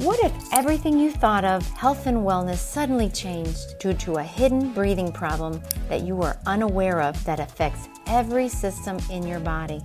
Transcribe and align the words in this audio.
What 0.00 0.18
if 0.24 0.32
everything 0.54 0.98
you 0.98 1.10
thought 1.10 1.44
of 1.44 1.68
health 1.72 2.06
and 2.06 2.20
wellness 2.26 2.56
suddenly 2.56 3.10
changed 3.10 3.78
due 3.78 3.92
to 3.92 4.14
a 4.14 4.22
hidden 4.22 4.72
breathing 4.72 5.12
problem 5.12 5.60
that 5.90 6.04
you 6.04 6.16
were 6.16 6.38
unaware 6.46 7.02
of 7.02 7.22
that 7.24 7.38
affects 7.38 7.86
every 8.06 8.48
system 8.48 8.96
in 9.10 9.26
your 9.26 9.40
body? 9.40 9.82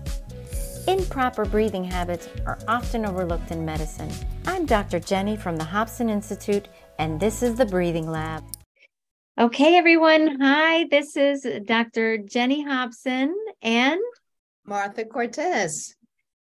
Improper 0.87 1.43
breathing 1.43 1.83
habits 1.83 2.29
are 2.45 2.57
often 2.65 3.05
overlooked 3.05 3.51
in 3.51 3.65
medicine. 3.65 4.09
I'm 4.47 4.65
Dr. 4.65 5.01
Jenny 5.01 5.35
from 5.35 5.57
the 5.57 5.65
Hobson 5.65 6.09
Institute, 6.09 6.69
and 6.97 7.19
this 7.19 7.43
is 7.43 7.55
the 7.55 7.65
Breathing 7.65 8.09
Lab. 8.09 8.41
Okay, 9.37 9.75
everyone. 9.75 10.39
Hi, 10.39 10.85
this 10.89 11.17
is 11.17 11.45
Dr. 11.65 12.19
Jenny 12.19 12.63
Hobson 12.63 13.35
and 13.61 13.99
Martha 14.65 15.03
Cortes. 15.03 15.94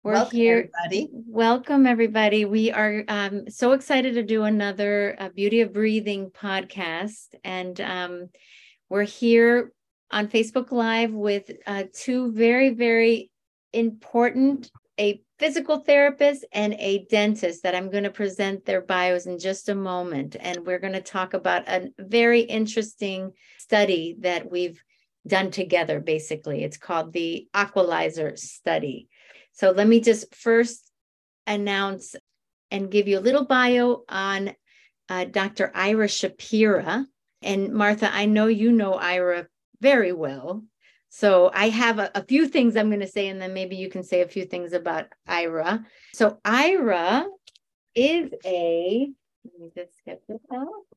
We're 0.04 0.14
welcome, 0.14 0.36
here. 0.36 0.70
Everybody. 0.84 1.10
Welcome, 1.28 1.86
everybody. 1.86 2.46
We 2.46 2.72
are 2.72 3.04
um, 3.08 3.48
so 3.52 3.74
excited 3.74 4.16
to 4.16 4.24
do 4.24 4.46
another 4.46 5.16
uh, 5.20 5.30
Beauty 5.30 5.62
of 5.62 5.73
Breathing 5.73 6.32
podcast. 6.32 7.36
And 7.44 7.80
um, 7.80 8.30
we're 8.90 9.04
here 9.04 9.72
on 10.09 10.28
Facebook 10.28 10.72
Live 10.72 11.12
with 11.12 11.52
uh, 11.68 11.84
two 11.94 12.32
very, 12.32 12.72
very 12.72 13.30
important 13.73 14.72
a 15.00 15.22
physical 15.38 15.78
therapist 15.78 16.45
and 16.52 16.73
a 16.80 17.06
dentist 17.09 17.62
that 17.62 17.76
I'm 17.76 17.92
going 17.92 18.04
to 18.04 18.12
present 18.12 18.66
their 18.66 18.81
bios 18.81 19.28
in 19.28 19.38
just 19.38 19.70
a 19.70 19.76
moment. 19.76 20.36
And 20.40 20.66
we're 20.66 20.80
going 20.80 20.94
to 20.94 21.02
talk 21.02 21.36
about 21.36 21.70
a 21.70 21.90
very 22.00 22.42
interesting 22.42 23.34
study 23.59 24.16
that 24.22 24.50
we've 24.50 24.84
done 25.28 25.52
together, 25.52 26.00
basically. 26.00 26.64
It's 26.64 26.78
called 26.78 27.14
the 27.14 27.48
Aqualizer 27.54 28.38
Study. 28.38 29.08
So 29.62 29.70
let 29.70 29.88
me 29.88 30.00
just 30.00 30.34
first 30.34 30.92
announce 31.46 32.16
and 32.72 32.90
give 32.90 33.08
you 33.08 33.20
a 33.20 33.28
little 33.28 33.46
bio 33.46 34.02
on 34.10 34.56
uh, 35.08 35.26
Dr. 35.26 35.72
Ira 35.76 36.08
Shapira. 36.08 37.06
And 37.44 37.72
Martha, 37.72 38.12
I 38.12 38.26
know 38.26 38.48
you 38.48 38.72
know 38.72 38.95
Ira 38.95 39.45
very 39.80 40.14
well. 40.14 40.64
So 41.09 41.52
I 41.53 41.70
have 41.70 42.00
a, 42.00 42.09
a 42.16 42.23
few 42.23 42.48
things 42.48 42.76
I'm 42.76 42.90
going 42.90 43.02
to 43.02 43.08
say, 43.08 43.28
and 43.28 43.40
then 43.40 43.53
maybe 43.53 43.76
you 43.76 43.88
can 43.88 44.02
say 44.02 44.22
a 44.22 44.28
few 44.28 44.45
things 44.45 44.73
about 44.73 45.06
Ira. 45.28 45.86
So 46.16 46.40
Ira 46.44 47.28
is 47.94 48.34
a, 48.44 49.12
let 49.46 49.59
me 49.59 49.70
just 49.78 49.94
get 50.08 50.23
this 50.28 50.42
out. 50.52 50.88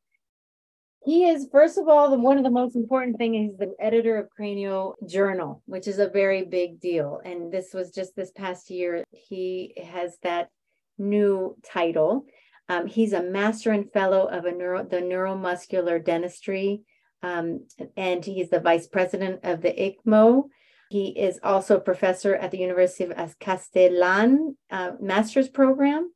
He 1.04 1.28
is, 1.28 1.48
first 1.52 1.76
of 1.76 1.86
all, 1.86 2.10
the, 2.10 2.18
one 2.18 2.38
of 2.38 2.44
the 2.44 2.50
most 2.50 2.76
important 2.76 3.18
things. 3.18 3.36
He's 3.36 3.58
the 3.58 3.74
editor 3.78 4.16
of 4.16 4.30
Cranio 4.38 4.94
Journal, 5.06 5.62
which 5.66 5.86
is 5.86 5.98
a 5.98 6.08
very 6.08 6.44
big 6.44 6.80
deal. 6.80 7.20
And 7.24 7.52
this 7.52 7.74
was 7.74 7.90
just 7.90 8.16
this 8.16 8.30
past 8.30 8.70
year. 8.70 9.04
He 9.10 9.74
has 9.84 10.16
that 10.22 10.48
new 10.96 11.56
title. 11.62 12.24
Um, 12.70 12.86
he's 12.86 13.12
a 13.12 13.22
master 13.22 13.72
and 13.72 13.92
fellow 13.92 14.26
of 14.26 14.46
a 14.46 14.52
neuro, 14.52 14.82
the 14.82 14.96
neuromuscular 14.96 16.02
dentistry, 16.02 16.80
um, 17.22 17.66
and 17.96 18.24
he's 18.24 18.48
the 18.48 18.60
vice 18.60 18.86
president 18.86 19.40
of 19.44 19.60
the 19.60 19.72
ICMO. 19.72 20.44
He 20.88 21.08
is 21.08 21.38
also 21.42 21.76
a 21.76 21.80
professor 21.80 22.34
at 22.34 22.50
the 22.50 22.58
University 22.58 23.12
of 23.12 23.38
Castellan 23.38 24.56
uh, 24.70 24.92
master's 25.00 25.48
program. 25.48 26.12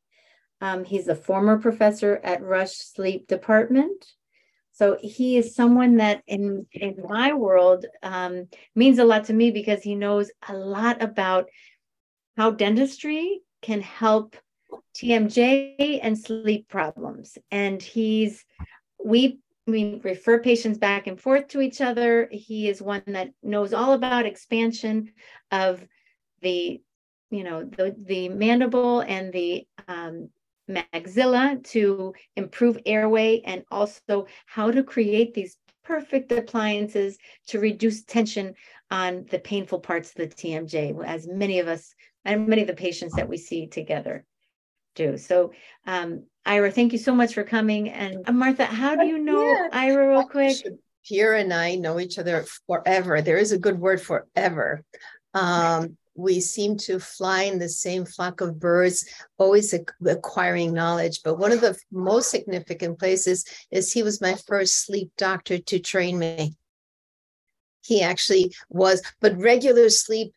Um, 0.61 0.85
he's 0.85 1.09
a 1.09 1.15
former 1.15 1.59
professor 1.59 2.21
at 2.25 2.43
Rush 2.43 2.73
Sleep 2.73 3.27
Department. 3.27 4.07
So 4.79 4.97
he 5.03 5.37
is 5.37 5.57
someone 5.57 5.97
that 5.97 6.23
in 6.29 6.65
in 6.73 7.03
my 7.09 7.33
world 7.33 7.85
um, 8.05 8.47
means 8.77 9.01
a 9.01 9.05
lot 9.05 9.25
to 9.25 9.33
me 9.33 9.51
because 9.51 9.83
he 9.83 9.97
knows 9.97 10.31
a 10.49 10.55
lot 10.55 11.03
about 11.03 11.49
how 12.37 12.53
dentistry 12.53 13.41
can 13.61 13.81
help 13.81 14.37
TMJ 14.95 15.99
and 16.01 16.17
sleep 16.17 16.69
problems. 16.69 17.39
And 17.51 17.83
he's 17.83 18.45
we 19.05 19.41
we 19.67 20.01
refer 20.05 20.39
patients 20.39 20.79
back 20.79 21.09
and 21.09 21.21
forth 21.21 21.49
to 21.49 21.61
each 21.61 21.81
other. 21.81 22.29
He 22.31 22.69
is 22.69 22.81
one 22.81 23.03
that 23.09 23.31
knows 23.43 23.73
all 23.73 23.95
about 23.95 24.27
expansion 24.27 25.11
of 25.51 25.85
the 26.41 26.81
you 27.31 27.43
know 27.43 27.65
the 27.65 27.97
the 27.99 28.29
mandible 28.29 29.01
and 29.01 29.33
the 29.33 29.67
um, 29.89 30.31
maxilla 30.69 31.63
to 31.65 32.15
improve 32.37 32.79
airway 32.87 33.41
and 33.45 33.65
also 33.71 34.27
how 34.47 34.71
to 34.71 34.83
create 34.83 35.35
these 35.35 35.57
perfect 35.85 36.31
appliances 36.33 37.17
to 37.47 37.59
reduce 37.59 38.05
tension 38.05 38.55
on 38.91 39.25
the 39.31 39.39
painful 39.39 39.81
parts 39.81 40.11
of 40.11 40.17
the 40.17 40.27
TMJ, 40.27 41.03
as 41.05 41.27
many 41.27 41.61
of 41.61 41.69
us 41.69 41.95
and 42.25 42.47
many 42.47 42.63
of 42.63 42.69
the 42.69 42.75
patients 42.75 43.15
that 43.17 43.29
we 43.29 43.39
see 43.39 43.67
together 43.67 44.25
do. 44.95 45.17
So, 45.17 45.53
um, 45.87 46.25
Ira, 46.45 46.71
thank 46.71 46.93
you 46.93 46.99
so 46.99 47.15
much 47.15 47.35
for 47.35 47.45
coming. 47.45 47.89
And 47.89 48.29
uh, 48.29 48.33
Martha, 48.33 48.67
how 48.67 48.97
do 48.97 49.07
you 49.07 49.19
know 49.19 49.43
yeah. 49.43 49.69
Ira, 49.73 50.09
real 50.11 50.27
quick? 50.27 50.57
Pierre 51.07 51.35
and 51.35 51.55
I 51.55 51.77
know 51.77 51.99
each 51.99 52.19
other 52.19 52.45
forever. 52.67 53.23
There 53.23 53.39
is 53.39 53.53
a 53.53 53.59
good 53.59 53.79
word 53.79 54.01
forever. 54.01 54.85
Um, 55.33 55.97
we 56.19 56.41
seem 56.41 56.77
to 56.77 56.99
fly 56.99 57.43
in 57.43 57.59
the 57.59 57.69
same 57.69 58.05
flock 58.05 58.41
of 58.41 58.59
birds, 58.59 59.09
always 59.39 59.73
acquiring 60.05 60.75
knowledge. 60.75 61.21
But 61.23 61.39
one 61.39 61.53
of 61.53 61.61
the 61.61 61.79
most 61.93 62.31
significant 62.31 62.99
places 62.99 63.45
is 63.71 63.93
he 63.93 64.03
was 64.03 64.21
my 64.21 64.35
first 64.47 64.85
sleep 64.85 65.13
doctor 65.17 65.59
to 65.59 65.79
train 65.79 66.19
me. 66.19 66.57
He 67.83 68.03
actually 68.03 68.53
was, 68.69 69.01
but 69.21 69.39
regular 69.39 69.89
sleep 69.91 70.33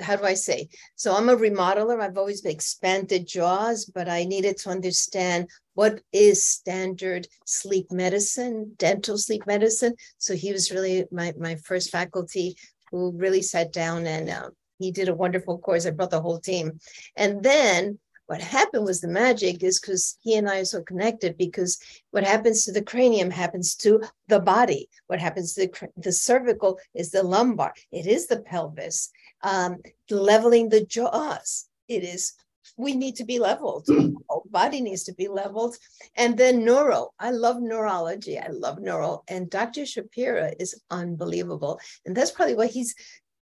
how 0.00 0.14
do 0.14 0.24
I 0.24 0.34
say? 0.34 0.68
So 0.94 1.12
I'm 1.12 1.28
a 1.28 1.36
remodeler. 1.36 2.00
I've 2.00 2.16
always 2.16 2.44
expanded 2.44 3.26
jaws, 3.26 3.84
but 3.84 4.08
I 4.08 4.22
needed 4.22 4.56
to 4.58 4.70
understand 4.70 5.48
what 5.74 6.00
is 6.12 6.46
standard 6.46 7.26
sleep 7.46 7.90
medicine, 7.90 8.74
dental 8.76 9.18
sleep 9.18 9.42
medicine. 9.44 9.94
So 10.18 10.34
he 10.34 10.52
was 10.52 10.70
really 10.70 11.06
my 11.10 11.34
my 11.36 11.56
first 11.56 11.90
faculty 11.90 12.56
who 12.92 13.10
really 13.16 13.42
sat 13.42 13.72
down 13.72 14.06
and 14.06 14.30
uh, 14.30 14.50
he 14.82 14.90
did 14.90 15.08
a 15.08 15.14
wonderful 15.14 15.58
course. 15.58 15.86
I 15.86 15.90
brought 15.90 16.10
the 16.10 16.20
whole 16.20 16.40
team. 16.40 16.78
And 17.16 17.42
then 17.42 17.98
what 18.26 18.40
happened 18.40 18.84
was 18.84 19.00
the 19.00 19.08
magic 19.08 19.62
is 19.62 19.80
because 19.80 20.16
he 20.22 20.36
and 20.36 20.48
I 20.48 20.60
are 20.60 20.64
so 20.64 20.82
connected 20.82 21.36
because 21.36 21.78
what 22.12 22.24
happens 22.24 22.64
to 22.64 22.72
the 22.72 22.82
cranium 22.82 23.30
happens 23.30 23.74
to 23.76 24.02
the 24.28 24.40
body. 24.40 24.88
What 25.08 25.18
happens 25.18 25.54
to 25.54 25.66
the, 25.66 25.88
the 25.96 26.12
cervical 26.12 26.78
is 26.94 27.10
the 27.10 27.22
lumbar. 27.22 27.74
It 27.90 28.06
is 28.06 28.28
the 28.28 28.40
pelvis. 28.40 29.10
Um, 29.42 29.78
leveling 30.08 30.68
the 30.68 30.84
jaws. 30.84 31.66
It 31.88 32.04
is 32.04 32.34
we 32.76 32.94
need 32.94 33.16
to 33.16 33.24
be 33.24 33.38
leveled. 33.38 33.86
Our 34.30 34.42
body 34.50 34.80
needs 34.80 35.04
to 35.04 35.14
be 35.14 35.28
leveled. 35.28 35.76
And 36.16 36.36
then 36.36 36.64
neuro. 36.64 37.10
I 37.18 37.30
love 37.30 37.60
neurology. 37.60 38.38
I 38.38 38.48
love 38.48 38.80
neuro. 38.80 39.22
And 39.28 39.50
Dr. 39.50 39.82
Shapira 39.82 40.54
is 40.58 40.80
unbelievable. 40.90 41.80
And 42.06 42.16
that's 42.16 42.30
probably 42.30 42.54
why 42.54 42.66
he's 42.66 42.94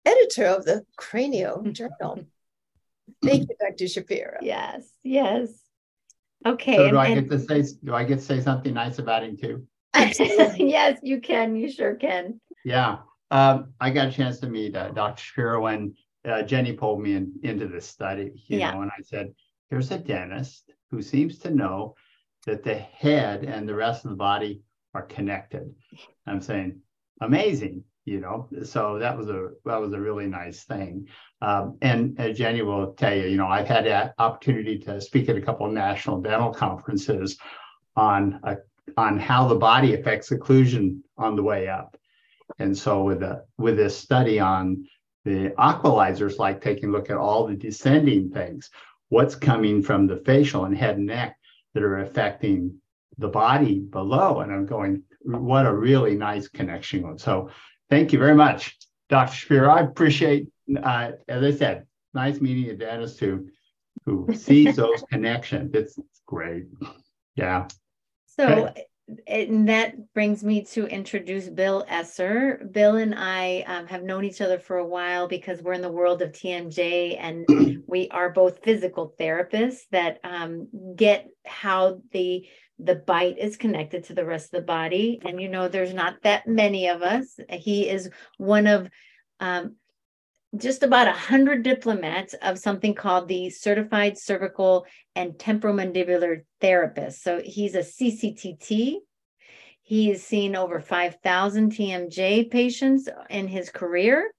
editor 0.06 0.46
of 0.46 0.66
the 0.66 0.86
Cranio 1.00 1.72
Journal. 1.74 2.26
Thank 3.24 3.50
you, 3.50 3.56
Dr. 3.60 3.86
Shapira. 3.86 4.38
Yes, 4.42 4.90
yes. 5.04 5.50
Okay. 6.46 6.76
So 6.76 6.84
do 6.84 6.90
and, 6.90 6.98
I 6.98 7.14
get 7.16 7.30
to 7.30 7.40
say 7.40 7.64
do 7.84 7.94
I 7.94 8.04
get 8.04 8.20
to 8.20 8.26
say 8.26 8.42
something 8.42 8.74
nice 8.74 9.00
about 9.00 9.24
him 9.24 9.38
too? 9.38 9.68
yes, 9.96 11.00
you 11.02 11.22
can. 11.22 11.56
You 11.56 11.72
sure 11.72 11.96
can. 11.96 12.40
Yeah. 12.64 12.98
Um, 13.32 13.74
I 13.80 13.90
got 13.90 14.10
a 14.10 14.12
chance 14.12 14.40
to 14.40 14.48
meet 14.48 14.76
uh, 14.76 14.90
Dr. 14.90 15.22
Shapira 15.22 15.62
when 15.62 15.96
uh, 16.26 16.44
Jenny 16.44 16.74
pulled 16.74 17.02
me 17.02 17.16
in, 17.16 17.34
into 17.44 17.68
this 17.68 17.88
study, 17.88 18.32
you 18.48 18.60
yeah. 18.60 18.72
know, 18.72 18.82
and 18.82 18.92
I 18.92 19.02
said, 19.02 19.34
here's 19.70 19.92
a 19.92 19.98
dentist 19.98 20.72
who 20.92 21.02
seems 21.02 21.40
to 21.40 21.50
know 21.50 21.96
that 22.46 22.64
the 22.64 22.76
head 22.76 23.44
and 23.44 23.68
the 23.68 23.76
rest 23.76 24.06
of 24.06 24.12
the 24.12 24.18
body 24.18 24.62
are 24.94 25.04
connected. 25.04 25.74
I'm 26.28 26.42
saying, 26.42 26.82
amazing 27.22 27.84
you 28.06 28.20
know 28.20 28.48
so 28.64 29.00
that 29.00 29.18
was 29.18 29.30
a 29.30 29.50
that 29.66 29.82
was 29.82 29.94
a 29.94 30.00
really 30.00 30.28
nice 30.28 30.64
thing. 30.64 31.08
Um, 31.42 31.78
and 31.82 32.20
as 32.20 32.38
jenny 32.38 32.62
will 32.62 32.94
tell 32.94 33.16
you 33.16 33.28
you 33.28 33.38
know 33.38 33.48
i've 33.48 33.68
had 33.68 33.86
that 33.86 34.14
opportunity 34.20 34.78
to 34.80 35.02
speak 35.02 35.28
at 35.28 35.36
a 35.36 35.42
couple 35.42 35.66
of 35.66 35.74
national 35.74 36.22
dental 36.22 36.54
conferences 36.54 37.38
on 37.96 38.40
a, 38.44 38.58
on 38.98 39.18
how 39.20 39.48
the 39.48 39.56
body 39.56 39.94
affects 39.94 40.30
occlusion 40.30 41.00
on 41.18 41.36
the 41.36 41.44
way 41.44 41.68
up. 41.68 41.98
And 42.60 42.78
so 42.78 43.04
with 43.04 43.24
a 43.24 43.46
with 43.58 43.78
this 43.78 43.98
study 43.98 44.40
on 44.40 44.88
the 45.24 45.50
aqualizers 45.58 46.38
like 46.38 46.62
taking 46.62 46.90
a 46.90 46.92
look 46.92 47.10
at 47.10 47.18
all 47.18 47.48
the 47.48 47.56
descending 47.56 48.30
things 48.30 48.70
what's 49.10 49.36
coming 49.36 49.82
from 49.82 50.08
the 50.08 50.18
facial 50.18 50.66
and 50.66 50.78
head 50.78 50.98
and 50.98 51.08
neck 51.08 51.38
that 51.74 51.84
are 51.84 52.00
affecting 52.00 52.76
the 53.18 53.28
body 53.28 53.80
below. 53.80 54.42
And 54.42 54.52
i'm 54.52 54.66
going 54.66 55.04
what 55.22 55.66
a 55.66 55.74
really 55.74 56.16
nice 56.16 56.48
connection. 56.48 57.18
So 57.18 57.50
Thank 57.90 58.14
you 58.14 58.20
very 58.20 58.36
much, 58.36 58.78
Dr. 59.10 59.32
Shapira. 59.32 59.70
I 59.70 59.82
appreciate, 59.82 60.48
uh, 60.82 61.12
as 61.28 61.44
I 61.44 61.52
said, 61.52 61.86
nice 62.14 62.42
meeting 62.42 62.70
a 62.70 62.76
dentist 62.76 63.20
who 63.20 63.48
who 64.06 64.28
sees 64.36 64.76
those 64.76 65.04
connections. 65.12 65.74
It's, 65.74 65.98
it's, 65.98 66.22
great. 66.26 66.66
Yeah. 67.36 67.68
So 68.26 68.74
and 69.28 69.70
that 69.70 70.14
brings 70.14 70.44
me 70.44 70.64
to 70.64 70.88
introduce 70.88 71.48
Bill 71.48 71.86
Esser. 71.88 72.68
Bill 72.72 72.96
and 72.96 73.14
I 73.16 73.64
um, 73.68 73.88
have 73.88 74.04
known 74.04 74.26
each 74.26 74.42
other 74.42 74.58
for 74.58 74.78
a 74.78 74.88
while 74.88 75.28
because 75.28 75.62
we're 75.62 75.74
in 75.74 75.82
the 75.82 75.92
world 75.92 76.22
of 76.22 76.32
TMJ 76.32 77.18
and 77.20 77.84
we 77.88 78.10
are 78.10 78.32
both 78.32 78.64
physical 78.64 79.14
therapists 79.20 79.82
that 79.92 80.20
um, 80.24 80.68
get 80.96 81.30
how 81.46 82.02
the 82.12 82.48
the 82.80 82.96
bite 82.96 83.38
is 83.38 83.58
connected 83.58 84.04
to 84.06 84.14
the 84.14 84.26
rest 84.26 84.54
of 84.54 84.60
the 84.60 84.66
body. 84.66 85.22
And 85.24 85.42
you 85.42 85.48
know, 85.48 85.68
there's 85.68 85.94
not 85.94 86.22
that 86.24 86.48
many 86.48 86.88
of 86.90 87.02
us. 87.02 87.40
He 87.50 87.90
is 87.90 88.10
one 88.38 88.68
of 88.68 88.90
um, 89.40 89.76
just 90.58 90.84
about 90.84 91.08
100 91.08 91.64
diplomats 91.64 92.34
of 92.42 92.60
something 92.60 92.94
called 92.94 93.28
the 93.28 93.50
Certified 93.50 94.18
Cervical 94.18 94.86
and 95.16 95.34
Temporomandibular 95.34 96.44
Therapist. 96.62 97.24
So 97.24 97.42
he's 97.44 97.76
a 97.76 97.80
CCTT. 97.80 98.96
He 99.82 100.10
has 100.10 100.24
seen 100.24 100.56
over 100.56 100.80
5,000 100.80 101.72
TMJ 101.72 102.50
patients 102.50 103.08
in 103.30 103.48
his 103.48 103.70
career. 103.70 104.32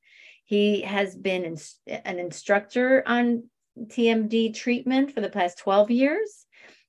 He 0.44 0.82
has 0.82 1.14
been 1.14 1.56
an 1.86 2.18
instructor 2.18 3.02
on 3.06 3.44
TMD 3.78 4.54
treatment 4.54 5.12
for 5.12 5.20
the 5.20 5.28
past 5.28 5.58
12 5.58 5.90
years. 5.90 6.45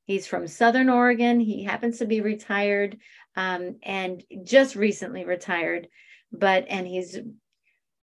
He's 0.07 0.25
from 0.25 0.47
Southern 0.47 0.89
Oregon. 0.89 1.39
He 1.39 1.63
happens 1.63 1.99
to 1.99 2.05
be 2.05 2.21
retired 2.21 2.97
um, 3.35 3.75
and 3.83 4.23
just 4.43 4.75
recently 4.75 5.25
retired, 5.25 5.87
but 6.31 6.65
and 6.69 6.87
he's 6.87 7.19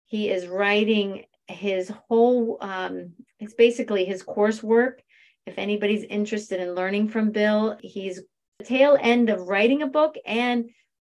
he 0.05 0.31
is 0.31 0.47
writing 0.47 1.25
his 1.47 1.91
whole, 2.07 2.57
um, 2.61 3.13
it's 3.39 3.53
basically 3.53 4.05
his 4.05 4.23
coursework. 4.23 4.99
If 5.45 5.57
anybody's 5.57 6.03
interested 6.03 6.59
in 6.59 6.73
learning 6.73 7.09
from 7.09 7.31
Bill, 7.31 7.77
he's 7.81 8.21
the 8.57 8.65
tail 8.65 8.97
end 8.99 9.29
of 9.29 9.47
writing 9.47 9.83
a 9.83 9.87
book 9.87 10.15
and 10.25 10.69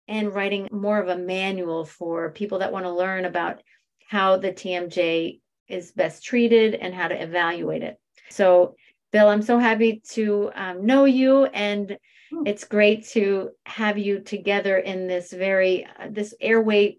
and 0.08 0.34
writing 0.34 0.68
more 0.72 1.00
of 1.00 1.08
a 1.08 1.18
manual 1.18 1.86
for 1.86 2.32
people 2.32 2.60
that 2.60 2.74
want 2.74 2.86
to 2.86 2.92
learn 2.92 3.24
about 3.24 3.62
how 4.08 4.36
the 4.36 4.52
TMJ 4.52 5.40
is 5.70 5.92
best 5.94 6.24
treated 6.24 6.76
and 6.76 6.94
how 6.94 7.08
to 7.08 7.22
evaluate 7.22 7.82
it. 7.82 7.98
So, 8.30 8.76
Bill, 9.12 9.28
I'm 9.28 9.42
so 9.42 9.60
happy 9.60 10.02
to 10.12 10.52
um, 10.56 10.86
know 10.86 11.06
you, 11.06 11.46
and 11.46 11.98
hmm. 12.32 12.44
it's 12.46 12.64
great 12.64 13.08
to 13.10 13.52
have 13.66 13.98
you 13.98 14.20
together 14.20 14.78
in 14.78 15.08
this 15.08 15.32
very 15.32 15.86
uh, 15.86 16.08
this 16.10 16.34
airway 16.40 16.98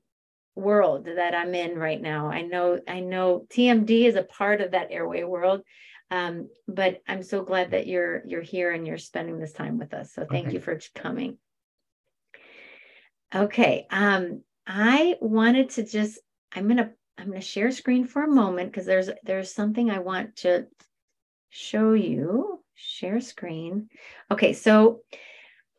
world 0.55 1.07
that 1.07 1.35
I'm 1.35 1.55
in 1.55 1.79
right 1.79 2.01
now. 2.01 2.29
I 2.29 2.43
know 2.43 2.81
I 2.87 3.01
know 3.01 3.47
TMD 3.51 4.05
is 4.05 4.17
a 4.17 4.23
part 4.23 4.61
of 4.61 4.73
that 4.73 4.89
airway 4.91 5.25
world. 5.25 5.63
Um, 6.13 6.51
but 6.69 7.01
I'm 7.09 7.23
so 7.23 7.43
glad 7.43 7.71
that 7.71 7.87
you're 7.87 8.23
you're 8.27 8.43
here 8.43 8.71
and 8.71 8.87
you're 8.87 8.99
spending 8.99 9.39
this 9.39 9.55
time 9.55 9.79
with 9.79 9.95
us. 9.95 10.13
So 10.13 10.27
thank 10.31 10.49
okay. 10.49 10.55
you 10.55 10.61
for 10.61 10.79
coming. 10.95 11.39
Okay. 13.35 13.87
Um, 13.91 14.43
I 14.67 15.17
wanted 15.23 15.71
to 15.71 15.85
just 15.85 16.21
I'm 16.55 16.69
gonna 16.69 16.91
I'm 17.17 17.29
gonna 17.29 17.41
share 17.41 17.71
screen 17.71 18.07
for 18.07 18.23
a 18.23 18.31
moment 18.31 18.71
because 18.71 18.85
there's 18.85 19.09
there's 19.25 19.55
something 19.55 19.91
I 19.91 20.01
want 20.01 20.37
to 20.37 20.67
show 21.53 21.93
you. 21.93 22.61
Share 22.75 23.21
screen. 23.21 23.91
Okay, 24.31 24.55
so 24.55 25.03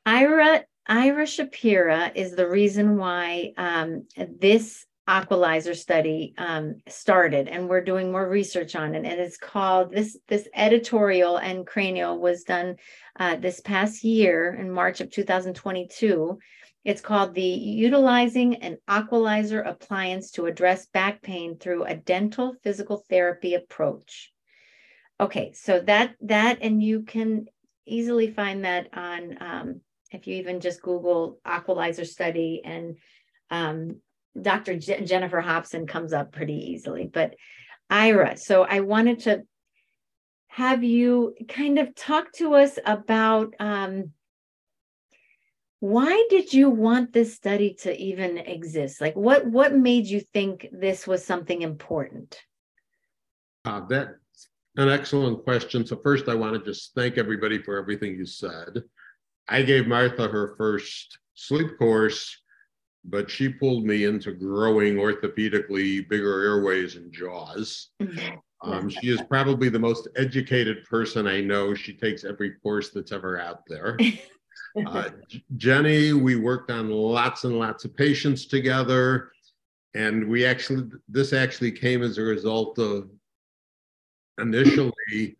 Ira 0.05 0.63
Ira 0.87 1.25
Shapira 1.25 2.15
is 2.15 2.35
the 2.35 2.47
reason 2.47 2.97
why 2.97 3.53
um, 3.57 4.05
this 4.15 4.85
aqualizer 5.09 5.75
study 5.75 6.33
um, 6.37 6.75
started, 6.87 7.47
and 7.47 7.67
we're 7.67 7.83
doing 7.83 8.11
more 8.11 8.29
research 8.29 8.75
on 8.75 8.93
it. 8.93 9.03
And 9.03 9.19
it's 9.19 9.37
called 9.37 9.91
this 9.91 10.17
this 10.27 10.47
editorial 10.53 11.37
and 11.37 11.65
cranial 11.65 12.19
was 12.19 12.43
done 12.43 12.77
uh, 13.19 13.37
this 13.37 13.59
past 13.59 14.03
year 14.03 14.53
in 14.53 14.71
March 14.71 15.01
of 15.01 15.09
2022. 15.09 16.37
It's 16.85 17.01
called 17.01 17.33
the 17.33 17.41
Utilizing 17.41 18.57
an 18.57 18.77
Aqualizer 18.87 19.65
Appliance 19.65 20.31
to 20.31 20.45
Address 20.45 20.85
Back 20.87 21.21
Pain 21.21 21.57
Through 21.57 21.85
a 21.85 21.95
Dental 21.95 22.53
Physical 22.61 23.03
Therapy 23.09 23.55
Approach. 23.55 24.32
Okay, 25.19 25.53
so 25.53 25.79
that 25.81 26.15
that 26.21 26.59
and 26.61 26.81
you 26.81 27.03
can 27.03 27.45
easily 27.85 28.31
find 28.31 28.65
that 28.65 28.87
on 28.93 29.37
um, 29.41 29.81
if 30.11 30.27
you 30.27 30.35
even 30.35 30.59
just 30.59 30.81
Google 30.81 31.39
aqualizer 31.45 32.05
study 32.05 32.61
and 32.63 32.97
um, 33.49 33.97
Dr. 34.39 34.77
Je- 34.77 35.05
Jennifer 35.05 35.41
Hobson 35.41 35.85
comes 35.85 36.13
up 36.13 36.31
pretty 36.31 36.71
easily. 36.71 37.09
But 37.11 37.35
Ira, 37.89 38.37
so 38.37 38.63
I 38.63 38.79
wanted 38.79 39.19
to 39.21 39.43
have 40.47 40.83
you 40.83 41.35
kind 41.47 41.79
of 41.79 41.95
talk 41.95 42.31
to 42.33 42.55
us 42.55 42.77
about 42.85 43.53
um, 43.59 44.11
why 45.79 46.25
did 46.29 46.53
you 46.53 46.69
want 46.69 47.11
this 47.11 47.35
study 47.35 47.75
to 47.81 47.95
even 47.99 48.37
exist? 48.37 49.01
Like, 49.01 49.15
what 49.15 49.45
what 49.45 49.75
made 49.75 50.07
you 50.07 50.21
think 50.21 50.67
this 50.71 51.05
was 51.05 51.25
something 51.25 51.61
important? 51.61 52.41
Uh, 53.65 53.81
that's 53.89 54.11
an 54.77 54.89
excellent 54.89 55.43
question. 55.43 55.85
So 55.85 55.97
first, 55.97 56.27
I 56.27 56.35
want 56.35 56.53
to 56.53 56.71
just 56.71 56.93
thank 56.95 57.17
everybody 57.17 57.61
for 57.61 57.77
everything 57.77 58.15
you 58.15 58.25
said. 58.25 58.83
I 59.47 59.61
gave 59.61 59.87
Martha 59.87 60.27
her 60.27 60.55
first 60.57 61.17
sleep 61.35 61.77
course, 61.77 62.35
but 63.05 63.29
she 63.29 63.49
pulled 63.49 63.85
me 63.85 64.05
into 64.05 64.31
growing 64.31 64.95
orthopedically 64.95 66.07
bigger 66.07 66.43
airways 66.43 66.95
and 66.95 67.11
jaws. 67.11 67.89
Um, 68.61 68.89
she 68.89 69.09
is 69.09 69.21
probably 69.23 69.67
the 69.67 69.79
most 69.79 70.07
educated 70.15 70.85
person 70.85 71.27
I 71.27 71.41
know. 71.41 71.75
She 71.75 71.93
takes 71.93 72.23
every 72.23 72.51
course 72.51 72.91
that's 72.91 73.11
ever 73.11 73.39
out 73.39 73.61
there. 73.67 73.97
Uh, 74.87 75.09
Jenny, 75.57 76.13
we 76.13 76.35
worked 76.35 76.71
on 76.71 76.89
lots 76.89 77.43
and 77.43 77.59
lots 77.59 77.85
of 77.85 77.95
patients 77.95 78.47
together. 78.47 79.31
And 79.93 80.27
we 80.27 80.45
actually, 80.45 80.89
this 81.07 81.31
actually 81.31 81.71
came 81.71 82.01
as 82.01 82.17
a 82.17 82.23
result 82.23 82.79
of 82.79 83.09
initially, 84.39 85.35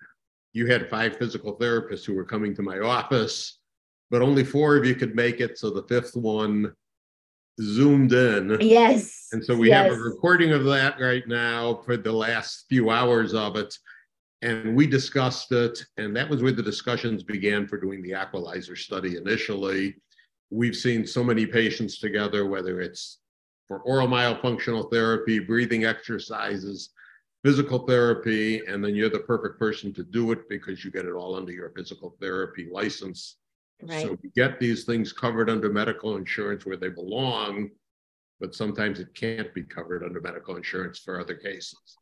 you 0.53 0.67
had 0.67 0.89
five 0.89 1.17
physical 1.17 1.57
therapists 1.57 2.05
who 2.05 2.13
were 2.13 2.25
coming 2.25 2.55
to 2.55 2.61
my 2.61 2.79
office 2.79 3.59
but 4.13 4.21
only 4.21 4.43
four 4.43 4.77
of 4.77 4.85
you 4.85 4.93
could 4.93 5.15
make 5.15 5.39
it. 5.39 5.57
So 5.57 5.71
the 5.71 5.81
fifth 5.89 6.15
one 6.15 6.71
zoomed 7.59 8.13
in. 8.13 8.57
Yes. 8.61 9.29
And 9.31 9.43
so 9.43 9.55
we 9.55 9.69
yes. 9.69 9.89
have 9.89 9.99
a 9.99 10.01
recording 10.01 10.51
of 10.51 10.65
that 10.65 10.99
right 10.99 11.27
now 11.27 11.81
for 11.83 11.97
the 11.97 12.11
last 12.11 12.65
few 12.69 12.91
hours 12.91 13.33
of 13.33 13.55
it. 13.55 13.75
And 14.43 14.75
we 14.75 14.85
discussed 14.85 15.51
it. 15.51 15.83
And 15.97 16.15
that 16.15 16.29
was 16.29 16.43
where 16.43 16.51
the 16.51 16.61
discussions 16.61 17.23
began 17.23 17.67
for 17.67 17.79
doing 17.79 18.03
the 18.03 18.11
aqualizer 18.11 18.77
study 18.77 19.17
initially. 19.17 19.95
We've 20.51 20.75
seen 20.75 21.07
so 21.07 21.23
many 21.23 21.47
patients 21.47 21.97
together, 21.97 22.45
whether 22.45 22.81
it's 22.81 23.17
for 23.67 23.79
oral 23.79 24.07
myofunctional 24.07 24.91
therapy, 24.91 25.39
breathing 25.39 25.85
exercises, 25.85 26.91
physical 27.43 27.79
therapy, 27.79 28.61
and 28.67 28.83
then 28.83 28.95
you're 28.95 29.09
the 29.09 29.19
perfect 29.19 29.59
person 29.59 29.93
to 29.93 30.03
do 30.03 30.31
it 30.31 30.47
because 30.49 30.83
you 30.83 30.91
get 30.91 31.05
it 31.05 31.11
all 31.11 31.35
under 31.35 31.51
your 31.51 31.71
physical 31.71 32.15
therapy 32.21 32.67
license. 32.71 33.37
Right. 33.81 34.03
So 34.03 34.17
we 34.23 34.29
get 34.35 34.59
these 34.59 34.85
things 34.85 35.11
covered 35.11 35.49
under 35.49 35.69
medical 35.69 36.15
insurance 36.15 36.65
where 36.65 36.77
they 36.77 36.89
belong, 36.89 37.69
but 38.39 38.55
sometimes 38.55 38.99
it 38.99 39.13
can't 39.13 39.53
be 39.53 39.63
covered 39.63 40.03
under 40.03 40.21
medical 40.21 40.55
insurance 40.55 40.99
for 40.99 41.19
other 41.19 41.35
cases. 41.35 41.97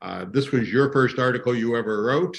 Uh, 0.00 0.26
this 0.30 0.52
was 0.52 0.72
your 0.72 0.92
first 0.92 1.18
article 1.18 1.56
you 1.56 1.76
ever 1.76 2.04
wrote. 2.04 2.38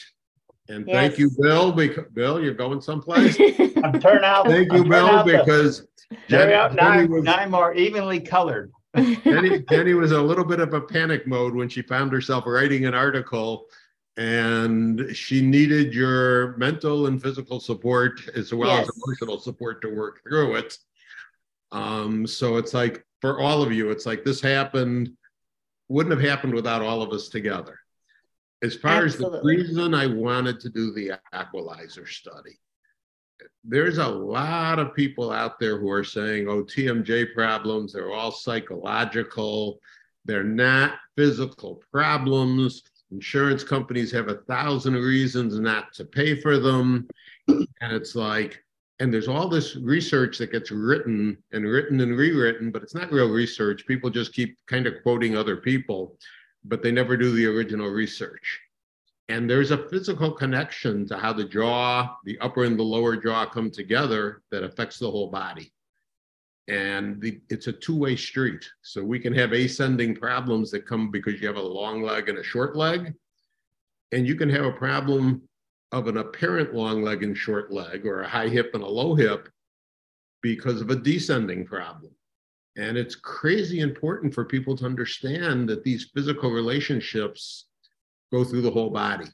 And 0.70 0.88
yes. 0.88 0.96
thank 0.96 1.18
you, 1.18 1.32
Bill. 1.42 1.74
Because 1.74 2.06
Bill, 2.14 2.42
you're 2.42 2.54
going 2.54 2.80
someplace. 2.80 3.38
I'm 3.84 4.00
turning 4.00 4.24
out. 4.24 4.46
Thank 4.46 4.72
you, 4.72 4.86
Bill, 4.86 5.24
because 5.24 5.88
out 6.32 6.76
Jenny 6.76 7.08
was, 7.08 7.24
nine 7.24 7.52
more 7.52 7.74
evenly 7.74 8.22
colored. 8.22 8.72
Jenny, 8.96 9.60
Jenny 9.70 9.94
was 9.94 10.12
a 10.12 10.22
little 10.22 10.44
bit 10.44 10.60
of 10.60 10.74
a 10.74 10.82
panic 10.82 11.28
mode 11.28 11.54
when 11.54 11.70
she 11.70 11.82
found 11.82 12.12
herself 12.12 12.46
writing 12.48 12.86
an 12.86 12.94
article 12.94 13.68
and 14.18 15.16
she 15.16 15.42
needed 15.42 15.94
your 15.94 16.58
mental 16.58 17.08
and 17.08 17.22
physical 17.22 17.60
support 17.60 18.20
as 18.36 18.54
well 18.54 18.70
yes. 18.70 18.90
as 18.90 19.02
emotional 19.06 19.40
support 19.40 19.82
to 19.82 19.96
work 19.96 20.22
through 20.24 20.56
it. 20.56 20.78
Um, 21.72 22.26
so 22.26 22.58
it's 22.58 22.74
like 22.74 23.06
for 23.22 23.40
all 23.40 23.62
of 23.62 23.72
you, 23.72 23.92
it's 23.92 24.06
like 24.06 24.26
this 24.26 24.42
happened, 24.42 25.12
wouldn't 25.88 26.20
have 26.20 26.28
happened 26.28 26.54
without 26.54 26.82
all 26.82 27.02
of 27.02 27.12
us 27.12 27.30
together. 27.30 27.80
As 28.62 28.76
far 28.76 29.06
Absolutely. 29.06 29.38
as 29.38 29.44
the 29.44 29.48
reason 29.48 29.94
I 29.94 30.08
wanted 30.08 30.60
to 30.62 30.70
do 30.70 30.92
the 30.92 31.14
aqualizer 31.34 32.08
study, 32.08 32.60
there's 33.64 33.98
a 33.98 34.08
lot 34.08 34.80
of 34.80 34.96
people 34.96 35.32
out 35.32 35.60
there 35.60 35.78
who 35.78 35.90
are 35.90 36.04
saying, 36.04 36.48
oh, 36.48 36.64
TMJ 36.64 37.34
problems, 37.34 37.94
they're 37.94 38.12
all 38.12 38.32
psychological, 38.32 39.80
they're 40.26 40.44
not 40.44 40.94
physical 41.16 41.82
problems 41.92 42.84
insurance 43.12 43.64
companies 43.64 44.12
have 44.12 44.28
a 44.28 44.42
thousand 44.48 44.94
reasons 44.94 45.60
not 45.60 45.94
to 45.94 46.06
pay 46.06 46.40
for 46.40 46.60
them. 46.60 47.08
And 47.48 47.94
it's 47.94 48.16
like, 48.16 48.64
and 49.00 49.14
there's 49.14 49.28
all 49.28 49.48
this 49.48 49.76
research 49.76 50.38
that 50.38 50.52
gets 50.52 50.72
written 50.72 51.38
and 51.52 51.66
written 51.66 52.00
and 52.02 52.18
rewritten, 52.18 52.70
but 52.70 52.84
it's 52.84 52.94
not 52.94 53.12
real 53.12 53.30
research. 53.30 53.88
People 53.88 54.10
just 54.10 54.34
keep 54.34 54.58
kind 54.68 54.86
of 54.86 55.02
quoting 55.02 55.36
other 55.36 55.58
people, 55.58 56.18
but 56.64 56.84
they 56.84 56.92
never 56.92 57.18
do 57.18 57.32
the 57.32 57.46
original 57.46 57.90
research. 57.90 58.60
And 59.30 59.48
there's 59.48 59.70
a 59.70 59.88
physical 59.90 60.32
connection 60.32 61.08
to 61.08 61.18
how 61.18 61.34
the 61.34 61.46
jaw, 61.46 62.18
the 62.26 62.40
upper 62.40 62.64
and 62.64 62.78
the 62.78 62.84
lower 62.84 63.16
jaw 63.16 63.46
come 63.46 63.70
together 63.70 64.42
that 64.50 64.64
affects 64.64 64.98
the 64.98 65.10
whole 65.10 65.30
body. 65.30 65.72
And 66.68 67.22
the, 67.22 67.40
it's 67.50 67.68
a 67.68 67.72
two 67.72 67.96
way 67.96 68.16
street. 68.16 68.68
So 68.82 69.04
we 69.04 69.20
can 69.20 69.34
have 69.36 69.54
ascending 69.54 70.16
problems 70.16 70.72
that 70.72 70.88
come 70.88 71.12
because 71.12 71.40
you 71.40 71.48
have 71.48 71.58
a 71.58 71.62
long 71.62 72.02
leg 72.02 72.28
and 72.28 72.40
a 72.40 72.44
short 72.44 72.76
leg. 72.76 73.14
And 74.12 74.26
you 74.26 74.34
can 74.34 74.50
have 74.50 74.66
a 74.66 74.72
problem 74.72 75.44
of 75.92 76.08
an 76.08 76.18
apparent 76.18 76.74
long 76.74 77.04
leg 77.04 77.22
and 77.22 77.38
short 77.38 77.72
leg 77.72 78.08
or 78.08 78.22
a 78.22 78.28
high 78.28 78.50
hip 78.50 78.72
and 78.74 78.84
a 78.84 78.88
low 78.88 79.14
hip 79.14 79.48
because 80.42 80.82
of 80.82 80.90
a 80.90 80.96
descending 80.96 81.66
problem. 81.66 82.12
And 82.78 82.98
it's 82.98 83.16
crazy 83.16 83.82
important 83.82 84.34
for 84.34 84.46
people 84.46 84.76
to 84.78 84.86
understand 84.86 85.70
that 85.70 85.84
these 85.84 86.10
physical 86.16 86.50
relationships 86.50 87.66
go 88.32 88.44
through 88.44 88.62
the 88.62 88.72
whole 88.72 88.90
body. 88.90 89.26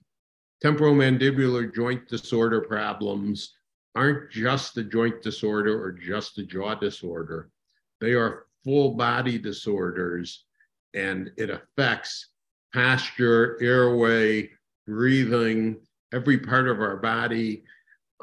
Temporomandibular 0.63 1.73
joint 1.73 2.07
disorder 2.07 2.61
problems 2.61 3.53
aren't 3.95 4.31
just 4.31 4.77
a 4.77 4.83
joint 4.83 5.21
disorder 5.21 5.81
or 5.81 5.91
just 5.91 6.37
a 6.37 6.43
jaw 6.43 6.75
disorder. 6.75 7.49
They 8.01 8.13
are 8.13 8.45
full 8.63 8.93
body 8.93 9.37
disorders 9.37 10.45
and 10.93 11.31
it 11.37 11.49
affects 11.49 12.29
posture, 12.73 13.57
airway, 13.61 14.49
breathing, 14.87 15.77
every 16.13 16.37
part 16.37 16.67
of 16.67 16.81
our 16.81 16.97
body. 16.97 17.63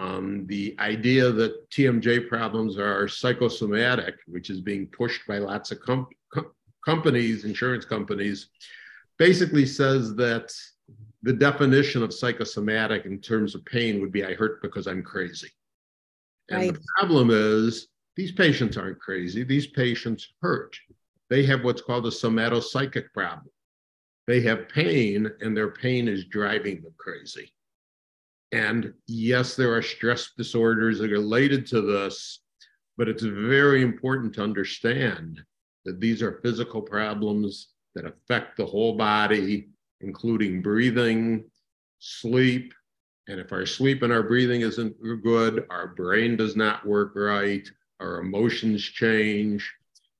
Um, 0.00 0.46
the 0.46 0.74
idea 0.78 1.30
that 1.30 1.70
TMJ 1.70 2.28
problems 2.28 2.78
are 2.78 3.08
psychosomatic, 3.08 4.16
which 4.26 4.50
is 4.50 4.60
being 4.60 4.86
pushed 4.86 5.26
by 5.26 5.38
lots 5.38 5.70
of 5.70 5.80
com- 5.80 6.08
com- 6.32 6.50
companies, 6.84 7.44
insurance 7.44 7.84
companies, 7.84 8.48
basically 9.22 9.64
says 9.64 10.16
that 10.16 10.52
the 11.22 11.32
definition 11.32 12.02
of 12.02 12.12
psychosomatic 12.12 13.04
in 13.04 13.20
terms 13.20 13.54
of 13.54 13.64
pain 13.64 14.00
would 14.00 14.10
be 14.10 14.24
I 14.24 14.34
hurt 14.34 14.60
because 14.60 14.88
I'm 14.88 15.04
crazy. 15.04 15.48
And 16.48 16.62
right. 16.62 16.74
the 16.74 16.80
problem 16.98 17.30
is 17.30 17.86
these 18.16 18.32
patients 18.32 18.76
aren't 18.76 18.98
crazy, 18.98 19.44
these 19.44 19.68
patients 19.68 20.26
hurt. 20.42 20.76
They 21.30 21.46
have 21.46 21.62
what's 21.62 21.82
called 21.82 22.04
a 22.06 22.10
somatopsychic 22.10 23.12
problem. 23.14 23.52
They 24.26 24.40
have 24.40 24.68
pain, 24.68 25.30
and 25.40 25.56
their 25.56 25.70
pain 25.70 26.08
is 26.08 26.24
driving 26.24 26.82
them 26.82 26.94
crazy. 26.98 27.52
And 28.50 28.92
yes, 29.06 29.54
there 29.54 29.72
are 29.72 29.82
stress 29.82 30.32
disorders 30.36 30.98
that 30.98 31.12
are 31.12 31.20
related 31.20 31.64
to 31.68 31.80
this, 31.80 32.40
but 32.96 33.08
it's 33.08 33.22
very 33.22 33.82
important 33.82 34.34
to 34.34 34.42
understand 34.42 35.40
that 35.84 36.00
these 36.00 36.22
are 36.22 36.40
physical 36.42 36.82
problems 36.82 37.71
that 37.94 38.06
affect 38.06 38.56
the 38.56 38.66
whole 38.66 38.96
body, 38.96 39.68
including 40.00 40.62
breathing, 40.62 41.44
sleep. 41.98 42.74
And 43.28 43.38
if 43.38 43.52
our 43.52 43.66
sleep 43.66 44.02
and 44.02 44.12
our 44.12 44.22
breathing 44.22 44.62
isn't 44.62 44.96
good, 45.22 45.66
our 45.70 45.88
brain 45.88 46.36
does 46.36 46.56
not 46.56 46.84
work 46.86 47.12
right, 47.14 47.68
our 48.00 48.18
emotions 48.18 48.82
change, 48.82 49.70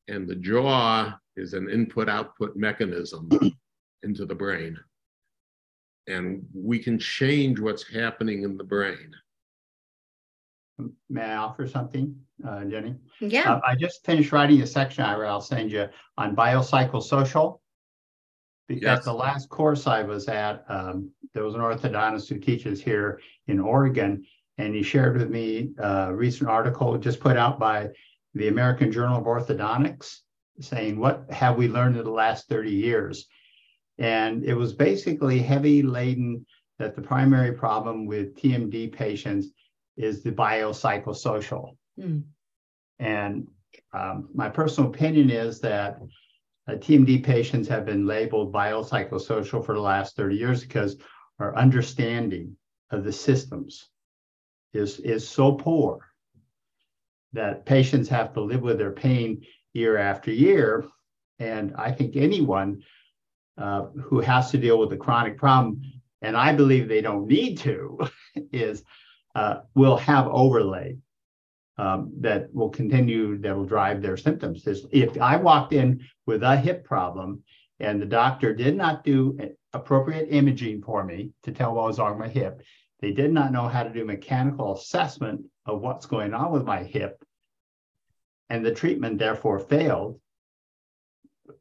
and 0.08 0.28
the 0.28 0.36
jaw 0.36 1.14
is 1.36 1.54
an 1.54 1.68
input 1.68 2.08
output 2.08 2.56
mechanism 2.56 3.28
into 4.02 4.26
the 4.26 4.34
brain. 4.34 4.78
And 6.06 6.44
we 6.54 6.78
can 6.78 6.98
change 6.98 7.60
what's 7.60 7.88
happening 7.88 8.42
in 8.42 8.56
the 8.56 8.64
brain. 8.64 9.14
May 11.08 11.22
I 11.22 11.36
offer 11.36 11.66
something, 11.68 12.14
uh, 12.46 12.64
Jenny? 12.64 12.96
Yeah. 13.20 13.54
Uh, 13.54 13.60
I 13.64 13.76
just 13.76 14.04
finished 14.04 14.32
writing 14.32 14.62
a 14.62 14.66
section 14.66 15.04
I 15.04 15.16
will 15.16 15.40
send 15.40 15.70
you 15.70 15.86
on 16.18 16.34
biopsychosocial. 16.34 17.60
Because 18.69 18.83
yes. 18.83 19.04
the 19.04 19.12
last 19.12 19.49
course 19.49 19.87
I 19.87 20.02
was 20.02 20.28
at, 20.28 20.64
um, 20.69 21.11
there 21.35 21.45
was 21.45 21.54
an 21.54 21.61
orthodontist 21.61 22.28
who 22.28 22.38
teaches 22.38 22.83
here 22.83 23.21
in 23.47 23.59
Oregon, 23.59 24.25
and 24.59 24.75
he 24.75 24.83
shared 24.83 25.19
with 25.19 25.31
me 25.31 25.71
a 25.78 26.14
recent 26.14 26.49
article 26.49 26.97
just 26.99 27.21
put 27.21 27.37
out 27.37 27.59
by 27.59 27.88
the 28.35 28.49
American 28.49 28.92
Journal 28.92 29.19
of 29.19 29.25
Orthodontics 29.25 30.21
saying, 30.61 30.99
What 30.99 31.26
have 31.31 31.57
we 31.57 31.69
learned 31.69 31.97
in 31.97 32.04
the 32.04 32.11
last 32.11 32.49
30 32.49 32.71
years? 32.71 33.26
And 33.99 34.45
it 34.45 34.54
was 34.54 34.73
basically 34.73 35.40
heavy 35.40 35.83
laden 35.83 36.47
that 36.78 36.97
the 36.97 37.02
primary 37.02 37.52
problem 37.52 38.07
with 38.07 38.35
TMD 38.37 38.92
patients 38.92 39.49
is 39.97 40.23
the 40.23 40.33
biopsychosocial. 40.33 41.76
Mm. 41.99 42.25
And 42.99 43.49
um, 43.92 44.28
my 44.35 44.49
personal 44.49 44.90
opinion 44.90 45.31
is 45.31 45.61
that 45.61 46.00
uh, 46.69 46.73
TMD 46.73 47.25
patients 47.25 47.69
have 47.69 47.85
been 47.85 48.07
labeled 48.07 48.52
biopsychosocial 48.52 49.64
for 49.64 49.75
the 49.75 49.81
last 49.81 50.16
30 50.16 50.37
years 50.37 50.61
because 50.62 50.97
our 51.38 51.57
understanding 51.57 52.57
of 52.90 53.04
the 53.04 53.12
systems 53.12 53.88
is, 54.73 55.00
is 55.00 55.28
so 55.28 55.52
poor 55.52 56.00
that 57.33 57.66
patients 57.66 58.09
have 58.09 58.33
to 58.35 58.40
live 58.40 58.61
with 58.61 58.78
their 58.78 58.92
pain 58.92 59.42
year 59.73 59.97
after 59.97 60.31
year. 60.31 60.85
And 61.38 61.75
I 61.76 61.90
think 61.90 62.16
anyone 62.16 62.83
uh, 63.59 63.87
who 64.04 64.21
has 64.21 64.50
to 64.50 64.59
deal 64.59 64.78
with 64.78 64.92
a 64.92 64.97
chronic 64.97 65.38
problem, 65.38 65.83
and 66.21 66.37
I 66.37 66.52
believe 66.52 66.88
they 66.88 67.00
don't 67.00 67.26
need 67.26 67.59
to, 67.59 67.99
is 68.52 68.85
uh, 69.35 69.61
will 69.75 69.97
have 69.97 70.28
overlay 70.28 70.99
um, 71.78 72.12
that 72.20 72.52
will 72.54 72.68
continue, 72.68 73.38
that 73.38 73.56
will 73.56 73.64
drive 73.64 74.02
their 74.02 74.16
symptoms. 74.16 74.66
If 74.66 75.20
I 75.20 75.36
walked 75.36 75.72
in 75.72 76.06
with 76.26 76.42
a 76.42 76.56
hip 76.56 76.84
problem 76.84 77.42
and 77.80 78.00
the 78.00 78.06
doctor 78.06 78.54
did 78.54 78.76
not 78.76 79.04
do 79.04 79.38
appropriate 79.72 80.28
imaging 80.30 80.82
for 80.82 81.02
me 81.04 81.30
to 81.44 81.52
tell 81.52 81.74
what 81.74 81.86
was 81.86 81.98
wrong 81.98 82.18
with 82.18 82.28
my 82.28 82.32
hip, 82.32 82.62
they 83.00 83.12
did 83.12 83.32
not 83.32 83.52
know 83.52 83.68
how 83.68 83.82
to 83.82 83.92
do 83.92 84.04
mechanical 84.04 84.74
assessment 84.74 85.44
of 85.66 85.80
what's 85.80 86.06
going 86.06 86.34
on 86.34 86.52
with 86.52 86.64
my 86.64 86.82
hip, 86.82 87.24
and 88.48 88.64
the 88.64 88.74
treatment 88.74 89.18
therefore 89.18 89.58
failed, 89.58 90.20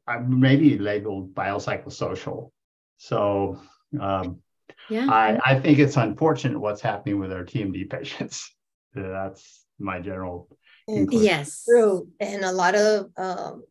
I 0.06 0.18
may 0.18 0.56
be 0.56 0.78
labeled 0.78 1.34
biopsychosocial. 1.34 2.50
So 2.98 3.60
um, 4.00 4.40
yeah. 4.88 5.10
I, 5.10 5.38
I 5.44 5.60
think 5.60 5.78
it's 5.78 5.96
unfortunate 5.96 6.60
what's 6.60 6.80
happening 6.80 7.18
with 7.18 7.32
our 7.32 7.44
TMD 7.44 7.90
patients. 7.90 8.54
That's 8.94 9.61
my 9.82 10.00
general. 10.00 10.48
Conclusion. 10.88 11.24
Yes. 11.24 11.64
True. 11.64 12.08
And 12.20 12.44
a 12.44 12.52
lot 12.52 12.74
of 12.74 13.10
um, 13.16 13.64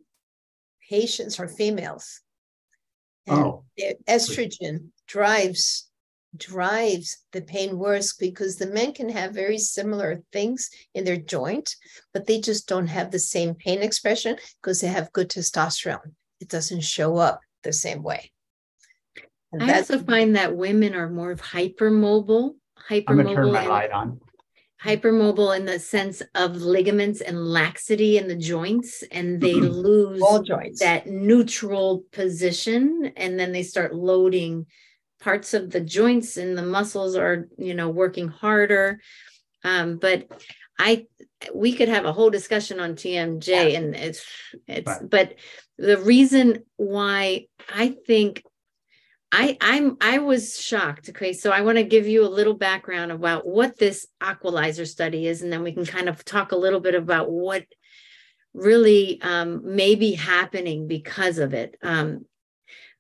patients 0.89 1.39
are 1.39 1.47
females. 1.47 2.21
And 3.27 3.37
oh. 3.37 3.65
estrogen 4.07 4.89
drives 5.07 5.91
drives 6.37 7.17
the 7.33 7.41
pain 7.41 7.77
worse 7.77 8.13
because 8.13 8.55
the 8.55 8.67
men 8.67 8.93
can 8.93 9.09
have 9.09 9.33
very 9.33 9.57
similar 9.57 10.23
things 10.31 10.69
in 10.93 11.03
their 11.03 11.17
joint, 11.17 11.75
but 12.13 12.25
they 12.25 12.39
just 12.39 12.67
don't 12.67 12.87
have 12.87 13.11
the 13.11 13.19
same 13.19 13.53
pain 13.53 13.81
expression 13.81 14.37
because 14.61 14.79
they 14.79 14.87
have 14.87 15.11
good 15.11 15.29
testosterone. 15.29 16.13
It 16.39 16.47
doesn't 16.47 16.81
show 16.81 17.17
up 17.17 17.41
the 17.63 17.73
same 17.73 18.01
way. 18.01 18.31
And 19.51 19.69
I 19.69 19.77
also 19.77 19.99
find 19.99 20.37
that 20.37 20.55
women 20.55 20.95
are 20.95 21.09
more 21.09 21.35
hypermobile. 21.35 22.55
Hypermobile. 22.89 23.03
I'm 23.07 23.17
gonna 23.17 23.35
turn 23.35 23.51
my 23.51 23.67
light 23.67 23.91
on. 23.91 24.21
Hypermobile 24.83 25.55
in 25.57 25.65
the 25.65 25.79
sense 25.79 26.23
of 26.33 26.57
ligaments 26.57 27.21
and 27.21 27.45
laxity 27.45 28.17
in 28.17 28.27
the 28.27 28.35
joints, 28.35 29.03
and 29.11 29.39
they 29.39 29.53
mm-hmm. 29.53 29.67
lose 29.67 30.21
all 30.21 30.41
joints 30.41 30.79
that 30.79 31.07
neutral 31.07 32.03
position, 32.11 33.11
and 33.15 33.39
then 33.39 33.51
they 33.51 33.63
start 33.63 33.93
loading 33.93 34.65
parts 35.21 35.53
of 35.53 35.69
the 35.69 35.79
joints 35.79 36.35
and 36.35 36.57
the 36.57 36.63
muscles 36.63 37.15
are 37.15 37.47
you 37.57 37.73
know 37.73 37.89
working 37.89 38.27
harder 38.27 38.99
um, 39.63 39.97
but 39.97 40.27
i 40.77 41.05
we 41.53 41.73
could 41.73 41.87
have 41.87 42.05
a 42.05 42.11
whole 42.11 42.29
discussion 42.29 42.79
on 42.79 42.95
tmj 42.95 43.47
yeah. 43.47 43.77
and 43.77 43.95
it's 43.95 44.25
it's 44.67 44.87
right. 44.87 45.09
but 45.09 45.35
the 45.77 45.97
reason 45.99 46.63
why 46.75 47.45
i 47.73 47.95
think 48.07 48.43
I 49.31 49.57
I'm 49.61 49.97
I 50.01 50.19
was 50.19 50.59
shocked. 50.59 51.09
Okay, 51.09 51.33
so 51.33 51.51
I 51.51 51.61
want 51.61 51.77
to 51.77 51.83
give 51.83 52.07
you 52.07 52.25
a 52.25 52.29
little 52.29 52.53
background 52.53 53.11
about 53.11 53.47
what 53.47 53.77
this 53.77 54.07
Aqualizer 54.21 54.85
study 54.85 55.27
is, 55.27 55.41
and 55.41 55.51
then 55.51 55.63
we 55.63 55.71
can 55.71 55.85
kind 55.85 56.09
of 56.09 56.25
talk 56.25 56.51
a 56.51 56.57
little 56.57 56.81
bit 56.81 56.95
about 56.95 57.29
what 57.31 57.65
really 58.53 59.21
um, 59.21 59.75
may 59.75 59.95
be 59.95 60.13
happening 60.13 60.87
because 60.87 61.37
of 61.37 61.53
it. 61.53 61.77
Um, 61.81 62.25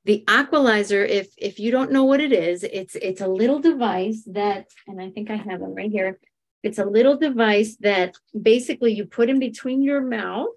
the 0.05 0.23
Aqualizer, 0.27 1.07
if 1.07 1.33
if 1.37 1.59
you 1.59 1.69
don't 1.69 1.91
know 1.91 2.05
what 2.05 2.21
it 2.21 2.31
is, 2.31 2.63
it's 2.63 2.95
it's 2.95 3.21
a 3.21 3.27
little 3.27 3.59
device 3.59 4.23
that, 4.27 4.67
and 4.87 5.01
I 5.01 5.09
think 5.09 5.29
I 5.29 5.35
have 5.35 5.59
them 5.59 5.75
right 5.75 5.91
here. 5.91 6.17
It's 6.63 6.79
a 6.79 6.85
little 6.85 7.17
device 7.17 7.75
that 7.77 8.15
basically 8.39 8.93
you 8.93 9.05
put 9.05 9.29
in 9.29 9.39
between 9.39 9.83
your 9.83 10.01
mouth, 10.01 10.49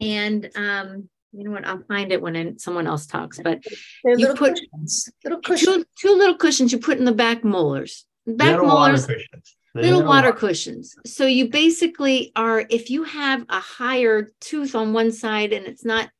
and 0.00 0.48
um, 0.54 1.08
you 1.32 1.44
know 1.44 1.50
what? 1.50 1.66
I'll 1.66 1.82
find 1.82 2.12
it 2.12 2.22
when 2.22 2.58
someone 2.58 2.86
else 2.86 3.06
talks. 3.06 3.38
But 3.38 3.64
They're 4.04 4.18
you 4.18 4.34
put 4.34 4.54
cushions. 4.54 5.10
little 5.24 5.40
cushions. 5.40 5.76
Two, 5.76 5.84
two, 6.08 6.14
little 6.16 6.36
cushions 6.36 6.72
you 6.72 6.78
put 6.78 6.98
in 6.98 7.04
the 7.04 7.12
back 7.12 7.44
molars. 7.44 8.06
Back 8.26 8.52
little 8.52 8.66
molars. 8.66 9.02
Water 9.02 9.14
cushions. 9.14 9.56
Little 9.74 10.04
water 10.04 10.32
cushions. 10.32 10.96
So 11.06 11.26
you 11.26 11.50
basically 11.50 12.32
are, 12.34 12.64
if 12.68 12.90
you 12.90 13.04
have 13.04 13.44
a 13.48 13.60
higher 13.60 14.32
tooth 14.40 14.74
on 14.74 14.92
one 14.92 15.12
side 15.12 15.52
and 15.52 15.66
it's 15.66 15.84
not 15.84 16.10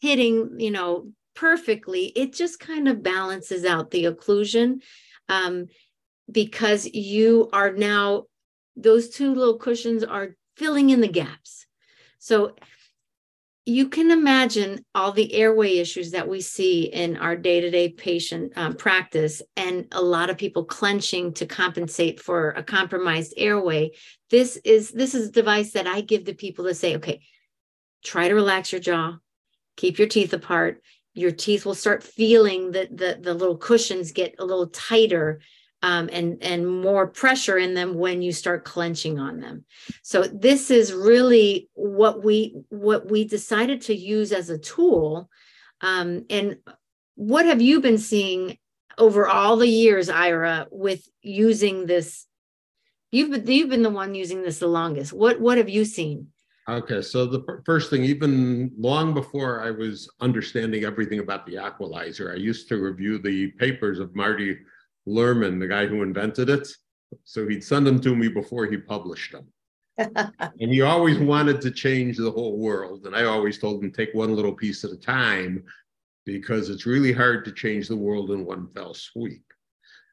hitting, 0.00 0.60
you 0.60 0.70
know, 0.70 1.10
perfectly, 1.34 2.06
it 2.14 2.32
just 2.32 2.60
kind 2.60 2.86
of 2.86 3.02
balances 3.02 3.64
out 3.64 3.90
the 3.90 4.04
occlusion 4.04 4.82
um, 5.28 5.66
because 6.30 6.86
you 6.86 7.48
are 7.52 7.72
now, 7.72 8.24
those 8.76 9.08
two 9.08 9.34
little 9.34 9.58
cushions 9.58 10.04
are 10.04 10.36
filling 10.56 10.90
in 10.90 11.00
the 11.00 11.08
gaps. 11.08 11.66
So 12.18 12.54
you 13.68 13.88
can 13.88 14.10
imagine 14.10 14.84
all 14.94 15.12
the 15.12 15.32
airway 15.34 15.76
issues 15.76 16.12
that 16.12 16.28
we 16.28 16.40
see 16.40 16.84
in 16.84 17.16
our 17.16 17.36
day-to-day 17.36 17.90
patient 17.90 18.52
um, 18.56 18.74
practice 18.74 19.42
and 19.56 19.86
a 19.92 20.00
lot 20.02 20.30
of 20.30 20.38
people 20.38 20.64
clenching 20.64 21.34
to 21.34 21.46
compensate 21.46 22.18
for 22.20 22.50
a 22.50 22.62
compromised 22.62 23.34
airway. 23.36 23.90
This 24.30 24.56
is 24.64 24.90
this 24.90 25.14
is 25.14 25.28
a 25.28 25.32
device 25.32 25.72
that 25.72 25.86
i 25.86 26.00
give 26.00 26.24
to 26.24 26.34
people 26.34 26.66
to 26.66 26.74
say 26.74 26.96
okay 26.96 27.20
try 28.04 28.28
to 28.28 28.34
relax 28.34 28.72
your 28.72 28.80
jaw 28.80 29.18
keep 29.78 29.98
your 29.98 30.08
teeth 30.08 30.34
apart. 30.34 30.82
Your 31.14 31.30
teeth 31.30 31.64
will 31.64 31.74
start 31.74 32.02
feeling 32.02 32.72
that 32.72 32.94
the, 32.94 33.18
the 33.20 33.32
little 33.32 33.56
cushions 33.56 34.12
get 34.12 34.34
a 34.38 34.44
little 34.44 34.66
tighter 34.66 35.40
um, 35.82 36.08
and 36.12 36.42
and 36.42 36.66
more 36.66 37.06
pressure 37.06 37.58
in 37.58 37.74
them 37.74 37.94
when 37.94 38.22
you 38.22 38.32
start 38.32 38.64
clenching 38.64 39.18
on 39.18 39.40
them. 39.40 39.64
So 40.02 40.22
this 40.22 40.70
is 40.70 40.92
really 40.92 41.68
what 41.74 42.24
we 42.24 42.56
what 42.68 43.10
we 43.10 43.24
decided 43.24 43.82
to 43.82 43.94
use 43.94 44.32
as 44.32 44.50
a 44.50 44.58
tool. 44.58 45.30
Um, 45.80 46.24
and 46.30 46.56
what 47.14 47.46
have 47.46 47.62
you 47.62 47.80
been 47.80 47.98
seeing 47.98 48.58
over 48.96 49.28
all 49.28 49.56
the 49.56 49.68
years, 49.68 50.08
Ira, 50.08 50.66
with 50.70 51.08
using 51.22 51.86
this? 51.86 52.26
You've 53.12 53.30
been 53.30 53.46
you've 53.46 53.70
been 53.70 53.82
the 53.82 53.90
one 53.90 54.14
using 54.14 54.42
this 54.42 54.58
the 54.58 54.66
longest. 54.66 55.12
What 55.12 55.40
what 55.40 55.58
have 55.58 55.68
you 55.68 55.84
seen? 55.84 56.28
Okay, 56.68 57.00
so 57.00 57.24
the 57.24 57.42
first 57.64 57.88
thing, 57.88 58.04
even 58.04 58.70
long 58.76 59.14
before 59.14 59.62
I 59.62 59.70
was 59.70 60.10
understanding 60.20 60.84
everything 60.84 61.18
about 61.18 61.46
the 61.46 61.54
Aqualizer, 61.54 62.30
I 62.30 62.36
used 62.36 62.68
to 62.68 62.76
review 62.76 63.16
the 63.16 63.52
papers 63.52 63.98
of 63.98 64.14
Marty 64.14 64.58
Lerman, 65.08 65.58
the 65.58 65.68
guy 65.68 65.86
who 65.86 66.02
invented 66.02 66.48
it. 66.48 66.68
So 67.24 67.48
he'd 67.48 67.64
send 67.64 67.86
them 67.86 68.00
to 68.02 68.14
me 68.14 68.28
before 68.28 68.66
he 68.66 68.76
published 68.76 69.32
them. 69.32 69.46
and 69.98 70.72
he 70.72 70.82
always 70.82 71.18
wanted 71.18 71.60
to 71.60 71.70
change 71.70 72.16
the 72.16 72.30
whole 72.30 72.58
world. 72.58 73.06
And 73.06 73.16
I 73.16 73.24
always 73.24 73.58
told 73.58 73.82
him, 73.82 73.90
take 73.90 74.14
one 74.14 74.34
little 74.34 74.52
piece 74.52 74.84
at 74.84 74.92
a 74.92 74.96
time 74.96 75.64
because 76.24 76.68
it's 76.68 76.86
really 76.86 77.12
hard 77.12 77.44
to 77.46 77.52
change 77.52 77.88
the 77.88 77.96
world 77.96 78.30
in 78.30 78.44
one 78.44 78.68
fell 78.68 78.94
sweep. 78.94 79.42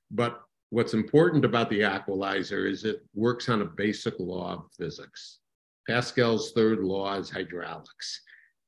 But 0.10 0.42
what's 0.70 0.94
important 0.94 1.46
about 1.46 1.70
the 1.70 1.82
aqualizer 1.82 2.70
is 2.70 2.84
it 2.86 3.06
works 3.14 3.50
on 3.50 3.62
a 3.62 3.66
basic 3.66 4.16
law 4.20 4.54
of 4.54 4.66
physics. 4.78 5.40
Pascal's 5.88 6.52
third 6.54 6.80
law 6.80 7.16
is 7.16 7.30
hydraulics. 7.30 8.22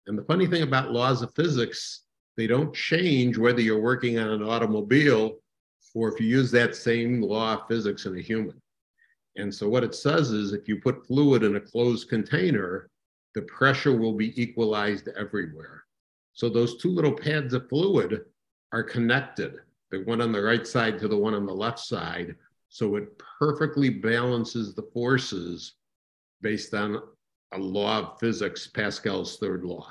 And 0.05 0.17
the 0.17 0.23
funny 0.23 0.45
thing 0.45 0.61
about 0.61 0.91
laws 0.91 1.21
of 1.21 1.33
physics, 1.35 2.03
they 2.35 2.47
don't 2.47 2.75
change 2.75 3.37
whether 3.37 3.61
you're 3.61 3.81
working 3.81 4.19
on 4.19 4.29
an 4.29 4.43
automobile 4.43 5.37
or 5.97 6.07
if 6.13 6.19
you 6.19 6.27
use 6.27 6.51
that 6.51 6.75
same 6.75 7.23
law 7.23 7.55
of 7.55 7.67
physics 7.67 8.05
in 8.05 8.15
a 8.15 8.21
human. 8.21 8.61
And 9.35 9.53
so 9.53 9.67
what 9.67 9.83
it 9.83 9.95
says 9.95 10.29
is 10.29 10.53
if 10.53 10.67
you 10.67 10.79
put 10.79 11.07
fluid 11.07 11.41
in 11.41 11.55
a 11.55 11.59
closed 11.59 12.07
container, 12.07 12.87
the 13.33 13.41
pressure 13.43 13.97
will 13.97 14.13
be 14.13 14.39
equalized 14.39 15.09
everywhere. 15.17 15.85
So 16.33 16.49
those 16.49 16.77
two 16.77 16.91
little 16.91 17.13
pads 17.13 17.55
of 17.55 17.67
fluid 17.67 18.25
are 18.71 18.83
connected, 18.83 19.55
the 19.89 20.03
one 20.03 20.21
on 20.21 20.31
the 20.31 20.41
right 20.41 20.67
side 20.67 20.99
to 20.99 21.07
the 21.07 21.17
one 21.17 21.33
on 21.33 21.47
the 21.47 21.53
left 21.53 21.79
side. 21.79 22.35
So 22.69 22.95
it 22.95 23.19
perfectly 23.39 23.89
balances 23.89 24.75
the 24.75 24.87
forces 24.93 25.73
based 26.41 26.75
on 26.75 27.01
a 27.53 27.57
law 27.57 27.99
of 28.01 28.19
physics, 28.19 28.67
Pascal's 28.67 29.37
third 29.37 29.63
law. 29.63 29.87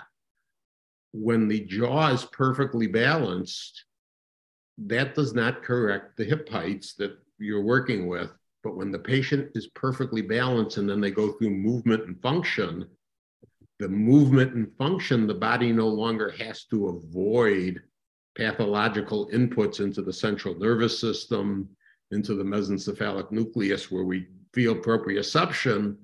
When 1.12 1.48
the 1.48 1.60
jaw 1.62 2.12
is 2.12 2.24
perfectly 2.26 2.86
balanced, 2.86 3.86
that 4.78 5.14
does 5.14 5.34
not 5.34 5.62
correct 5.62 6.16
the 6.16 6.24
hip 6.24 6.48
heights 6.48 6.94
that 6.94 7.16
you're 7.38 7.62
working 7.62 8.06
with. 8.06 8.30
But 8.62 8.76
when 8.76 8.90
the 8.90 8.98
patient 8.98 9.52
is 9.54 9.68
perfectly 9.68 10.22
balanced 10.22 10.76
and 10.76 10.88
then 10.88 11.00
they 11.00 11.10
go 11.10 11.32
through 11.32 11.50
movement 11.50 12.04
and 12.06 12.20
function, 12.20 12.86
the 13.78 13.88
movement 13.88 14.54
and 14.54 14.74
function, 14.76 15.26
the 15.26 15.34
body 15.34 15.72
no 15.72 15.88
longer 15.88 16.30
has 16.38 16.64
to 16.64 16.88
avoid 16.88 17.80
pathological 18.36 19.28
inputs 19.30 19.80
into 19.80 20.02
the 20.02 20.12
central 20.12 20.54
nervous 20.58 20.98
system, 21.00 21.68
into 22.10 22.34
the 22.34 22.44
mesencephalic 22.44 23.30
nucleus 23.30 23.90
where 23.90 24.04
we 24.04 24.26
feel 24.52 24.74
proprioception. 24.74 25.96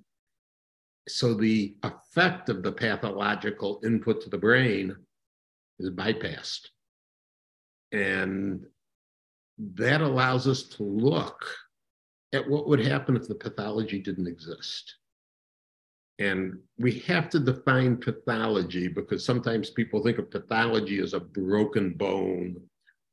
So 1.08 1.34
the 1.34 1.76
effect 1.82 2.48
of 2.48 2.62
the 2.62 2.72
pathological 2.72 3.80
input 3.84 4.22
to 4.22 4.30
the 4.30 4.38
brain 4.38 4.96
is 5.78 5.90
bypassed. 5.90 6.68
And 7.92 8.64
that 9.58 10.00
allows 10.00 10.48
us 10.48 10.62
to 10.64 10.82
look 10.82 11.44
at 12.32 12.48
what 12.48 12.66
would 12.66 12.84
happen 12.84 13.16
if 13.16 13.28
the 13.28 13.34
pathology 13.34 13.98
didn't 13.98 14.26
exist. 14.26 14.96
And 16.18 16.58
we 16.78 17.00
have 17.00 17.28
to 17.30 17.38
define 17.38 17.96
pathology 17.96 18.88
because 18.88 19.24
sometimes 19.24 19.70
people 19.70 20.02
think 20.02 20.18
of 20.18 20.30
pathology 20.30 21.00
as 21.00 21.14
a 21.14 21.20
broken 21.20 21.94
bone 21.94 22.56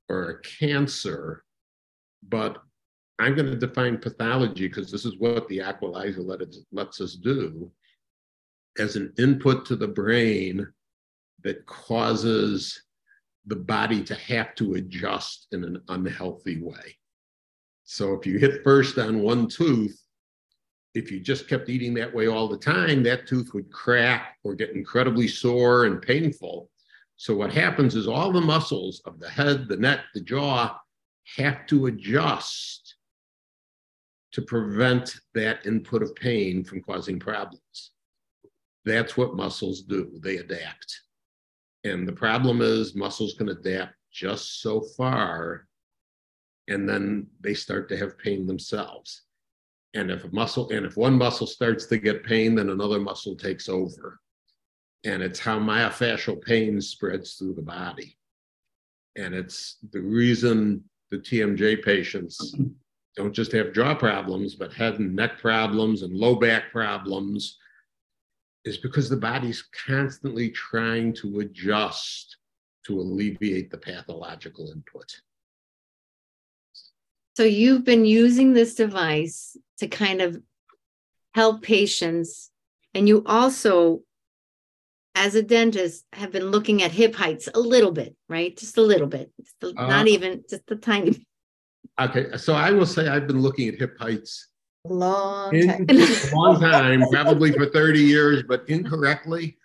or 0.09 0.29
a 0.29 0.41
cancer. 0.41 1.43
But 2.27 2.61
I'm 3.19 3.35
going 3.35 3.47
to 3.47 3.55
define 3.55 3.97
pathology 3.97 4.67
because 4.67 4.91
this 4.91 5.05
is 5.05 5.17
what 5.17 5.47
the 5.47 5.59
aqualizer 5.59 6.25
let 6.25 6.41
it, 6.41 6.55
lets 6.71 7.01
us 7.01 7.15
do 7.15 7.71
as 8.77 8.95
an 8.95 9.13
input 9.17 9.65
to 9.65 9.75
the 9.75 9.87
brain 9.87 10.65
that 11.43 11.65
causes 11.65 12.83
the 13.45 13.55
body 13.55 14.03
to 14.03 14.15
have 14.15 14.53
to 14.55 14.75
adjust 14.75 15.47
in 15.51 15.63
an 15.63 15.81
unhealthy 15.89 16.61
way. 16.61 16.97
So 17.83 18.13
if 18.13 18.25
you 18.25 18.37
hit 18.37 18.63
first 18.63 18.97
on 18.97 19.21
one 19.21 19.47
tooth, 19.47 19.99
if 20.93 21.11
you 21.11 21.19
just 21.19 21.47
kept 21.47 21.69
eating 21.69 21.93
that 21.95 22.13
way 22.13 22.27
all 22.27 22.47
the 22.47 22.57
time, 22.57 23.03
that 23.03 23.27
tooth 23.27 23.53
would 23.53 23.71
crack 23.71 24.37
or 24.43 24.55
get 24.55 24.71
incredibly 24.71 25.27
sore 25.27 25.85
and 25.85 26.01
painful. 26.01 26.69
So 27.17 27.35
what 27.35 27.53
happens 27.53 27.95
is 27.95 28.07
all 28.07 28.31
the 28.31 28.41
muscles 28.41 29.01
of 29.05 29.19
the 29.19 29.29
head, 29.29 29.67
the 29.67 29.77
neck, 29.77 30.01
the 30.13 30.21
jaw 30.21 30.77
have 31.37 31.65
to 31.67 31.87
adjust 31.87 32.95
to 34.31 34.41
prevent 34.41 35.15
that 35.33 35.65
input 35.65 36.03
of 36.03 36.15
pain 36.15 36.63
from 36.63 36.81
causing 36.81 37.19
problems. 37.19 37.91
That's 38.85 39.17
what 39.17 39.35
muscles 39.35 39.81
do, 39.81 40.19
they 40.23 40.37
adapt. 40.37 41.01
And 41.83 42.07
the 42.07 42.13
problem 42.13 42.61
is 42.61 42.95
muscles 42.95 43.35
can 43.35 43.49
adapt 43.49 43.95
just 44.11 44.61
so 44.61 44.81
far, 44.81 45.67
and 46.67 46.87
then 46.87 47.27
they 47.41 47.53
start 47.53 47.87
to 47.89 47.97
have 47.97 48.17
pain 48.17 48.45
themselves. 48.45 49.23
And 49.93 50.11
if 50.11 50.23
a 50.23 50.29
muscle, 50.29 50.69
and 50.69 50.85
if 50.85 50.97
one 50.97 51.17
muscle 51.17 51.47
starts 51.47 51.85
to 51.87 51.97
get 51.97 52.23
pain, 52.23 52.55
then 52.55 52.69
another 52.69 52.99
muscle 52.99 53.35
takes 53.35 53.69
over. 53.69 54.19
And 55.05 55.23
it's 55.23 55.39
how 55.39 55.57
myofascial 55.59 56.41
pain 56.41 56.81
spreads 56.81 57.33
through 57.35 57.55
the 57.55 57.61
body. 57.61 58.17
And 59.15 59.33
it's 59.33 59.77
the 59.91 60.01
reason 60.01 60.83
the 61.11 61.17
TMJ 61.17 61.83
patients 61.83 62.55
don't 63.15 63.33
just 63.33 63.51
have 63.53 63.73
jaw 63.73 63.95
problems, 63.95 64.55
but 64.55 64.73
head 64.73 64.99
and 64.99 65.15
neck 65.15 65.39
problems 65.39 66.03
and 66.03 66.13
low 66.13 66.35
back 66.35 66.71
problems 66.71 67.57
is 68.65 68.77
because 68.77 69.09
the 69.09 69.17
body's 69.17 69.63
constantly 69.85 70.49
trying 70.49 71.13
to 71.13 71.39
adjust 71.39 72.37
to 72.85 72.99
alleviate 72.99 73.71
the 73.71 73.77
pathological 73.77 74.71
input. 74.71 75.21
So 77.35 77.43
you've 77.43 77.85
been 77.85 78.05
using 78.05 78.53
this 78.53 78.75
device 78.75 79.55
to 79.77 79.87
kind 79.87 80.21
of 80.21 80.41
help 81.33 81.61
patients, 81.61 82.51
and 82.93 83.07
you 83.07 83.23
also, 83.25 84.01
as 85.15 85.35
a 85.35 85.43
dentist, 85.43 86.05
have 86.11 86.31
been 86.31 86.51
looking 86.51 86.83
at 86.83 86.91
hip 86.91 87.15
heights 87.15 87.47
a 87.53 87.59
little 87.59 87.91
bit, 87.91 88.15
right? 88.27 88.57
Just 88.57 88.77
a 88.77 88.81
little 88.81 89.07
bit, 89.07 89.31
uh, 89.63 89.71
not 89.77 90.07
even 90.07 90.43
just 90.49 90.69
a 90.69 90.75
tiny. 90.75 91.25
Okay, 91.99 92.35
so 92.37 92.53
I 92.53 92.71
will 92.71 92.85
say 92.85 93.07
I've 93.07 93.27
been 93.27 93.41
looking 93.41 93.67
at 93.69 93.75
hip 93.75 93.97
heights 93.99 94.47
Long 94.89 95.51
time. 95.51 95.85
long 96.33 96.59
time, 96.59 97.03
probably 97.11 97.51
for 97.51 97.67
30 97.67 98.01
years, 98.01 98.43
but 98.47 98.63
incorrectly 98.67 99.57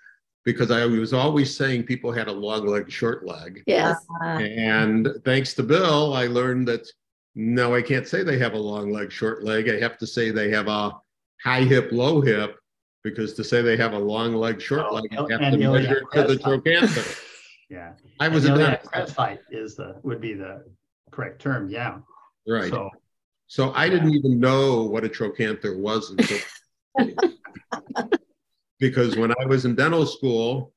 because 0.45 0.71
I 0.71 0.85
was 0.85 1.13
always 1.13 1.57
saying 1.57 1.85
people 1.85 2.13
had 2.13 2.29
a 2.29 2.33
long 2.33 2.67
leg, 2.67 2.91
short 2.91 3.27
leg. 3.27 3.63
Yes. 3.67 3.97
Uh-huh. 4.21 4.39
And 4.39 5.09
thanks 5.25 5.55
to 5.55 5.63
Bill, 5.63 6.13
I 6.13 6.27
learned 6.27 6.69
that 6.69 6.87
no, 7.35 7.75
I 7.75 7.83
can't 7.83 8.07
say 8.07 8.23
they 8.23 8.39
have 8.39 8.53
a 8.53 8.59
long 8.59 8.93
leg, 8.93 9.11
short 9.11 9.43
leg. 9.43 9.69
I 9.69 9.81
have 9.81 9.99
to 9.99 10.07
say 10.07 10.31
they 10.31 10.51
have 10.51 10.69
a 10.69 10.93
high 11.43 11.63
hip, 11.63 11.91
low 11.91 12.21
hip, 12.21 12.59
because 13.03 13.35
to 13.35 13.45
say 13.45 13.61
they 13.61 13.77
have 13.77 13.93
a 13.93 13.99
long 13.99 14.35
leg, 14.35 14.61
short 14.61 14.87
oh, 14.89 14.95
leg, 14.95 15.05
I 15.13 15.17
oh, 15.17 15.29
have 15.29 15.53
to 15.53 15.59
measure 15.59 16.03
to 16.13 16.23
the 16.23 16.37
trochanter. 16.37 17.19
yeah. 17.71 17.93
I 18.21 18.29
was 18.29 18.45
a 18.45 18.57
dentist. 18.57 19.17
height 19.17 19.41
is 19.51 19.75
the 19.75 19.97
would 20.03 20.21
be 20.21 20.35
the 20.35 20.65
correct 21.11 21.41
term. 21.41 21.69
Yeah. 21.69 21.99
Right. 22.47 22.71
So 22.71 22.91
so 23.47 23.73
I 23.75 23.89
didn't 23.89 24.15
even 24.15 24.41
know 24.41 24.83
what 24.83 25.05
a 25.05 25.09
trochanter 25.09 25.79
was 25.79 26.11
until 26.11 26.39
because 28.79 29.17
when 29.17 29.33
I 29.41 29.47
was 29.47 29.65
in 29.65 29.75
dental 29.75 30.07
school, 30.07 30.73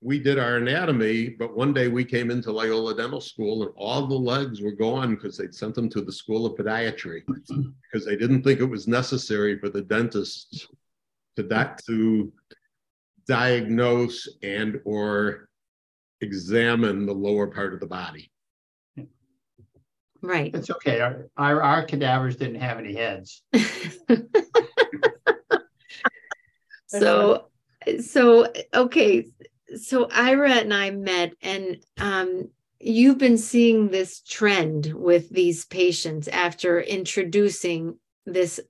we 0.00 0.20
did 0.20 0.38
our 0.38 0.56
anatomy, 0.56 1.30
but 1.30 1.56
one 1.56 1.72
day 1.72 1.88
we 1.88 2.04
came 2.04 2.30
into 2.30 2.52
Loyola 2.52 2.94
Dental 2.94 3.20
School 3.20 3.62
and 3.62 3.72
all 3.76 4.06
the 4.06 4.14
legs 4.14 4.60
were 4.60 4.72
gone 4.72 5.14
because 5.14 5.36
they'd 5.36 5.54
sent 5.54 5.74
them 5.74 5.88
to 5.90 6.00
the 6.00 6.12
School 6.12 6.46
of 6.46 6.54
Podiatry 6.54 7.22
because 7.26 8.06
they 8.06 8.14
didn't 8.16 8.42
think 8.42 8.60
it 8.60 8.66
was 8.66 8.86
necessary 8.86 9.58
for 9.58 9.68
the 9.68 9.82
dentists 9.82 10.68
to, 11.36 11.42
that 11.44 11.80
to 11.86 12.32
diagnose 13.26 14.28
and 14.42 14.80
or 14.84 15.48
examine 16.20 17.06
the 17.06 17.12
lower 17.12 17.46
part 17.46 17.74
of 17.74 17.80
the 17.80 17.86
body. 17.86 18.30
Right. 20.26 20.54
It's 20.54 20.70
okay. 20.70 21.00
Our, 21.00 21.28
our, 21.36 21.62
our 21.62 21.84
cadavers 21.84 22.36
didn't 22.36 22.60
have 22.60 22.78
any 22.78 22.94
heads. 22.94 23.42
so 26.86 27.48
so 28.00 28.52
okay 28.74 29.26
so 29.76 30.08
ira 30.10 30.52
and 30.52 30.72
i 30.72 30.90
met 30.90 31.32
and 31.42 31.78
um, 31.98 32.48
you've 32.78 33.18
been 33.18 33.38
seeing 33.38 33.88
this 33.88 34.20
trend 34.20 34.92
with 34.94 35.28
these 35.30 35.64
patients 35.64 36.28
after 36.28 36.80
introducing 36.80 37.98
this 38.24 38.60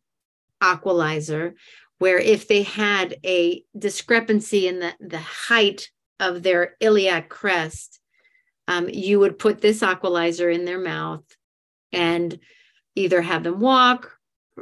aqualizer 0.62 1.54
where 1.98 2.18
if 2.18 2.46
they 2.46 2.62
had 2.62 3.16
a 3.24 3.62
discrepancy 3.78 4.68
in 4.68 4.80
the, 4.80 4.94
the 5.00 5.18
height 5.18 5.90
of 6.20 6.42
their 6.42 6.76
iliac 6.80 7.28
crest 7.28 8.00
um, 8.68 8.88
you 8.88 9.20
would 9.20 9.38
put 9.38 9.60
this 9.60 9.80
aqualizer 9.80 10.52
in 10.52 10.64
their 10.64 10.80
mouth 10.80 11.24
and 11.96 12.38
either 12.94 13.20
have 13.20 13.42
them 13.42 13.60
walk 13.60 14.12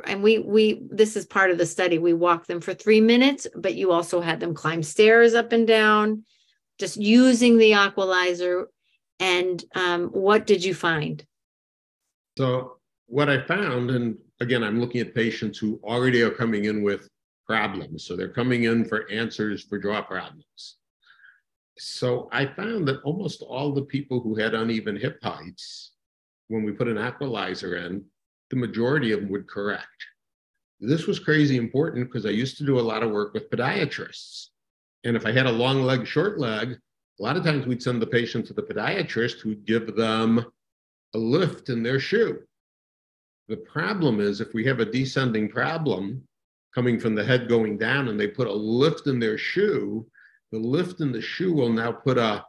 and 0.07 0.23
we 0.23 0.39
we 0.39 0.83
this 0.91 1.17
is 1.17 1.27
part 1.27 1.51
of 1.51 1.59
the 1.59 1.67
study 1.67 1.99
we 1.99 2.13
walked 2.13 2.49
them 2.49 2.61
for 2.61 2.75
three 2.75 3.01
minutes 3.01 3.47
but 3.55 3.75
you 3.75 3.93
also 3.93 4.21
had 4.21 4.41
them 4.41 4.55
climb 4.55 4.83
stairs 4.83 5.35
up 5.35 5.53
and 5.53 5.67
down 5.67 6.25
just 6.79 6.97
using 6.97 7.57
the 7.59 7.73
aqualizer. 7.73 8.67
And 9.21 9.63
um, 9.75 10.09
what 10.09 10.47
did 10.47 10.65
you 10.65 10.75
find? 10.75 11.25
So 12.37 12.79
what 13.07 13.29
i 13.29 13.39
found 13.47 13.91
and 13.91 14.17
again 14.41 14.65
i'm 14.65 14.81
looking 14.81 15.03
at 15.03 15.15
patients 15.15 15.59
who 15.59 15.79
already 15.85 16.23
are 16.23 16.31
coming 16.31 16.65
in 16.65 16.83
with 16.83 17.07
problems. 17.47 18.05
So 18.07 18.17
they're 18.17 18.33
coming 18.33 18.65
in 18.65 18.87
for 18.87 19.09
answers 19.11 19.63
for 19.63 19.79
jaw 19.79 20.03
problems. 20.03 20.79
So 21.79 22.29
i 22.33 22.47
found 22.47 22.89
that 22.89 23.03
almost 23.03 23.43
all 23.43 23.73
the 23.73 23.83
people 23.83 24.21
who 24.21 24.35
had 24.35 24.55
uneven 24.55 24.97
hip 24.97 25.19
heights 25.23 25.93
when 26.49 26.65
we 26.65 26.73
put 26.73 26.89
an 26.89 26.97
aqualizer 26.97 27.87
in 27.87 28.05
the 28.51 28.57
majority 28.57 29.13
of 29.13 29.21
them 29.21 29.31
would 29.31 29.49
correct. 29.49 30.07
This 30.81 31.07
was 31.07 31.19
crazy 31.19 31.57
important 31.57 32.09
because 32.09 32.27
I 32.27 32.31
used 32.31 32.59
to 32.59 32.67
do 32.67 32.79
a 32.79 32.83
lot 32.83 33.03
of 33.03 33.11
work 33.11 33.33
with 33.33 33.51
podiatrists. 33.51 34.49
And 35.05 35.17
if 35.17 35.27
I 35.27 35.33
had 35.33 35.47
a 35.47 35.53
long 35.53 35.83
leg, 35.83 36.07
short 36.07 36.39
leg, 36.39 36.77
a 37.19 37.23
lot 37.23 37.37
of 37.37 37.45
times 37.45 37.67
we'd 37.67 37.83
send 37.83 38.03
the 38.03 38.07
patient 38.07 38.47
to 38.47 38.55
the 38.55 38.63
podiatrist 38.63 39.41
who'd 39.41 39.65
give 39.67 39.97
them 39.97 40.45
a 41.15 41.19
lift 41.19 41.69
in 41.69 41.83
their 41.83 42.01
shoe. 42.01 42.41
The 43.49 43.57
problem 43.57 44.21
is 44.21 44.41
if 44.41 44.53
we 44.55 44.65
have 44.65 44.81
a 44.81 44.85
descending 44.85 45.49
problem 45.49 46.27
coming 46.75 46.99
from 46.99 47.15
the 47.15 47.25
head 47.25 47.49
going 47.49 47.79
down 47.79 48.09
and 48.09 48.19
they 48.19 48.27
put 48.27 48.49
a 48.49 48.53
lift 48.53 49.07
in 49.07 49.19
their 49.19 49.39
shoe, 49.39 50.07
the 50.51 50.59
lift 50.59 51.01
in 51.01 51.13
the 51.13 51.21
shoe 51.21 51.53
will 51.53 51.73
now 51.73 51.93
put 51.93 52.19
a 52.19 52.45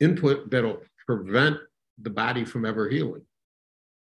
input 0.00 0.50
that'll 0.50 0.80
prevent 1.06 1.56
the 2.02 2.10
body 2.10 2.44
from 2.44 2.64
ever 2.64 2.88
healing. 2.88 3.22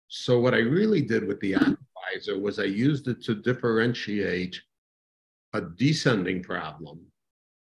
So 0.08 0.38
what 0.40 0.54
I 0.54 0.58
really 0.58 1.02
did 1.02 1.26
with 1.26 1.40
the 1.40 1.54
aqualizer 1.54 2.40
was 2.40 2.58
I 2.58 2.64
used 2.64 3.08
it 3.08 3.22
to 3.24 3.34
differentiate 3.34 4.60
a 5.52 5.60
descending 5.60 6.42
problem, 6.42 7.00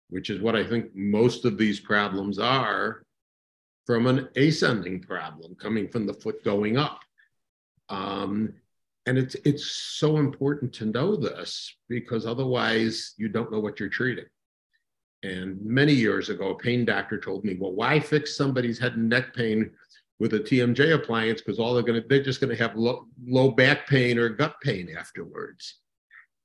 which 0.10 0.30
is 0.30 0.42
what 0.42 0.56
I 0.56 0.64
think 0.64 0.96
most 0.96 1.46
of 1.46 1.58
these 1.58 1.80
problems 1.80 2.40
are, 2.40 3.04
from 3.86 4.08
an 4.08 4.28
ascending 4.36 5.02
problem 5.02 5.56
coming 5.56 5.88
from 5.88 6.06
the 6.06 6.14
foot 6.14 6.44
going 6.44 6.78
up. 6.78 7.02
Um, 7.90 8.54
and 9.06 9.18
it's 9.18 9.36
it's 9.46 9.66
so 9.66 10.18
important 10.18 10.74
to 10.74 10.86
know 10.86 11.16
this 11.16 11.72
because 11.88 12.26
otherwise 12.26 13.14
you 13.18 13.30
don't 13.30 13.52
know 13.52 13.60
what 13.60 13.80
you're 13.80 13.90
treating. 13.90 14.26
And 15.22 15.64
many 15.64 15.94
years 15.94 16.30
ago, 16.30 16.50
a 16.50 16.56
pain 16.56 16.86
doctor 16.86 17.20
told 17.20 17.46
me, 17.46 17.56
well, 17.60 17.74
why 17.74 18.00
fix 18.00 18.36
somebody's 18.36 18.80
head 18.80 18.94
and 18.94 19.10
neck 19.10 19.36
pain 19.36 19.72
with 20.20 20.34
a 20.34 20.40
TMJ 20.40 20.94
appliance 20.94 21.42
because 21.42 21.60
all 21.60 21.74
they're 21.74 21.84
going 21.84 22.02
to 22.02 22.08
they're 22.08 22.24
just 22.24 22.40
going 22.40 22.56
to 22.56 22.62
have 22.62 22.76
low, 22.76 23.08
low 23.26 23.52
back 23.52 23.88
pain 23.88 24.18
or 24.18 24.30
gut 24.30 24.56
pain 24.62 24.96
afterwards. 24.98 25.80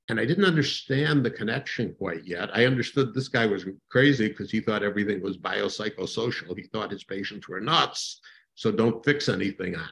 And 0.09 0.19
I 0.19 0.25
didn't 0.25 0.45
understand 0.45 1.23
the 1.23 1.31
connection 1.31 1.95
quite 1.97 2.25
yet. 2.25 2.49
I 2.53 2.65
understood 2.65 3.13
this 3.13 3.29
guy 3.29 3.45
was 3.45 3.65
crazy 3.89 4.27
because 4.27 4.51
he 4.51 4.59
thought 4.59 4.83
everything 4.83 5.21
was 5.21 5.37
biopsychosocial. 5.37 6.57
He 6.57 6.63
thought 6.63 6.91
his 6.91 7.03
patients 7.03 7.47
were 7.47 7.61
nuts, 7.61 8.19
so 8.55 8.71
don't 8.71 9.05
fix 9.05 9.29
anything 9.29 9.75
on 9.75 9.83
it. 9.83 9.89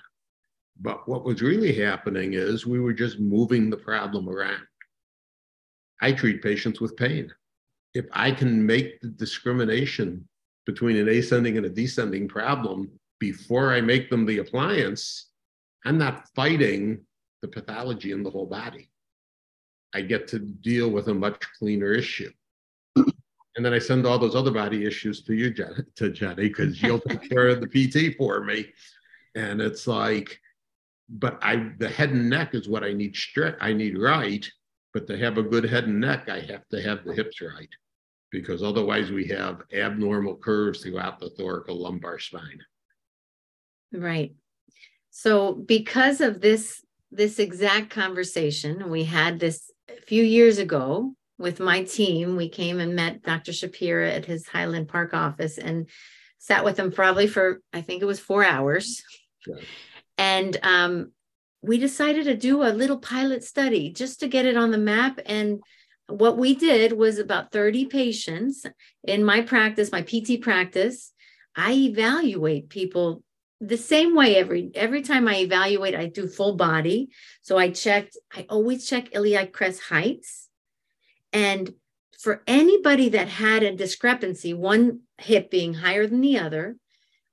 But 0.82 1.08
what 1.08 1.24
was 1.24 1.42
really 1.42 1.74
happening 1.74 2.34
is 2.34 2.66
we 2.66 2.80
were 2.80 2.94
just 2.94 3.20
moving 3.20 3.70
the 3.70 3.78
problem 3.78 4.28
around. 4.28 4.64
I 6.02 6.12
treat 6.12 6.42
patients 6.42 6.82
with 6.82 6.98
pain. 6.98 7.32
If 7.94 8.06
I 8.12 8.32
can 8.32 8.66
make 8.66 9.02
the 9.02 9.10
discrimination 9.10 10.28
between 10.66 10.98
an 10.98 11.10
ascending 11.10 11.58
and 11.58 11.66
a 11.66 11.70
descending 11.70 12.28
problem 12.28 12.90
before 13.20 13.74
I 13.74 13.82
make 13.82 14.10
them 14.10 14.26
the 14.26 14.40
appliance, 14.40 15.28
I'm 15.86 15.98
not 15.98 16.28
fighting 16.36 17.06
the 17.42 17.48
pathology 17.48 18.12
in 18.12 18.24
the 18.24 18.30
whole 18.30 18.46
body. 18.46 18.90
I 19.94 20.02
get 20.02 20.28
to 20.30 20.40
deal 20.40 20.90
with 20.90 21.08
a 21.08 21.14
much 21.14 21.42
cleaner 21.58 21.94
issue. 21.94 22.32
And 23.56 23.66
then 23.66 23.74
I 23.74 23.80
send 23.80 24.06
all 24.06 24.18
those 24.18 24.36
other 24.36 24.52
body 24.52 24.86
issues 24.86 25.22
to 25.24 25.34
you, 25.34 25.50
Jen, 25.50 25.86
to 25.96 26.12
Jenny, 26.12 26.48
because 26.48 26.82
you'll 26.82 27.02
take 27.02 27.30
care 27.30 27.50
of 27.50 27.60
the 27.60 27.68
PT 27.68 28.16
for 28.16 28.42
me. 28.42 28.72
And 29.36 29.60
it's 29.60 29.86
like, 29.86 30.40
but 31.10 31.40
I 31.42 31.72
the 31.78 31.90
head 31.90 32.12
and 32.12 32.30
neck 32.30 32.54
is 32.54 32.70
what 32.70 32.86
I 32.86 32.94
need 32.94 33.18
strict, 33.18 33.62
I 33.62 33.74
need 33.74 33.98
right. 33.98 34.50
But 34.94 35.08
to 35.08 35.18
have 35.18 35.38
a 35.38 35.44
good 35.44 35.66
head 35.66 35.86
and 35.86 36.00
neck, 36.00 36.30
I 36.30 36.40
have 36.40 36.70
to 36.70 36.82
have 36.82 37.04
the 37.04 37.14
hips 37.14 37.42
right. 37.42 37.68
Because 38.32 38.64
otherwise 38.64 39.12
we 39.12 39.26
have 39.28 39.64
abnormal 39.74 40.38
curves 40.38 40.82
throughout 40.82 41.20
the 41.20 41.32
thoracolumbar 41.32 42.22
spine. 42.22 42.62
Right. 43.92 44.34
So 45.10 45.54
because 45.54 46.22
of 46.22 46.42
this 46.42 46.84
this 47.12 47.40
exact 47.40 47.90
conversation, 47.90 48.90
we 48.90 49.04
had 49.04 49.40
this 49.40 49.72
a 49.90 50.02
few 50.02 50.24
years 50.24 50.60
ago 50.60 51.14
with 51.40 51.60
my 51.60 51.84
team. 51.84 52.36
We 52.36 52.50
came 52.50 52.80
and 52.80 52.96
met 52.96 53.24
Dr. 53.24 53.52
Shapira 53.52 54.16
at 54.16 54.26
his 54.26 54.48
Highland 54.48 54.90
Park 54.90 55.14
office 55.14 55.58
and 55.58 55.90
sat 56.38 56.64
with 56.64 56.78
him 56.78 56.92
probably 56.92 57.28
for 57.28 57.62
I 57.74 57.82
think 57.82 58.02
it 58.02 58.06
was 58.06 58.20
four 58.20 58.44
hours. 58.44 59.04
Right. 59.48 59.64
And 60.18 60.58
um, 60.64 61.12
we 61.62 61.78
decided 61.78 62.26
to 62.26 62.36
do 62.36 62.64
a 62.64 62.76
little 62.76 63.00
pilot 63.00 63.44
study 63.44 63.92
just 63.92 64.20
to 64.20 64.28
get 64.28 64.46
it 64.46 64.58
on 64.58 64.72
the 64.72 64.78
map. 64.78 65.20
And 65.26 65.62
what 66.08 66.38
we 66.38 66.56
did 66.56 66.94
was 66.94 67.20
about 67.20 67.52
30 67.52 67.86
patients 67.86 68.66
in 69.04 69.24
my 69.24 69.42
practice, 69.42 69.92
my 69.92 70.02
PT 70.02 70.42
practice. 70.42 71.14
I 71.56 71.74
evaluate 71.74 72.70
people 72.70 73.24
the 73.62 73.78
same 73.78 74.16
way 74.16 74.38
every 74.38 74.72
every 74.74 75.02
time 75.02 75.28
I 75.28 75.38
evaluate, 75.38 75.96
I 75.96 76.06
do 76.06 76.28
full 76.28 76.56
body. 76.56 77.10
So 77.42 77.58
I 77.58 77.72
checked, 77.72 78.18
I 78.34 78.46
always 78.50 78.88
check 78.88 79.14
iliac 79.14 79.52
crest 79.52 79.82
heights. 79.82 80.48
And 81.34 81.74
for 82.18 82.42
anybody 82.48 83.10
that 83.10 83.28
had 83.28 83.64
a 83.64 83.76
discrepancy, 83.76 84.54
one 84.54 85.02
hip 85.18 85.50
being 85.52 85.74
higher 85.74 86.08
than 86.08 86.22
the 86.22 86.40
other, 86.40 86.78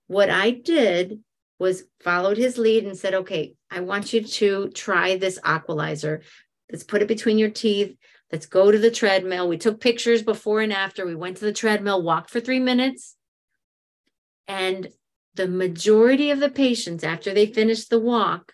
what 0.07 0.31
I 0.31 0.51
did 0.51 1.21
was 1.59 1.85
followed 2.01 2.37
his 2.37 2.59
lead 2.59 2.85
and 2.85 2.97
said, 2.97 3.15
okay, 3.15 3.55
I 3.71 3.81
want 3.81 4.13
you 4.13 4.23
to 4.23 4.69
try 4.71 5.17
this 5.17 5.41
aqualizer. 5.41 6.23
Let's 6.71 6.85
put 6.85 7.03
it 7.03 7.09
between 7.09 7.39
your 7.39 7.51
teeth. 7.51 7.97
Let's 8.31 8.47
go 8.47 8.71
to 8.71 8.79
the 8.79 8.91
treadmill. 8.91 9.49
We 9.49 9.57
took 9.57 9.81
pictures 9.81 10.23
before 10.23 10.61
and 10.61 10.73
after. 10.73 11.07
We 11.07 11.15
went 11.15 11.39
to 11.39 11.45
the 11.45 11.53
treadmill, 11.53 12.03
walked 12.03 12.31
for 12.31 12.41
three 12.41 12.61
minutes. 12.61 13.17
And 14.49 14.89
the 15.37 15.49
majority 15.49 16.31
of 16.31 16.41
the 16.41 16.51
patients, 16.51 17.05
after 17.05 17.33
they 17.33 17.47
finished 17.47 17.91
the 17.91 18.01
walk, 18.01 18.53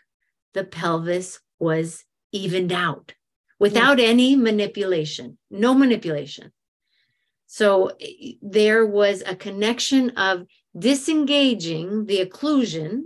the 0.54 0.64
pelvis 0.64 1.40
was 1.58 2.04
evened 2.32 2.72
out 2.72 3.14
without 3.58 3.98
yeah. 3.98 4.06
any 4.06 4.36
manipulation, 4.36 5.38
no 5.50 5.74
manipulation. 5.74 6.52
So 7.46 7.92
there 8.40 8.86
was 8.86 9.22
a 9.24 9.36
connection 9.36 10.10
of 10.10 10.46
disengaging 10.76 12.06
the 12.06 12.24
occlusion 12.24 13.02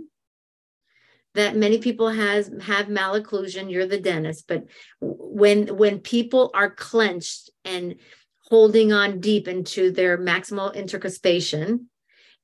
that 1.35 1.55
many 1.55 1.77
people 1.77 2.09
has 2.09 2.49
have 2.61 2.87
malocclusion 2.87 3.69
you're 3.69 3.85
the 3.85 3.99
dentist 3.99 4.47
but 4.47 4.63
when 5.01 5.67
when 5.75 5.99
people 5.99 6.49
are 6.55 6.71
clenched 6.71 7.51
and 7.63 7.95
holding 8.39 8.91
on 8.91 9.19
deep 9.19 9.47
into 9.47 9.91
their 9.91 10.17
maximal 10.17 10.73
intercuspation 10.73 11.87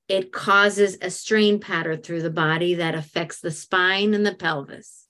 it 0.07 0.31
causes 0.31 0.97
a 1.01 1.09
strain 1.09 1.59
pattern 1.59 2.01
through 2.01 2.21
the 2.21 2.29
body 2.29 2.75
that 2.75 2.95
affects 2.95 3.39
the 3.39 3.51
spine 3.51 4.13
and 4.13 4.25
the 4.25 4.35
pelvis. 4.35 5.07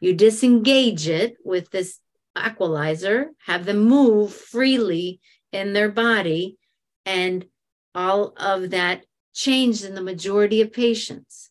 You 0.00 0.14
disengage 0.14 1.08
it 1.08 1.36
with 1.44 1.70
this 1.70 1.98
aqualizer, 2.36 3.28
have 3.46 3.64
them 3.64 3.84
move 3.84 4.32
freely 4.32 5.20
in 5.52 5.72
their 5.72 5.90
body, 5.90 6.56
and 7.06 7.44
all 7.94 8.34
of 8.36 8.70
that 8.70 9.04
changed 9.34 9.84
in 9.84 9.94
the 9.94 10.02
majority 10.02 10.60
of 10.60 10.72
patients. 10.72 11.50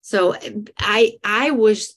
So 0.00 0.36
I 0.78 1.18
I 1.24 1.50
was 1.50 1.94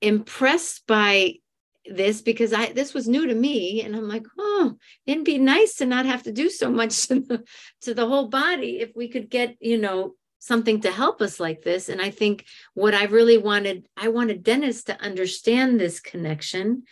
impressed 0.00 0.86
by 0.86 1.36
this 1.86 2.22
because 2.22 2.52
I 2.52 2.72
this 2.72 2.94
was 2.94 3.08
new 3.08 3.26
to 3.26 3.34
me 3.34 3.82
and 3.82 3.94
I'm 3.94 4.08
like, 4.08 4.26
oh, 4.38 4.76
it'd 5.06 5.24
be 5.24 5.38
nice 5.38 5.76
to 5.76 5.86
not 5.86 6.06
have 6.06 6.22
to 6.24 6.32
do 6.32 6.48
so 6.48 6.70
much 6.70 7.06
to 7.08 7.20
the, 7.20 7.44
to 7.82 7.94
the 7.94 8.06
whole 8.06 8.28
body 8.28 8.80
if 8.80 8.92
we 8.94 9.08
could 9.08 9.30
get, 9.30 9.56
you 9.60 9.78
know, 9.78 10.14
something 10.38 10.80
to 10.82 10.90
help 10.90 11.22
us 11.22 11.40
like 11.40 11.62
this. 11.62 11.88
And 11.88 12.02
I 12.02 12.10
think 12.10 12.44
what 12.74 12.94
I 12.94 13.04
really 13.04 13.38
wanted, 13.38 13.88
I 13.96 14.08
wanted 14.08 14.42
dentists 14.42 14.84
to 14.84 15.00
understand 15.00 15.80
this 15.80 16.00
connection. 16.00 16.84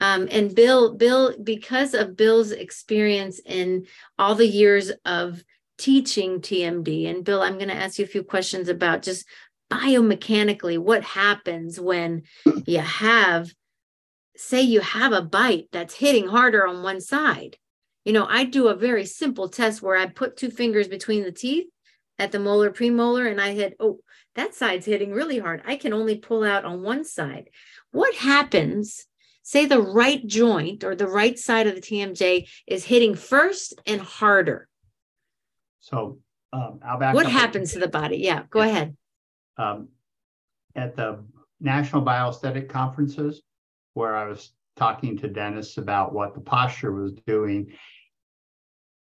Um, 0.00 0.28
and 0.30 0.54
Bill, 0.54 0.94
Bill, 0.94 1.34
because 1.42 1.94
of 1.94 2.16
Bill's 2.16 2.50
experience 2.50 3.40
in 3.44 3.86
all 4.18 4.34
the 4.34 4.46
years 4.46 4.90
of 5.04 5.42
teaching 5.78 6.40
TMD, 6.40 7.08
and 7.08 7.24
Bill, 7.24 7.42
I'm 7.42 7.54
going 7.54 7.68
to 7.68 7.74
ask 7.74 7.98
you 7.98 8.04
a 8.04 8.08
few 8.08 8.24
questions 8.24 8.68
about 8.68 9.02
just 9.02 9.24
biomechanically 9.70 10.78
what 10.78 11.02
happens 11.02 11.78
when 11.78 12.22
you 12.66 12.80
have 12.80 13.52
say 14.38 14.62
you 14.62 14.80
have 14.80 15.12
a 15.12 15.22
bite 15.22 15.68
that's 15.72 15.94
hitting 15.94 16.28
harder 16.28 16.66
on 16.66 16.82
one 16.82 17.00
side. 17.00 17.56
You 18.04 18.12
know, 18.12 18.26
I 18.28 18.44
do 18.44 18.68
a 18.68 18.74
very 18.74 19.04
simple 19.04 19.48
test 19.48 19.82
where 19.82 19.96
I 19.96 20.06
put 20.06 20.36
two 20.36 20.50
fingers 20.50 20.88
between 20.88 21.24
the 21.24 21.32
teeth 21.32 21.66
at 22.18 22.32
the 22.32 22.38
molar 22.38 22.70
premolar 22.70 23.30
and 23.30 23.40
I 23.40 23.52
hit, 23.52 23.76
oh, 23.80 24.00
that 24.34 24.54
side's 24.54 24.86
hitting 24.86 25.12
really 25.12 25.38
hard. 25.38 25.62
I 25.66 25.76
can 25.76 25.92
only 25.92 26.16
pull 26.16 26.44
out 26.44 26.64
on 26.64 26.82
one 26.82 27.04
side. 27.04 27.50
What 27.90 28.14
happens? 28.14 29.06
Say 29.42 29.66
the 29.66 29.80
right 29.80 30.26
joint 30.26 30.84
or 30.84 30.94
the 30.94 31.08
right 31.08 31.38
side 31.38 31.66
of 31.66 31.74
the 31.74 31.80
TMJ 31.80 32.48
is 32.66 32.84
hitting 32.84 33.14
first 33.14 33.80
and 33.86 34.00
harder. 34.00 34.68
So, 35.80 36.18
um, 36.52 36.80
I'll 36.84 36.98
back 36.98 37.14
What 37.14 37.26
happens 37.26 37.72
to 37.72 37.78
the 37.78 37.88
body? 37.88 38.18
Yeah, 38.18 38.42
go 38.50 38.60
ahead. 38.60 38.96
Um, 39.56 39.88
at 40.74 40.96
the 40.96 41.24
National 41.60 42.02
Bioaesthetic 42.02 42.68
Conferences, 42.68 43.42
where 43.96 44.14
I 44.14 44.28
was 44.28 44.52
talking 44.76 45.16
to 45.18 45.28
dentists 45.28 45.78
about 45.78 46.12
what 46.12 46.34
the 46.34 46.40
posture 46.40 46.92
was 46.92 47.12
doing. 47.26 47.72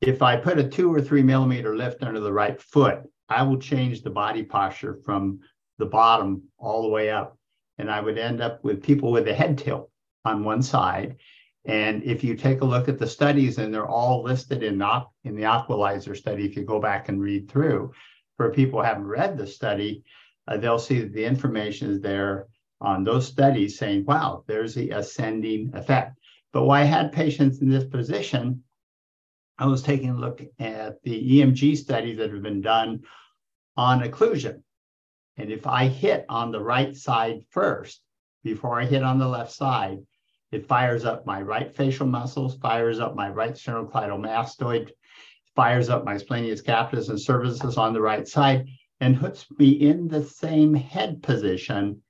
If 0.02 0.22
I 0.22 0.38
put 0.38 0.58
a 0.58 0.68
two 0.68 0.94
or 0.94 1.02
three 1.02 1.22
millimeter 1.22 1.76
lift 1.76 2.02
under 2.02 2.22
the 2.22 2.32
right 2.32 2.60
foot, 2.62 3.02
I 3.28 3.44
will 3.44 3.58
change 3.58 4.02
the 4.02 4.10
body 4.10 4.44
posture 4.44 5.00
from 5.06 5.40
the 5.78 5.86
bottom 5.86 6.44
all 6.58 6.82
the 6.82 6.88
way 6.88 7.10
up. 7.10 7.38
And 7.78 7.92
I 7.92 8.00
would 8.00 8.18
end 8.18 8.42
up 8.42 8.64
with 8.64 8.82
people 8.82 9.12
with 9.12 9.28
a 9.28 9.34
head 9.34 9.58
tilt 9.58 9.90
on 10.26 10.44
one 10.44 10.62
side. 10.62 11.18
And 11.66 12.04
if 12.04 12.24
you 12.24 12.36
take 12.36 12.62
a 12.62 12.66
look 12.66 12.88
at 12.88 12.98
the 12.98 13.08
studies, 13.08 13.58
and 13.58 13.74
they're 13.74 13.88
all 13.88 14.24
listed 14.24 14.64
in, 14.64 14.82
in 15.24 15.36
the 15.36 15.44
Aqualizer 15.44 16.16
study, 16.16 16.46
if 16.46 16.56
you 16.56 16.64
go 16.64 16.80
back 16.80 17.10
and 17.10 17.22
read 17.22 17.50
through, 17.50 17.92
for 18.38 18.50
people 18.50 18.80
who 18.80 18.86
haven't 18.86 19.08
read 19.08 19.38
the 19.38 19.46
study, 19.46 20.04
uh, 20.48 20.56
they'll 20.58 20.80
see 20.80 21.02
that 21.02 21.14
the 21.14 21.24
information 21.24 21.92
is 21.92 22.00
there 22.00 22.48
on 22.82 23.04
those 23.04 23.28
studies 23.28 23.78
saying, 23.78 24.06
wow, 24.06 24.44
there's 24.48 24.76
the 24.76 24.92
ascending 24.92 25.72
effect. 25.74 26.18
But 26.54 26.64
while 26.64 26.82
I 26.82 26.86
had 26.86 27.12
patients 27.12 27.62
in 27.62 27.70
this 27.70 27.86
position, 27.86 28.64
I 29.58 29.66
was 29.66 29.84
taking 29.84 30.12
a 30.12 30.18
look 30.18 30.42
at 30.60 31.02
the 31.04 31.40
EMG 31.40 31.78
studies 31.78 32.18
that 32.18 32.32
have 32.32 32.42
been 32.42 32.62
done 32.62 33.02
on 33.76 34.02
occlusion. 34.02 34.62
And 35.38 35.52
if 35.52 35.68
I 35.68 35.88
hit 35.88 36.26
on 36.30 36.52
the 36.52 36.62
right 36.62 36.96
side 36.96 37.42
first, 37.50 38.02
before 38.44 38.80
I 38.80 38.86
hit 38.86 39.04
on 39.04 39.20
the 39.20 39.28
left 39.28 39.52
side, 39.52 40.00
it 40.52 40.66
fires 40.66 41.06
up 41.06 41.26
my 41.26 41.42
right 41.42 41.76
facial 41.76 42.08
muscles, 42.08 42.58
fires 42.58 43.00
up 43.00 43.16
my 43.16 43.30
right 43.30 43.54
sternocleidomastoid, 43.54 44.92
fires 45.56 45.90
up 45.90 46.06
my 46.06 46.18
splenius 46.18 46.62
capitis 46.62 47.10
and 47.10 47.20
cervicis 47.20 47.78
on 47.78 47.94
the 47.94 48.02
right 48.02 48.28
side, 48.28 48.66
and 49.02 49.20
puts 49.20 49.46
me 49.60 49.70
in 49.70 50.08
the 50.08 50.24
same 50.24 50.74
head 50.74 51.22
position 51.22 52.02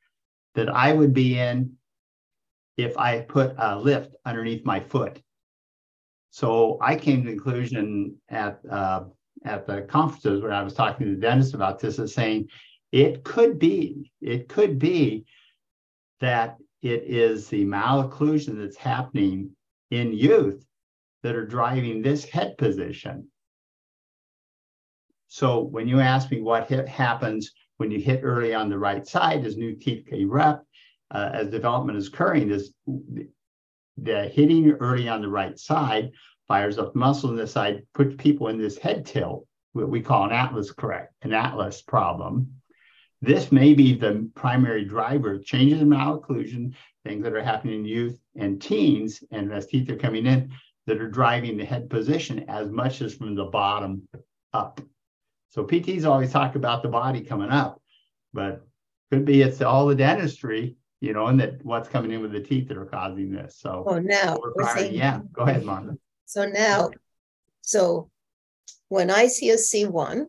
that 0.60 0.70
I 0.70 0.92
would 0.92 1.14
be 1.14 1.40
in 1.40 1.72
if 2.76 2.98
I 2.98 3.22
put 3.22 3.56
a 3.58 3.80
lift 3.80 4.16
underneath 4.26 4.66
my 4.66 4.82
foot. 4.82 5.22
So 6.32 6.78
I 6.82 6.96
came 6.98 7.24
to 7.24 7.30
the 7.30 7.36
conclusion 7.36 8.18
at 8.30 8.60
uh, 8.70 9.06
at 9.46 9.66
the 9.66 9.84
conferences 9.84 10.42
when 10.42 10.52
I 10.52 10.62
was 10.64 10.74
talking 10.74 11.08
to 11.08 11.16
the 11.16 11.22
dentist 11.22 11.54
about 11.54 11.80
this, 11.80 11.98
is 11.98 12.14
saying 12.14 12.50
it 12.92 13.24
could 13.24 13.58
be, 13.58 14.12
it 14.22 14.50
could 14.50 14.78
be 14.78 15.26
that 16.20 16.58
it 16.82 17.04
is 17.06 17.48
the 17.48 17.64
malocclusion 17.64 18.60
that's 18.60 18.76
happening 18.76 19.52
in 19.92 20.12
youth 20.12 20.66
that 21.24 21.36
are 21.38 21.46
driving 21.46 22.02
this 22.02 22.26
head 22.26 22.58
position. 22.58 23.30
So 25.30 25.62
when 25.62 25.88
you 25.88 26.02
ask 26.02 26.30
me 26.30 26.42
what 26.42 26.70
happens 26.70 27.54
when 27.80 27.90
you 27.90 28.00
hit 28.00 28.20
early 28.24 28.54
on 28.54 28.70
the 28.70 28.78
right 28.78 29.08
side 29.08 29.46
as 29.46 29.56
new 29.56 29.74
teeth 29.74 30.06
erupt, 30.12 30.66
uh, 31.12 31.30
as 31.34 31.48
development 31.48 31.98
is 31.98 32.10
occurring, 32.10 32.50
this 32.50 32.72
the 33.98 34.28
hitting 34.28 34.70
early 34.72 35.08
on 35.08 35.22
the 35.22 35.30
right 35.30 35.58
side 35.58 36.12
fires 36.48 36.78
up 36.78 36.94
muscle 36.94 37.30
in 37.30 37.38
this 37.38 37.54
side, 37.54 37.86
puts 37.94 38.16
people 38.18 38.50
in 38.50 38.58
this 38.58 38.78
head 38.78 39.06
tilt, 39.06 39.46
what 39.74 39.90
we 39.90 40.02
call 40.02 40.26
an 40.26 40.32
atlas 40.32 40.72
correct, 40.72 41.14
an 41.22 41.34
atlas 41.34 41.82
problem. 41.82 42.54
This 43.22 43.52
may 43.52 43.74
be 43.74 43.94
the 43.94 44.30
primary 44.36 44.84
driver, 44.84 45.40
changes 45.40 45.82
in 45.82 45.88
malocclusion, 45.90 46.74
things 47.06 47.24
that 47.24 47.34
are 47.34 47.44
happening 47.44 47.80
in 47.80 47.86
youth 47.86 48.20
and 48.36 48.62
teens, 48.62 49.24
and 49.32 49.54
as 49.54 49.68
teeth 49.68 49.90
are 49.90 49.96
coming 49.96 50.26
in, 50.26 50.52
that 50.86 51.00
are 51.00 51.10
driving 51.10 51.58
the 51.58 51.66
head 51.66 51.90
position 51.90 52.46
as 52.50 52.70
much 52.70 53.02
as 53.02 53.14
from 53.14 53.36
the 53.36 53.46
bottom 53.46 54.08
up. 54.54 54.82
So 55.50 55.64
PTs 55.64 56.06
always 56.06 56.32
talk 56.32 56.56
about 56.56 56.84
the 56.84 56.90
body 56.90 57.22
coming 57.22 57.50
up, 57.50 57.82
but 58.34 58.66
could 59.12 59.26
be 59.26 59.42
it's 59.42 59.62
all 59.62 59.88
the 59.88 59.96
dentistry, 59.96 60.76
you 61.02 61.14
know, 61.14 61.28
and 61.28 61.40
that 61.40 61.64
what's 61.66 61.90
coming 61.90 62.12
in 62.12 62.22
with 62.22 62.32
the 62.32 62.42
teeth 62.42 62.68
that 62.68 62.78
are 62.78 62.86
causing 62.86 63.32
this. 63.32 63.58
So 63.60 63.84
oh 63.88 64.00
now 64.00 64.38
saying, 64.74 64.94
yeah, 64.94 65.22
go 65.34 65.44
ahead, 65.44 65.64
Martha. 65.64 65.98
So 66.26 66.46
now, 66.46 66.92
so 67.62 68.10
when 68.90 69.10
I 69.10 69.28
see 69.28 69.50
a 69.50 69.56
C1 69.56 70.28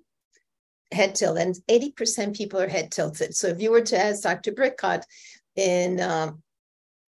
head 0.92 1.14
tilt, 1.14 1.38
and 1.38 1.54
80% 1.68 2.36
people 2.36 2.60
are 2.60 2.68
head 2.68 2.90
tilted. 2.90 3.34
So 3.34 3.48
if 3.48 3.60
you 3.60 3.70
were 3.70 3.82
to 3.82 3.98
ask 3.98 4.22
Dr. 4.22 4.52
Brickott 4.52 5.02
in 5.56 6.00
um, 6.00 6.42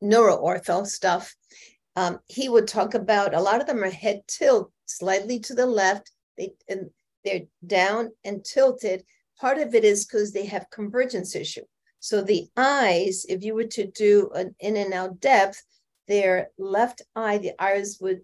neuroortho 0.03 0.87
stuff, 0.87 1.35
um, 1.97 2.21
he 2.27 2.49
would 2.49 2.69
talk 2.69 2.95
about 2.95 3.35
a 3.35 3.41
lot 3.41 3.61
of 3.61 3.67
them 3.67 3.83
are 3.83 3.91
head 3.91 4.23
tilt 4.27 4.71
slightly 4.87 5.41
to 5.41 5.55
the 5.55 5.67
left. 5.67 6.11
They 6.39 6.53
and 6.69 6.91
they're 7.25 7.43
down 7.67 8.11
and 8.25 8.45
tilted. 8.45 9.05
Part 9.41 9.59
of 9.59 9.75
it 9.75 9.85
is 9.85 10.05
because 10.05 10.33
they 10.33 10.47
have 10.47 10.71
convergence 10.71 11.35
issue. 11.35 11.65
So 12.01 12.23
the 12.23 12.49
eyes, 12.57 13.25
if 13.29 13.45
you 13.45 13.55
were 13.55 13.65
to 13.65 13.87
do 13.87 14.31
an 14.35 14.55
in 14.59 14.77
and 14.77 14.93
out 14.93 15.21
depth, 15.21 15.63
their 16.09 16.49
left 16.59 17.03
eye, 17.15 17.39
the 17.39 17.53
iris 17.59 17.99
would 18.01 18.23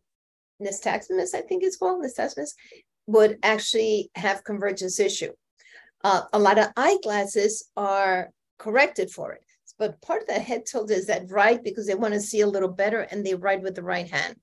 nystagmus, 0.61 1.35
I 1.35 1.43
think 1.43 1.63
it's 1.63 1.77
called 1.77 2.03
nystagmus, 2.03 2.51
would 3.07 3.39
actually 3.43 4.11
have 4.15 4.45
convergence 4.45 4.99
issue. 4.99 5.33
Uh, 6.05 6.23
a 6.33 6.39
lot 6.39 6.59
of 6.59 6.69
eyeglasses 6.77 7.69
are 7.77 8.31
corrected 8.59 9.11
for 9.11 9.33
it. 9.33 9.43
But 9.79 10.01
part 10.03 10.23
of 10.23 10.29
the 10.29 10.35
head 10.35 10.67
tilt 10.67 10.91
is 10.91 11.07
that 11.07 11.31
right 11.31 11.63
because 11.63 11.87
they 11.87 11.95
want 11.95 12.15
to 12.15 12.21
see 12.21 12.41
a 12.41 12.47
little 12.49 12.69
better 12.69 13.03
and 13.03 13.25
they 13.25 13.35
write 13.35 13.63
with 13.63 13.77
the 13.77 13.83
right 13.83 14.11
hand. 14.11 14.37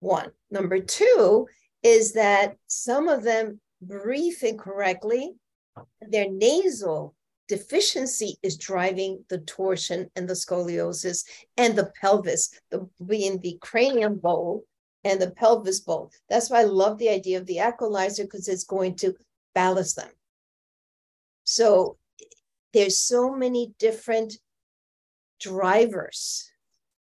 One. 0.00 0.30
Number 0.50 0.80
two 0.80 1.46
is 1.82 2.12
that 2.12 2.56
some 2.66 3.08
of 3.08 3.22
them 3.22 3.60
breathe 3.80 4.42
incorrectly. 4.42 5.34
Their 6.00 6.30
nasal 6.30 7.14
deficiency 7.48 8.36
is 8.42 8.56
driving 8.56 9.24
the 9.28 9.38
torsion 9.38 10.10
and 10.14 10.28
the 10.28 10.34
scoliosis 10.34 11.24
and 11.56 11.76
the 11.76 11.90
pelvis, 12.00 12.50
the, 12.70 12.88
being 13.04 13.40
the 13.40 13.58
cranium 13.60 14.18
bowl 14.18 14.64
and 15.04 15.20
the 15.20 15.30
pelvis 15.32 15.80
bowl. 15.80 16.10
That's 16.28 16.50
why 16.50 16.60
I 16.60 16.64
love 16.64 16.98
the 16.98 17.08
idea 17.08 17.38
of 17.38 17.46
the 17.46 17.56
aqualizer 17.56 18.24
because 18.24 18.48
it's 18.48 18.64
going 18.64 18.96
to 18.96 19.14
balance 19.54 19.94
them. 19.94 20.10
So 21.44 21.96
there's 22.72 22.98
so 22.98 23.34
many 23.34 23.74
different 23.78 24.34
drivers 25.40 26.50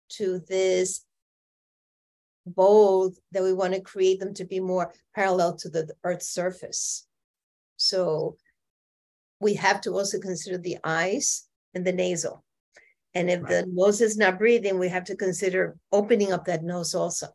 to 0.09 0.39
this 0.47 1.05
bold 2.55 3.17
that 3.31 3.43
we 3.43 3.53
want 3.53 3.73
to 3.73 3.81
create 3.81 4.19
them 4.19 4.33
to 4.35 4.45
be 4.45 4.59
more 4.59 4.93
parallel 5.15 5.55
to 5.57 5.69
the 5.69 5.93
Earth's 6.03 6.29
surface. 6.29 7.07
So 7.77 8.37
we 9.39 9.53
have 9.55 9.81
to 9.81 9.91
also 9.91 10.19
consider 10.19 10.57
the 10.57 10.77
eyes 10.83 11.47
and 11.73 11.85
the 11.85 11.93
nasal. 11.93 12.43
And 13.15 13.29
if 13.29 13.41
right. 13.41 13.49
the 13.49 13.65
nose 13.67 14.01
is 14.01 14.17
not 14.17 14.37
breathing, 14.37 14.77
we 14.77 14.89
have 14.89 15.05
to 15.05 15.15
consider 15.15 15.77
opening 15.91 16.31
up 16.31 16.45
that 16.45 16.63
nose 16.63 16.93
also 16.93 17.27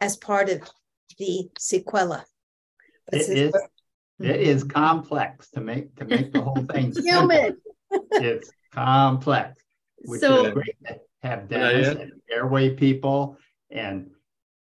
as 0.00 0.16
part 0.16 0.48
of 0.48 0.60
the 1.18 1.48
sequela. 1.58 2.24
But 3.10 3.20
it 3.20 3.38
is, 3.38 3.54
it 4.20 4.40
is 4.40 4.64
complex 4.64 5.50
to 5.50 5.60
make 5.60 5.94
to 5.96 6.04
make 6.04 6.32
the 6.32 6.40
whole 6.40 6.64
thing 6.72 6.92
human. 7.04 7.56
it's 7.90 8.50
complex, 8.72 9.60
which 10.04 10.20
so, 10.20 10.46
is 10.46 10.52
great 10.52 10.76
to 10.86 11.00
have 11.22 11.48
dentists 11.48 12.00
and 12.00 12.12
airway 12.30 12.70
people 12.70 13.36
and 13.70 14.10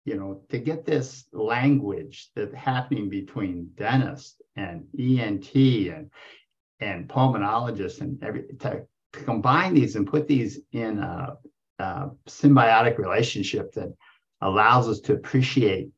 you 0.07 0.17
know, 0.17 0.41
to 0.51 0.59
get 0.59 0.87
this 0.87 1.27
language 1.33 2.31
that's 2.35 2.55
happening 2.55 3.11
between 3.11 3.71
dentists 3.77 4.41
and 4.55 4.87
ENT 4.99 5.55
and 5.55 6.11
and 6.79 7.09
pulmonologists 7.09 8.01
and 8.01 8.23
every 8.23 8.45
to, 8.61 8.87
to 9.13 9.21
combine 9.25 9.75
these 9.75 9.97
and 9.97 10.07
put 10.07 10.29
these 10.29 10.61
in 10.73 10.99
a, 11.01 11.37
a 11.81 12.11
symbiotic 12.29 12.99
relationship 12.99 13.73
that 13.73 13.93
allows 14.41 14.89
us 14.89 15.01
to 15.01 15.13
appreciate 15.13 15.91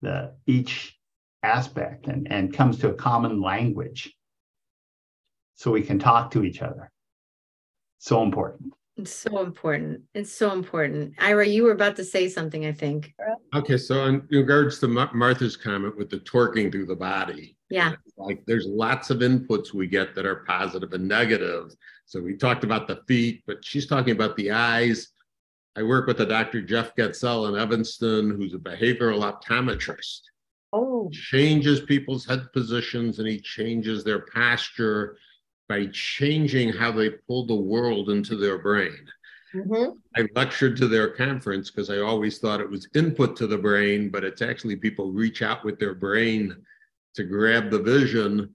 the 0.00 0.32
each 0.46 0.96
aspect 1.42 2.06
and, 2.06 2.26
and 2.30 2.54
comes 2.54 2.78
to 2.78 2.88
a 2.88 2.94
common 2.94 3.42
language 3.42 4.14
so 5.56 5.70
we 5.70 5.82
can 5.82 5.98
talk 5.98 6.30
to 6.30 6.42
each 6.42 6.62
other. 6.62 6.90
So 7.98 8.22
important. 8.22 8.72
It's 8.96 9.12
so 9.12 9.42
important. 9.42 10.00
It's 10.14 10.32
so 10.32 10.52
important. 10.52 11.14
Ira, 11.18 11.46
you 11.46 11.64
were 11.64 11.72
about 11.72 11.96
to 11.96 12.04
say 12.04 12.28
something, 12.30 12.64
I 12.64 12.72
think. 12.72 13.14
Okay, 13.54 13.76
so 13.76 14.06
in 14.06 14.26
regards 14.30 14.78
to 14.78 14.88
Martha's 14.88 15.56
comment 15.56 15.98
with 15.98 16.08
the 16.08 16.20
torquing 16.20 16.72
through 16.72 16.86
the 16.86 16.96
body, 16.96 17.56
yeah, 17.68 17.92
like 18.16 18.42
there's 18.46 18.66
lots 18.66 19.10
of 19.10 19.18
inputs 19.18 19.74
we 19.74 19.86
get 19.86 20.14
that 20.14 20.24
are 20.24 20.44
positive 20.46 20.92
and 20.94 21.06
negative. 21.06 21.74
So 22.06 22.22
we 22.22 22.36
talked 22.36 22.64
about 22.64 22.88
the 22.88 23.02
feet, 23.06 23.42
but 23.46 23.62
she's 23.62 23.86
talking 23.86 24.12
about 24.12 24.34
the 24.36 24.52
eyes. 24.52 25.08
I 25.76 25.82
work 25.82 26.06
with 26.06 26.20
a 26.22 26.26
Dr. 26.26 26.62
Jeff 26.62 26.94
Getzel 26.96 27.50
in 27.50 27.60
Evanston, 27.60 28.30
who's 28.30 28.54
a 28.54 28.58
behavioral 28.58 29.30
optometrist. 29.30 30.20
Oh, 30.72 31.10
changes 31.12 31.80
people's 31.80 32.24
head 32.24 32.50
positions 32.52 33.18
and 33.18 33.28
he 33.28 33.40
changes 33.40 34.04
their 34.04 34.20
posture 34.20 35.18
by 35.68 35.86
changing 35.92 36.72
how 36.72 36.92
they 36.92 37.10
pull 37.10 37.46
the 37.46 37.54
world 37.54 38.10
into 38.10 38.36
their 38.36 38.58
brain. 38.58 39.06
Mm-hmm. 39.54 39.96
I 40.16 40.28
lectured 40.34 40.76
to 40.78 40.88
their 40.88 41.08
conference 41.08 41.70
because 41.70 41.90
I 41.90 41.98
always 41.98 42.38
thought 42.38 42.60
it 42.60 42.70
was 42.70 42.88
input 42.94 43.36
to 43.36 43.46
the 43.46 43.58
brain, 43.58 44.10
but 44.10 44.24
it's 44.24 44.42
actually 44.42 44.76
people 44.76 45.12
reach 45.12 45.42
out 45.42 45.64
with 45.64 45.78
their 45.78 45.94
brain 45.94 46.54
to 47.14 47.24
grab 47.24 47.70
the 47.70 47.78
vision. 47.78 48.52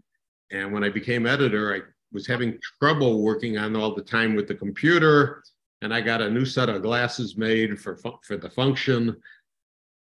And 0.52 0.71
when 0.71 0.84
I 0.84 0.89
became 0.89 1.26
editor, 1.26 1.74
I 1.74 1.82
was 2.12 2.28
having 2.28 2.60
trouble 2.80 3.24
working 3.24 3.58
on 3.58 3.76
all 3.76 3.95
the 3.95 4.02
time 4.02 4.36
with 4.36 4.47
the 4.47 4.56
computer. 4.56 5.43
And 5.82 5.93
I 5.93 6.02
got 6.02 6.21
a 6.21 6.30
new 6.30 6.45
set 6.45 6.69
of 6.69 6.84
glasses 6.84 7.38
made 7.38 7.80
for, 7.80 7.97
for 8.24 8.38
the 8.38 8.50
function. 8.50 9.15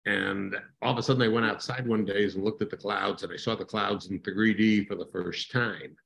And 0.07 0.57
all 0.83 0.93
of 0.93 0.99
a 0.99 1.03
sudden, 1.03 1.23
I 1.23 1.29
went 1.29 1.47
outside 1.47 1.87
one 1.87 2.05
day 2.05 2.25
and 2.25 2.43
looked 2.43 2.63
at 2.63 2.71
the 2.71 2.77
clouds, 2.77 3.23
and 3.23 3.33
I 3.33 3.37
saw 3.37 3.55
the 3.55 3.65
clouds 3.65 4.07
in 4.07 4.19
3D 4.21 4.89
for 4.89 4.97
the 4.97 5.07
first 5.13 5.51
time 5.51 5.97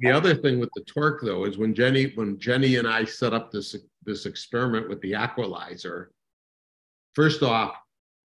the 0.00 0.10
other 0.10 0.34
thing 0.34 0.58
with 0.58 0.70
the 0.74 0.82
torque 0.82 1.22
though 1.22 1.44
is 1.44 1.58
when 1.58 1.74
Jenny 1.74 2.12
when 2.14 2.38
Jenny 2.38 2.76
and 2.76 2.88
I 2.88 3.04
set 3.04 3.32
up 3.32 3.50
this 3.50 3.76
this 4.04 4.26
experiment 4.26 4.88
with 4.88 5.00
the 5.00 5.12
aqualizer, 5.12 6.06
first 7.14 7.42
off, 7.42 7.74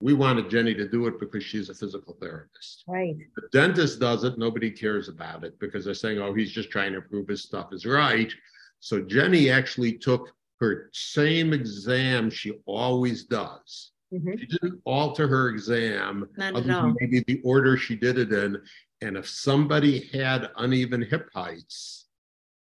we 0.01 0.13
wanted 0.13 0.49
Jenny 0.49 0.73
to 0.73 0.87
do 0.87 1.07
it 1.07 1.19
because 1.19 1.43
she's 1.43 1.69
a 1.69 1.75
physical 1.75 2.17
therapist. 2.21 2.83
Right. 2.87 3.15
The 3.35 3.47
dentist 3.51 3.99
does 3.99 4.23
it, 4.23 4.37
nobody 4.37 4.71
cares 4.71 5.09
about 5.09 5.43
it 5.43 5.59
because 5.59 5.85
they're 5.85 5.93
saying, 5.93 6.19
oh, 6.19 6.33
he's 6.33 6.51
just 6.51 6.69
trying 6.69 6.93
to 6.93 7.01
prove 7.01 7.27
his 7.27 7.43
stuff 7.43 7.73
is 7.73 7.85
right. 7.85 8.31
So 8.79 9.01
Jenny 9.01 9.49
actually 9.49 9.93
took 9.93 10.29
her 10.59 10.89
same 10.93 11.53
exam 11.53 12.29
she 12.29 12.59
always 12.65 13.25
does. 13.25 13.91
Mm-hmm. 14.13 14.37
She 14.39 14.45
didn't 14.47 14.81
alter 14.85 15.27
her 15.27 15.49
exam, 15.49 16.27
Not 16.37 16.55
at 16.55 16.69
all. 16.69 16.93
maybe 16.99 17.23
the 17.27 17.41
order 17.43 17.77
she 17.77 17.95
did 17.95 18.17
it 18.17 18.31
in. 18.31 18.57
And 19.01 19.15
if 19.15 19.27
somebody 19.27 20.09
had 20.13 20.49
uneven 20.57 21.01
hip 21.01 21.29
heights 21.33 22.07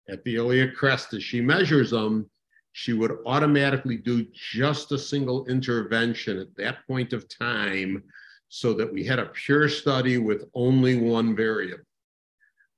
at 0.10 0.24
the 0.24 0.36
iliac 0.36 0.76
crest 0.76 1.14
as 1.14 1.24
she 1.24 1.42
measures 1.42 1.92
them, 1.92 2.30
she 2.72 2.94
would 2.94 3.18
automatically 3.26 3.98
do 3.98 4.26
just 4.34 4.92
a 4.92 4.98
single 4.98 5.46
intervention 5.48 6.38
at 6.40 6.56
that 6.56 6.86
point 6.88 7.14
of 7.14 7.28
time 7.28 8.04
so 8.48 8.74
that 8.74 8.92
we 8.92 9.04
had 9.04 9.20
a 9.20 9.28
pure 9.28 9.68
study 9.68 10.18
with 10.18 10.50
only 10.54 10.98
one 10.98 11.36
variable. 11.36 11.84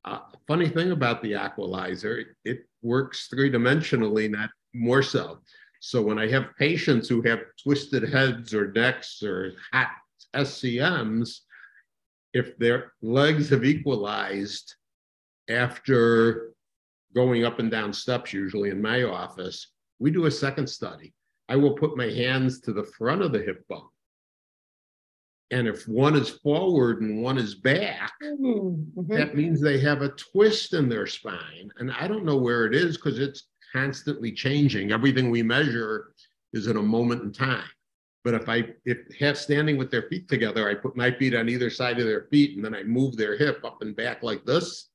Uh, 0.04 0.20
funny 0.48 0.68
thing 0.68 0.92
about 0.92 1.22
the 1.22 1.34
aqualizer, 1.34 2.26
it 2.44 2.66
works 2.82 3.28
three 3.28 3.52
dimensionally, 3.52 4.30
not 4.30 4.50
more 4.74 5.04
so. 5.04 5.40
So 5.80 6.02
when 6.02 6.18
I 6.18 6.28
have 6.30 6.56
patients 6.58 7.08
who 7.08 7.22
have 7.24 7.42
twisted 7.62 8.12
heads 8.12 8.54
or 8.54 8.72
necks 8.72 9.22
or 9.24 9.54
hot 9.72 9.90
SCMs, 10.36 11.42
if 12.34 12.58
their 12.58 12.94
legs 13.02 13.50
have 13.50 13.66
equalized 13.66 14.76
after 15.50 16.54
going 17.14 17.44
up 17.44 17.60
and 17.60 17.70
down 17.70 17.92
steps, 17.92 18.34
usually 18.34 18.70
in 18.70 18.82
my 18.82 19.04
office, 19.04 19.68
we 20.00 20.12
do 20.12 20.26
a 20.26 20.32
second 20.32 20.68
study. 20.68 21.14
I 21.50 21.58
will 21.58 21.74
put 21.74 21.98
my 21.98 22.10
hands 22.10 22.62
to 22.62 22.74
the 22.74 22.84
front 22.84 23.22
of 23.22 23.32
the 23.34 23.42
hip 23.42 23.68
bone. 23.68 23.90
And 25.52 25.68
if 25.68 25.86
one 25.86 26.16
is 26.16 26.30
forward 26.30 27.02
and 27.02 27.22
one 27.22 27.38
is 27.38 27.56
back, 27.56 28.14
mm-hmm. 28.24 29.14
that 29.14 29.36
means 29.36 29.60
they 29.60 29.80
have 29.82 30.02
a 30.02 30.10
twist 30.10 30.74
in 30.74 30.88
their 30.88 31.06
spine. 31.06 31.70
And 31.78 31.92
I 31.92 32.08
don't 32.08 32.24
know 32.24 32.38
where 32.38 32.66
it 32.66 32.74
is 32.74 32.96
because 32.96 33.20
it's 33.20 33.50
constantly 33.74 34.32
changing. 34.32 34.94
Everything 34.94 35.30
we 35.30 35.44
measure 35.44 36.14
is 36.54 36.68
in 36.68 36.78
a 36.78 36.82
moment 36.82 37.24
in 37.24 37.34
time. 37.34 37.68
But 38.24 38.36
if 38.36 38.48
I 38.48 38.70
if 38.86 39.00
have 39.20 39.38
standing 39.38 39.78
with 39.78 39.90
their 39.90 40.04
feet 40.04 40.28
together, 40.28 40.70
I 40.70 40.76
put 40.76 40.96
my 40.96 41.12
feet 41.12 41.36
on 41.36 41.50
either 41.50 41.70
side 41.70 42.00
of 42.00 42.06
their 42.06 42.28
feet 42.30 42.56
and 42.56 42.64
then 42.64 42.76
I 42.76 42.84
move 42.84 43.18
their 43.18 43.36
hip 43.36 43.64
up 43.64 43.82
and 43.82 43.96
back 43.96 44.22
like 44.22 44.46
this. 44.46 44.90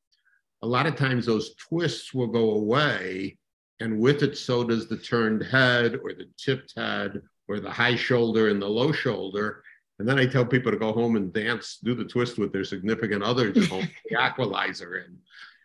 A 0.63 0.67
lot 0.67 0.87
of 0.87 0.97
times 0.97 1.27
those 1.27 1.55
twists 1.55 2.15
will 2.15 2.29
go 2.29 2.53
away, 2.53 3.37
and 3.81 4.01
with 4.01 4.23
it, 4.23 4.39
so 4.39 4.65
does 4.65 4.89
the 4.89 4.97
turned 4.97 5.43
head 5.43 5.97
or 6.03 6.13
the 6.13 6.29
tipped 6.39 6.73
head 6.77 7.21
or 7.49 7.61
the 7.61 7.71
high 7.71 7.97
shoulder 7.97 8.49
and 8.49 8.63
the 8.63 8.69
low 8.69 8.93
shoulder. 8.93 9.63
And 9.99 10.09
then 10.09 10.19
I 10.19 10.27
tell 10.27 10.45
people 10.45 10.73
to 10.73 10.79
go 10.79 10.93
home 10.93 11.17
and 11.17 11.33
dance, 11.33 11.79
do 11.83 11.95
the 11.95 12.05
twist 12.05 12.39
with 12.39 12.53
their 12.53 12.65
significant 12.65 13.23
others 13.23 13.57
at 13.57 13.69
home, 13.69 13.89
the 14.09 14.17
aqualizer 14.17 15.05
in, 15.05 15.19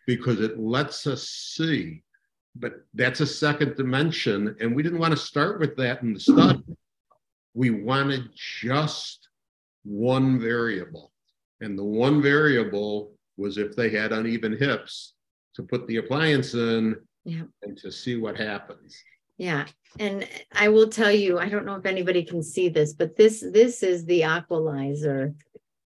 because 0.08 0.40
it 0.40 0.60
lets 0.60 1.06
us 1.08 1.28
see. 1.28 2.04
But 2.56 2.86
that's 2.94 3.22
a 3.22 3.28
second 3.28 3.76
dimension. 3.76 4.56
And 4.60 4.76
we 4.76 4.84
didn't 4.84 5.00
want 5.00 5.12
to 5.12 5.18
start 5.18 5.60
with 5.60 5.76
that 5.78 6.02
in 6.02 6.14
the 6.14 6.20
study 6.20 6.64
we 7.54 7.70
wanted 7.70 8.30
just 8.36 9.30
one 9.84 10.40
variable. 10.40 11.12
And 11.60 11.78
the 11.78 11.84
one 11.84 12.22
variable 12.22 13.14
was 13.38 13.58
if 13.58 13.76
they 13.76 13.90
had 13.90 14.12
uneven 14.12 14.58
hips 14.58 15.14
to 15.56 15.64
put 15.64 15.88
the 15.88 15.98
appliance 15.98 16.54
in 16.54 16.96
yeah. 17.26 17.44
and 17.62 17.78
to 17.78 17.92
see 17.92 18.18
what 18.18 18.38
happens. 18.38 18.98
Yeah. 19.38 19.66
And 20.00 20.28
I 20.54 20.70
will 20.70 20.88
tell 20.88 21.12
you, 21.12 21.40
I 21.40 21.50
don't 21.50 21.66
know 21.66 21.76
if 21.76 21.86
anybody 21.86 22.24
can 22.24 22.44
see 22.44 22.70
this, 22.70 22.94
but 22.94 23.16
this 23.16 23.44
this 23.52 23.84
is 23.84 24.06
the 24.06 24.22
aqualizer. 24.22 25.36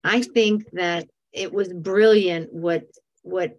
I 0.04 0.22
think 0.22 0.70
that 0.74 1.08
it 1.32 1.54
was 1.54 1.72
brilliant 1.72 2.52
what 2.52 2.84
what 3.22 3.58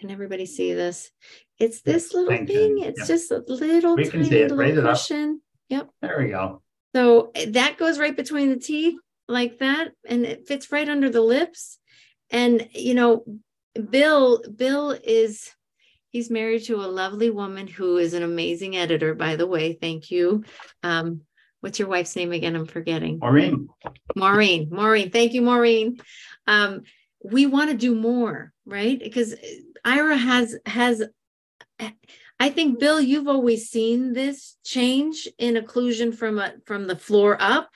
can 0.00 0.10
everybody 0.10 0.46
see 0.46 0.74
this? 0.74 1.10
It's 1.58 1.80
this 1.82 2.12
little 2.12 2.30
Thank 2.30 2.48
thing. 2.48 2.78
You. 2.78 2.84
It's 2.86 2.98
yep. 3.00 3.08
just 3.08 3.30
a 3.30 3.38
little 3.46 3.94
we 3.94 4.04
tiny 4.04 4.48
little 4.48 4.82
cushion. 4.82 5.40
Yep. 5.68 5.88
There 6.02 6.18
we 6.18 6.30
go. 6.30 6.60
So 6.94 7.30
eh, 7.34 7.46
that 7.50 7.78
goes 7.78 7.98
right 7.98 8.16
between 8.16 8.50
the 8.50 8.58
teeth 8.58 8.98
like 9.28 9.58
that, 9.58 9.92
and 10.06 10.24
it 10.24 10.46
fits 10.46 10.72
right 10.72 10.88
under 10.88 11.10
the 11.10 11.20
lips. 11.20 11.78
And 12.30 12.68
you 12.72 12.94
know, 12.94 13.24
Bill, 13.90 14.42
Bill 14.54 14.90
is 14.90 15.50
he's 16.10 16.30
married 16.30 16.64
to 16.64 16.76
a 16.76 16.86
lovely 16.86 17.30
woman 17.30 17.66
who 17.66 17.96
is 17.96 18.14
an 18.14 18.22
amazing 18.22 18.76
editor, 18.76 19.14
by 19.14 19.36
the 19.36 19.46
way. 19.46 19.72
Thank 19.72 20.10
you. 20.10 20.44
Um, 20.82 21.22
what's 21.60 21.78
your 21.78 21.88
wife's 21.88 22.14
name 22.16 22.32
again? 22.32 22.54
I'm 22.54 22.66
forgetting. 22.66 23.18
Maureen. 23.18 23.68
Maureen. 24.14 24.68
Maureen. 24.70 25.10
Thank 25.10 25.32
you, 25.32 25.42
Maureen. 25.42 25.98
Um, 26.46 26.82
we 27.24 27.46
want 27.46 27.70
to 27.70 27.76
do 27.76 27.94
more, 27.94 28.52
right? 28.66 28.98
Because 28.98 29.34
Ira 29.84 30.16
has 30.16 30.56
has 30.66 31.02
I 32.42 32.50
think 32.50 32.80
Bill, 32.80 33.00
you've 33.00 33.28
always 33.28 33.70
seen 33.70 34.14
this 34.14 34.56
change 34.64 35.28
in 35.38 35.54
occlusion 35.54 36.12
from 36.12 36.40
a, 36.40 36.54
from 36.66 36.88
the 36.88 36.96
floor 36.96 37.36
up. 37.38 37.70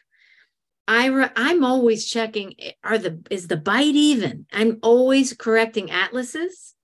I 0.89 1.31
I'm 1.37 1.65
always 1.65 2.05
checking 2.05 2.57
eh, 2.59 2.73
are 2.83 2.99
the 2.99 3.23
is 3.31 3.47
the 3.47 3.59
bite 3.59 3.95
even? 3.95 4.47
I'm 4.53 4.81
always 4.83 5.35
correcting 5.35 5.93
atlases, 5.93 6.75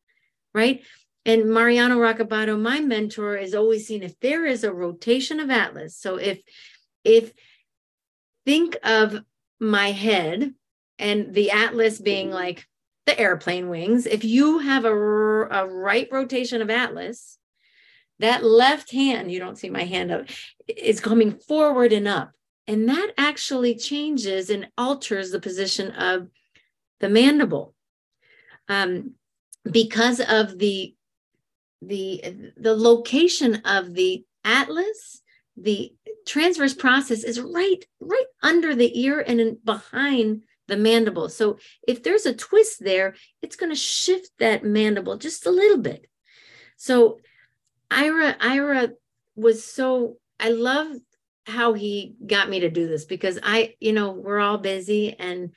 right? 0.55 0.83
And 1.27 1.51
Mariano 1.51 1.99
Rocabado, 1.99 2.57
my 2.57 2.79
mentor, 2.79 3.37
is 3.37 3.53
always 3.53 3.89
seen 3.89 4.05
if 4.05 4.17
there 4.21 4.47
is 4.47 4.63
a 4.63 4.73
rotation 4.73 5.41
of 5.41 5.51
atlas. 5.51 5.97
So 5.97 6.15
if 6.21 6.41
if 7.03 7.33
think 8.47 8.77
of 8.85 9.25
my 9.59 9.91
head 9.91 10.55
and 11.01 11.35
the 11.35 11.51
atlas 11.51 11.99
being 11.99 12.31
like 12.31 12.65
the 13.07 13.19
airplane 13.19 13.69
wings, 13.69 14.07
if 14.07 14.23
you 14.23 14.61
have 14.61 14.85
a, 14.85 14.95
a 14.95 15.67
right 15.67 16.07
rotation 16.13 16.63
of 16.63 16.71
atlas, 16.71 17.39
that 18.23 18.45
left 18.45 18.93
hand, 18.93 19.31
you 19.31 19.39
don't 19.39 19.59
see 19.59 19.71
my 19.71 19.85
hand 19.85 20.11
up, 20.11 20.27
is 20.69 21.01
coming 21.01 21.33
forward 21.33 21.93
and 21.93 22.09
up. 22.09 22.33
And 22.67 22.89
that 22.89 23.13
actually 23.19 23.75
changes 23.75 24.49
and 24.49 24.69
alters 24.79 25.31
the 25.31 25.41
position 25.41 25.91
of 25.91 26.29
the 27.01 27.09
mandible. 27.09 27.75
Um, 28.69 29.13
because 29.71 30.21
of 30.21 30.59
the 30.59 30.95
the 31.83 32.53
the 32.57 32.75
location 32.75 33.57
of 33.65 33.93
the 33.95 34.25
atlas 34.45 35.21
the 35.57 35.93
transverse 36.27 36.75
process 36.75 37.25
is 37.25 37.41
right 37.41 37.85
right 38.01 38.27
under 38.43 38.75
the 38.75 39.01
ear 39.01 39.23
and 39.27 39.41
in, 39.41 39.59
behind 39.65 40.43
the 40.69 40.77
mandible. 40.77 41.29
So 41.29 41.59
if 41.87 42.03
there's 42.03 42.25
a 42.25 42.35
twist 42.35 42.83
there, 42.83 43.15
it's 43.43 43.57
going 43.57 43.71
to 43.71 43.77
shift 43.77 44.31
that 44.39 44.65
mandible 44.65 45.17
just 45.19 45.45
a 45.47 45.51
little 45.51 45.79
bit. 45.79 46.07
So 46.77 47.19
Ira 47.93 48.37
Ira 48.41 48.91
was 49.37 49.65
so 49.65 50.19
I 50.41 50.51
love 50.51 50.97
how 51.47 51.73
he 51.73 52.15
got 52.25 52.49
me 52.49 52.61
to 52.61 52.71
do 52.71 52.87
this 52.87 53.05
because 53.05 53.39
I, 53.43 53.75
you 53.81 53.93
know, 53.93 54.13
we're 54.13 54.39
all 54.39 54.59
busy 54.59 55.15
and 55.19 55.51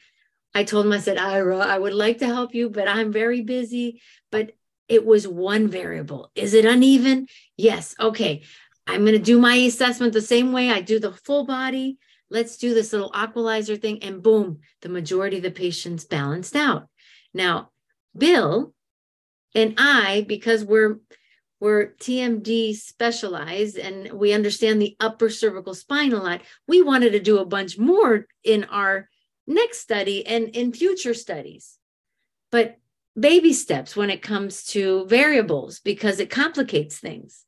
I 0.54 0.64
told 0.64 0.86
him, 0.86 0.94
I 0.94 1.00
said, 1.00 1.18
Ira, 1.18 1.58
I 1.58 1.78
would 1.78 1.94
like 1.94 2.20
to 2.20 2.28
help 2.28 2.56
you, 2.56 2.70
but 2.70 2.88
I'm 2.88 3.12
very 3.12 3.42
busy. 3.42 4.02
But 4.32 4.54
it 4.88 5.06
was 5.06 5.28
one 5.28 5.68
variable. 5.68 6.32
Is 6.34 6.54
it 6.54 6.66
uneven? 6.66 7.28
Yes. 7.58 7.94
Okay. 8.00 8.44
I'm 8.88 9.02
going 9.02 9.14
to 9.14 9.20
do 9.20 9.40
my 9.40 9.56
assessment 9.56 10.14
the 10.14 10.22
same 10.22 10.54
way 10.54 10.70
I 10.70 10.80
do 10.80 11.00
the 11.00 11.12
full 11.12 11.46
body. 11.46 11.98
Let's 12.30 12.58
do 12.58 12.74
this 12.74 12.94
little 12.94 13.12
aqualizer 13.12 13.82
thing. 13.82 14.02
And 14.04 14.24
boom, 14.24 14.60
the 14.82 14.90
majority 14.90 15.38
of 15.38 15.44
the 15.44 15.52
patients 15.52 16.06
balanced 16.06 16.56
out. 16.56 16.88
Now, 17.34 17.72
Bill 18.18 18.74
and 19.54 19.74
I, 19.78 20.26
because 20.28 20.64
we're 20.64 21.00
we're 21.60 21.94
TMD 22.00 22.76
specialized 22.76 23.78
and 23.78 24.12
we 24.14 24.34
understand 24.34 24.82
the 24.82 24.96
upper 25.00 25.30
cervical 25.30 25.74
spine 25.74 26.14
a 26.14 26.22
lot, 26.22 26.42
we 26.68 26.82
wanted 26.82 27.12
to 27.12 27.20
do 27.20 27.40
a 27.40 27.46
bunch 27.46 27.78
more 27.78 28.28
in 28.44 28.66
our 28.66 29.10
next 29.48 29.80
study 29.80 30.26
and 30.26 30.50
in 30.50 30.74
future 30.74 31.14
studies. 31.14 31.78
But 32.52 32.78
baby 33.18 33.54
steps 33.54 33.96
when 33.96 34.10
it 34.10 34.22
comes 34.22 34.66
to 34.66 35.06
variables 35.08 35.80
because 35.80 36.20
it 36.20 36.30
complicates 36.30 37.00
things. 37.00 37.46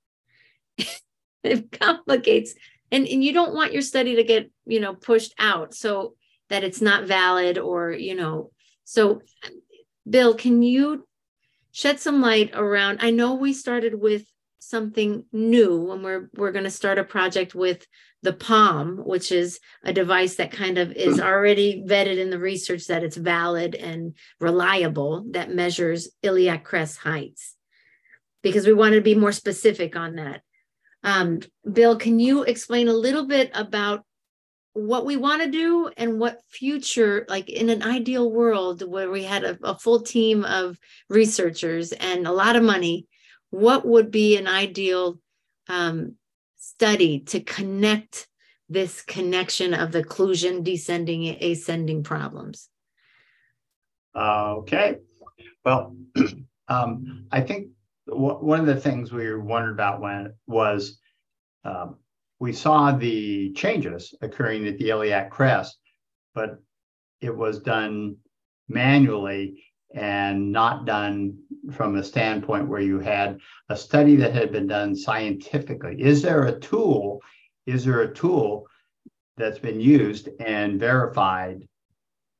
it 1.43 1.71
complicates 1.71 2.53
and, 2.91 3.07
and 3.07 3.23
you 3.23 3.33
don't 3.33 3.53
want 3.53 3.73
your 3.73 3.81
study 3.81 4.15
to 4.15 4.23
get, 4.23 4.49
you 4.65 4.79
know, 4.79 4.93
pushed 4.93 5.33
out 5.37 5.73
so 5.73 6.15
that 6.49 6.63
it's 6.63 6.81
not 6.81 7.05
valid 7.05 7.57
or, 7.57 7.91
you 7.91 8.15
know, 8.15 8.51
so 8.85 9.21
Bill, 10.09 10.33
can 10.33 10.63
you 10.63 11.06
shed 11.77 11.99
some 11.99 12.21
light 12.21 12.49
around 12.55 12.97
i 13.01 13.11
know 13.11 13.35
we 13.35 13.53
started 13.53 13.93
with 13.93 14.25
something 14.57 15.23
new 15.31 15.91
and 15.91 16.03
we're 16.03 16.27
we're 16.35 16.51
going 16.51 16.63
to 16.63 16.71
start 16.71 16.97
a 16.97 17.03
project 17.03 17.53
with 17.53 17.85
the 18.23 18.33
palm 18.33 18.97
which 19.05 19.31
is 19.31 19.59
a 19.83 19.93
device 19.93 20.35
that 20.35 20.51
kind 20.51 20.79
of 20.79 20.91
is 20.91 21.19
already 21.31 21.83
vetted 21.87 22.17
in 22.17 22.29
the 22.31 22.39
research 22.39 22.87
that 22.87 23.03
it's 23.03 23.15
valid 23.15 23.75
and 23.75 24.15
reliable 24.39 25.25
that 25.31 25.53
measures 25.53 26.09
iliac 26.23 26.63
crest 26.63 26.97
heights. 26.97 27.55
Because 28.41 28.65
we 28.65 28.73
wanted 28.73 28.97
to 28.97 29.01
be 29.01 29.15
more 29.15 29.31
specific 29.31 29.95
on 29.95 30.15
that. 30.15 30.41
Um, 31.03 31.41
bill 31.71 31.95
can 31.97 32.19
you 32.19 32.43
explain 32.43 32.87
a 32.87 32.93
little 32.93 33.27
bit 33.27 33.51
about 33.53 34.03
what 34.77 35.07
we 35.07 35.17
want 35.17 35.41
to 35.41 35.49
do 35.49 35.89
and 35.97 36.19
what 36.19 36.39
future 36.47 37.25
like 37.29 37.49
in 37.49 37.69
an 37.69 37.81
ideal 37.81 38.31
world 38.31 38.87
where 38.87 39.09
we 39.09 39.23
had 39.23 39.43
a, 39.43 39.57
a, 39.63 39.77
full 39.79 40.01
team 40.01 40.45
of 40.45 40.77
researchers 41.09 41.93
and 41.93 42.27
a 42.27 42.31
lot 42.31 42.55
of 42.55 42.61
money 42.61 43.07
what 43.49 43.87
would 43.87 44.11
be 44.11 44.37
an 44.37 44.47
ideal 44.47 45.19
um, 45.67 46.13
study 46.57 47.21
to 47.21 47.39
connect 47.39 48.27
this 48.69 49.01
connection 49.01 49.73
of 49.73 49.91
the 49.91 50.03
occlusion 50.03 50.63
descending 50.63 51.25
ascending 51.41 52.03
problems? 52.03 52.69
Okay. 54.15 54.97
Well 55.65 55.95
um, 56.67 57.25
i 57.31 57.41
think 57.41 57.69
w- 58.07 58.37
one 58.37 58.59
of 58.59 58.67
the 58.67 58.79
things 58.79 59.11
we 59.11 59.33
wondered 59.33 59.71
about 59.71 60.01
when 60.01 60.33
was 60.45 60.99
um, 61.63 61.95
we 62.39 62.53
saw 62.53 62.91
the 62.91 63.51
changes 63.53 64.13
occurring 64.21 64.67
at 64.67 64.77
the 64.77 64.89
iliac 64.89 65.31
crest, 65.31 65.77
but 66.33 66.59
it 67.21 67.35
was 67.35 67.59
done 67.59 68.17
manually 68.67 69.63
and 69.93 70.51
not 70.51 70.85
done 70.85 71.37
from 71.71 71.95
a 71.95 72.03
standpoint 72.03 72.67
where 72.67 72.81
you 72.81 72.99
had 72.99 73.39
a 73.69 73.75
study 73.75 74.15
that 74.17 74.33
had 74.33 74.51
been 74.51 74.67
done 74.67 74.95
scientifically. 74.95 75.95
Is 75.99 76.21
there 76.21 76.43
a 76.43 76.59
tool? 76.59 77.21
Is 77.65 77.85
there 77.85 78.01
a 78.01 78.13
tool 78.13 78.67
that's 79.37 79.59
been 79.59 79.79
used 79.79 80.29
and 80.39 80.79
verified 80.79 81.61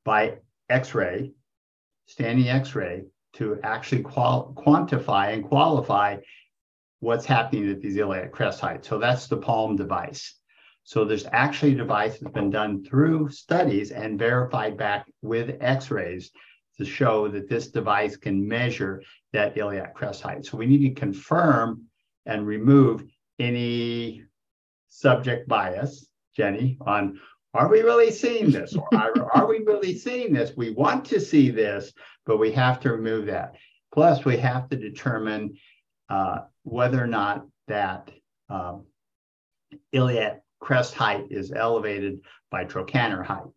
by 0.04 0.38
X-ray, 0.70 1.32
standing 2.06 2.50
X-ray, 2.50 3.04
to 3.34 3.60
actually 3.64 4.04
qual- 4.04 4.54
quantify 4.58 5.34
and 5.34 5.43
qualify 5.43 6.18
what's 7.00 7.26
happening 7.26 7.70
at 7.70 7.82
these 7.82 7.98
iliac 7.98 8.32
crest 8.32 8.60
heights. 8.60 8.88
So 8.88 8.98
that's 8.98 9.28
the 9.28 9.38
palm 9.38 9.76
device. 9.76 10.36
So 10.84 11.04
there's 11.04 11.28
actually 11.32 11.74
a 11.74 11.78
device 11.78 12.18
that's 12.18 12.34
been 12.34 12.50
done 12.50 12.84
through 12.84 13.30
studies 13.30 13.91
and 13.91 14.18
verified 14.18 14.78
back 14.78 15.06
with 15.22 15.58
x-rays 15.60 16.32
to 16.78 16.86
show 16.86 17.28
that 17.28 17.50
this 17.50 17.68
device 17.68 18.16
can 18.16 18.48
measure 18.48 19.04
that 19.34 19.58
iliac 19.58 19.93
crest 19.95 20.22
height. 20.22 20.45
So 20.45 20.58
we 20.58 20.66
need 20.66 20.88
to 20.88 21.00
confirm 21.00 21.84
and 22.26 22.48
remove 22.48 23.04
any 23.39 24.24
subject 24.89 25.48
bias, 25.48 26.08
Jenny, 26.36 26.78
on 26.82 27.20
are 27.54 27.70
we 27.70 27.82
really 27.82 28.12
seeing 28.12 28.52
this 28.52 28.76
or 28.76 28.88
are, 28.93 29.14
are 29.34 29.48
we 29.48 29.60
really 29.60 29.95
seeing 29.95 30.34
this? 30.34 30.52
We 30.56 30.72
want 30.72 31.06
to 31.06 31.20
see 31.20 31.50
this, 31.50 31.91
but 32.26 32.38
we 32.38 32.52
have 32.52 32.80
to 32.82 32.91
remove 32.91 33.26
that. 33.28 33.56
Plus, 33.93 34.26
we 34.26 34.38
have 34.38 34.70
to 34.70 34.76
determine 34.76 35.58
uh, 36.10 36.41
whether 36.68 37.01
or 37.01 37.07
not 37.07 37.45
that 37.70 38.11
um, 38.49 38.86
iliac 39.93 40.41
crest 40.59 40.93
height 40.93 41.26
is 41.30 41.53
elevated 41.53 42.20
by 42.51 42.65
trochanter 42.65 43.24
height. 43.24 43.47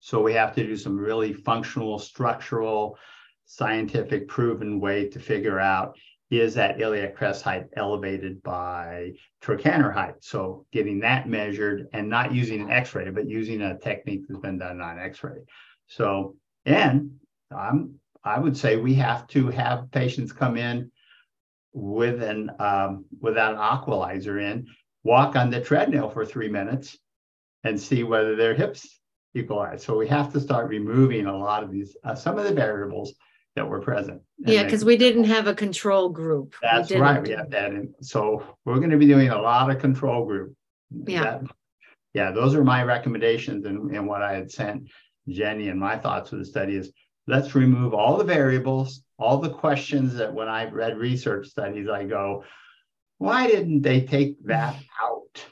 So 0.00 0.22
we 0.22 0.32
have 0.34 0.54
to 0.56 0.66
do 0.66 0.76
some 0.76 0.98
really 0.98 1.32
functional, 1.32 2.00
structural, 2.00 2.98
scientific 3.44 4.26
proven 4.26 4.80
way 4.80 5.08
to 5.08 5.20
figure 5.20 5.60
out 5.60 5.96
is 6.28 6.54
that 6.54 6.80
iliac 6.80 7.14
crest 7.14 7.44
height 7.44 7.66
elevated 7.76 8.42
by 8.42 9.12
trochanter 9.40 9.92
height? 9.92 10.14
So 10.18 10.66
getting 10.72 10.98
that 11.00 11.28
measured 11.28 11.86
and 11.92 12.08
not 12.08 12.34
using 12.34 12.62
an 12.62 12.70
x-ray, 12.72 13.08
but 13.10 13.28
using 13.28 13.62
a 13.62 13.78
technique 13.78 14.22
that's 14.28 14.40
been 14.40 14.58
done 14.58 14.80
on 14.80 14.98
x-ray. 14.98 15.38
So, 15.86 16.34
and 16.64 17.20
I'm, 17.56 18.00
I 18.24 18.40
would 18.40 18.56
say 18.56 18.74
we 18.74 18.94
have 18.94 19.28
to 19.28 19.46
have 19.50 19.92
patients 19.92 20.32
come 20.32 20.56
in 20.56 20.90
with 21.76 22.22
an 22.22 22.50
um, 22.58 23.04
without 23.20 23.52
an 23.52 23.60
aqualizer 23.60 24.42
in, 24.42 24.66
walk 25.04 25.36
on 25.36 25.50
the 25.50 25.60
treadmill 25.60 26.08
for 26.08 26.24
three 26.24 26.48
minutes 26.48 26.96
and 27.64 27.78
see 27.78 28.02
whether 28.02 28.34
their 28.34 28.54
hips 28.54 28.98
equalize. 29.34 29.84
So 29.84 29.96
we 29.96 30.08
have 30.08 30.32
to 30.32 30.40
start 30.40 30.68
removing 30.70 31.26
a 31.26 31.36
lot 31.36 31.62
of 31.62 31.70
these, 31.70 31.94
uh, 32.02 32.14
some 32.14 32.38
of 32.38 32.44
the 32.44 32.54
variables 32.54 33.12
that 33.56 33.68
were 33.68 33.80
present. 33.80 34.22
Yeah, 34.38 34.64
because 34.64 34.86
we 34.86 34.96
didn't 34.96 35.24
have 35.24 35.48
a 35.48 35.54
control 35.54 36.08
group. 36.08 36.54
That's 36.62 36.90
we 36.90 36.96
right. 36.96 37.22
We 37.22 37.32
have 37.32 37.50
that. 37.50 37.72
And 37.72 37.94
so 38.00 38.56
we're 38.64 38.78
going 38.78 38.90
to 38.90 38.96
be 38.96 39.06
doing 39.06 39.28
a 39.28 39.40
lot 39.40 39.70
of 39.70 39.78
control 39.78 40.24
group. 40.24 40.54
Yeah. 40.90 41.22
That, 41.22 41.42
yeah, 42.14 42.30
those 42.30 42.54
are 42.54 42.64
my 42.64 42.82
recommendations 42.82 43.66
and, 43.66 43.94
and 43.94 44.06
what 44.06 44.22
I 44.22 44.32
had 44.32 44.50
sent 44.50 44.88
Jenny 45.28 45.68
and 45.68 45.78
my 45.78 45.98
thoughts 45.98 46.30
for 46.30 46.36
the 46.36 46.44
study 46.44 46.76
is 46.76 46.90
let's 47.26 47.54
remove 47.54 47.94
all 47.94 48.16
the 48.16 48.24
variables, 48.24 49.02
all 49.18 49.38
the 49.38 49.50
questions 49.50 50.14
that 50.14 50.32
when 50.32 50.48
I've 50.48 50.72
read 50.72 50.98
research 50.98 51.48
studies, 51.48 51.88
I 51.88 52.04
go, 52.04 52.44
why 53.18 53.46
didn't 53.46 53.82
they 53.82 54.02
take 54.02 54.44
that 54.46 54.76
out? 55.02 55.44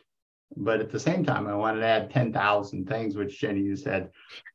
But 0.56 0.80
at 0.80 0.90
the 0.90 1.00
same 1.00 1.24
time, 1.24 1.46
I 1.46 1.54
wanted 1.54 1.80
to 1.80 1.86
add 1.86 2.10
10,000 2.10 2.86
things, 2.86 3.16
which 3.16 3.40
Jenny, 3.40 3.60
you 3.60 3.76
said. 3.76 4.10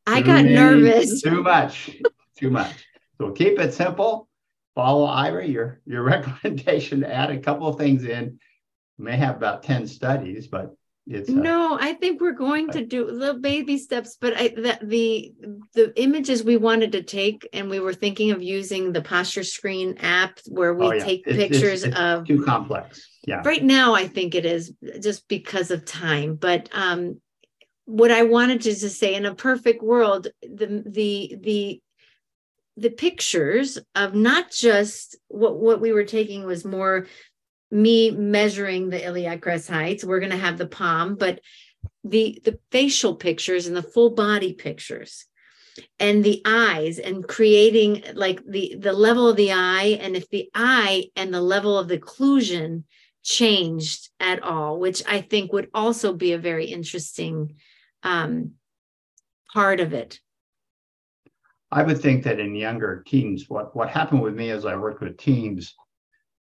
I 0.08 0.22
got 0.22 0.46
nervous. 0.46 1.22
Too 1.22 1.44
much, 1.44 1.98
too 2.38 2.50
much. 2.50 2.86
So 3.18 3.32
keep 3.32 3.60
it 3.60 3.74
simple. 3.74 4.30
Follow 4.76 5.06
Ira, 5.06 5.46
your, 5.46 5.82
your 5.86 6.04
recommendation 6.04 7.02
to 7.02 7.14
add 7.14 7.32
a 7.32 7.40
couple 7.40 7.68
of 7.68 7.78
things 7.78 8.06
in. 8.06 8.40
may 8.98 9.18
have 9.18 9.36
about 9.36 9.64
10 9.64 9.88
studies, 9.88 10.48
but 10.48 10.74
it's 11.10 11.30
no 11.30 11.78
i 11.82 11.94
think 11.94 12.22
we're 12.22 12.32
going 12.32 12.70
to 12.70 12.86
do 12.86 13.10
little 13.10 13.40
baby 13.40 13.78
steps 13.78 14.18
but 14.22 14.38
I, 14.38 14.50
the, 14.50 14.80
the 14.84 15.34
the 15.74 16.02
images 16.02 16.44
we 16.44 16.58
wanted 16.58 16.92
to 16.92 17.04
take 17.04 17.48
and 17.52 17.70
we 17.70 17.80
were 17.80 17.94
thinking 17.94 18.32
of 18.32 18.44
using 18.44 18.92
the 18.92 19.02
posture 19.02 19.44
screen 19.44 19.98
app 20.00 20.40
where 20.48 20.74
we 20.74 20.86
oh, 20.86 20.92
yeah. 20.94 21.04
take 21.04 21.24
it's, 21.26 21.36
pictures 21.36 21.84
it's, 21.84 21.94
it's 21.94 22.00
of 22.00 22.28
too 22.28 22.44
complex 22.44 23.08
yeah 23.26 23.42
right 23.44 23.64
now 23.64 23.96
i 23.96 24.08
think 24.08 24.36
it 24.36 24.46
is 24.46 24.74
just 25.02 25.28
because 25.28 25.72
of 25.72 25.84
time 25.84 26.36
but 26.36 26.70
um 26.74 27.20
what 27.86 28.12
i 28.12 28.24
wanted 28.24 28.62
to 28.62 28.70
just 28.70 29.00
say 29.00 29.16
in 29.16 29.26
a 29.26 29.34
perfect 29.34 29.82
world 29.82 30.28
the 30.44 30.84
the 30.86 31.38
the 31.42 31.82
the 32.78 32.90
pictures 32.90 33.78
of 33.94 34.14
not 34.14 34.52
just 34.52 35.18
what 35.28 35.58
what 35.58 35.82
we 35.82 35.92
were 35.92 36.06
taking 36.06 36.46
was 36.46 36.64
more 36.64 37.08
me 37.72 38.12
measuring 38.12 38.90
the 38.90 39.04
iliac 39.04 39.42
crest 39.42 39.70
heights. 39.70 40.04
We're 40.04 40.20
going 40.20 40.32
to 40.32 40.38
have 40.38 40.58
the 40.58 40.68
palm, 40.68 41.16
but 41.16 41.40
the 42.04 42.42
the 42.44 42.60
facial 42.72 43.16
pictures 43.16 43.68
and 43.68 43.76
the 43.76 43.84
full 43.84 44.12
body 44.12 44.54
pictures 44.54 45.26
and 46.00 46.24
the 46.24 46.42
eyes 46.46 47.00
and 47.00 47.28
creating 47.28 48.04
like 48.14 48.44
the 48.46 48.76
the 48.78 48.94
level 48.94 49.28
of 49.28 49.38
the 49.38 49.52
eye 49.52 49.98
and 50.02 50.16
if 50.16 50.28
the 50.30 50.50
eye 50.54 51.06
and 51.16 51.34
the 51.34 51.42
level 51.42 51.78
of 51.78 51.88
the 51.88 51.98
occlusion 51.98 52.84
changed 53.24 54.10
at 54.20 54.42
all, 54.44 54.80
which 54.80 55.04
I 55.08 55.22
think 55.22 55.54
would 55.54 55.70
also 55.74 56.14
be 56.14 56.34
a 56.34 56.38
very 56.38 56.66
interesting 56.66 57.56
um, 58.04 58.54
part 59.54 59.80
of 59.80 59.94
it. 59.94 60.20
I 61.72 61.84
would 61.84 62.02
think 62.02 62.24
that 62.24 62.40
in 62.40 62.56
younger 62.56 63.04
teens, 63.06 63.46
what, 63.48 63.76
what 63.76 63.90
happened 63.90 64.22
with 64.22 64.34
me 64.34 64.50
as 64.50 64.66
I 64.66 64.76
worked 64.76 65.02
with 65.02 65.18
teens 65.18 65.76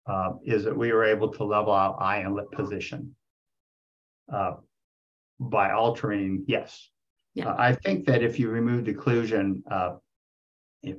uh, 0.08 0.32
is 0.44 0.64
that 0.64 0.76
we 0.76 0.92
were 0.92 1.04
able 1.04 1.28
to 1.28 1.44
level 1.44 1.72
out 1.72 1.96
eye 2.00 2.18
and 2.18 2.34
lip 2.34 2.50
position 2.52 3.14
uh, 4.32 4.54
by 5.38 5.72
altering, 5.72 6.44
yes. 6.46 6.88
Yeah. 7.34 7.50
Uh, 7.50 7.56
I 7.58 7.74
think 7.74 8.06
that 8.06 8.22
if 8.22 8.38
you 8.38 8.48
remove 8.48 8.86
the 8.86 8.94
occlusion, 8.94 9.62
uh, 9.70 9.96
if, 10.82 10.96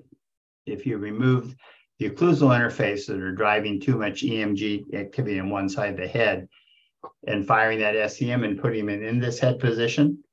if 0.66 0.86
you 0.86 0.98
remove 0.98 1.56
the 1.98 2.10
occlusal 2.10 2.50
interface 2.58 3.08
that 3.08 3.20
are 3.20 3.34
driving 3.34 3.80
too 3.80 3.98
much 3.98 4.24
EMG 4.24 4.94
activity 4.94 5.40
on 5.40 5.50
one 5.50 5.68
side 5.68 5.92
of 5.92 5.98
the 5.98 6.08
head 6.08 6.48
and 7.28 7.46
firing 7.46 7.80
that 7.80 7.96
SCM 7.96 8.46
and 8.46 8.60
putting 8.60 8.86
them 8.86 9.04
in 9.04 9.20
this 9.20 9.40
head 9.40 9.60
position, 9.60 10.24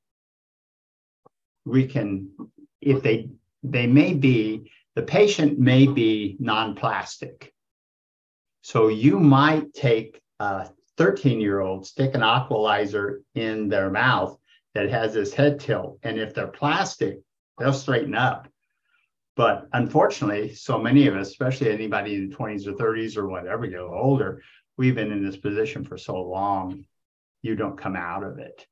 we 1.65 1.85
can, 1.85 2.29
if 2.81 3.03
they, 3.03 3.29
they 3.63 3.87
may 3.87 4.13
be, 4.13 4.71
the 4.95 5.01
patient 5.01 5.59
may 5.59 5.87
be 5.87 6.37
non-plastic. 6.39 7.53
So 8.67 8.89
you 8.89 9.17
might 9.17 9.73
take 9.73 10.19
a 10.41 10.69
13 10.97 11.39
year 11.39 11.61
old, 11.61 11.87
stick 11.87 12.13
an 12.15 12.19
Aqualizer 12.19 13.19
in 13.33 13.69
their 13.69 13.89
mouth 13.89 14.37
that 14.73 14.89
has 14.89 15.13
this 15.13 15.33
head 15.33 15.61
tilt. 15.61 15.99
And 16.03 16.19
if 16.19 16.33
they're 16.33 16.47
plastic, 16.47 17.21
they'll 17.57 17.71
straighten 17.71 18.13
up. 18.13 18.49
But 19.37 19.69
unfortunately, 19.71 20.53
so 20.53 20.77
many 20.77 21.07
of 21.07 21.15
us, 21.15 21.29
especially 21.29 21.71
anybody 21.71 22.15
in 22.15 22.29
the 22.29 22.35
20s 22.35 22.67
or 22.67 22.73
30s 22.73 23.15
or 23.15 23.29
whatever, 23.29 23.65
know, 23.67 23.87
older, 23.87 24.43
we've 24.75 24.95
been 24.95 25.13
in 25.13 25.23
this 25.23 25.37
position 25.37 25.85
for 25.85 25.97
so 25.97 26.21
long, 26.21 26.83
you 27.41 27.55
don't 27.55 27.79
come 27.79 27.95
out 27.95 28.23
of 28.25 28.37
it 28.37 28.67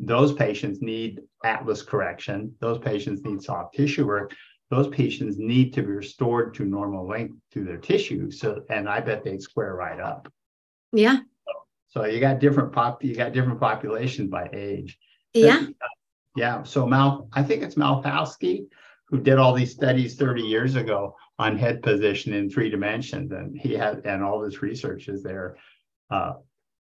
those 0.00 0.32
patients 0.32 0.80
need 0.80 1.20
atlas 1.44 1.82
correction. 1.82 2.54
Those 2.58 2.78
patients 2.78 3.22
need 3.22 3.42
soft 3.42 3.74
tissue 3.74 4.06
work. 4.06 4.34
Those 4.70 4.88
patients 4.88 5.36
need 5.38 5.72
to 5.74 5.82
be 5.82 5.88
restored 5.88 6.54
to 6.54 6.64
normal 6.64 7.06
length 7.06 7.36
to 7.52 7.64
their 7.64 7.76
tissue. 7.76 8.30
So, 8.30 8.62
and 8.70 8.88
I 8.88 9.00
bet 9.00 9.24
they'd 9.24 9.42
square 9.42 9.74
right 9.74 10.00
up. 10.00 10.32
Yeah. 10.92 11.16
So, 11.16 11.52
so 11.88 12.04
you 12.04 12.20
got 12.20 12.38
different 12.38 12.72
pop, 12.72 13.02
you 13.02 13.14
got 13.14 13.32
different 13.32 13.60
populations 13.60 14.30
by 14.30 14.48
age. 14.52 14.98
Yeah. 15.34 15.66
yeah. 16.36 16.62
So 16.62 16.86
Mal, 16.86 17.28
I 17.32 17.42
think 17.42 17.62
it's 17.62 17.74
Malkowski 17.74 18.66
who 19.10 19.18
did 19.18 19.38
all 19.38 19.52
these 19.52 19.72
studies 19.72 20.14
30 20.14 20.42
years 20.42 20.76
ago 20.76 21.16
on 21.38 21.58
head 21.58 21.82
position 21.82 22.32
in 22.32 22.48
three 22.48 22.70
dimensions, 22.70 23.32
and 23.32 23.58
he 23.58 23.74
had 23.74 24.02
and 24.04 24.22
all 24.22 24.40
this 24.40 24.62
research 24.62 25.08
is 25.08 25.22
there, 25.22 25.56
uh, 26.10 26.34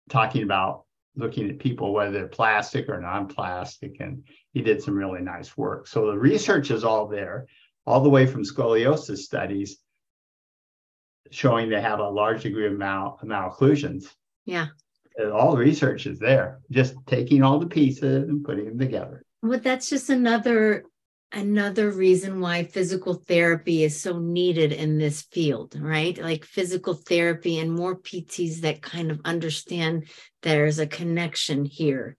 talking 0.08 0.42
about 0.42 0.84
looking 1.14 1.48
at 1.48 1.58
people, 1.58 1.92
whether 1.92 2.12
they're 2.12 2.26
plastic 2.26 2.88
or 2.88 3.00
non-plastic, 3.00 4.00
and 4.00 4.26
he 4.52 4.62
did 4.62 4.82
some 4.82 4.96
really 4.96 5.20
nice 5.20 5.56
work. 5.56 5.86
So 5.86 6.06
the 6.06 6.18
research 6.18 6.70
is 6.70 6.84
all 6.84 7.06
there, 7.06 7.46
all 7.86 8.00
the 8.00 8.10
way 8.10 8.26
from 8.26 8.42
scoliosis 8.42 9.18
studies 9.18 9.78
showing 11.30 11.68
they 11.68 11.80
have 11.80 12.00
a 12.00 12.08
large 12.08 12.42
degree 12.42 12.66
of 12.66 12.72
mal- 12.72 13.18
malocclusions. 13.24 14.06
Yeah. 14.44 14.68
All 15.32 15.52
the 15.52 15.58
research 15.58 16.06
is 16.06 16.18
there, 16.18 16.60
just 16.70 16.94
taking 17.06 17.42
all 17.42 17.58
the 17.58 17.66
pieces 17.66 18.28
and 18.28 18.44
putting 18.44 18.66
them 18.66 18.78
together. 18.78 19.22
Well, 19.42 19.60
that's 19.60 19.88
just 19.88 20.10
another 20.10 20.84
another 21.32 21.90
reason 21.90 22.40
why 22.40 22.62
physical 22.62 23.14
therapy 23.14 23.82
is 23.82 24.00
so 24.00 24.18
needed 24.18 24.72
in 24.72 24.96
this 24.96 25.22
field, 25.22 25.76
right? 25.78 26.16
Like 26.18 26.44
physical 26.44 26.94
therapy 26.94 27.58
and 27.58 27.72
more 27.72 27.98
PTs 27.98 28.60
that 28.60 28.80
kind 28.80 29.10
of 29.10 29.20
understand 29.24 30.08
there's 30.42 30.78
a 30.78 30.86
connection 30.86 31.64
here. 31.64 32.16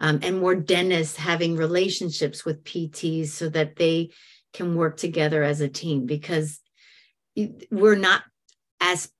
Um, 0.00 0.20
and 0.22 0.38
more 0.38 0.54
dentists 0.54 1.16
having 1.16 1.56
relationships 1.56 2.44
with 2.44 2.64
PTs 2.64 3.28
so 3.28 3.48
that 3.48 3.76
they 3.76 4.10
can 4.52 4.74
work 4.74 4.96
together 4.96 5.42
as 5.42 5.60
a 5.60 5.68
team 5.68 6.06
because 6.06 6.60
we're 7.70 7.96
not 7.96 8.22
as 8.80 9.10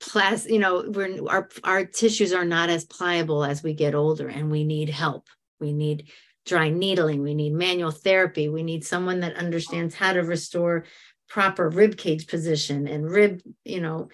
plas 0.00 0.46
you 0.46 0.58
know 0.58 0.84
we're 0.88 1.24
our 1.28 1.48
our 1.62 1.84
tissues 1.84 2.32
are 2.32 2.44
not 2.44 2.68
as 2.68 2.84
pliable 2.84 3.44
as 3.44 3.62
we 3.62 3.72
get 3.72 3.94
older 3.94 4.28
and 4.28 4.50
we 4.50 4.64
need 4.64 4.88
help. 4.88 5.28
We 5.60 5.72
need 5.72 6.08
dry 6.44 6.70
needling, 6.70 7.22
we 7.22 7.34
need 7.34 7.52
manual 7.52 7.92
therapy, 7.92 8.48
we 8.48 8.64
need 8.64 8.84
someone 8.84 9.20
that 9.20 9.36
understands 9.36 9.94
how 9.94 10.12
to 10.12 10.20
restore 10.20 10.86
proper 11.28 11.68
rib 11.68 11.96
cage 11.96 12.26
position 12.26 12.88
and 12.88 13.08
rib, 13.08 13.40
you 13.64 13.80
know, 13.80 14.08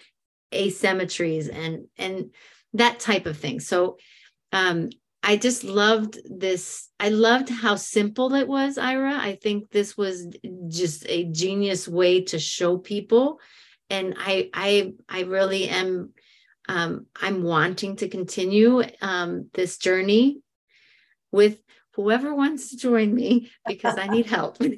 asymmetries 0.53 1.49
and 1.53 1.87
and 1.97 2.31
that 2.75 3.01
type 3.01 3.27
of 3.27 3.39
thing. 3.39 3.61
So 3.61 3.97
um 4.53 4.91
I 5.23 5.37
just 5.37 5.64
loved 5.64 6.19
this. 6.25 6.89
I 7.01 7.09
loved 7.11 7.49
how 7.49 7.75
simple 7.75 8.35
it 8.35 8.49
was, 8.49 8.79
Ira. 8.79 9.14
I 9.14 9.39
think 9.43 9.71
this 9.71 9.97
was 9.97 10.27
just 10.69 11.05
a 11.09 11.25
genius 11.25 11.89
way 11.89 12.23
to 12.25 12.39
show 12.39 12.79
people. 12.79 13.41
And 13.91 14.14
I 14.19 14.51
I 14.55 14.93
I 15.09 15.23
really 15.23 15.69
am 15.69 16.14
um, 16.69 17.07
I'm 17.21 17.43
wanting 17.43 17.97
to 17.97 18.09
continue 18.09 18.83
um, 19.01 19.49
this 19.55 19.79
journey 19.79 20.41
with 21.33 21.59
whoever 21.95 22.35
wants 22.35 22.71
to 22.71 22.77
join 22.77 23.14
me 23.14 23.51
because 23.66 23.99
I 23.99 24.07
need 24.07 24.27
help. 24.27 24.61
um, 24.62 24.71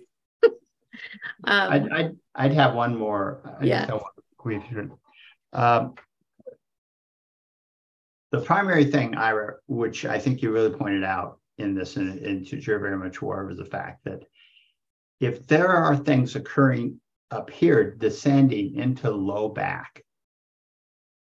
I'd, 1.45 1.93
I'd, 1.93 2.17
I'd, 2.35 2.53
have 2.53 2.75
one 2.75 2.97
more. 2.97 3.41
I 3.61 3.65
yeah. 3.65 3.99
Um, 5.53 5.95
the 8.33 8.41
primary 8.41 8.85
thing, 8.85 9.17
Ira, 9.17 9.57
which 9.67 10.05
I 10.05 10.19
think 10.19 10.43
you 10.43 10.53
really 10.53 10.71
pointed 10.71 11.05
out 11.05 11.39
in 11.59 11.75
this, 11.75 11.97
and, 11.97 12.19
and 12.21 12.51
you're 12.51 12.79
very 12.79 12.97
much 12.97 13.21
war, 13.21 13.51
is 13.51 13.59
the 13.59 13.65
fact 13.65 14.05
that 14.05 14.23
if 15.21 15.47
there 15.47 15.69
are 15.69 15.97
things 15.97 16.37
occurring 16.37 17.01
up 17.31 17.51
here, 17.51 17.95
descending 17.95 18.77
into 18.77 19.11
low 19.11 19.49
back, 19.49 20.03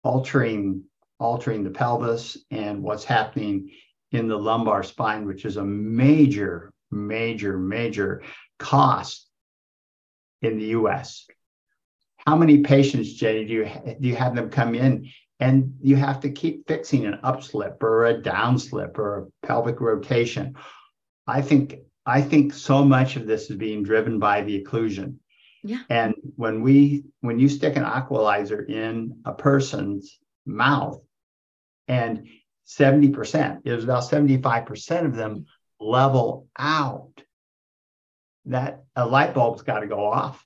altering 0.04 0.84
altering 1.22 1.64
the 1.64 1.70
pelvis 1.70 2.36
and 2.50 2.82
what's 2.82 3.04
happening 3.04 3.70
in 4.12 4.28
the 4.28 4.36
lumbar 4.36 4.82
spine, 4.82 5.26
which 5.26 5.46
is 5.46 5.58
a 5.58 5.64
major, 5.64 6.74
major, 6.90 7.60
major 7.60 8.24
cost 8.58 9.28
in 10.42 10.58
the 10.58 10.66
US. 10.66 11.28
How 12.26 12.36
many 12.36 12.64
patients, 12.64 13.14
Jenny, 13.14 13.46
do 13.46 13.54
you, 13.54 13.96
do 14.00 14.08
you 14.08 14.16
have 14.16 14.36
them 14.36 14.50
come 14.50 14.74
in 14.74 15.08
and 15.42 15.76
you 15.82 15.96
have 15.98 16.22
to 16.22 16.30
keep 16.30 16.68
fixing 16.68 17.06
an 17.06 17.20
upslip 17.24 17.82
or 17.84 18.06
a 18.06 18.22
downslip 18.22 18.98
or 18.98 19.18
a 19.18 19.46
pelvic 19.46 19.82
rotation? 19.82 20.56
I 21.28 21.42
think 21.42 21.80
I 22.06 22.22
think 22.22 22.54
so 22.54 22.86
much 22.86 23.16
of 23.16 23.28
this 23.28 23.50
is 23.50 23.58
being 23.58 23.84
driven 23.84 24.20
by 24.20 24.42
the 24.42 24.64
occlusion. 24.64 25.16
Yeah. 25.64 25.82
And 25.90 26.16
when 26.36 26.62
we 26.62 27.04
when 27.20 27.40
you 27.40 27.50
stick 27.50 27.76
an 27.76 27.84
Aqualizer 27.84 28.68
in 28.70 29.20
a 29.26 29.34
person's 29.34 30.18
mouth 30.46 31.02
and 31.88 32.28
70%. 32.68 33.62
it 33.66 33.74
was 33.74 33.84
about 33.84 34.04
75% 34.04 35.06
of 35.06 35.16
them 35.16 35.46
level 35.80 36.48
out. 36.58 37.10
That 38.46 38.84
a 38.96 39.06
light 39.06 39.34
bulb's 39.34 39.62
got 39.62 39.82
to 39.82 39.88
go 39.88 40.06
off. 40.06 40.44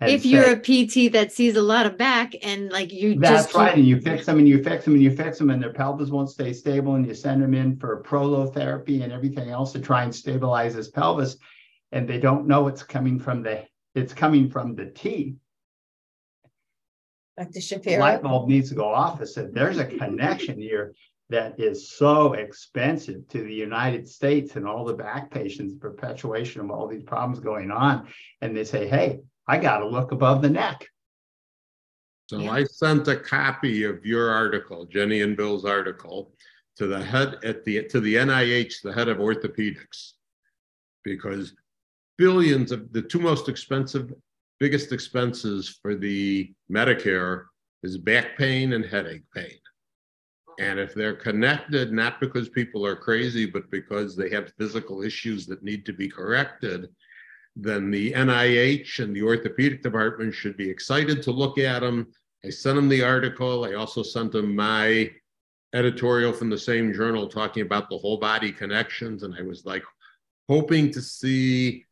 And 0.00 0.12
if 0.12 0.22
say, 0.22 0.28
you're 0.28 0.52
a 0.52 0.56
PT 0.56 1.12
that 1.12 1.32
sees 1.32 1.56
a 1.56 1.62
lot 1.62 1.84
of 1.84 1.98
back 1.98 2.32
and 2.42 2.70
like 2.70 2.92
you 2.92 3.18
that's 3.18 3.46
just 3.46 3.54
right, 3.54 3.74
and 3.74 3.84
you 3.84 4.00
fix 4.00 4.26
them 4.26 4.38
and 4.38 4.48
you 4.48 4.62
fix 4.62 4.84
them 4.84 4.94
and 4.94 5.02
you 5.02 5.10
fix 5.10 5.38
them 5.38 5.50
and 5.50 5.60
their 5.60 5.72
pelvis 5.72 6.10
won't 6.10 6.30
stay 6.30 6.52
stable 6.52 6.94
and 6.94 7.04
you 7.04 7.14
send 7.14 7.42
them 7.42 7.52
in 7.52 7.76
for 7.76 8.02
prolotherapy 8.04 9.02
and 9.02 9.12
everything 9.12 9.50
else 9.50 9.72
to 9.72 9.80
try 9.80 10.04
and 10.04 10.14
stabilize 10.14 10.74
his 10.74 10.88
pelvis, 10.88 11.36
and 11.90 12.08
they 12.08 12.20
don't 12.20 12.46
know 12.46 12.68
it's 12.68 12.82
coming 12.82 13.18
from 13.18 13.42
the 13.42 13.64
it's 13.96 14.14
coming 14.14 14.48
from 14.48 14.76
the 14.76 14.86
teeth 14.86 15.34
Dr. 17.38 17.60
Shapira. 17.60 17.98
light 17.98 18.22
bulb 18.22 18.48
needs 18.48 18.68
to 18.68 18.74
go 18.74 18.88
off. 18.88 19.20
I 19.20 19.24
said, 19.24 19.54
there's 19.54 19.78
a 19.78 19.84
connection 19.84 20.60
here 20.60 20.94
that 21.30 21.60
is 21.60 21.90
so 21.90 22.32
expensive 22.32 23.28
to 23.28 23.42
the 23.42 23.54
United 23.54 24.08
States 24.08 24.56
and 24.56 24.66
all 24.66 24.84
the 24.84 24.94
back 24.94 25.30
patients, 25.30 25.74
perpetuation 25.74 26.60
of 26.60 26.70
all 26.70 26.88
these 26.88 27.02
problems 27.02 27.38
going 27.38 27.70
on. 27.70 28.08
And 28.40 28.56
they 28.56 28.64
say, 28.64 28.88
hey, 28.88 29.20
I 29.48 29.58
got 29.58 29.78
to 29.78 29.86
look 29.86 30.12
above 30.12 30.42
the 30.42 30.50
neck. 30.50 30.86
So 32.28 32.40
yeah. 32.40 32.50
I 32.50 32.64
sent 32.64 33.08
a 33.08 33.16
copy 33.16 33.84
of 33.84 34.04
your 34.04 34.30
article, 34.30 34.84
Jenny 34.84 35.22
and 35.22 35.36
Bill's 35.36 35.64
article, 35.64 36.32
to 36.76 36.86
the 36.86 37.02
head 37.02 37.38
at 37.42 37.64
the 37.64 37.84
to 37.84 38.00
the 38.00 38.16
NIH, 38.16 38.82
the 38.82 38.92
head 38.92 39.08
of 39.08 39.16
orthopedics, 39.18 40.12
because 41.02 41.54
billions 42.18 42.70
of 42.70 42.92
the 42.92 43.02
two 43.02 43.18
most 43.18 43.48
expensive 43.48 44.12
biggest 44.60 44.92
expenses 44.92 45.78
for 45.80 45.94
the 45.94 46.52
Medicare 46.70 47.44
is 47.82 47.96
back 47.96 48.36
pain 48.36 48.74
and 48.74 48.84
headache 48.84 49.24
pain. 49.34 49.58
And 50.58 50.80
if 50.80 50.92
they're 50.92 51.14
connected, 51.14 51.92
not 51.92 52.20
because 52.20 52.48
people 52.48 52.84
are 52.84 52.96
crazy, 52.96 53.46
but 53.46 53.70
because 53.70 54.16
they 54.16 54.28
have 54.30 54.52
physical 54.58 55.02
issues 55.02 55.46
that 55.46 55.62
need 55.62 55.86
to 55.86 55.92
be 55.92 56.08
corrected, 56.08 56.88
then 57.60 57.90
the 57.90 58.12
NIH 58.12 59.00
and 59.00 59.14
the 59.14 59.22
orthopedic 59.22 59.82
department 59.82 60.32
should 60.32 60.56
be 60.56 60.70
excited 60.70 61.22
to 61.22 61.30
look 61.30 61.58
at 61.58 61.80
them 61.80 62.06
I 62.44 62.50
sent 62.50 62.76
them 62.76 62.88
the 62.88 63.02
article. 63.02 63.64
I 63.64 63.74
also 63.74 64.02
sent 64.02 64.32
them 64.32 64.54
my 64.54 65.10
editorial 65.74 66.32
from 66.32 66.50
the 66.50 66.58
same 66.58 66.94
journal 66.94 67.28
talking 67.28 67.62
about 67.62 67.90
the 67.90 67.98
whole 67.98 68.16
body 68.16 68.52
connections. 68.52 69.22
And 69.22 69.34
I 69.34 69.42
was 69.42 69.66
like 69.66 69.82
hoping 70.48 70.90
to 70.92 71.02
see 71.02 71.84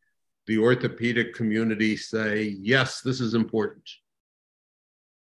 the 0.47 0.57
orthopedic 0.57 1.33
community 1.33 1.97
say, 1.97 2.55
yes, 2.59 3.01
this 3.01 3.19
is 3.19 3.33
important. 3.33 3.87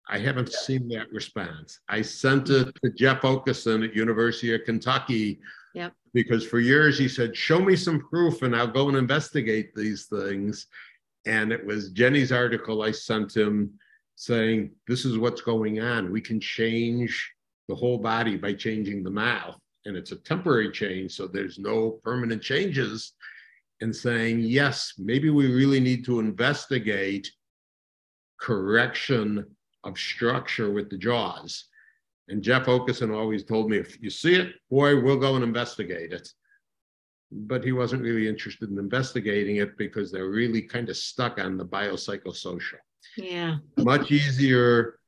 I 0.07 0.19
haven't 0.19 0.49
yeah. 0.51 0.59
seen 0.59 0.88
that 0.89 1.11
response. 1.11 1.79
I 1.88 2.01
sent 2.01 2.49
it 2.49 2.75
to 2.83 2.91
Jeff 2.91 3.21
Okeson 3.21 3.88
at 3.88 3.95
University 3.95 4.53
of 4.53 4.63
Kentucky 4.65 5.39
yep. 5.73 5.93
Because 6.16 6.47
for 6.47 6.61
years 6.61 6.97
he 6.97 7.09
said, 7.09 7.36
show 7.36 7.59
me 7.59 7.76
some 7.76 7.99
proof 7.99 8.41
and 8.41 8.55
I'll 8.55 8.66
go 8.66 8.88
and 8.88 8.97
investigate 8.97 9.76
these 9.76 10.05
things. 10.05 10.68
And 11.26 11.51
it 11.51 11.63
was 11.63 11.89
Jenny's 11.89 12.32
article 12.32 12.82
I 12.84 12.91
sent 12.91 13.36
him 13.36 13.72
saying, 14.16 14.72
this 14.88 15.03
is 15.03 15.18
what's 15.18 15.41
going 15.41 15.82
on. 15.82 16.13
We 16.13 16.22
can 16.22 16.39
change 16.39 17.34
the 17.68 17.76
whole 17.76 17.97
body 17.97 18.38
by 18.38 18.53
changing 18.53 19.03
the 19.03 19.11
mouth. 19.11 19.57
And 19.84 19.97
it's 19.97 20.13
a 20.13 20.16
temporary 20.16 20.72
change, 20.72 21.11
so 21.11 21.28
there's 21.28 21.59
no 21.59 21.99
permanent 22.01 22.41
changes. 22.41 23.11
And 23.82 23.93
saying, 23.93 24.39
yes, 24.39 24.93
maybe 24.97 25.30
we 25.30 25.53
really 25.53 25.82
need 25.82 26.05
to 26.05 26.22
investigate 26.22 27.30
correction 28.39 29.45
of 29.84 29.97
structure 29.97 30.72
with 30.72 30.89
the 30.89 30.97
jaws. 30.97 31.66
And 32.28 32.41
Jeff 32.41 32.65
Okeson 32.65 33.15
always 33.15 33.43
told 33.43 33.69
me, 33.69 33.78
if 33.78 34.01
you 34.01 34.09
see 34.09 34.36
it, 34.36 34.55
boy, 34.69 34.99
we'll 34.99 35.19
go 35.19 35.36
and 35.36 35.43
investigate 35.43 36.11
it. 36.11 36.28
But 37.32 37.63
he 37.63 37.71
wasn't 37.71 38.01
really 38.01 38.28
interested 38.28 38.69
in 38.69 38.80
investigating 38.80 39.57
it 39.57 39.78
because 39.78 40.11
they're 40.11 40.30
really 40.30 40.61
kind 40.61 40.89
of 40.89 40.97
stuck 40.97 41.39
on 41.39 41.57
the 41.57 41.65
biopsychosocial. 41.65 42.80
Yeah. 43.17 43.57
Much 43.78 44.11
easier 44.11 44.99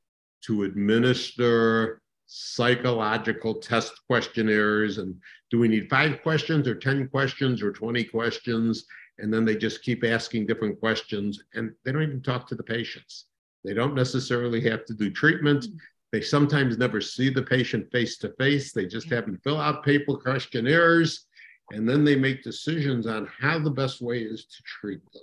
to 0.42 0.64
administer 0.64 2.00
psychological 2.26 3.54
test 3.54 4.00
questionnaires 4.06 4.98
and 4.98 5.16
do 5.50 5.58
we 5.58 5.66
need 5.66 5.88
five 5.88 6.22
questions 6.22 6.68
or 6.68 6.74
10 6.74 7.08
questions 7.08 7.62
or 7.62 7.72
20 7.72 8.04
questions 8.04 8.84
and 9.18 9.32
then 9.32 9.46
they 9.46 9.56
just 9.56 9.82
keep 9.82 10.04
asking 10.04 10.46
different 10.46 10.78
questions 10.78 11.42
and 11.54 11.72
they 11.84 11.90
don't 11.90 12.02
even 12.02 12.20
talk 12.20 12.46
to 12.46 12.54
the 12.54 12.62
patients 12.62 13.28
they 13.64 13.72
don't 13.72 13.94
necessarily 13.94 14.60
have 14.60 14.84
to 14.84 14.92
do 14.92 15.10
treatment 15.10 15.64
hmm. 15.64 15.76
They 16.12 16.20
sometimes 16.20 16.78
never 16.78 17.00
see 17.00 17.28
the 17.28 17.42
patient 17.42 17.90
face 17.92 18.16
to 18.18 18.32
face 18.38 18.72
they 18.72 18.86
just 18.86 19.10
have 19.10 19.26
them 19.26 19.40
fill 19.44 19.60
out 19.60 19.84
paper 19.84 20.16
questionnaires 20.16 21.26
and 21.70 21.88
then 21.88 22.04
they 22.04 22.16
make 22.16 22.42
decisions 22.42 23.06
on 23.06 23.28
how 23.38 23.58
the 23.58 23.70
best 23.70 24.00
way 24.00 24.20
is 24.20 24.44
to 24.46 24.62
treat 24.62 25.00
them. 25.12 25.22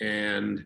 And 0.00 0.64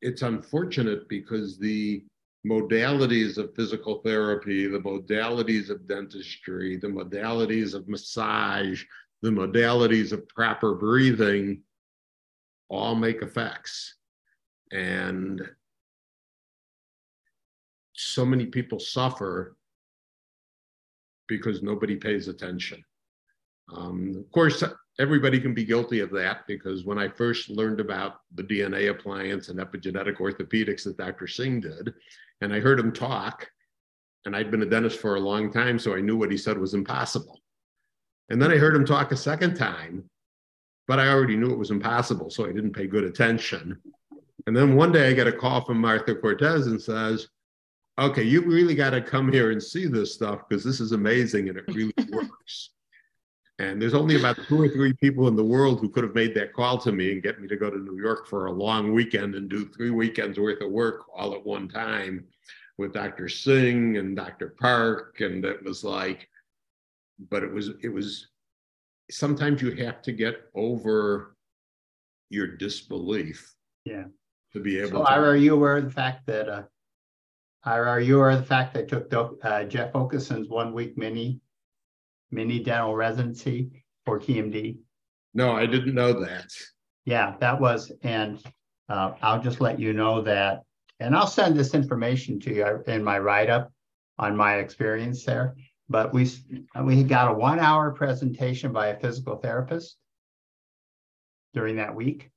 it's 0.00 0.22
unfortunate 0.22 1.08
because 1.08 1.58
the 1.58 2.04
modalities 2.46 3.38
of 3.38 3.54
physical 3.56 4.02
therapy, 4.02 4.66
the 4.66 4.78
modalities 4.78 5.70
of 5.70 5.88
dentistry, 5.88 6.76
the 6.76 6.88
modalities 6.88 7.74
of 7.74 7.88
massage, 7.88 8.84
the 9.22 9.30
modalities 9.30 10.12
of 10.12 10.28
proper 10.28 10.74
breathing 10.74 11.62
all 12.68 12.94
make 12.94 13.22
effects. 13.22 13.96
And 14.70 15.42
so 17.94 18.24
many 18.24 18.46
people 18.46 18.78
suffer 18.78 19.56
because 21.26 21.62
nobody 21.62 21.96
pays 21.96 22.28
attention. 22.28 22.84
Um, 23.74 24.14
of 24.18 24.30
course, 24.30 24.62
everybody 24.98 25.40
can 25.40 25.54
be 25.54 25.64
guilty 25.64 26.00
of 26.00 26.10
that 26.10 26.46
because 26.46 26.84
when 26.84 26.98
I 26.98 27.08
first 27.08 27.48
learned 27.48 27.80
about 27.80 28.16
the 28.34 28.42
DNA 28.42 28.90
appliance 28.90 29.48
and 29.48 29.58
epigenetic 29.58 30.18
orthopedics 30.18 30.84
that 30.84 30.98
Dr. 30.98 31.26
Singh 31.26 31.60
did, 31.60 31.94
and 32.40 32.52
I 32.52 32.60
heard 32.60 32.78
him 32.78 32.92
talk. 32.92 33.48
And 34.26 34.34
I'd 34.34 34.50
been 34.50 34.62
a 34.62 34.66
dentist 34.66 35.00
for 35.00 35.16
a 35.16 35.20
long 35.20 35.52
time, 35.52 35.78
so 35.78 35.94
I 35.94 36.00
knew 36.00 36.16
what 36.16 36.30
he 36.30 36.38
said 36.38 36.56
was 36.56 36.72
impossible. 36.72 37.42
And 38.30 38.40
then 38.40 38.50
I 38.50 38.56
heard 38.56 38.74
him 38.74 38.86
talk 38.86 39.12
a 39.12 39.16
second 39.16 39.54
time, 39.54 40.08
but 40.88 40.98
I 40.98 41.08
already 41.08 41.36
knew 41.36 41.50
it 41.50 41.58
was 41.58 41.70
impossible, 41.70 42.30
so 42.30 42.46
I 42.46 42.52
didn't 42.52 42.72
pay 42.72 42.86
good 42.86 43.04
attention. 43.04 43.78
And 44.46 44.56
then 44.56 44.76
one 44.76 44.92
day 44.92 45.10
I 45.10 45.12
get 45.12 45.26
a 45.26 45.32
call 45.32 45.62
from 45.62 45.78
Martha 45.78 46.14
Cortes 46.14 46.66
and 46.66 46.80
says, 46.80 47.28
Okay, 47.98 48.24
you 48.24 48.42
really 48.42 48.74
got 48.74 48.90
to 48.90 49.00
come 49.00 49.30
here 49.30 49.52
and 49.52 49.62
see 49.62 49.86
this 49.86 50.14
stuff 50.14 50.48
because 50.48 50.64
this 50.64 50.80
is 50.80 50.92
amazing 50.92 51.48
and 51.48 51.58
it 51.58 51.64
really 51.68 51.92
works. 52.12 52.70
And 53.60 53.80
there's 53.80 53.94
only 53.94 54.18
about 54.18 54.36
two 54.48 54.60
or 54.60 54.68
three 54.68 54.92
people 54.94 55.28
in 55.28 55.36
the 55.36 55.44
world 55.44 55.78
who 55.80 55.88
could 55.88 56.02
have 56.02 56.14
made 56.14 56.34
that 56.34 56.52
call 56.52 56.76
to 56.78 56.90
me 56.90 57.12
and 57.12 57.22
get 57.22 57.40
me 57.40 57.46
to 57.46 57.56
go 57.56 57.70
to 57.70 57.78
New 57.78 58.02
York 58.02 58.26
for 58.26 58.46
a 58.46 58.52
long 58.52 58.92
weekend 58.92 59.36
and 59.36 59.48
do 59.48 59.68
three 59.68 59.90
weekends 59.90 60.40
worth 60.40 60.60
of 60.60 60.72
work 60.72 61.04
all 61.14 61.34
at 61.34 61.46
one 61.46 61.68
time 61.68 62.26
with 62.78 62.92
Dr. 62.92 63.28
Singh 63.28 63.96
and 63.96 64.16
Dr. 64.16 64.56
Park. 64.58 65.20
And 65.20 65.44
it 65.44 65.62
was 65.62 65.84
like, 65.84 66.28
but 67.30 67.44
it 67.44 67.52
was, 67.52 67.70
it 67.80 67.90
was, 67.90 68.26
sometimes 69.08 69.62
you 69.62 69.70
have 69.84 70.02
to 70.02 70.10
get 70.10 70.50
over 70.56 71.36
your 72.28 72.48
disbelief. 72.48 73.54
Yeah. 73.84 74.04
To 74.52 74.60
be 74.60 74.80
able 74.80 74.90
so 74.90 75.04
to. 75.04 75.10
Are 75.10 75.36
you 75.36 75.54
aware 75.54 75.76
of 75.76 75.84
the 75.84 75.90
fact 75.90 76.26
that, 76.26 76.48
uh, 76.48 76.62
are 77.64 78.00
you 78.00 78.16
aware 78.16 78.30
of 78.30 78.40
the 78.40 78.46
fact 78.46 78.74
that 78.74 78.88
took 78.88 79.12
uh, 79.42 79.64
Jeff 79.64 79.94
Okeson's 79.94 80.48
one 80.48 80.72
week 80.72 80.98
mini 80.98 81.40
mini 82.30 82.62
dental 82.62 82.94
residency 82.94 83.84
for 84.04 84.20
TMD? 84.20 84.78
No, 85.32 85.52
I 85.52 85.66
didn't 85.66 85.94
know 85.94 86.12
that. 86.12 86.50
Yeah, 87.04 87.34
that 87.40 87.60
was, 87.60 87.92
and 88.02 88.42
uh, 88.88 89.12
I'll 89.22 89.40
just 89.40 89.60
let 89.60 89.78
you 89.78 89.92
know 89.92 90.22
that, 90.22 90.62
and 91.00 91.14
I'll 91.14 91.26
send 91.26 91.56
this 91.56 91.74
information 91.74 92.38
to 92.40 92.54
you 92.54 92.82
in 92.86 93.02
my 93.02 93.18
write 93.18 93.50
up 93.50 93.72
on 94.18 94.36
my 94.36 94.56
experience 94.56 95.24
there. 95.24 95.56
But 95.88 96.14
we 96.14 96.30
we 96.82 97.02
got 97.02 97.30
a 97.30 97.34
one 97.34 97.58
hour 97.58 97.92
presentation 97.92 98.72
by 98.72 98.88
a 98.88 98.98
physical 98.98 99.36
therapist 99.36 99.96
during 101.52 101.76
that 101.76 101.94
week 101.94 102.30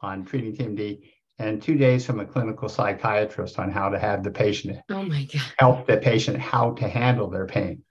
on 0.00 0.24
treating 0.24 0.56
TMD, 0.56 1.00
and 1.38 1.62
two 1.62 1.76
days 1.76 2.04
from 2.04 2.20
a 2.20 2.24
clinical 2.26 2.68
psychiatrist 2.68 3.58
on 3.58 3.70
how 3.70 3.88
to 3.88 3.98
have 3.98 4.22
the 4.22 4.30
patient 4.30 4.78
oh 4.90 5.02
my 5.02 5.24
god 5.32 5.52
help 5.58 5.86
the 5.86 5.96
patient 5.96 6.38
how 6.38 6.72
to 6.72 6.88
handle 6.88 7.30
their 7.30 7.46
pain 7.46 7.82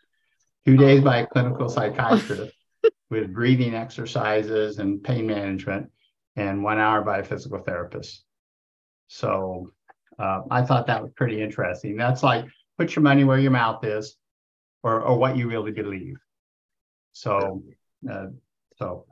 two 0.65 0.75
days 0.75 1.01
by 1.01 1.19
a 1.19 1.27
clinical 1.27 1.69
psychiatrist 1.69 2.53
with 3.09 3.33
breathing 3.33 3.73
exercises 3.73 4.79
and 4.79 5.03
pain 5.03 5.25
management, 5.25 5.89
and 6.35 6.63
one 6.63 6.77
hour 6.77 7.01
by 7.01 7.19
a 7.19 7.23
physical 7.23 7.59
therapist. 7.59 8.23
So 9.07 9.71
uh, 10.19 10.41
I 10.51 10.63
thought 10.63 10.87
that 10.87 11.01
was 11.01 11.11
pretty 11.15 11.41
interesting. 11.41 11.95
That's 11.95 12.23
like 12.23 12.45
put 12.77 12.95
your 12.95 13.03
money 13.03 13.23
where 13.23 13.39
your 13.39 13.51
mouth 13.51 13.83
is, 13.83 14.17
or 14.83 15.01
or 15.01 15.17
what 15.17 15.37
you 15.37 15.47
really 15.47 15.71
believe. 15.71 16.17
So. 17.13 17.63
Uh, 18.09 18.27
so 18.77 19.05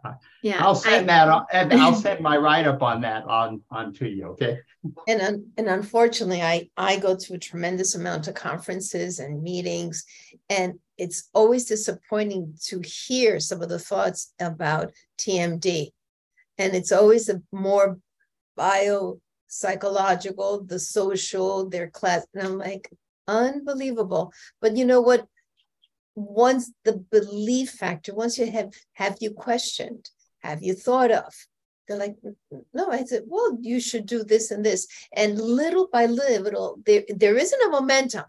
yeah, 0.43 0.63
I'll 0.63 0.75
send 0.75 1.09
I, 1.09 1.25
that. 1.25 1.45
And 1.53 1.81
I'll 1.81 1.95
send 1.95 2.21
my 2.21 2.37
write 2.37 2.67
up 2.67 2.83
on 2.83 3.01
that 3.01 3.23
on 3.25 3.61
on 3.71 3.93
to 3.95 4.07
you. 4.07 4.25
Okay. 4.27 4.59
And 5.07 5.45
and 5.57 5.67
unfortunately, 5.67 6.41
I 6.41 6.69
I 6.77 6.97
go 6.97 7.15
to 7.15 7.33
a 7.33 7.39
tremendous 7.39 7.95
amount 7.95 8.27
of 8.27 8.35
conferences 8.35 9.19
and 9.19 9.41
meetings, 9.41 10.05
and 10.49 10.75
it's 10.97 11.29
always 11.33 11.65
disappointing 11.65 12.53
to 12.65 12.81
hear 12.81 13.39
some 13.39 13.61
of 13.63 13.69
the 13.69 13.79
thoughts 13.79 14.33
about 14.39 14.91
TMD, 15.17 15.91
and 16.59 16.75
it's 16.75 16.91
always 16.91 17.27
a 17.29 17.41
more 17.51 17.99
bio 18.55 19.19
psychological, 19.47 20.63
the 20.63 20.79
social, 20.79 21.69
their 21.69 21.89
class, 21.89 22.25
and 22.35 22.45
I'm 22.45 22.57
like 22.59 22.89
unbelievable. 23.27 24.31
But 24.61 24.77
you 24.77 24.85
know 24.85 25.01
what? 25.01 25.25
Once 26.15 26.71
the 26.83 26.93
belief 27.11 27.71
factor, 27.71 28.15
once 28.15 28.37
you 28.37 28.49
have 28.49 28.73
have 28.93 29.17
you 29.19 29.31
questioned, 29.31 30.09
have 30.39 30.63
you 30.63 30.73
thought 30.73 31.11
of? 31.11 31.33
They're 31.87 31.97
like, 31.97 32.15
mm, 32.25 32.35
mm, 32.51 32.63
no, 32.73 32.89
I 32.89 33.03
said, 33.03 33.23
well, 33.27 33.57
you 33.61 33.79
should 33.79 34.05
do 34.05 34.23
this 34.23 34.51
and 34.51 34.65
this. 34.65 34.87
And 35.13 35.39
little 35.39 35.87
by 35.91 36.07
little, 36.07 36.79
there, 36.85 37.03
there 37.09 37.37
isn't 37.37 37.61
a 37.67 37.69
momentum, 37.69 38.25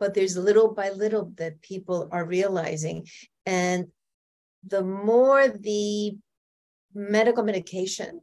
but 0.00 0.14
there's 0.14 0.36
little 0.36 0.74
by 0.74 0.90
little 0.90 1.32
that 1.36 1.62
people 1.62 2.08
are 2.10 2.24
realizing. 2.24 3.06
And 3.46 3.88
the 4.66 4.82
more 4.82 5.48
the 5.48 6.16
medical 6.94 7.44
medication, 7.44 8.20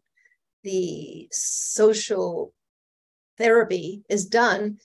the 0.63 1.27
social 1.31 2.53
therapy 3.37 4.03
is 4.09 4.25
done, 4.25 4.79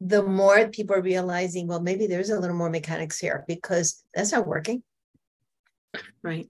the 0.00 0.22
more 0.22 0.68
people 0.68 0.96
are 0.96 1.02
realizing, 1.02 1.66
well, 1.66 1.80
maybe 1.80 2.06
there's 2.06 2.30
a 2.30 2.38
little 2.38 2.56
more 2.56 2.70
mechanics 2.70 3.18
here 3.18 3.44
because 3.48 4.02
that's 4.14 4.32
not 4.32 4.46
working. 4.46 4.82
Right. 6.22 6.48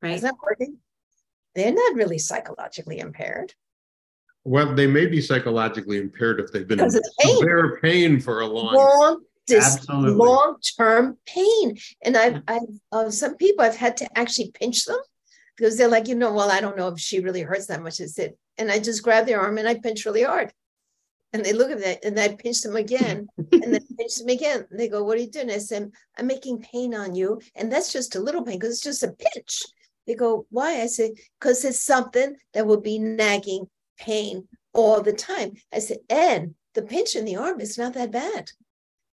Right. 0.00 0.14
It's 0.14 0.22
not 0.22 0.34
working. 0.42 0.78
They're 1.54 1.72
not 1.72 1.94
really 1.94 2.18
psychologically 2.18 2.98
impaired. 2.98 3.54
Well, 4.44 4.74
they 4.74 4.88
may 4.88 5.06
be 5.06 5.20
psychologically 5.20 5.98
impaired 5.98 6.40
if 6.40 6.50
they've 6.50 6.66
been 6.66 6.80
in 6.80 6.90
severe 6.90 7.78
pain 7.80 8.18
for 8.18 8.40
a 8.40 8.46
long, 8.46 8.74
long, 8.74 9.22
dis- 9.46 9.86
long-term 9.88 11.18
pain. 11.26 11.78
And 12.02 12.16
I've, 12.16 12.42
I've 12.48 12.60
uh, 12.90 13.10
some 13.10 13.36
people 13.36 13.64
I've 13.64 13.76
had 13.76 13.96
to 13.98 14.08
actually 14.18 14.50
pinch 14.50 14.84
them 14.86 14.98
because 15.56 15.78
they're 15.78 15.86
like, 15.86 16.08
you 16.08 16.16
know, 16.16 16.32
well, 16.32 16.50
I 16.50 16.60
don't 16.60 16.76
know 16.76 16.88
if 16.88 16.98
she 16.98 17.20
really 17.20 17.42
hurts 17.42 17.66
that 17.66 17.82
much. 17.82 18.00
Is 18.00 18.18
it? 18.18 18.36
And 18.58 18.68
I 18.68 18.80
just 18.80 19.04
grab 19.04 19.26
their 19.26 19.40
arm 19.40 19.58
and 19.58 19.68
I 19.68 19.74
pinch 19.74 20.04
really 20.04 20.24
hard 20.24 20.52
And 21.32 21.44
they 21.44 21.52
look 21.52 21.70
at 21.70 21.80
that 21.80 22.04
and 22.04 22.18
I 22.20 22.34
pinch 22.34 22.60
them 22.60 22.76
again 22.76 23.26
and 23.36 23.74
then 23.74 23.86
pinch 23.98 24.16
them 24.16 24.28
again. 24.28 24.66
And 24.70 24.78
they 24.78 24.88
go, 24.88 25.02
What 25.02 25.16
are 25.16 25.20
you 25.20 25.30
doing? 25.30 25.50
I 25.50 25.58
said, 25.58 25.90
I'm 26.18 26.26
making 26.26 26.60
pain 26.60 26.94
on 26.94 27.14
you. 27.14 27.40
And 27.54 27.72
that's 27.72 27.92
just 27.92 28.16
a 28.16 28.20
little 28.20 28.42
pain 28.42 28.58
because 28.58 28.74
it's 28.74 28.82
just 28.82 29.02
a 29.02 29.12
pinch. 29.12 29.62
They 30.06 30.14
go, 30.14 30.46
Why? 30.50 30.82
I 30.82 30.86
said, 30.86 31.12
Because 31.40 31.64
it's 31.64 31.82
something 31.82 32.36
that 32.52 32.66
will 32.66 32.80
be 32.80 32.98
nagging 32.98 33.66
pain 33.98 34.46
all 34.74 35.00
the 35.00 35.12
time. 35.12 35.52
I 35.72 35.78
said, 35.78 35.98
And 36.10 36.54
the 36.74 36.82
pinch 36.82 37.16
in 37.16 37.24
the 37.24 37.36
arm 37.36 37.60
is 37.60 37.78
not 37.78 37.94
that 37.94 38.10
bad. 38.10 38.50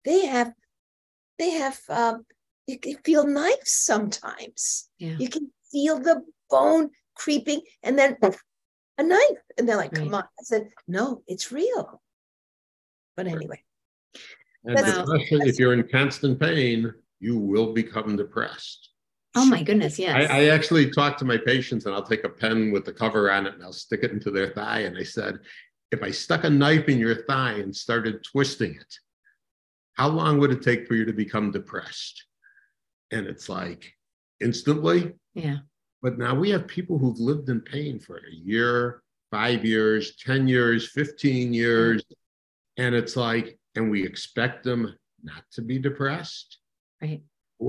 They 0.03 0.25
have, 0.25 0.53
they 1.37 1.51
have, 1.51 1.79
um, 1.89 2.25
you 2.67 2.79
can 2.79 2.97
feel 2.97 3.25
knives 3.25 3.71
sometimes. 3.71 4.89
Yeah. 4.97 5.15
You 5.17 5.29
can 5.29 5.51
feel 5.71 5.99
the 5.99 6.23
bone 6.49 6.89
creeping 7.15 7.61
and 7.83 7.97
then 7.97 8.17
a 8.97 9.03
knife. 9.03 9.37
And 9.57 9.67
they're 9.67 9.77
like, 9.77 9.93
come 9.93 10.13
on. 10.13 10.23
I 10.23 10.43
said, 10.43 10.69
no, 10.87 11.23
it's 11.27 11.51
real. 11.51 12.01
But 13.19 13.27
anyway. 13.27 13.61
And 14.63 14.77
depression, 14.77 15.41
if 15.41 15.59
you're 15.59 15.73
in 15.73 15.85
constant 15.89 16.39
pain, 16.39 16.93
you 17.19 17.37
will 17.37 17.73
become 17.73 18.15
depressed. 18.15 18.91
Oh 19.35 19.43
my 19.43 19.61
goodness, 19.61 19.99
yes. 19.99 20.31
I, 20.31 20.43
I, 20.43 20.43
actually 20.45 20.89
talk 20.89 21.17
to 21.17 21.25
my 21.25 21.35
patients 21.35 21.85
and 21.85 21.93
I'll 21.93 22.01
take 22.01 22.23
a 22.23 22.29
pen 22.29 22.71
with 22.71 22.85
the 22.85 22.93
cover 22.93 23.29
on 23.29 23.45
it 23.45 23.55
and 23.55 23.63
I'll 23.63 23.73
stick 23.73 24.03
it 24.03 24.11
into 24.11 24.31
their 24.31 24.51
thigh. 24.51 24.79
And 24.83 24.97
I 24.97 25.03
said, 25.03 25.39
if 25.91 26.01
I 26.01 26.11
stuck 26.11 26.45
a 26.45 26.49
knife 26.49 26.87
in 26.87 26.97
your 26.97 27.25
thigh 27.25 27.55
and 27.55 27.75
started 27.75 28.23
twisting 28.23 28.73
it, 28.73 28.95
how 29.95 30.07
long 30.07 30.39
would 30.39 30.51
it 30.51 30.61
take 30.61 30.87
for 30.87 30.95
you 30.95 31.03
to 31.03 31.13
become 31.13 31.51
depressed? 31.51 32.23
And 33.11 33.27
it's 33.27 33.49
like 33.49 33.91
instantly. 34.39 35.11
Yeah. 35.33 35.57
But 36.01 36.17
now 36.17 36.35
we 36.35 36.51
have 36.51 36.67
people 36.67 36.97
who've 36.97 37.19
lived 37.19 37.49
in 37.49 37.59
pain 37.59 37.99
for 37.99 38.15
a 38.15 38.33
year, 38.33 39.03
five 39.29 39.65
years, 39.65 40.15
10 40.25 40.47
years, 40.47 40.89
15 40.89 41.53
years. 41.53 42.01
And 42.79 42.95
it's 42.95 43.17
like, 43.17 43.59
and 43.75 43.91
we 43.91 44.05
expect 44.05 44.63
them 44.63 44.95
not 45.21 45.43
to 45.51 45.61
be 45.61 45.79
depressed. 45.79 46.59
Right. 47.01 47.21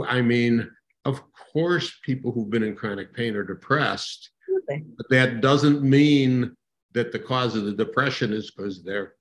I 0.06 0.22
mean, 0.22 0.70
of 1.04 1.20
course, 1.52 1.92
people 2.04 2.30
who've 2.30 2.48
been 2.48 2.62
in 2.62 2.76
chronic 2.76 3.12
pain 3.12 3.34
are 3.34 3.42
depressed, 3.42 4.30
but 4.68 5.08
that 5.10 5.40
doesn't 5.40 5.82
mean 5.82 6.54
that 6.92 7.10
the 7.10 7.18
cause 7.18 7.56
of 7.56 7.64
the 7.64 7.72
depression 7.72 8.32
is 8.32 8.52
because 8.52 8.84
they're 8.84 9.14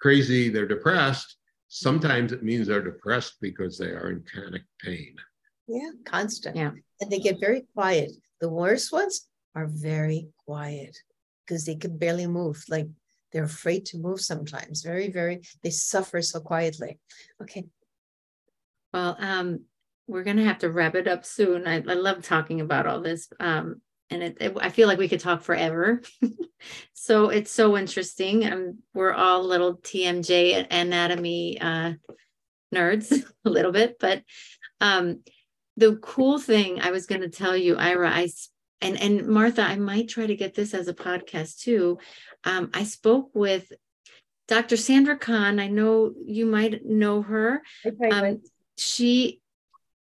crazy, 0.00 0.48
they're 0.48 0.66
depressed. 0.66 1.36
Sometimes 1.68 2.32
it 2.32 2.42
means 2.42 2.66
they're 2.66 2.82
depressed 2.82 3.34
because 3.42 3.76
they 3.76 3.90
are 3.90 4.10
in 4.10 4.24
chronic 4.24 4.62
pain. 4.80 5.14
Yeah, 5.66 5.90
constant. 6.06 6.56
Yeah. 6.56 6.70
And 7.00 7.10
they 7.10 7.18
get 7.18 7.40
very 7.40 7.66
quiet. 7.74 8.12
The 8.40 8.48
worst 8.48 8.92
ones 8.92 9.26
are 9.54 9.66
very 9.66 10.28
quiet 10.46 10.96
because 11.46 11.66
they 11.66 11.74
can 11.74 11.98
barely 11.98 12.26
move. 12.26 12.62
Like 12.68 12.88
they're 13.34 13.44
afraid 13.44 13.84
to 13.86 13.98
move 13.98 14.20
sometimes. 14.20 14.82
Very, 14.82 15.10
very, 15.10 15.42
they 15.62 15.70
suffer 15.70 16.22
so 16.22 16.40
quietly. 16.40 17.00
Okay. 17.42 17.64
Well, 18.92 19.16
um, 19.18 19.64
we're 20.06 20.22
gonna 20.22 20.44
have 20.44 20.60
to 20.60 20.70
wrap 20.70 20.94
it 20.94 21.08
up 21.08 21.26
soon. 21.26 21.66
I, 21.66 21.76
I 21.76 21.94
love 21.94 22.22
talking 22.22 22.60
about 22.60 22.86
all 22.86 23.00
this. 23.00 23.28
Um, 23.40 23.82
and 24.10 24.22
it, 24.22 24.36
it, 24.40 24.56
I 24.60 24.70
feel 24.70 24.86
like 24.86 24.98
we 24.98 25.08
could 25.08 25.20
talk 25.20 25.42
forever. 25.42 26.00
so 26.92 27.30
it's 27.30 27.50
so 27.50 27.76
interesting. 27.76 28.50
Um, 28.50 28.78
we're 28.94 29.12
all 29.12 29.42
little 29.42 29.78
TMJ 29.78 30.68
anatomy 30.70 31.60
uh, 31.60 31.94
nerds 32.72 33.24
a 33.44 33.50
little 33.50 33.72
bit, 33.72 33.96
but 33.98 34.22
um, 34.80 35.22
the 35.76 35.96
cool 35.96 36.38
thing 36.38 36.80
I 36.80 36.92
was 36.92 37.06
going 37.06 37.22
to 37.22 37.30
tell 37.30 37.56
you, 37.56 37.76
Ira, 37.76 38.10
I 38.10 38.28
and 38.84 39.00
and 39.00 39.26
Martha, 39.26 39.62
I 39.62 39.76
might 39.76 40.08
try 40.08 40.26
to 40.26 40.36
get 40.36 40.54
this 40.54 40.74
as 40.74 40.88
a 40.88 40.94
podcast 40.94 41.60
too. 41.60 41.98
Um, 42.44 42.70
I 42.74 42.84
spoke 42.84 43.30
with 43.34 43.72
Dr. 44.46 44.76
Sandra 44.76 45.18
Kahn. 45.18 45.58
I 45.58 45.68
know 45.68 46.12
you 46.24 46.46
might 46.46 46.84
know 46.84 47.22
her. 47.22 47.62
Um, 48.10 48.42
she 48.76 49.40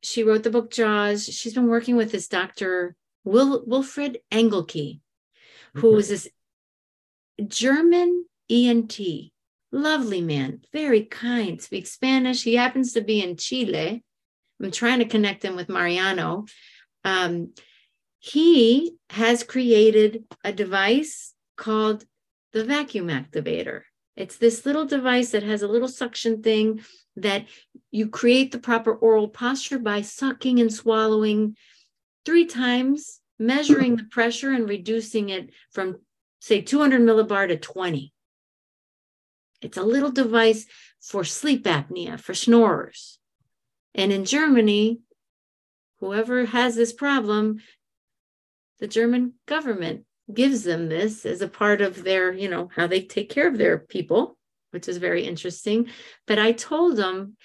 she 0.02 0.24
wrote 0.24 0.44
the 0.44 0.50
book 0.50 0.72
Jaws. 0.72 1.26
She's 1.26 1.54
been 1.54 1.68
working 1.68 1.96
with 1.96 2.12
this 2.12 2.28
Dr. 2.28 2.96
Wil, 3.24 3.64
Wilfred 3.66 4.20
Engelke, 4.32 5.00
who 5.76 5.96
is 5.96 6.10
this 6.10 6.28
German 7.48 8.26
ENT, 8.50 9.00
lovely 9.72 10.22
man, 10.22 10.62
very 10.74 11.04
kind, 11.04 11.62
speaks 11.62 11.92
Spanish. 11.92 12.44
He 12.44 12.56
happens 12.56 12.94
to 12.94 13.02
be 13.02 13.24
in 13.24 13.38
Chile 13.38 14.04
I'm 14.64 14.72
trying 14.72 15.00
to 15.00 15.06
connect 15.06 15.44
him 15.44 15.56
with 15.56 15.70
Mariano. 15.70 16.46
Um, 17.04 17.54
he 18.24 18.96
has 19.10 19.44
created 19.44 20.24
a 20.46 20.54
device 20.54 21.34
called 21.58 22.06
the 22.54 22.64
vacuum 22.64 23.10
activator. 23.10 23.82
It's 24.16 24.38
this 24.38 24.66
little 24.66 24.86
device 24.86 25.32
that 25.32 25.44
has 25.44 25.62
a 25.62 25.68
little 25.68 25.90
suction 25.90 26.42
thing 26.42 26.80
that 27.18 27.48
you 27.92 28.08
create 28.08 28.54
the 28.54 28.60
proper 28.60 28.94
oral 28.94 29.28
posture 29.28 29.78
by 29.78 30.04
sucking 30.04 30.62
and 30.62 30.72
swallowing 30.72 31.58
three 32.26 32.46
times, 32.46 33.20
measuring 33.40 33.98
the 33.98 34.06
pressure 34.06 34.54
and 34.54 34.70
reducing 34.70 35.28
it 35.28 35.50
from, 35.74 35.98
say, 36.40 36.62
200 36.62 37.02
millibar 37.02 37.50
to 37.50 37.58
20. 37.58 38.14
It's 39.62 39.78
a 39.78 39.84
little 39.84 40.12
device 40.12 40.66
for 41.02 41.26
sleep 41.26 41.66
apnea, 41.66 42.18
for 42.18 42.34
snorers. 42.34 43.20
And 43.94 44.14
in 44.14 44.24
Germany, 44.24 45.00
whoever 46.00 46.46
has 46.46 46.78
this 46.78 46.94
problem, 46.94 47.60
the 48.84 48.88
German 48.90 49.32
government 49.46 50.04
gives 50.34 50.64
them 50.64 50.90
this 50.90 51.26
as 51.26 51.40
a 51.40 51.48
part 51.48 51.80
of 51.80 52.04
their, 52.04 52.34
you 52.34 52.50
know, 52.50 52.70
how 52.76 52.86
they 52.86 53.00
take 53.00 53.30
care 53.30 53.48
of 53.48 53.58
their 53.58 53.80
people, 53.80 54.38
which 54.72 54.90
is 54.90 54.98
very 54.98 55.24
interesting. 55.24 55.88
But 56.28 56.38
I 56.38 56.52
told 56.52 56.98
them 56.98 57.38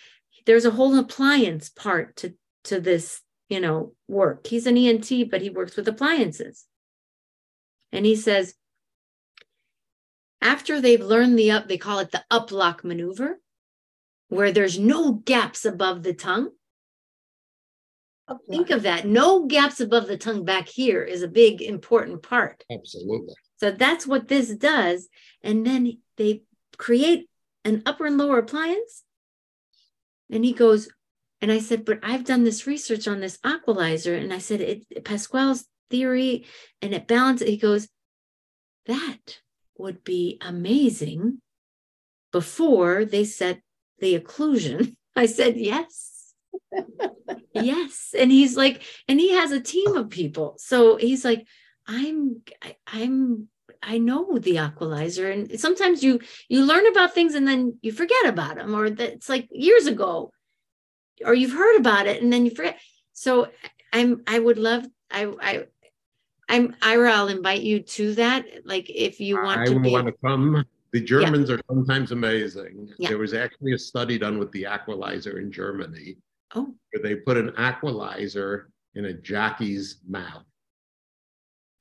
there's 0.47 0.65
a 0.65 0.73
whole 0.73 0.99
appliance 0.99 1.69
part 1.69 2.17
to, 2.17 2.35
to 2.65 2.81
this, 2.81 3.23
you 3.49 3.61
know, 3.61 3.93
work. 4.09 4.49
He's 4.49 4.67
an 4.67 4.77
ENT, 4.77 5.31
but 5.31 5.41
he 5.41 5.49
works 5.49 5.77
with 5.77 5.87
appliances. 5.87 6.65
And 7.93 8.05
he 8.05 8.17
says, 8.17 8.55
after 10.43 10.81
they've 10.81 11.01
learned 11.01 11.39
the 11.39 11.53
up, 11.53 11.69
they 11.69 11.79
call 11.79 12.01
it 12.01 12.11
the 12.11 12.25
uplock 12.33 12.83
maneuver 12.83 13.39
where 14.29 14.51
there's 14.51 14.77
no 14.77 15.13
gaps 15.13 15.65
above 15.65 16.03
the 16.03 16.15
tongue. 16.15 16.51
Think 18.51 18.71
of 18.71 18.83
that. 18.83 19.07
No 19.07 19.47
gaps 19.47 19.81
above 19.81 20.07
the 20.07 20.19
tongue 20.19 20.45
back 20.45 20.69
here 20.69 21.03
is 21.03 21.23
a 21.23 21.29
big 21.29 21.63
important 21.63 22.23
part. 22.23 22.65
Absolutely. 22.71 23.35
So 23.57 23.71
that's 23.71 24.07
what 24.07 24.29
this 24.29 24.55
does. 24.55 25.09
And 25.43 25.67
then 25.67 25.99
they 26.17 26.43
create 26.77 27.29
an 27.65 27.83
upper 27.87 28.07
and 28.07 28.19
lower 28.19 28.39
appliance. 28.39 29.05
And 30.31 30.45
he 30.45 30.53
goes, 30.53 30.89
and 31.41 31.51
I 31.53 31.61
said, 31.61 31.85
but 31.85 32.01
I've 32.03 32.25
done 32.25 32.45
this 32.45 32.67
research 32.67 33.09
on 33.09 33.21
this 33.21 33.39
aqualizer. 33.39 34.21
And 34.21 34.33
I 34.33 34.39
said, 34.39 34.61
it 34.61 35.05
Pasquale's 35.05 35.67
theory 35.91 36.47
and 36.83 36.95
it 36.95 37.07
balances. 37.07 37.49
He 37.49 37.57
goes, 37.57 37.89
that 38.87 39.39
would 39.77 40.05
be 40.05 40.39
amazing 40.41 41.41
before 42.33 43.05
they 43.05 43.25
set 43.25 43.61
the 44.01 44.19
occlusion? 44.19 44.97
I 45.17 45.27
said, 45.27 45.57
yes. 45.57 46.18
Yes. 47.53 48.15
And 48.19 48.31
he's 48.31 48.57
like, 48.57 48.83
and 49.09 49.19
he 49.19 49.33
has 49.33 49.53
a 49.53 49.61
team 49.61 49.97
of 49.97 50.11
people. 50.11 50.57
So 50.59 50.97
he's 50.97 51.25
like, 51.25 51.47
I'm, 51.87 52.43
I, 52.63 52.77
I'm, 52.87 53.49
I 53.83 53.99
know 53.99 54.39
the 54.39 54.57
aqualizer. 54.57 55.33
And 55.33 55.59
sometimes 55.61 56.03
you, 56.03 56.21
you 56.49 56.65
learn 56.65 56.87
about 56.87 57.15
things 57.15 57.35
and 57.35 57.47
then 57.47 57.79
you 57.81 57.93
forget 57.93 58.27
about 58.27 58.57
them, 58.57 58.75
or 58.75 58.91
that 58.91 59.13
it's 59.13 59.29
like 59.29 59.49
years 59.51 59.87
ago, 59.87 60.33
or 61.25 61.35
you've 61.35 61.53
heard 61.53 61.77
about 61.77 62.07
it 62.07 62.23
and 62.23 62.33
then 62.33 62.45
you 62.45 62.51
forget. 62.51 62.79
So 63.13 63.49
I'm, 63.93 64.23
I 64.27 64.39
would 64.39 64.59
love, 64.59 64.85
I, 65.11 65.33
I, 65.41 65.65
I'm 66.49 66.75
Ira. 66.81 67.13
I'll 67.13 67.29
invite 67.29 67.63
you 67.63 67.81
to 67.81 68.15
that. 68.15 68.47
Like 68.65 68.89
if 68.89 69.21
you 69.21 69.37
want 69.37 69.61
I 69.61 69.67
to 69.67 69.79
be, 69.79 69.91
want 69.91 70.07
to 70.07 70.15
come. 70.25 70.65
The 70.93 71.01
Germans 71.01 71.51
yeah. 71.51 71.57
are 71.57 71.61
sometimes 71.69 72.13
amazing. 72.13 72.89
Yeah. 72.99 73.11
There 73.11 73.19
was 73.19 73.35
actually 73.35 73.75
a 73.75 73.79
study 73.79 74.19
done 74.19 74.39
with 74.39 74.51
the 74.53 74.63
aqualizer 74.63 75.39
in 75.39 75.53
Germany 75.53 76.17
oh. 76.55 76.75
where 76.93 77.03
they 77.03 77.17
put 77.17 77.37
an 77.37 77.51
aqualizer 77.53 78.65
in 78.95 79.07
a 79.07 79.13
jockey's 79.13 80.01
mouth. 80.09 80.45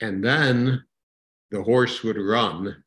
And 0.01 0.23
then 0.23 0.83
the 1.51 1.63
horse 1.63 2.03
would 2.03 2.17
run 2.17 2.83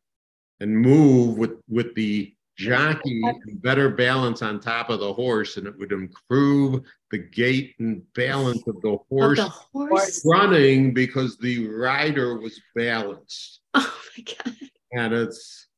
and 0.60 0.76
move 0.76 1.38
with, 1.38 1.60
with 1.68 1.94
the 1.94 2.32
jockey 2.60 3.22
and 3.24 3.62
better 3.62 3.88
balance 3.88 4.42
on 4.42 4.60
top 4.60 4.90
of 4.90 5.00
the 5.00 5.12
horse, 5.12 5.56
and 5.56 5.66
it 5.66 5.76
would 5.78 5.92
improve 5.92 6.82
the 7.10 7.18
gait 7.18 7.74
and 7.78 8.02
balance 8.14 8.62
of 8.66 8.80
the 8.82 8.98
horse, 9.08 9.38
of 9.38 9.46
the 9.46 9.50
horse. 9.72 10.22
running 10.24 10.92
because 10.92 11.38
the 11.38 11.66
rider 11.68 12.38
was 12.38 12.60
balanced. 12.76 13.60
Oh 13.74 13.94
my 14.16 14.24
God. 14.24 14.56
And 14.92 15.14
it's 15.14 15.68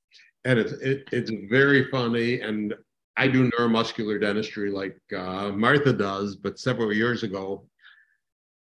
and 0.44 0.58
it's 0.58 0.72
it, 0.72 1.08
it's 1.12 1.30
very 1.48 1.88
funny 1.90 2.40
and 2.40 2.74
i 3.16 3.28
do 3.28 3.50
neuromuscular 3.50 4.20
dentistry 4.20 4.70
like 4.70 4.98
uh, 5.16 5.50
martha 5.50 5.92
does 5.92 6.36
but 6.36 6.58
several 6.58 6.92
years 6.92 7.22
ago 7.22 7.64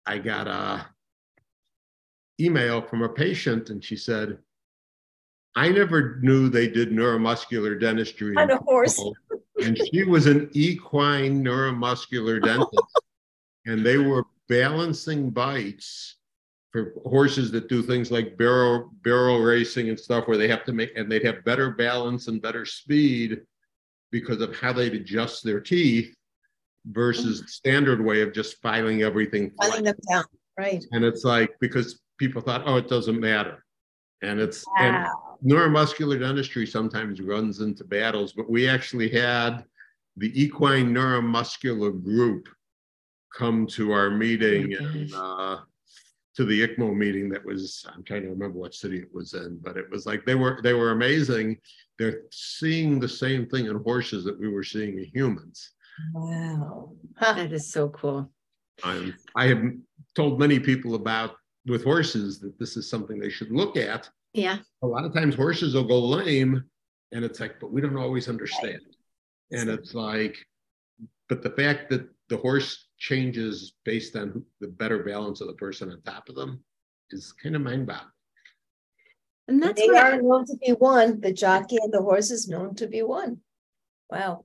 i 0.07 0.19
got 0.19 0.47
a 0.47 0.87
email 2.41 2.81
from 2.81 3.03
a 3.03 3.09
patient 3.09 3.71
and 3.71 3.85
she 3.85 3.97
said 3.97 4.39
I 5.59 5.71
never 5.71 6.21
knew 6.21 6.49
they 6.49 6.69
did 6.69 6.93
neuromuscular 6.93 7.81
dentistry 7.81 8.37
on 8.37 8.49
a 8.49 8.59
horse. 8.59 9.03
and 9.65 9.77
she 9.91 10.05
was 10.05 10.27
an 10.27 10.51
equine 10.53 11.43
neuromuscular 11.43 12.41
dentist, 12.45 13.01
and 13.67 13.85
they 13.85 13.99
were 13.99 14.25
balancing 14.49 15.31
bites 15.31 16.17
for 16.71 16.93
horses 17.05 17.51
that 17.51 17.69
do 17.69 17.83
things 17.83 18.13
like 18.13 18.37
barrel 18.37 18.91
barrel 19.03 19.41
racing 19.41 19.89
and 19.89 19.99
stuff 19.99 20.29
where 20.29 20.37
they 20.37 20.47
have 20.47 20.65
to 20.65 20.73
make 20.73 20.97
and 20.97 21.11
they'd 21.11 21.25
have 21.25 21.45
better 21.45 21.71
balance 21.71 22.29
and 22.29 22.41
better 22.41 22.65
speed 22.65 23.41
because 24.11 24.41
of 24.41 24.57
how 24.57 24.73
they'd 24.73 24.95
adjust 24.95 25.45
their 25.45 25.61
teeth 25.61 26.15
versus 26.87 27.43
the 27.43 27.49
standard 27.49 28.03
way 28.03 28.23
of 28.23 28.33
just 28.33 28.61
filing 28.63 29.03
everything 29.03 29.51
filing 29.61 29.85
them 29.85 29.97
down 30.11 30.25
right. 30.59 30.85
And 30.93 31.05
it's 31.05 31.25
like 31.25 31.51
because 31.61 32.01
people 32.19 32.43
thought 32.43 32.63
oh 32.67 32.77
it 32.77 32.89
doesn't 32.89 33.21
matter. 33.21 33.65
And 34.23 34.41
it's 34.41 34.65
wow. 34.79 35.09
and 35.43 35.51
neuromuscular 35.53 36.19
dentistry 36.19 36.67
sometimes 36.67 37.21
runs 37.21 37.61
into 37.61 37.85
battles 37.85 38.33
but 38.33 38.51
we 38.51 38.69
actually 38.69 39.09
had 39.09 39.65
the 40.17 40.33
equine 40.41 40.93
neuromuscular 40.93 42.03
group 42.03 42.49
come 43.37 43.67
to 43.67 43.93
our 43.93 44.11
meeting 44.11 44.75
oh 44.81 44.85
and 44.85 45.15
uh, 45.15 45.59
to 46.39 46.45
the 46.45 46.69
ICMO 46.69 46.95
meeting 46.95 47.29
that 47.29 47.45
was 47.45 47.85
I'm 47.93 48.05
trying 48.05 48.23
to 48.23 48.29
remember 48.29 48.61
what 48.61 48.73
city 48.73 48.99
it 48.99 49.13
was 49.13 49.35
in, 49.35 49.59
but 49.61 49.77
it 49.77 49.91
was 49.91 50.07
like 50.07 50.25
they 50.25 50.37
were 50.37 50.61
they 50.63 50.73
were 50.73 50.93
amazing. 50.93 51.59
They're 51.99 52.21
seeing 52.31 53.01
the 53.01 53.09
same 53.09 53.49
thing 53.49 53.67
in 53.67 53.83
horses 53.83 54.23
that 54.25 54.39
we 54.39 54.49
were 54.49 54.63
seeing 54.63 54.99
in 54.99 55.11
humans. 55.13 55.73
Wow, 56.15 56.93
that 57.21 57.53
is 57.53 57.73
so 57.73 57.89
cool. 57.89 58.31
I'm, 58.85 59.17
I 59.35 59.47
have 59.47 59.65
told 60.15 60.39
many 60.39 60.61
people 60.61 60.95
about 60.95 61.35
with 61.67 61.83
horses 61.83 62.39
that 62.39 62.57
this 62.61 62.77
is 62.77 62.89
something 62.89 63.19
they 63.19 63.31
should 63.31 63.51
look 63.51 63.77
at. 63.77 64.09
Yeah. 64.33 64.59
A 64.85 64.87
lot 64.87 65.05
of 65.05 65.13
times 65.13 65.35
horses 65.35 65.75
will 65.75 65.89
go 65.89 65.99
lame, 65.99 66.63
and 67.11 67.25
it's 67.25 67.41
like, 67.41 67.59
but 67.59 67.73
we 67.73 67.81
don't 67.81 67.97
always 67.97 68.29
understand. 68.29 68.79
Right. 69.51 69.61
And 69.61 69.69
it's 69.69 69.93
like, 69.93 70.37
but 71.29 71.43
the 71.43 71.51
fact 71.51 71.91
that 71.91 72.09
the 72.29 72.37
horse 72.37 72.87
changes 72.99 73.75
based 73.85 74.17
on 74.17 74.45
the 74.61 74.69
better 74.69 75.03
balance 75.03 75.41
of 75.41 75.47
the 75.47 75.55
person 75.55 75.91
on 75.91 76.01
top 76.03 76.29
of 76.29 76.35
them 76.35 76.63
is 77.11 77.33
kind 77.33 77.57
of 77.57 77.63
mind 77.63 77.87
boggling. 77.87 78.11
And 79.47 79.63
that's 79.63 79.81
they 79.81 79.89
are 79.89 80.15
I, 80.15 80.17
known 80.19 80.45
to 80.47 80.57
be 80.57 80.73
one. 80.73 81.21
The 81.21 81.33
jockey 81.33 81.79
and 81.81 81.93
the 81.93 82.03
horse 82.03 82.31
is 82.31 82.49
known 82.49 82.75
to 82.77 82.87
be 82.87 83.03
one. 83.03 83.39
Wow. 84.11 84.45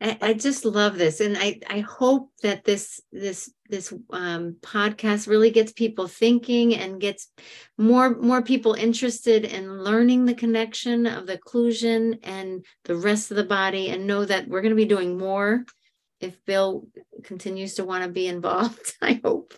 I, 0.00 0.16
I 0.22 0.32
just 0.32 0.64
love 0.64 0.96
this, 0.96 1.20
and 1.20 1.36
I 1.36 1.60
I 1.68 1.80
hope 1.80 2.30
that 2.42 2.64
this 2.64 3.02
this 3.12 3.52
this 3.68 3.92
um, 4.10 4.56
podcast 4.62 5.28
really 5.28 5.50
gets 5.50 5.72
people 5.72 6.08
thinking 6.08 6.74
and 6.74 7.00
gets 7.00 7.30
more 7.76 8.16
more 8.16 8.40
people 8.40 8.72
interested 8.72 9.44
in 9.44 9.84
learning 9.84 10.24
the 10.24 10.34
connection 10.34 11.06
of 11.06 11.26
the 11.26 11.36
occlusion 11.36 12.18
and 12.22 12.64
the 12.84 12.96
rest 12.96 13.30
of 13.30 13.36
the 13.36 13.44
body, 13.44 13.90
and 13.90 14.06
know 14.06 14.24
that 14.24 14.48
we're 14.48 14.62
going 14.62 14.70
to 14.70 14.74
be 14.74 14.86
doing 14.86 15.18
more 15.18 15.66
if 16.20 16.44
Bill 16.44 16.86
continues 17.24 17.74
to 17.74 17.84
want 17.84 18.04
to 18.04 18.10
be 18.10 18.26
involved, 18.26 18.94
I 19.02 19.20
hope. 19.24 19.54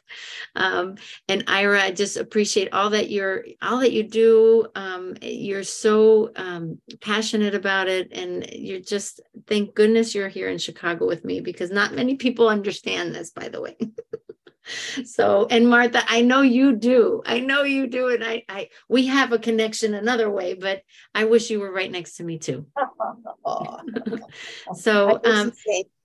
Um, 0.54 0.96
and 1.28 1.44
Ira, 1.46 1.82
I 1.82 1.90
just 1.90 2.16
appreciate 2.16 2.72
all 2.72 2.90
that 2.90 3.10
you're, 3.10 3.44
all 3.60 3.80
that 3.80 3.92
you 3.92 4.04
do. 4.04 4.66
Um, 4.74 5.14
you're 5.20 5.64
so 5.64 6.30
um, 6.36 6.80
passionate 7.00 7.54
about 7.54 7.88
it, 7.88 8.12
and 8.12 8.48
you're 8.52 8.80
just 8.80 9.20
thank 9.46 9.74
goodness 9.74 10.14
you're 10.14 10.28
here 10.28 10.48
in 10.48 10.58
Chicago 10.58 11.06
with 11.06 11.24
me 11.24 11.40
because 11.40 11.70
not 11.70 11.94
many 11.94 12.14
people 12.14 12.48
understand 12.48 13.14
this, 13.14 13.30
by 13.30 13.48
the 13.48 13.60
way. 13.60 13.76
so, 15.04 15.46
and 15.50 15.68
Martha, 15.68 16.02
I 16.06 16.22
know 16.22 16.42
you 16.42 16.76
do. 16.76 17.22
I 17.26 17.40
know 17.40 17.62
you 17.64 17.88
do, 17.88 18.08
and 18.08 18.22
I, 18.22 18.44
I, 18.48 18.68
we 18.88 19.06
have 19.06 19.32
a 19.32 19.38
connection 19.38 19.94
another 19.94 20.30
way, 20.30 20.54
but 20.54 20.82
I 21.14 21.24
wish 21.24 21.50
you 21.50 21.60
were 21.60 21.72
right 21.72 21.90
next 21.90 22.16
to 22.16 22.24
me 22.24 22.38
too. 22.38 22.66
so, 24.74 25.20
um 25.24 25.52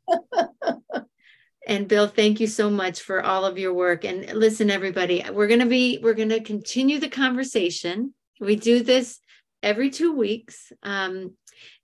and 1.67 1.87
Bill, 1.87 2.07
thank 2.07 2.39
you 2.39 2.47
so 2.47 2.69
much 2.69 3.01
for 3.01 3.23
all 3.23 3.45
of 3.45 3.57
your 3.57 3.73
work. 3.73 4.05
And 4.05 4.31
listen, 4.33 4.69
everybody, 4.69 5.23
we're 5.31 5.47
going 5.47 5.59
to 5.59 5.65
be, 5.65 5.99
we're 6.01 6.13
going 6.13 6.29
to 6.29 6.41
continue 6.41 6.99
the 6.99 7.09
conversation. 7.09 8.13
We 8.39 8.55
do 8.55 8.83
this 8.83 9.19
every 9.63 9.89
two 9.89 10.13
weeks. 10.13 10.71
Um, 10.83 11.33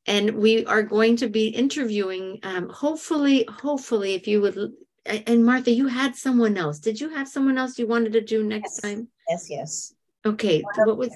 and 0.06 0.36
we 0.36 0.66
are 0.66 0.84
going 0.84 1.18
to 1.18 1.28
be 1.28 1.48
interviewing, 1.48 2.40
um, 2.44 2.70
hopefully, 2.70 3.46
hopefully, 3.50 4.16
if 4.16 4.28
you 4.28 4.42
would, 4.42 4.74
and 5.06 5.46
Martha, 5.46 5.72
you 5.72 5.88
had 5.88 6.16
someone 6.16 6.58
else. 6.58 6.80
Did 6.80 7.00
you 7.00 7.10
have 7.10 7.28
someone 7.28 7.58
else 7.58 7.80
you 7.80 7.88
wanted 7.88 8.14
to 8.14 8.22
do 8.22 8.44
next 8.44 8.74
yes. 8.76 8.82
time? 8.82 9.08
Yes, 9.30 9.48
yes. 9.50 9.94
Okay. 10.26 10.64
What 10.76 10.98
was 10.98 11.10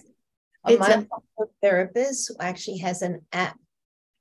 a 0.65 0.73
it's 0.73 1.07
therapist 1.61 2.29
who 2.29 2.35
actually 2.39 2.77
has 2.79 3.01
an 3.01 3.21
app 3.31 3.57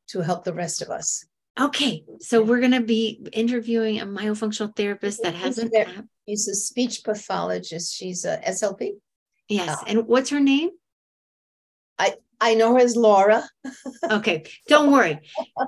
to 0.08 0.20
help 0.20 0.44
the 0.44 0.54
rest 0.54 0.82
of 0.82 0.90
us. 0.90 1.24
Okay, 1.58 2.04
so 2.20 2.42
we're 2.42 2.60
going 2.60 2.72
to 2.72 2.82
be 2.82 3.26
interviewing 3.32 4.00
a 4.00 4.06
myofunctional 4.06 4.74
therapist 4.76 5.22
that 5.22 5.34
has 5.34 5.56
an 5.58 5.74
app. 5.74 6.04
She's 6.28 6.48
a 6.48 6.54
speech 6.54 7.02
pathologist. 7.02 7.94
She's 7.94 8.24
a 8.26 8.38
SLP. 8.38 8.92
Yes, 9.48 9.70
uh, 9.70 9.84
and 9.86 10.06
what's 10.06 10.30
her 10.30 10.40
name? 10.40 10.70
I 12.40 12.46
I 12.46 12.54
know 12.54 12.74
her 12.74 12.80
as 12.80 12.96
Laura. 12.96 13.42
okay, 14.10 14.44
don't 14.68 14.92
worry. 14.92 15.18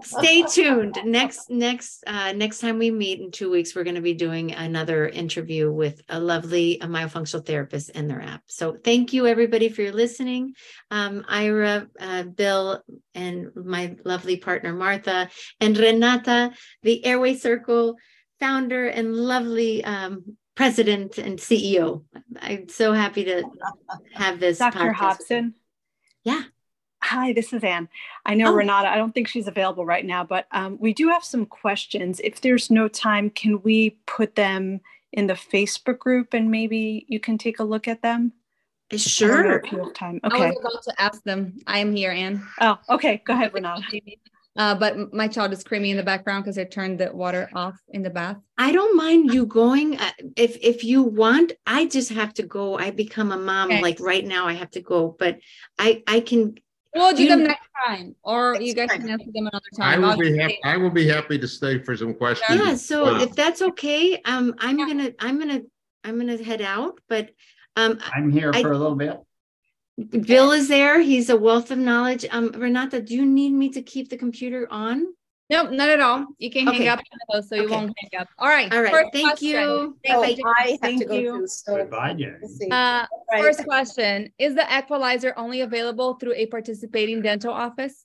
Stay 0.03 0.43
tuned. 0.43 0.99
Next 1.05 1.51
next 1.51 2.05
uh, 2.07 2.33
next 2.33 2.61
time 2.61 2.79
we 2.79 2.91
meet 2.91 3.21
in 3.21 3.31
two 3.31 3.51
weeks, 3.51 3.75
we're 3.75 3.85
going 3.85 3.97
to 3.97 4.01
be 4.01 4.15
doing 4.15 4.53
another 4.53 5.09
interview 5.09 5.71
with 5.71 6.01
a 6.09 6.21
lovely 6.21 6.79
a 6.81 6.87
myofunctional 6.87 7.45
therapist 7.45 7.91
and 7.95 8.09
their 8.09 8.23
app. 8.23 8.43
So 8.47 8.77
thank 8.85 9.13
you 9.13 9.27
everybody 9.27 9.69
for 9.69 9.83
your 9.83 9.93
listening. 9.93 10.55
Um, 10.91 11.25
Ira, 11.29 11.89
uh, 12.01 12.23
Bill, 12.23 12.83
and 13.15 13.51
my 13.55 13.97
lovely 14.05 14.37
partner 14.37 14.73
Martha 14.73 15.29
and 15.61 15.77
Renata, 15.77 16.53
the 16.83 17.05
Airway 17.05 17.35
Circle 17.35 17.97
founder 18.41 18.87
and 18.87 19.15
lovely 19.15 19.85
um, 19.85 20.37
president 20.55 21.19
and 21.19 21.39
CEO. 21.39 22.05
I'm 22.41 22.69
so 22.69 22.93
happy 22.93 23.25
to 23.25 23.45
have 24.15 24.41
this. 24.41 24.59
Dr. 24.59 24.93
Hobson. 24.93 25.55
Yeah. 26.25 26.43
Hi, 27.09 27.33
this 27.33 27.55
is 27.55 27.65
Anne. 27.65 27.89
I 28.27 28.35
know 28.35 28.53
oh. 28.53 28.55
Renata, 28.55 28.87
I 28.87 28.97
don't 28.97 29.15
think 29.15 29.29
she's 29.29 29.49
available 29.49 29.87
right 29.87 30.05
now, 30.05 30.25
but 30.25 30.47
um, 30.53 30.77
we 30.79 30.93
do 30.93 31.09
have 31.09 31.25
some 31.25 31.47
questions. 31.47 32.21
If 32.23 32.43
there's 32.43 32.71
no 32.71 32.87
time, 32.87 33.31
can 33.31 33.63
we 33.63 33.97
put 34.07 34.35
them 34.35 34.83
in 35.15 35.27
the 35.27 35.33
Facebook 35.33 35.99
group 35.99 36.35
and 36.35 36.51
maybe 36.51 37.07
you 37.09 37.19
can 37.19 37.39
take 37.39 37.61
a 37.61 37.65
look 37.65 37.89
at 37.89 38.03
them? 38.03 38.35
Sure. 38.95 39.59
If 39.59 39.73
you 39.73 39.79
have 39.79 39.95
time. 39.95 40.21
Okay. 40.23 40.45
I 40.45 40.49
was 40.51 40.59
about 40.61 40.83
to 40.83 41.03
ask 41.03 41.23
them. 41.23 41.57
I 41.67 41.79
am 41.79 41.97
here, 41.97 42.11
Anne. 42.11 42.47
Oh, 42.61 42.77
okay. 42.91 43.23
Go 43.25 43.33
ahead, 43.33 43.55
Renata. 43.55 43.83
Uh, 44.59 44.75
but 44.75 45.15
my 45.15 45.29
child 45.29 45.53
is 45.53 45.61
screaming 45.61 45.93
in 45.93 45.97
the 45.97 46.03
background 46.03 46.45
because 46.45 46.59
I 46.59 46.65
turned 46.65 47.01
the 47.01 47.11
water 47.15 47.49
off 47.55 47.81
in 47.89 48.03
the 48.03 48.11
bath. 48.11 48.37
I 48.59 48.73
don't 48.73 48.97
mind 48.97 49.33
you 49.33 49.47
going. 49.47 49.99
Uh, 49.99 50.11
if 50.37 50.59
if 50.61 50.85
you 50.85 51.05
want, 51.05 51.53
I 51.67 51.87
just 51.87 52.11
have 52.11 52.35
to 52.35 52.43
go. 52.43 52.77
I 52.77 52.91
become 52.91 53.33
a 53.33 53.39
mom. 53.39 53.71
Okay. 53.71 53.81
Like 53.81 53.99
right 53.99 54.27
now, 54.27 54.47
I 54.47 54.55
have 54.55 54.71
to 54.73 54.83
go. 54.83 55.17
But 55.19 55.39
I 55.79 56.03
I 56.07 56.21
can 56.21 56.57
We'll 56.99 57.13
do, 57.13 57.25
do 57.25 57.29
them 57.29 57.45
next 57.45 57.69
time, 57.87 58.15
or 58.23 58.57
you 58.61 58.75
guys 58.75 58.89
time. 58.89 59.03
can 59.03 59.11
answer 59.11 59.31
them 59.33 59.47
another 59.47 59.65
time. 59.77 60.05
I 60.05 60.09
will 60.09 60.17
be 60.17 60.37
happy. 60.37 60.59
I 60.65 60.77
will 60.77 60.91
be 60.91 61.07
happy 61.07 61.39
to 61.39 61.49
stay 61.49 61.79
for 61.79 61.97
some 61.97 62.13
questions. 62.13 62.61
Yeah. 62.61 62.75
So 62.75 63.05
wow. 63.05 63.21
if 63.21 63.35
that's 63.35 63.63
okay, 63.63 64.21
um, 64.25 64.55
I'm 64.59 64.79
yeah. 64.79 64.87
gonna, 64.89 65.11
I'm 65.21 65.39
gonna, 65.39 65.61
I'm 66.05 66.19
gonna 66.19 66.43
head 66.43 66.61
out. 66.61 67.01
But 67.09 67.31
um, 67.77 67.99
I'm 68.13 68.31
here 68.31 68.51
I, 68.53 68.63
for 68.63 68.73
a 68.73 68.79
little 68.79 68.97
bit. 68.97 69.19
Bill 70.27 70.53
is 70.53 70.69
there. 70.69 71.01
He's 71.01 71.31
a 71.31 71.37
wealth 71.37 71.71
of 71.71 71.79
knowledge. 71.79 72.25
Um, 72.31 72.53
Renata, 72.53 73.01
do 73.01 73.15
you 73.15 73.27
need 73.27 73.51
me 73.51 73.69
to 73.71 73.83
keep 73.83 74.11
the 74.11 74.17
computer 74.17 74.69
on? 74.71 75.07
No, 75.51 75.63
not 75.71 75.89
at 75.89 76.01
all. 76.01 76.27
You 76.39 76.51
can 76.51 76.69
okay. 76.69 76.85
hang 76.85 76.89
up 76.89 77.01
so 77.43 77.55
you 77.55 77.63
okay. 77.63 77.75
won't 77.75 77.95
hang 77.97 78.21
up. 78.21 78.29
All 78.39 78.49
right. 78.49 78.73
All 78.73 78.83
right. 78.83 79.07
Thank 79.13 79.29
question. 79.29 79.49
you. 79.49 79.99
Thank 80.05 80.41
oh, 80.45 80.45
I 80.59 80.71
have 80.73 80.81
Thank 80.81 81.03
to 81.03 81.09
go 81.09 81.15
you. 81.15 81.31
through. 81.31 81.47
So 81.47 81.77
Goodbye, 81.77 82.15
Jen. 82.15 82.41
Uh, 82.71 83.07
right. 83.33 83.43
First 83.43 83.65
question 83.65 84.31
Is 84.39 84.55
the 84.55 84.63
Aqualizer 84.63 85.33
only 85.37 85.63
available 85.63 86.15
through 86.15 86.35
a 86.35 86.47
participating 86.47 87.23
dental 87.23 87.53
office? 87.53 88.05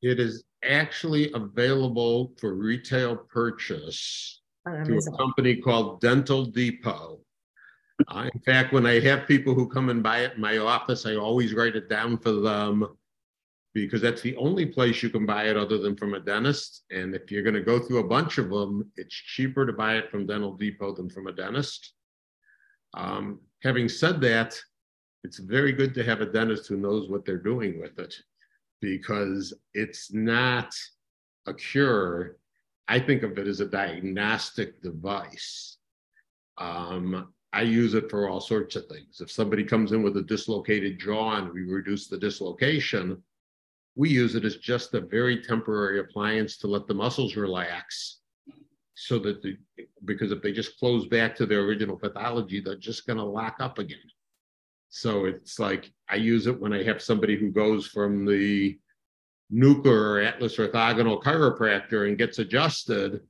It 0.00 0.18
is 0.18 0.44
actually 0.64 1.30
available 1.32 2.32
for 2.38 2.54
retail 2.54 3.16
purchase 3.16 4.40
through 4.84 4.98
a 4.98 5.16
company 5.16 5.56
called 5.56 6.00
Dental 6.00 6.46
Depot. 6.46 7.20
Uh, 8.08 8.28
in 8.32 8.40
fact, 8.40 8.72
when 8.72 8.86
I 8.86 9.00
have 9.00 9.26
people 9.26 9.54
who 9.54 9.68
come 9.68 9.90
and 9.90 10.02
buy 10.02 10.20
it 10.20 10.34
in 10.34 10.40
my 10.40 10.58
office, 10.58 11.06
I 11.06 11.16
always 11.16 11.54
write 11.54 11.76
it 11.76 11.88
down 11.88 12.18
for 12.18 12.32
them 12.32 12.86
because 13.76 14.00
that's 14.00 14.22
the 14.22 14.34
only 14.36 14.64
place 14.64 15.02
you 15.02 15.10
can 15.10 15.26
buy 15.26 15.44
it 15.44 15.56
other 15.56 15.76
than 15.76 15.94
from 15.94 16.14
a 16.14 16.20
dentist. 16.20 16.84
And 16.90 17.14
if 17.14 17.30
you're 17.30 17.42
going 17.42 17.54
to 17.56 17.60
go 17.60 17.78
through 17.78 17.98
a 17.98 18.08
bunch 18.08 18.38
of 18.38 18.48
them, 18.48 18.90
it's 18.96 19.14
cheaper 19.14 19.66
to 19.66 19.72
buy 19.74 19.96
it 19.96 20.10
from 20.10 20.26
Dental 20.26 20.56
Depot 20.56 20.94
than 20.94 21.10
from 21.10 21.26
a 21.26 21.32
dentist. 21.32 21.92
Um, 22.94 23.38
having 23.62 23.90
said 23.90 24.18
that, 24.22 24.58
it's 25.24 25.38
very 25.38 25.72
good 25.72 25.92
to 25.92 26.04
have 26.04 26.22
a 26.22 26.32
dentist 26.32 26.66
who 26.68 26.78
knows 26.78 27.10
what 27.10 27.26
they're 27.26 27.36
doing 27.36 27.78
with 27.78 27.98
it 27.98 28.14
because 28.80 29.52
it's 29.74 30.10
not 30.10 30.74
a 31.44 31.52
cure. 31.52 32.38
I 32.88 32.98
think 32.98 33.24
of 33.24 33.36
it 33.36 33.46
as 33.46 33.60
a 33.60 33.66
diagnostic 33.66 34.80
device. 34.80 35.76
Um, 36.56 37.28
I 37.52 37.60
use 37.60 37.92
it 37.92 38.08
for 38.08 38.26
all 38.26 38.40
sorts 38.40 38.74
of 38.74 38.86
things. 38.86 39.20
If 39.20 39.30
somebody 39.30 39.64
comes 39.64 39.92
in 39.92 40.02
with 40.02 40.16
a 40.16 40.22
dislocated 40.22 40.98
jaw 40.98 41.36
and 41.36 41.52
we 41.52 41.64
reduce 41.64 42.06
the 42.06 42.16
dislocation, 42.16 43.22
we 43.96 44.10
use 44.10 44.34
it 44.34 44.44
as 44.44 44.56
just 44.56 44.94
a 44.94 45.00
very 45.00 45.42
temporary 45.42 46.00
appliance 46.00 46.58
to 46.58 46.66
let 46.66 46.86
the 46.86 46.94
muscles 46.94 47.34
relax 47.34 48.18
so 48.94 49.18
that 49.18 49.42
the, 49.42 49.56
because 50.04 50.32
if 50.32 50.42
they 50.42 50.52
just 50.52 50.78
close 50.78 51.06
back 51.06 51.34
to 51.36 51.46
their 51.46 51.60
original 51.60 51.96
pathology, 51.96 52.60
they're 52.60 52.76
just 52.76 53.06
going 53.06 53.18
to 53.18 53.24
lock 53.24 53.56
up 53.58 53.78
again. 53.78 53.98
So 54.90 55.24
it's 55.24 55.58
like 55.58 55.90
I 56.08 56.16
use 56.16 56.46
it 56.46 56.60
when 56.60 56.72
I 56.72 56.82
have 56.84 57.02
somebody 57.02 57.38
who 57.38 57.50
goes 57.50 57.86
from 57.86 58.24
the 58.24 58.78
NUCCA 59.52 59.86
or 59.86 60.20
Atlas 60.20 60.56
orthogonal 60.56 61.22
chiropractor 61.22 62.06
and 62.06 62.18
gets 62.18 62.38
adjusted. 62.38 63.20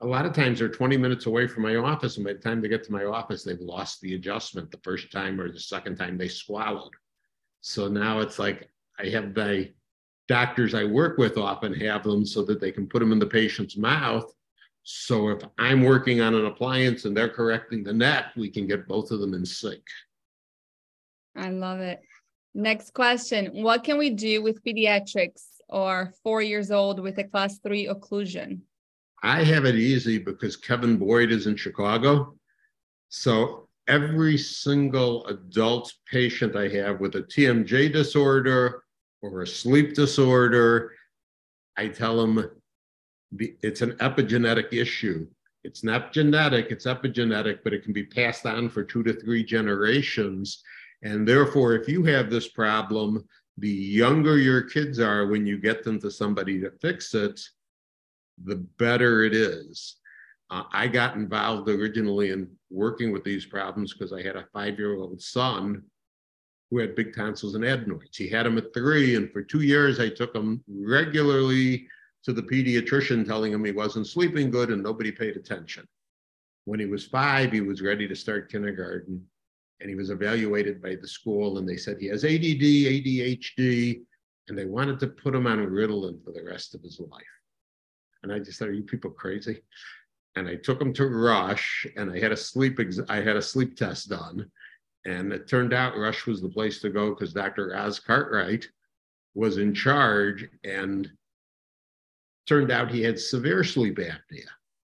A 0.00 0.06
lot 0.06 0.26
of 0.26 0.34
times 0.34 0.58
they're 0.58 0.68
20 0.68 0.96
minutes 0.96 1.26
away 1.26 1.46
from 1.46 1.62
my 1.62 1.76
office, 1.76 2.16
and 2.16 2.26
by 2.26 2.34
the 2.34 2.38
time 2.38 2.60
they 2.60 2.68
get 2.68 2.84
to 2.84 2.92
my 2.92 3.04
office, 3.04 3.42
they've 3.42 3.58
lost 3.60 4.00
the 4.00 4.14
adjustment 4.14 4.70
the 4.70 4.80
first 4.82 5.10
time 5.10 5.40
or 5.40 5.50
the 5.50 5.60
second 5.60 5.96
time 5.96 6.18
they 6.18 6.28
swallowed. 6.28 6.92
So 7.62 7.88
now 7.88 8.20
it's 8.20 8.38
like 8.38 8.70
I 8.98 9.06
have 9.08 9.34
the 9.34 9.70
doctors 10.28 10.74
I 10.74 10.84
work 10.84 11.18
with 11.18 11.38
often 11.38 11.72
have 11.74 12.02
them 12.02 12.26
so 12.26 12.42
that 12.44 12.60
they 12.60 12.72
can 12.72 12.86
put 12.86 13.00
them 13.00 13.12
in 13.12 13.18
the 13.18 13.26
patient's 13.26 13.76
mouth. 13.76 14.32
So 14.82 15.28
if 15.30 15.42
I'm 15.58 15.82
working 15.82 16.20
on 16.20 16.34
an 16.34 16.46
appliance 16.46 17.04
and 17.04 17.16
they're 17.16 17.28
correcting 17.28 17.82
the 17.82 17.92
net, 17.92 18.26
we 18.36 18.48
can 18.48 18.66
get 18.66 18.88
both 18.88 19.10
of 19.10 19.20
them 19.20 19.34
in 19.34 19.44
sync. 19.44 19.82
I 21.36 21.50
love 21.50 21.80
it. 21.80 22.00
Next 22.54 22.94
question. 22.94 23.46
What 23.52 23.84
can 23.84 23.98
we 23.98 24.10
do 24.10 24.42
with 24.42 24.64
pediatrics 24.64 25.42
or 25.68 26.12
four 26.22 26.40
years 26.40 26.70
old 26.70 27.00
with 27.00 27.18
a 27.18 27.24
class 27.24 27.58
three 27.58 27.86
occlusion? 27.86 28.60
I 29.22 29.42
have 29.42 29.64
it 29.64 29.74
easy 29.74 30.18
because 30.18 30.56
Kevin 30.56 30.96
Boyd 30.96 31.32
is 31.32 31.46
in 31.46 31.56
Chicago. 31.56 32.36
So 33.08 33.68
every 33.88 34.38
single 34.38 35.26
adult 35.26 35.92
patient 36.10 36.56
I 36.56 36.68
have 36.68 37.00
with 37.00 37.16
a 37.16 37.22
TMJ 37.22 37.92
disorder 37.92 38.84
or 39.22 39.42
a 39.42 39.46
sleep 39.46 39.94
disorder, 39.94 40.92
I 41.76 41.88
tell 41.88 42.16
them 42.16 42.50
it's 43.38 43.82
an 43.82 43.92
epigenetic 43.92 44.72
issue. 44.72 45.26
It's 45.64 45.82
not 45.82 46.12
genetic, 46.12 46.70
it's 46.70 46.86
epigenetic, 46.86 47.58
but 47.64 47.72
it 47.72 47.82
can 47.82 47.92
be 47.92 48.04
passed 48.04 48.46
on 48.46 48.68
for 48.68 48.84
two 48.84 49.02
to 49.02 49.12
three 49.12 49.42
generations. 49.42 50.62
And 51.02 51.26
therefore, 51.26 51.74
if 51.74 51.88
you 51.88 52.04
have 52.04 52.30
this 52.30 52.48
problem, 52.48 53.24
the 53.58 53.68
younger 53.68 54.38
your 54.38 54.62
kids 54.62 55.00
are 55.00 55.26
when 55.26 55.46
you 55.46 55.58
get 55.58 55.82
them 55.82 56.00
to 56.00 56.10
somebody 56.10 56.60
to 56.60 56.70
fix 56.80 57.14
it, 57.14 57.40
the 58.44 58.56
better 58.78 59.24
it 59.24 59.34
is. 59.34 59.96
Uh, 60.50 60.62
I 60.72 60.86
got 60.86 61.16
involved 61.16 61.68
originally 61.68 62.30
in 62.30 62.48
working 62.70 63.10
with 63.10 63.24
these 63.24 63.46
problems 63.46 63.92
because 63.92 64.12
I 64.12 64.22
had 64.22 64.36
a 64.36 64.46
five 64.52 64.78
year 64.78 64.94
old 64.94 65.20
son 65.20 65.82
who 66.70 66.78
had 66.78 66.96
big 66.96 67.14
tonsils 67.14 67.54
and 67.54 67.64
adenoids. 67.64 68.16
He 68.16 68.28
had 68.28 68.46
them 68.46 68.58
at 68.58 68.74
three, 68.74 69.14
and 69.14 69.32
for 69.32 69.42
two 69.42 69.60
years, 69.60 70.00
I 70.00 70.08
took 70.08 70.34
him 70.34 70.62
regularly 70.68 71.86
to 72.24 72.32
the 72.32 72.42
pediatrician 72.42 73.24
telling 73.24 73.52
him 73.52 73.64
he 73.64 73.72
wasn't 73.72 74.06
sleeping 74.06 74.50
good 74.50 74.70
and 74.70 74.82
nobody 74.82 75.12
paid 75.12 75.36
attention. 75.36 75.86
When 76.64 76.80
he 76.80 76.86
was 76.86 77.06
five, 77.06 77.52
he 77.52 77.60
was 77.60 77.82
ready 77.82 78.08
to 78.08 78.16
start 78.16 78.50
kindergarten 78.50 79.24
and 79.80 79.88
he 79.88 79.94
was 79.94 80.10
evaluated 80.10 80.82
by 80.82 80.96
the 80.96 81.06
school 81.06 81.58
and 81.58 81.68
they 81.68 81.76
said 81.76 81.98
he 82.00 82.08
has 82.08 82.24
ADD, 82.24 82.32
ADHD, 82.32 84.00
and 84.48 84.58
they 84.58 84.64
wanted 84.64 84.98
to 85.00 85.06
put 85.06 85.36
him 85.36 85.46
on 85.46 85.58
Ritalin 85.58 86.24
for 86.24 86.32
the 86.32 86.42
rest 86.42 86.74
of 86.74 86.82
his 86.82 86.98
life. 86.98 87.22
And 88.24 88.32
I 88.32 88.40
just 88.40 88.58
thought, 88.58 88.68
are 88.68 88.72
you 88.72 88.82
people 88.82 89.10
crazy? 89.10 89.62
and 90.36 90.46
I 90.46 90.56
took 90.56 90.80
him 90.80 90.92
to 90.94 91.06
Rush, 91.06 91.86
and 91.96 92.10
I 92.10 92.20
had 92.20 92.30
a 92.30 92.36
sleep 92.36 92.78
ex- 92.78 93.00
I 93.08 93.16
had 93.16 93.36
a 93.36 93.42
sleep 93.42 93.76
test 93.76 94.10
done, 94.10 94.50
and 95.06 95.32
it 95.32 95.48
turned 95.48 95.72
out 95.72 95.96
Rush 95.96 96.26
was 96.26 96.42
the 96.42 96.48
place 96.48 96.80
to 96.80 96.90
go 96.90 97.10
because 97.10 97.32
Dr. 97.32 97.68
Roz 97.68 98.00
Cartwright 98.00 98.68
was 99.34 99.58
in 99.58 99.72
charge, 99.72 100.48
and 100.64 101.10
turned 102.46 102.72
out 102.72 102.90
he 102.90 103.02
had 103.02 103.18
severe 103.18 103.62
sleep 103.62 103.98
apnea. 103.98 104.48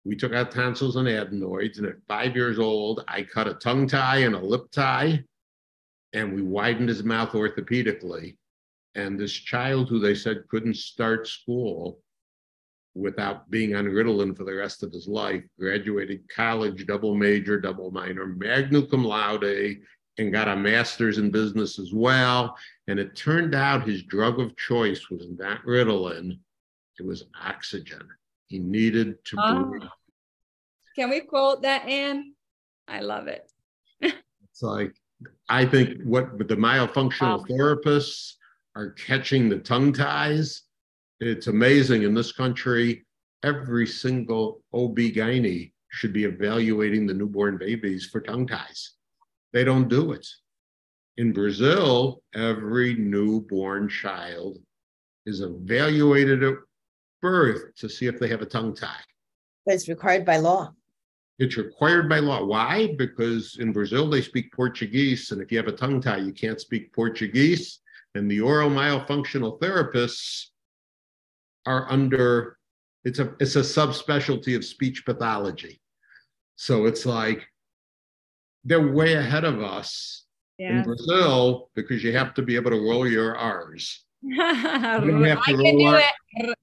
We 0.04 0.16
took 0.16 0.32
out 0.32 0.50
tonsils 0.50 0.96
and 0.96 1.06
adenoids, 1.06 1.78
and 1.78 1.86
at 1.86 2.02
five 2.08 2.34
years 2.34 2.58
old, 2.58 3.04
I 3.06 3.22
cut 3.22 3.46
a 3.46 3.54
tongue 3.54 3.86
tie 3.86 4.18
and 4.18 4.34
a 4.34 4.40
lip 4.40 4.70
tie, 4.72 5.22
and 6.12 6.34
we 6.34 6.42
widened 6.42 6.88
his 6.88 7.04
mouth 7.04 7.30
orthopedically. 7.30 8.36
And 8.96 9.18
this 9.18 9.32
child 9.32 9.88
who 9.88 10.00
they 10.00 10.14
said 10.16 10.48
couldn't 10.48 10.76
start 10.76 11.28
school 11.28 12.00
without 12.94 13.48
being 13.50 13.76
on 13.76 13.84
Ritalin 13.84 14.36
for 14.36 14.42
the 14.42 14.54
rest 14.54 14.82
of 14.82 14.90
his 14.90 15.06
life, 15.06 15.44
graduated 15.58 16.28
college, 16.34 16.86
double 16.86 17.14
major, 17.14 17.61
double 17.61 17.92
minor, 17.92 18.26
magna 18.26 18.84
cum 18.86 19.04
laude, 19.04 19.78
and 20.21 20.33
got 20.33 20.49
a 20.49 20.57
master's 20.57 21.18
in 21.18 21.31
business 21.31 21.79
as 21.79 21.93
well. 21.93 22.57
And 22.87 22.99
it 22.99 23.16
turned 23.16 23.55
out 23.55 23.87
his 23.87 24.03
drug 24.03 24.39
of 24.39 24.57
choice 24.57 25.11
was 25.11 25.27
not 25.39 25.64
Ritalin, 25.64 26.39
it 26.99 27.07
was 27.07 27.25
oxygen. 27.43 28.07
He 28.47 28.59
needed 28.59 29.25
to 29.27 29.37
oh. 29.39 29.64
breathe. 29.64 29.89
Can 30.97 31.11
we 31.11 31.21
quote 31.21 31.62
that, 31.62 31.89
Anne? 31.89 32.35
I 32.87 33.01
love 33.01 33.29
it. 33.29 33.51
it's 34.01 34.62
like, 34.62 34.95
I 35.49 35.64
think 35.64 36.03
what 36.03 36.39
the 36.39 36.57
myofunctional 36.57 37.39
wow. 37.39 37.45
therapists 37.49 38.35
are 38.77 38.91
catching 38.91 39.49
the 39.49 39.59
tongue 39.59 39.93
ties 39.93 40.62
it's 41.21 41.49
amazing 41.49 42.03
in 42.03 42.14
this 42.14 42.33
country, 42.33 43.05
every 43.43 43.87
single 43.87 44.62
OB-GYN 44.73 45.71
should 45.91 46.14
be 46.14 46.25
evaluating 46.25 47.07
the 47.07 47.12
newborn 47.12 47.59
babies 47.59 48.07
for 48.07 48.23
tongue 48.23 48.47
ties. 48.47 48.93
They 49.53 49.64
don't 49.64 49.88
do 49.88 50.12
it. 50.12 50.26
In 51.16 51.32
Brazil, 51.32 52.22
every 52.34 52.94
newborn 52.94 53.88
child 53.88 54.59
is 55.26 55.40
evaluated 55.40 56.42
at 56.42 56.55
birth 57.20 57.74
to 57.76 57.88
see 57.88 58.07
if 58.07 58.18
they 58.18 58.28
have 58.28 58.42
a 58.42 58.46
tongue 58.46 58.74
tie. 58.74 59.05
But 59.66 59.74
it's 59.74 59.88
required 59.88 60.24
by 60.24 60.38
law. 60.38 60.72
It's 61.38 61.57
required 61.57 62.09
by 62.09 62.20
law. 62.20 62.44
Why? 62.44 62.94
Because 62.98 63.57
in 63.59 63.72
Brazil, 63.72 64.09
they 64.09 64.22
speak 64.22 64.53
Portuguese. 64.53 65.30
And 65.30 65.40
if 65.40 65.51
you 65.51 65.59
have 65.59 65.68
a 65.68 65.72
tongue 65.72 66.01
tie, 66.01 66.18
you 66.18 66.32
can't 66.32 66.61
speak 66.61 66.92
Portuguese. 66.92 67.80
And 68.14 68.30
the 68.30 68.40
oral 68.40 68.70
myofunctional 68.70 69.59
therapists 69.61 70.46
are 71.66 71.90
under 71.90 72.59
it's 73.05 73.18
a 73.18 73.34
it's 73.40 73.57
a 73.57 73.61
subspecialty 73.61 74.57
of 74.57 74.64
speech 74.64 75.05
pathology. 75.07 75.80
So 76.57 76.86
it's 76.86 77.07
like 77.07 77.46
they're 78.64 78.92
way 78.92 79.14
ahead 79.14 79.44
of 79.44 79.62
us 79.62 80.26
yeah. 80.58 80.78
in 80.78 80.82
Brazil 80.84 81.70
because 81.74 82.04
you 82.04 82.12
have 82.12 82.34
to 82.34 82.42
be 82.42 82.56
able 82.56 82.70
to 82.70 82.80
roll 82.80 83.06
your 83.06 83.36
R's. 83.36 84.04
You 84.22 84.36
don't 84.36 85.24
have 85.24 85.44
to 85.44 85.52
I 85.52 85.62
can 85.62 85.78
do 85.78 85.86
R- 85.86 86.02
it 86.32 86.56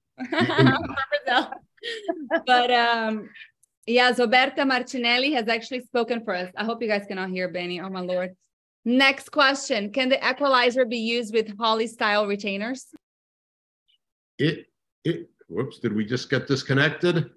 Brazil. 1.25 1.51
but 2.45 2.71
um 2.71 3.29
yeah, 3.87 4.13
Roberta 4.17 4.65
Martinelli 4.65 5.31
has 5.31 5.47
actually 5.47 5.81
spoken 5.81 6.23
for 6.23 6.35
us. 6.35 6.51
I 6.57 6.65
hope 6.65 6.81
you 6.81 6.89
guys 6.89 7.05
cannot 7.07 7.29
hear 7.29 7.47
Benny. 7.47 7.79
Oh 7.79 7.89
my 7.89 8.01
lord. 8.01 8.35
Next 8.83 9.31
question. 9.31 9.91
Can 9.91 10.09
the 10.09 10.17
Aqualizer 10.17 10.87
be 10.87 10.97
used 10.97 11.33
with 11.33 11.57
Hawley 11.57 11.87
style 11.87 12.27
retainers? 12.27 12.85
It 14.37 14.67
it, 15.03 15.29
whoops, 15.47 15.79
did 15.79 15.93
we 15.93 16.05
just 16.05 16.29
get 16.29 16.47
disconnected? 16.47 17.31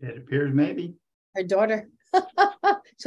It 0.00 0.16
appears 0.16 0.52
maybe. 0.52 0.96
Her 1.34 1.42
daughter. 1.42 1.88
so 2.14 2.20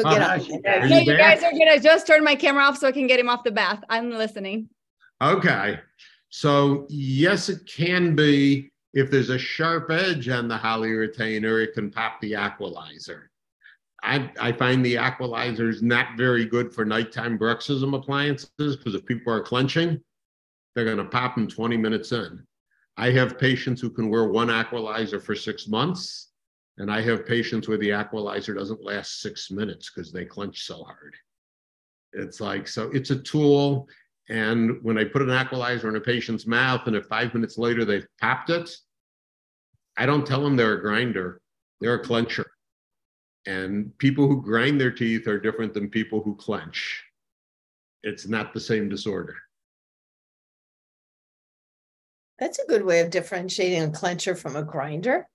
get 0.03 0.05
uh-huh. 0.05 0.35
off. 0.35 0.41
So 0.41 0.53
you, 0.87 1.11
you 1.11 1.17
guys 1.17 1.43
are 1.43 1.51
gonna 1.51 1.79
just 1.79 2.07
turn 2.07 2.23
my 2.23 2.35
camera 2.35 2.63
off 2.63 2.77
so 2.77 2.87
I 2.87 2.91
can 2.91 3.07
get 3.07 3.19
him 3.19 3.29
off 3.29 3.43
the 3.43 3.51
bath. 3.51 3.83
I'm 3.89 4.09
listening. 4.11 4.69
Okay. 5.21 5.79
So 6.29 6.85
yes, 6.89 7.49
it 7.49 7.65
can 7.65 8.15
be. 8.15 8.71
If 8.93 9.11
there's 9.11 9.29
a 9.29 9.37
sharp 9.37 9.91
edge 9.91 10.29
on 10.29 10.47
the 10.47 10.55
Hawley 10.55 10.91
retainer, 10.91 11.59
it 11.59 11.73
can 11.73 11.91
pop 11.91 12.21
the 12.21 12.31
aqualizer. 12.31 13.23
I, 14.05 14.31
I 14.39 14.51
find 14.51 14.85
the 14.85 14.95
aqualizers 14.95 15.81
not 15.81 16.15
very 16.15 16.45
good 16.45 16.73
for 16.73 16.85
nighttime 16.85 17.37
bruxism 17.37 17.95
appliances 17.95 18.47
because 18.57 18.93
if 18.93 19.05
people 19.05 19.33
are 19.33 19.41
clenching, 19.41 19.99
they're 20.73 20.85
going 20.85 20.97
to 20.97 21.05
pop 21.05 21.35
them 21.35 21.47
20 21.47 21.75
minutes 21.75 22.11
in. 22.11 22.45
I 22.97 23.11
have 23.11 23.39
patients 23.39 23.81
who 23.81 23.89
can 23.89 24.09
wear 24.09 24.25
one 24.25 24.47
aqualizer 24.47 25.21
for 25.21 25.35
six 25.35 25.67
months, 25.67 26.24
and 26.77 26.91
I 26.91 27.01
have 27.01 27.25
patients 27.25 27.67
where 27.67 27.77
the 27.77 27.89
aqualizer 27.89 28.55
doesn't 28.55 28.83
last 28.83 29.21
six 29.21 29.49
minutes 29.49 29.89
because 29.89 30.11
they 30.11 30.25
clench 30.25 30.65
so 30.65 30.83
hard. 30.83 31.15
It's 32.13 32.41
like, 32.41 32.67
so 32.67 32.89
it's 32.93 33.11
a 33.11 33.19
tool. 33.19 33.87
And 34.29 34.79
when 34.81 34.97
I 34.97 35.05
put 35.05 35.21
an 35.21 35.29
aqualizer 35.29 35.87
in 35.87 35.95
a 35.95 36.01
patient's 36.01 36.47
mouth, 36.47 36.87
and 36.87 36.95
if 36.95 37.05
five 37.05 37.33
minutes 37.33 37.57
later 37.57 37.85
they've 37.85 38.07
popped 38.19 38.49
it, 38.49 38.69
I 39.97 40.05
don't 40.05 40.27
tell 40.27 40.43
them 40.43 40.55
they're 40.55 40.73
a 40.73 40.81
grinder, 40.81 41.41
they're 41.79 41.95
a 41.95 42.03
clencher. 42.03 42.45
And 43.45 43.95
people 43.97 44.27
who 44.27 44.41
grind 44.41 44.81
their 44.81 44.91
teeth 44.91 45.27
are 45.27 45.39
different 45.39 45.73
than 45.73 45.89
people 45.89 46.21
who 46.21 46.35
clench. 46.35 47.03
It's 48.03 48.27
not 48.27 48.53
the 48.53 48.59
same 48.59 48.89
disorder. 48.89 49.35
That's 52.39 52.59
a 52.59 52.67
good 52.67 52.83
way 52.83 52.99
of 52.99 53.11
differentiating 53.11 53.83
a 53.83 53.87
clencher 53.87 54.37
from 54.37 54.55
a 54.55 54.63
grinder. 54.63 55.27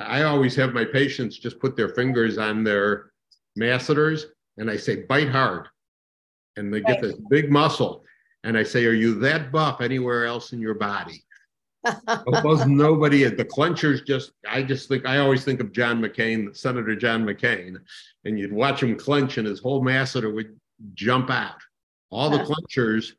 I 0.00 0.22
always 0.22 0.54
have 0.56 0.74
my 0.74 0.84
patients 0.84 1.38
just 1.38 1.60
put 1.60 1.76
their 1.76 1.88
fingers 1.90 2.38
on 2.38 2.64
their 2.64 3.10
masseters 3.56 4.26
and 4.58 4.70
I 4.70 4.76
say, 4.76 5.02
bite 5.02 5.30
hard. 5.30 5.68
And 6.56 6.74
they 6.74 6.80
get 6.80 7.00
this 7.00 7.14
big 7.30 7.50
muscle. 7.50 8.04
And 8.44 8.58
I 8.58 8.64
say, 8.64 8.84
Are 8.86 8.92
you 8.92 9.14
that 9.20 9.52
buff 9.52 9.80
anywhere 9.80 10.26
else 10.26 10.52
in 10.52 10.60
your 10.60 10.74
body? 10.74 11.24
Almost 12.26 12.66
nobody. 12.66 13.24
at 13.24 13.36
The 13.36 13.44
clenchers 13.44 14.04
just, 14.04 14.32
I 14.48 14.62
just 14.62 14.88
think, 14.88 15.06
I 15.06 15.18
always 15.18 15.44
think 15.44 15.60
of 15.60 15.72
John 15.72 16.00
McCain, 16.00 16.56
Senator 16.56 16.96
John 16.96 17.24
McCain, 17.24 17.76
and 18.24 18.38
you'd 18.38 18.52
watch 18.52 18.82
him 18.82 18.96
clench 18.96 19.38
and 19.38 19.46
his 19.46 19.60
whole 19.60 19.82
masseter 19.82 20.32
would 20.34 20.58
jump 20.94 21.30
out. 21.30 21.60
All 22.10 22.30
the 22.30 22.38
clenchers 22.38 23.12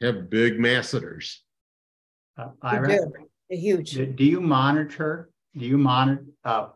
have 0.00 0.30
big 0.30 0.58
masseters. 0.58 1.42
Uh, 2.38 2.48
Ira, 2.62 2.98
huge. 3.48 3.92
Do, 3.92 4.06
do, 4.06 4.24
you 4.24 4.40
monitor? 4.40 5.29
Do 5.56 5.64
you 5.64 5.78
monitor? 5.78 6.24
Uh, 6.44 6.68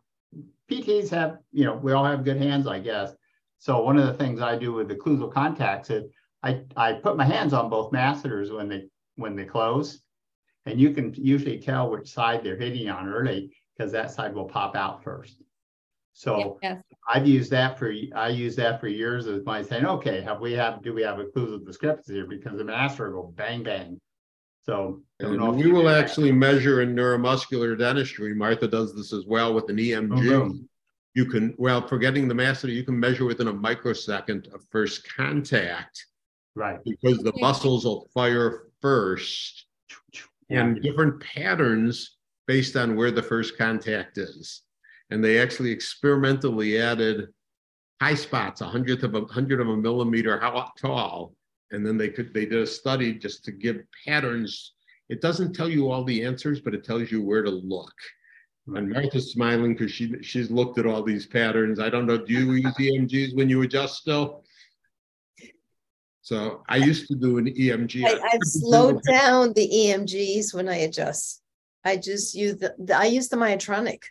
PTs 0.70 1.10
have, 1.10 1.38
you 1.52 1.64
know, 1.64 1.74
we 1.74 1.92
all 1.92 2.04
have 2.04 2.24
good 2.24 2.38
hands, 2.38 2.66
I 2.66 2.78
guess. 2.78 3.12
So 3.58 3.82
one 3.82 3.98
of 3.98 4.06
the 4.06 4.14
things 4.14 4.40
I 4.40 4.56
do 4.56 4.72
with 4.72 4.88
the 4.88 4.94
occlusal 4.96 5.32
contacts 5.32 5.90
is 5.90 6.04
I, 6.42 6.62
I 6.76 6.94
put 6.94 7.16
my 7.16 7.24
hands 7.24 7.52
on 7.52 7.70
both 7.70 7.92
masseters 7.92 8.52
when 8.52 8.68
they 8.68 8.88
when 9.16 9.36
they 9.36 9.44
close, 9.44 10.00
and 10.66 10.80
you 10.80 10.90
can 10.90 11.14
usually 11.14 11.58
tell 11.58 11.90
which 11.90 12.12
side 12.12 12.42
they're 12.42 12.56
hitting 12.56 12.90
on 12.90 13.08
early 13.08 13.54
because 13.76 13.92
that 13.92 14.10
side 14.10 14.34
will 14.34 14.44
pop 14.44 14.76
out 14.76 15.02
first. 15.02 15.42
So 16.12 16.58
yes. 16.62 16.82
I've 17.08 17.26
used 17.26 17.50
that 17.50 17.78
for 17.78 17.92
I 18.14 18.28
use 18.28 18.54
that 18.56 18.80
for 18.80 18.88
years 18.88 19.26
as 19.26 19.44
my 19.44 19.62
saying, 19.62 19.84
okay, 19.84 20.20
have 20.20 20.40
we 20.40 20.52
have 20.52 20.82
do 20.82 20.92
we 20.94 21.02
have 21.02 21.18
occlusal 21.18 21.64
discrepancy 21.64 22.14
here 22.14 22.26
because 22.26 22.58
the 22.58 22.64
masseter 22.64 23.14
will 23.14 23.32
bang 23.32 23.62
bang. 23.62 24.00
So 24.64 25.02
we 25.20 25.70
will 25.70 25.88
actually 25.90 26.32
measure 26.32 26.80
in 26.80 26.94
neuromuscular 26.94 27.78
dentistry. 27.78 28.34
Martha 28.34 28.66
does 28.66 28.94
this 28.94 29.12
as 29.12 29.26
well 29.26 29.52
with 29.52 29.68
an 29.68 29.76
EMG. 29.76 30.32
Oh, 30.32 30.46
no. 30.46 30.54
You 31.14 31.26
can, 31.26 31.54
well, 31.58 31.86
forgetting 31.86 32.26
the 32.26 32.34
masseter, 32.34 32.74
you 32.74 32.82
can 32.82 32.98
measure 32.98 33.24
within 33.24 33.48
a 33.48 33.52
microsecond 33.52 34.48
of 34.52 34.64
first 34.70 35.06
contact. 35.14 36.06
Right. 36.56 36.78
Because 36.84 37.18
the 37.18 37.32
muscles 37.36 37.84
will 37.84 38.08
fire 38.14 38.68
first 38.80 39.66
and 40.50 40.82
different 40.82 41.20
patterns 41.22 42.16
based 42.46 42.76
on 42.76 42.96
where 42.96 43.10
the 43.10 43.22
first 43.22 43.56
contact 43.58 44.18
is. 44.18 44.62
And 45.10 45.22
they 45.22 45.38
actually 45.38 45.70
experimentally 45.70 46.80
added 46.80 47.28
high 48.00 48.14
spots, 48.14 48.60
a 48.60 48.66
hundredth 48.66 49.02
of 49.02 49.14
a 49.14 49.24
hundred 49.26 49.60
of 49.60 49.68
a 49.68 49.76
millimeter 49.76 50.40
how 50.40 50.70
tall. 50.78 51.34
And 51.74 51.84
then 51.84 51.98
they 51.98 52.08
could 52.08 52.32
they 52.32 52.46
did 52.46 52.62
a 52.62 52.66
study 52.66 53.14
just 53.14 53.44
to 53.44 53.52
give 53.52 53.82
patterns. 54.06 54.72
It 55.08 55.20
doesn't 55.20 55.54
tell 55.54 55.68
you 55.68 55.90
all 55.90 56.04
the 56.04 56.24
answers, 56.24 56.60
but 56.60 56.74
it 56.74 56.84
tells 56.84 57.10
you 57.10 57.20
where 57.22 57.42
to 57.42 57.50
look. 57.50 57.92
And 58.68 58.88
Martha's 58.88 59.32
smiling 59.32 59.74
because 59.74 59.92
she 59.92 60.14
she's 60.22 60.50
looked 60.50 60.78
at 60.78 60.86
all 60.86 61.02
these 61.02 61.26
patterns. 61.26 61.80
I 61.80 61.90
don't 61.90 62.06
know. 62.06 62.16
Do 62.16 62.32
you 62.32 62.52
use 62.52 62.74
EMGs 62.74 63.36
when 63.36 63.50
you 63.50 63.62
adjust 63.62 63.96
still? 63.96 64.44
So 66.22 66.62
I 66.68 66.76
used 66.76 67.08
to 67.08 67.16
do 67.16 67.36
an 67.36 67.46
EMG. 67.46 68.06
I, 68.06 68.28
have 68.30 68.40
slowed 68.42 69.02
down 69.02 69.52
the 69.52 69.68
EMGs 69.68 70.54
when 70.54 70.70
I 70.70 70.76
adjust. 70.76 71.42
I 71.84 71.98
just 71.98 72.34
use 72.34 72.56
the, 72.56 72.74
the 72.78 72.96
I 72.96 73.04
use 73.04 73.28
the 73.28 73.36
Myotronic, 73.36 74.04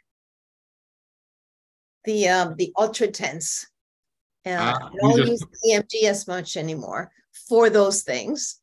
the 2.06 2.28
um, 2.28 2.56
the 2.58 2.72
Ultra 2.78 3.08
TENS. 3.08 3.68
And 4.46 4.60
uh, 4.60 4.78
I 4.82 4.90
don't 5.02 5.18
just, 5.18 5.32
use 5.32 5.46
EMG 5.72 6.04
as 6.04 6.28
much 6.28 6.58
anymore 6.58 7.12
for 7.48 7.70
those 7.70 8.04
things. 8.04 8.60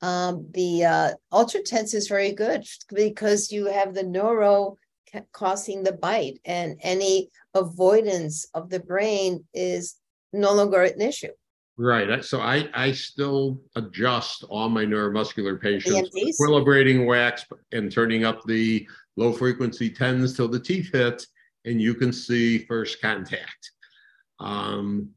Um, 0.00 0.48
the 0.52 0.84
uh, 0.84 1.10
Ultra 1.30 1.62
TENS 1.62 1.94
is 1.94 2.08
very 2.08 2.32
good 2.32 2.64
because 2.92 3.52
you 3.52 3.66
have 3.66 3.94
the 3.94 4.02
neuro 4.02 4.76
causing 5.32 5.82
the 5.82 5.92
bite, 5.92 6.40
and 6.44 6.76
any 6.82 7.30
avoidance 7.54 8.46
of 8.54 8.70
the 8.70 8.80
brain 8.80 9.44
is 9.52 9.96
no 10.32 10.52
longer 10.52 10.82
an 10.82 11.00
issue. 11.00 11.32
Right. 11.78 12.24
So 12.24 12.40
I, 12.40 12.68
I 12.74 12.92
still 12.92 13.60
adjust 13.76 14.44
all 14.48 14.68
my 14.68 14.84
neuromuscular 14.84 15.60
patients, 15.60 16.10
equilibrating 16.14 17.06
wax 17.06 17.44
and 17.72 17.90
turning 17.90 18.24
up 18.24 18.44
the 18.44 18.86
low 19.16 19.32
frequency 19.32 19.90
tens 19.90 20.36
till 20.36 20.48
the 20.48 20.60
teeth 20.60 20.90
hit, 20.92 21.26
and 21.64 21.80
you 21.80 21.94
can 21.94 22.12
see 22.12 22.58
first 22.58 23.00
contact. 23.00 23.70
Um, 24.38 25.10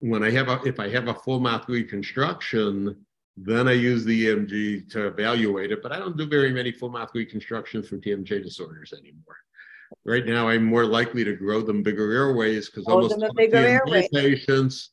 when 0.00 0.22
I 0.22 0.30
have 0.30 0.48
a, 0.48 0.60
if 0.64 0.78
I 0.78 0.88
have 0.90 1.08
a 1.08 1.14
full 1.14 1.40
mouth 1.40 1.68
reconstruction, 1.68 2.96
then 3.36 3.68
I 3.68 3.72
use 3.72 4.04
the 4.04 4.26
EMG 4.26 4.90
to 4.90 5.06
evaluate 5.06 5.70
it, 5.70 5.82
but 5.82 5.92
I 5.92 5.98
don't 5.98 6.16
do 6.16 6.26
very 6.26 6.52
many 6.52 6.72
full 6.72 6.90
mouth 6.90 7.10
reconstructions 7.14 7.88
for 7.88 7.96
TMJ 7.98 8.42
disorders 8.42 8.92
anymore. 8.92 9.36
Right 10.04 10.26
now, 10.26 10.48
I'm 10.48 10.64
more 10.64 10.84
likely 10.84 11.24
to 11.24 11.34
grow 11.34 11.62
them 11.62 11.82
bigger 11.82 12.12
airways 12.12 12.68
because 12.68 12.86
almost 12.86 13.14
all 13.14 13.30
TMJ 13.30 13.54
airway. 13.54 14.08
patients 14.12 14.90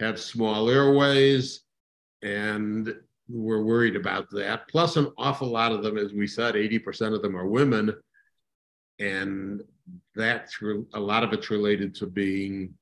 have 0.00 0.18
small 0.18 0.68
airways, 0.68 1.60
and 2.22 2.94
we're 3.28 3.62
worried 3.62 3.96
about 3.96 4.30
that. 4.30 4.68
Plus, 4.68 4.96
an 4.96 5.12
awful 5.16 5.48
lot 5.48 5.72
of 5.72 5.82
them, 5.82 5.96
as 5.96 6.12
we 6.12 6.26
said, 6.26 6.54
80% 6.54 7.14
of 7.14 7.22
them 7.22 7.36
are 7.36 7.46
women, 7.46 7.94
and 8.98 9.62
that's 10.14 10.58
a 10.94 11.00
lot 11.00 11.22
of 11.22 11.32
it's 11.32 11.50
related 11.50 11.94
to 11.96 12.06
being 12.06 12.74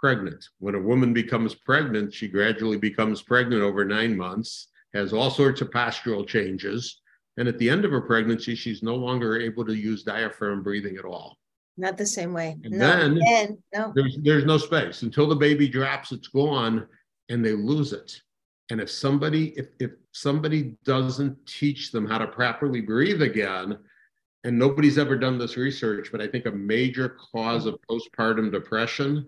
pregnant. 0.00 0.44
When 0.58 0.74
a 0.74 0.80
woman 0.80 1.12
becomes 1.12 1.54
pregnant, 1.54 2.14
she 2.14 2.26
gradually 2.26 2.78
becomes 2.78 3.22
pregnant 3.22 3.62
over 3.62 3.84
nine 3.84 4.16
months, 4.16 4.68
has 4.94 5.12
all 5.12 5.30
sorts 5.30 5.60
of 5.60 5.70
postural 5.70 6.26
changes. 6.26 7.00
And 7.36 7.46
at 7.46 7.58
the 7.58 7.68
end 7.68 7.84
of 7.84 7.90
her 7.90 8.00
pregnancy, 8.00 8.54
she's 8.54 8.82
no 8.82 8.96
longer 8.96 9.38
able 9.38 9.64
to 9.66 9.74
use 9.74 10.02
diaphragm 10.02 10.62
breathing 10.62 10.96
at 10.96 11.04
all. 11.04 11.38
Not 11.76 11.96
the 11.96 12.06
same 12.06 12.32
way. 12.32 12.56
And 12.64 12.74
no, 12.74 13.14
then 13.24 13.58
no. 13.74 13.92
There's, 13.94 14.18
there's 14.22 14.44
no 14.44 14.58
space 14.58 15.02
until 15.02 15.28
the 15.28 15.36
baby 15.36 15.68
drops, 15.68 16.12
it's 16.12 16.28
gone 16.28 16.86
and 17.28 17.44
they 17.44 17.52
lose 17.52 17.92
it. 17.92 18.20
And 18.70 18.80
if 18.80 18.90
somebody, 18.90 19.48
if, 19.56 19.68
if 19.78 19.92
somebody 20.12 20.76
doesn't 20.84 21.46
teach 21.46 21.92
them 21.92 22.06
how 22.06 22.18
to 22.18 22.26
properly 22.26 22.80
breathe 22.80 23.22
again, 23.22 23.78
and 24.44 24.58
nobody's 24.58 24.96
ever 24.96 25.16
done 25.16 25.38
this 25.38 25.56
research, 25.56 26.08
but 26.10 26.20
I 26.20 26.26
think 26.26 26.46
a 26.46 26.52
major 26.52 27.16
cause 27.32 27.66
of 27.66 27.78
postpartum 27.88 28.50
depression 28.50 29.26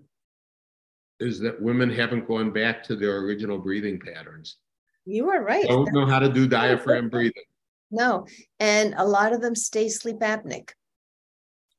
is 1.23 1.39
that 1.41 1.61
women 1.61 1.91
haven't 1.91 2.27
gone 2.27 2.51
back 2.51 2.83
to 2.85 2.97
their 2.97 3.19
original 3.19 3.59
breathing 3.59 4.01
patterns. 4.01 4.57
You 5.05 5.31
are 5.31 5.43
right. 5.43 5.67
Don't 5.67 5.93
know 5.93 6.07
how 6.07 6.19
to 6.19 6.29
do 6.29 6.47
diaphragm 6.47 7.09
breathing. 7.09 7.43
No, 7.91 8.27
and 8.61 8.95
a 8.97 9.05
lot 9.05 9.33
of 9.33 9.41
them 9.41 9.55
stay 9.55 9.89
sleep 9.89 10.21
apneic. 10.21 10.71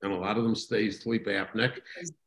And 0.02 0.12
a 0.12 0.18
lot 0.18 0.38
of 0.38 0.44
them 0.44 0.56
stay 0.56 0.92
sleep 0.92 1.28
apneic. 1.28 1.80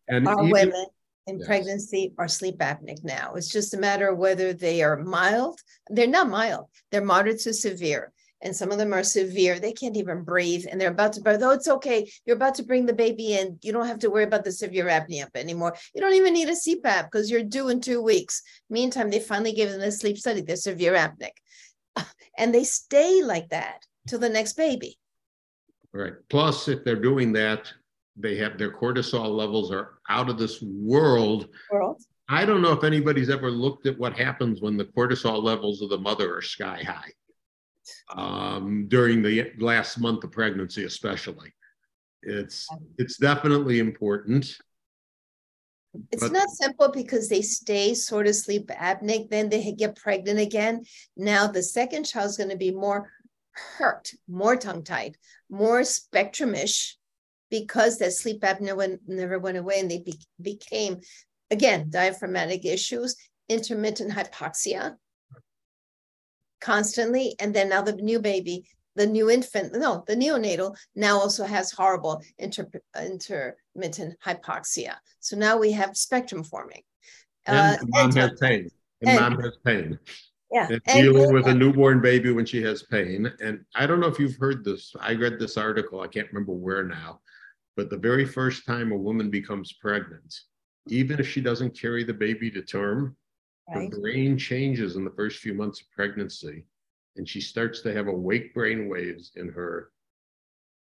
And 0.09 0.27
our 0.27 0.39
even, 0.39 0.51
women 0.51 0.87
in 1.27 1.39
yes. 1.39 1.47
pregnancy 1.47 2.14
are 2.19 2.29
sleep 2.29 2.59
apneic 2.59 3.05
now. 3.05 3.35
It's 3.35 3.51
just 3.51 3.75
a 3.75 3.79
matter 3.79 4.09
of 4.09 4.19
whether 4.19 4.53
they 4.53 4.83
are 4.83 4.97
mild. 4.97 5.61
They're 5.91 6.07
not 6.07 6.29
mild. 6.29 6.67
They're 6.91 7.05
moderate 7.05 7.41
to 7.41 7.53
severe 7.53 8.12
and 8.43 8.55
some 8.55 8.70
of 8.70 8.78
them 8.78 8.93
are 8.93 9.03
severe. 9.03 9.59
They 9.59 9.72
can't 9.72 9.97
even 9.97 10.22
breathe, 10.22 10.66
and 10.70 10.80
they're 10.80 10.91
about 10.91 11.14
to 11.14 11.20
birth. 11.20 11.43
Oh, 11.43 11.51
it's 11.51 11.68
okay. 11.68 12.11
You're 12.24 12.37
about 12.37 12.55
to 12.57 12.64
bring 12.64 12.87
the 12.87 12.93
baby 12.93 13.34
in. 13.34 13.59
You 13.62 13.72
don't 13.72 13.87
have 13.87 13.99
to 14.01 14.11
worry 14.11 14.24
about 14.24 14.45
the 14.45 14.53
severe 14.53 14.87
apnea 14.87 15.28
anymore. 15.34 15.76
You 15.95 16.01
don't 16.01 16.14
even 16.14 16.34
need 16.34 16.49
a 16.49 16.53
CPAP 16.53 17.05
because 17.05 17.30
you're 17.30 17.43
due 17.43 17.68
in 17.68 17.80
two 17.80 18.03
weeks. 18.03 18.43
Meantime, 18.68 19.11
they 19.11 19.20
finally 19.20 19.53
gave 19.53 19.70
them 19.70 19.80
a 19.80 19.91
sleep 19.91 20.18
study. 20.18 20.43
They're 20.43 20.57
severe 20.57 20.95
apneic, 20.95 21.30
and 22.39 22.55
they 22.55 22.64
stay 22.64 23.22
like 23.22 23.49
that 23.51 23.84
till 24.07 24.18
the 24.18 24.28
next 24.28 24.55
baby. 24.55 24.99
Right. 25.93 26.14
Plus, 26.28 26.69
if 26.69 26.85
they're 26.85 26.97
doing 26.97 27.32
that, 27.32 27.73
they 28.16 28.36
have 28.36 28.59
their 28.59 28.73
cortisol 28.73 29.31
levels 29.31 29.70
are 29.70 29.98
out 30.09 30.28
of 30.28 30.39
this 30.39 30.62
world. 30.62 31.48
World. 31.70 32.02
I 32.28 32.44
don't 32.44 32.61
know 32.61 32.73
if 32.73 32.82
anybody's 32.82 33.31
ever 33.31 33.51
looked 33.51 33.86
at 33.86 33.98
what 33.98 34.19
happens 34.19 34.61
when 34.61 34.77
the 34.77 34.85
cortisol 34.85 35.43
levels 35.43 35.81
of 35.81 35.90
the 35.90 35.98
mother 35.98 36.36
are 36.36 36.43
sky 36.43 36.82
high 36.82 37.12
um, 38.15 38.87
during 38.89 39.23
the 39.23 39.53
last 39.59 39.99
month 39.99 40.25
of 40.25 40.33
pregnancy, 40.33 40.85
especially. 40.85 41.53
It's 42.23 42.69
it's 42.99 43.19
definitely 43.19 43.79
important. 43.79 44.57
It's 46.11 46.23
but, 46.23 46.33
not 46.33 46.51
simple 46.51 46.91
because 46.91 47.29
they 47.29 47.43
stay 47.43 47.95
sort 47.95 48.27
of 48.27 48.35
sleep 48.35 48.69
apneic, 48.69 49.31
then 49.31 49.49
they 49.49 49.73
get 49.73 49.97
pregnant 49.97 50.39
again. 50.39 50.85
Now 51.17 51.47
the 51.47 51.63
second 51.63 52.05
child 52.05 52.31
is 52.31 52.37
going 52.37 52.51
to 52.51 52.57
be 52.57 52.71
more 52.71 53.11
hurt, 53.53 54.13
more 54.29 54.57
tongue 54.57 54.85
tied, 54.85 55.17
more 55.49 55.81
spectrumish 55.81 56.95
because 57.51 57.99
that 57.99 58.13
sleep 58.13 58.43
apnea 58.43 58.77
went, 58.77 59.01
never 59.07 59.39
went 59.39 59.57
away 59.57 59.81
and 59.81 59.91
they 59.91 60.01
be, 60.01 60.19
became, 60.41 61.01
again, 61.51 61.89
diaphragmatic 61.91 62.65
issues, 62.65 63.17
intermittent 63.49 64.13
hypoxia, 64.13 64.97
constantly. 66.66 67.36
And 67.38 67.55
then 67.55 67.68
now 67.68 67.82
the 67.82 67.93
new 67.93 68.18
baby, 68.18 68.64
the 68.97 69.06
new 69.06 69.30
infant, 69.30 69.72
no, 69.72 70.02
the 70.09 70.16
neonatal 70.16 70.76
now 70.97 71.16
also 71.16 71.44
has 71.44 71.70
horrible 71.70 72.20
inter, 72.38 72.66
intermittent 73.01 74.16
hypoxia. 74.26 74.94
So 75.20 75.36
now 75.36 75.56
we 75.56 75.70
have 75.72 75.97
spectrum 75.97 76.43
forming. 76.43 76.82
And 77.47 77.78
uh, 77.78 77.84
mom 77.86 78.12
has 78.16 78.32
pain. 78.40 78.68
And, 79.01 79.10
and, 79.10 79.20
mom 79.20 79.40
has 79.44 79.56
pain. 79.64 79.98
Yeah. 80.51 80.68
And 80.70 80.80
dealing 81.05 81.32
with 81.32 81.47
a 81.47 81.55
newborn 81.55 82.01
baby 82.01 82.32
when 82.32 82.47
she 82.47 82.60
has 82.62 82.82
pain. 82.82 83.32
And 83.40 83.64
I 83.76 83.86
don't 83.86 84.01
know 84.01 84.09
if 84.09 84.18
you've 84.18 84.36
heard 84.36 84.64
this. 84.64 84.93
I 85.01 85.14
read 85.14 85.38
this 85.38 85.56
article, 85.56 86.01
I 86.01 86.09
can't 86.09 86.28
remember 86.32 86.52
where 86.52 86.82
now, 86.82 87.20
but 87.76 87.90
the 87.90 87.97
very 87.97 88.24
first 88.24 88.66
time 88.66 88.90
a 88.90 88.97
woman 88.97 89.30
becomes 89.30 89.72
pregnant, 89.74 90.34
even 90.88 91.20
if 91.20 91.28
she 91.28 91.40
doesn't 91.40 91.78
carry 91.78 92.02
the 92.02 92.14
baby 92.14 92.51
to 92.51 92.62
term, 92.62 93.16
right. 93.68 93.93
her 93.93 94.01
brain 94.01 94.38
changes 94.38 94.97
in 94.97 95.05
the 95.05 95.10
first 95.10 95.38
few 95.38 95.55
months 95.55 95.80
of 95.80 95.90
pregnancy. 95.90 96.64
And 97.16 97.28
she 97.28 97.40
starts 97.40 97.80
to 97.80 97.94
have 97.94 98.09
awake 98.09 98.52
brain 98.55 98.88
waves 98.88 99.32
in 99.36 99.48
her 99.48 99.90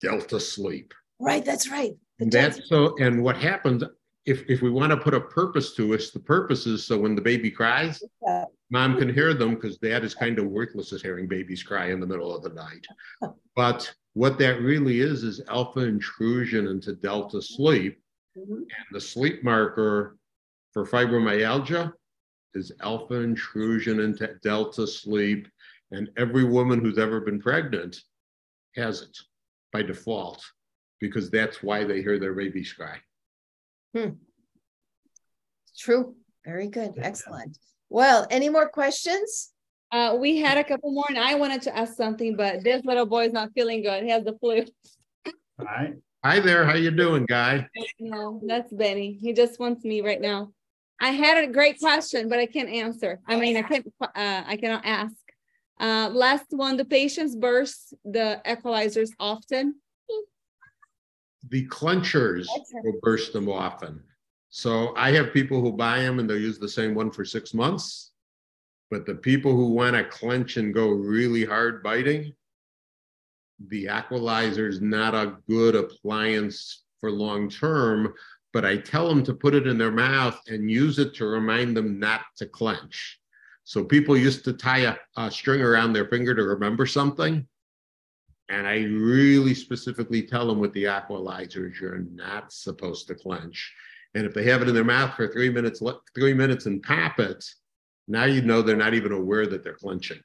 delta 0.00 0.40
sleep. 0.40 0.94
Right, 1.20 1.44
that's 1.44 1.70
right. 1.70 1.92
That's 2.18 2.68
so, 2.68 2.96
and 2.98 3.22
what 3.22 3.36
happens 3.36 3.84
if 4.24 4.48
if 4.48 4.62
we 4.62 4.70
want 4.70 4.90
to 4.90 4.96
put 4.96 5.14
a 5.14 5.20
purpose 5.20 5.74
to 5.74 5.94
us, 5.94 6.10
the 6.10 6.20
purpose 6.20 6.66
is 6.66 6.86
so 6.86 6.98
when 6.98 7.14
the 7.14 7.22
baby 7.22 7.50
cries, 7.50 8.02
yeah. 8.24 8.44
mom 8.70 8.96
can 8.96 9.12
hear 9.12 9.34
them 9.34 9.54
because 9.54 9.78
dad 9.78 10.04
is 10.04 10.14
kind 10.14 10.38
of 10.38 10.46
worthless 10.46 10.92
at 10.92 11.02
hearing 11.02 11.26
babies 11.26 11.62
cry 11.62 11.90
in 11.90 12.00
the 12.00 12.06
middle 12.06 12.34
of 12.34 12.42
the 12.42 12.50
night. 12.50 12.86
But 13.54 13.92
what 14.14 14.38
that 14.38 14.62
really 14.62 15.00
is 15.00 15.24
is 15.24 15.42
alpha 15.46 15.80
intrusion 15.80 16.68
into 16.68 16.94
delta 16.94 17.42
sleep. 17.42 18.00
Mm-hmm. 18.34 18.54
And 18.54 18.86
the 18.92 19.00
sleep 19.00 19.44
marker 19.44 20.16
for 20.72 20.86
fibromyalgia 20.86 21.92
is 22.55 22.73
alpha 22.83 23.15
intrusion 23.15 24.01
into 24.01 24.35
delta 24.43 24.87
sleep. 24.87 25.49
And 25.91 26.11
every 26.16 26.45
woman 26.45 26.81
who's 26.81 26.99
ever 26.99 27.20
been 27.20 27.41
pregnant 27.41 28.01
has 28.77 29.03
it 29.03 29.19
by 29.73 29.83
default 29.83 30.43
because 31.01 31.31
that's 31.31 31.62
why 31.62 31.85
they 31.85 32.01
hear 32.01 32.19
their 32.19 32.35
babies 32.35 32.73
cry. 32.73 32.97
Hmm. 33.95 34.15
True. 35.77 36.15
Very 36.45 36.69
good. 36.69 36.95
Excellent. 36.97 37.59
Well, 37.91 38.27
any 38.31 38.49
more 38.49 38.69
questions? 38.69 39.51
Uh, 39.91 40.16
we 40.19 40.39
had 40.39 40.57
a 40.57 40.65
couple 40.65 40.93
more, 40.93 41.05
and 41.09 41.19
I 41.19 41.35
wanted 41.35 41.61
to 41.62 41.77
ask 41.77 41.95
something, 41.95 42.37
but 42.37 42.65
this 42.65 42.83
little 42.85 43.05
boy 43.05 43.27
is 43.27 43.33
not 43.33 43.51
feeling 43.55 43.83
good. 43.83 44.03
He 44.03 44.11
has 44.11 44.24
the 44.24 44.33
flu. 44.39 44.65
All 45.27 45.66
right. 45.66 45.95
Hi 46.24 46.41
there. 46.41 46.65
How 46.65 46.74
you 46.74 46.91
doing, 46.91 47.27
guy? 47.27 47.69
No, 48.01 48.41
that's 48.47 48.73
Benny. 48.73 49.19
He 49.20 49.33
just 49.33 49.59
wants 49.61 49.85
me 49.85 50.01
right 50.01 50.20
now. 50.20 50.53
I 51.03 51.11
had 51.11 51.45
a 51.45 51.53
great 51.53 51.79
question, 51.79 52.29
but 52.29 52.39
I 52.39 52.47
can't 52.47 52.69
answer. 52.69 53.20
I 53.27 53.37
mean, 53.37 53.57
I 53.57 53.62
can't. 53.62 53.87
Uh, 54.01 54.43
I 54.47 54.57
cannot 54.57 54.87
ask. 54.87 55.15
Uh, 55.79 56.09
last 56.12 56.47
one: 56.51 56.77
the 56.77 56.85
patients 56.85 57.37
burst 57.37 57.95
the 58.05 58.41
Aqualizers 58.47 59.11
often 59.19 59.74
the 61.49 61.66
clenchers 61.69 62.47
will 62.83 62.99
burst 63.03 63.33
them 63.33 63.49
often. 63.49 64.03
So 64.51 64.95
I 64.97 65.12
have 65.12 65.33
people 65.33 65.61
who 65.61 65.73
buy 65.73 66.01
them 66.01 66.19
and 66.19 66.29
they'll 66.29 66.39
use 66.39 66.59
the 66.59 66.69
same 66.69 66.95
one 66.95 67.11
for 67.11 67.24
six 67.24 67.55
months. 67.55 68.12
But 68.91 69.07
the 69.07 69.15
people 69.15 69.53
who 69.53 69.70
want 69.70 69.97
to 69.97 70.05
clench 70.05 70.57
and 70.59 70.74
go 70.74 70.89
really 70.89 71.45
hard 71.45 71.83
biting, 71.83 72.35
the 73.69 73.87
Aqualizer 73.87 74.69
is 74.69 74.81
not 74.81 75.15
a 75.15 75.37
good 75.49 75.74
appliance 75.74 76.85
for 77.01 77.11
long 77.11 77.49
term. 77.49 78.12
But 78.53 78.65
I 78.65 78.77
tell 78.77 79.09
them 79.09 79.24
to 79.24 79.35
put 79.35 79.55
it 79.55 79.66
in 79.66 79.79
their 79.79 79.91
mouth 79.91 80.39
and 80.49 80.70
use 80.70 80.99
it 80.99 81.15
to 81.15 81.27
remind 81.27 81.77
them 81.77 81.99
not 81.99 82.23
to 82.37 82.47
clench. 82.47 83.19
So 83.65 83.85
people 83.85 84.16
used 84.16 84.45
to 84.45 84.53
tie 84.53 84.81
a, 84.81 84.97
a 85.16 85.31
string 85.31 85.62
around 85.62 85.93
their 85.93 86.09
finger 86.09 86.35
to 86.35 86.43
remember 86.43 86.85
something. 86.85 87.47
And 88.49 88.66
I 88.66 88.83
really 88.85 89.55
specifically 89.55 90.23
tell 90.23 90.47
them 90.47 90.59
with 90.59 90.73
the 90.74 90.85
aqualizers, 90.85 91.81
you're 91.81 92.05
not 92.12 92.53
supposed 92.53 93.07
to 93.07 93.15
clench. 93.15 93.73
And 94.15 94.27
if 94.27 94.35
they 94.35 94.45
have 94.45 94.61
it 94.61 94.69
in 94.69 94.74
their 94.74 94.85
mouth 94.85 95.15
for 95.15 95.29
three 95.29 95.49
minutes, 95.49 95.83
three 96.15 96.35
minutes 96.35 96.66
and 96.66 96.83
pop 96.83 97.19
it, 97.19 97.43
now 98.09 98.24
you 98.24 98.43
know 98.43 98.61
they're 98.61 98.77
not 98.77 98.95
even 98.95 99.12
aware 99.12 99.47
that 99.47 99.65
they're 99.65 99.73
clenching. 99.74 100.20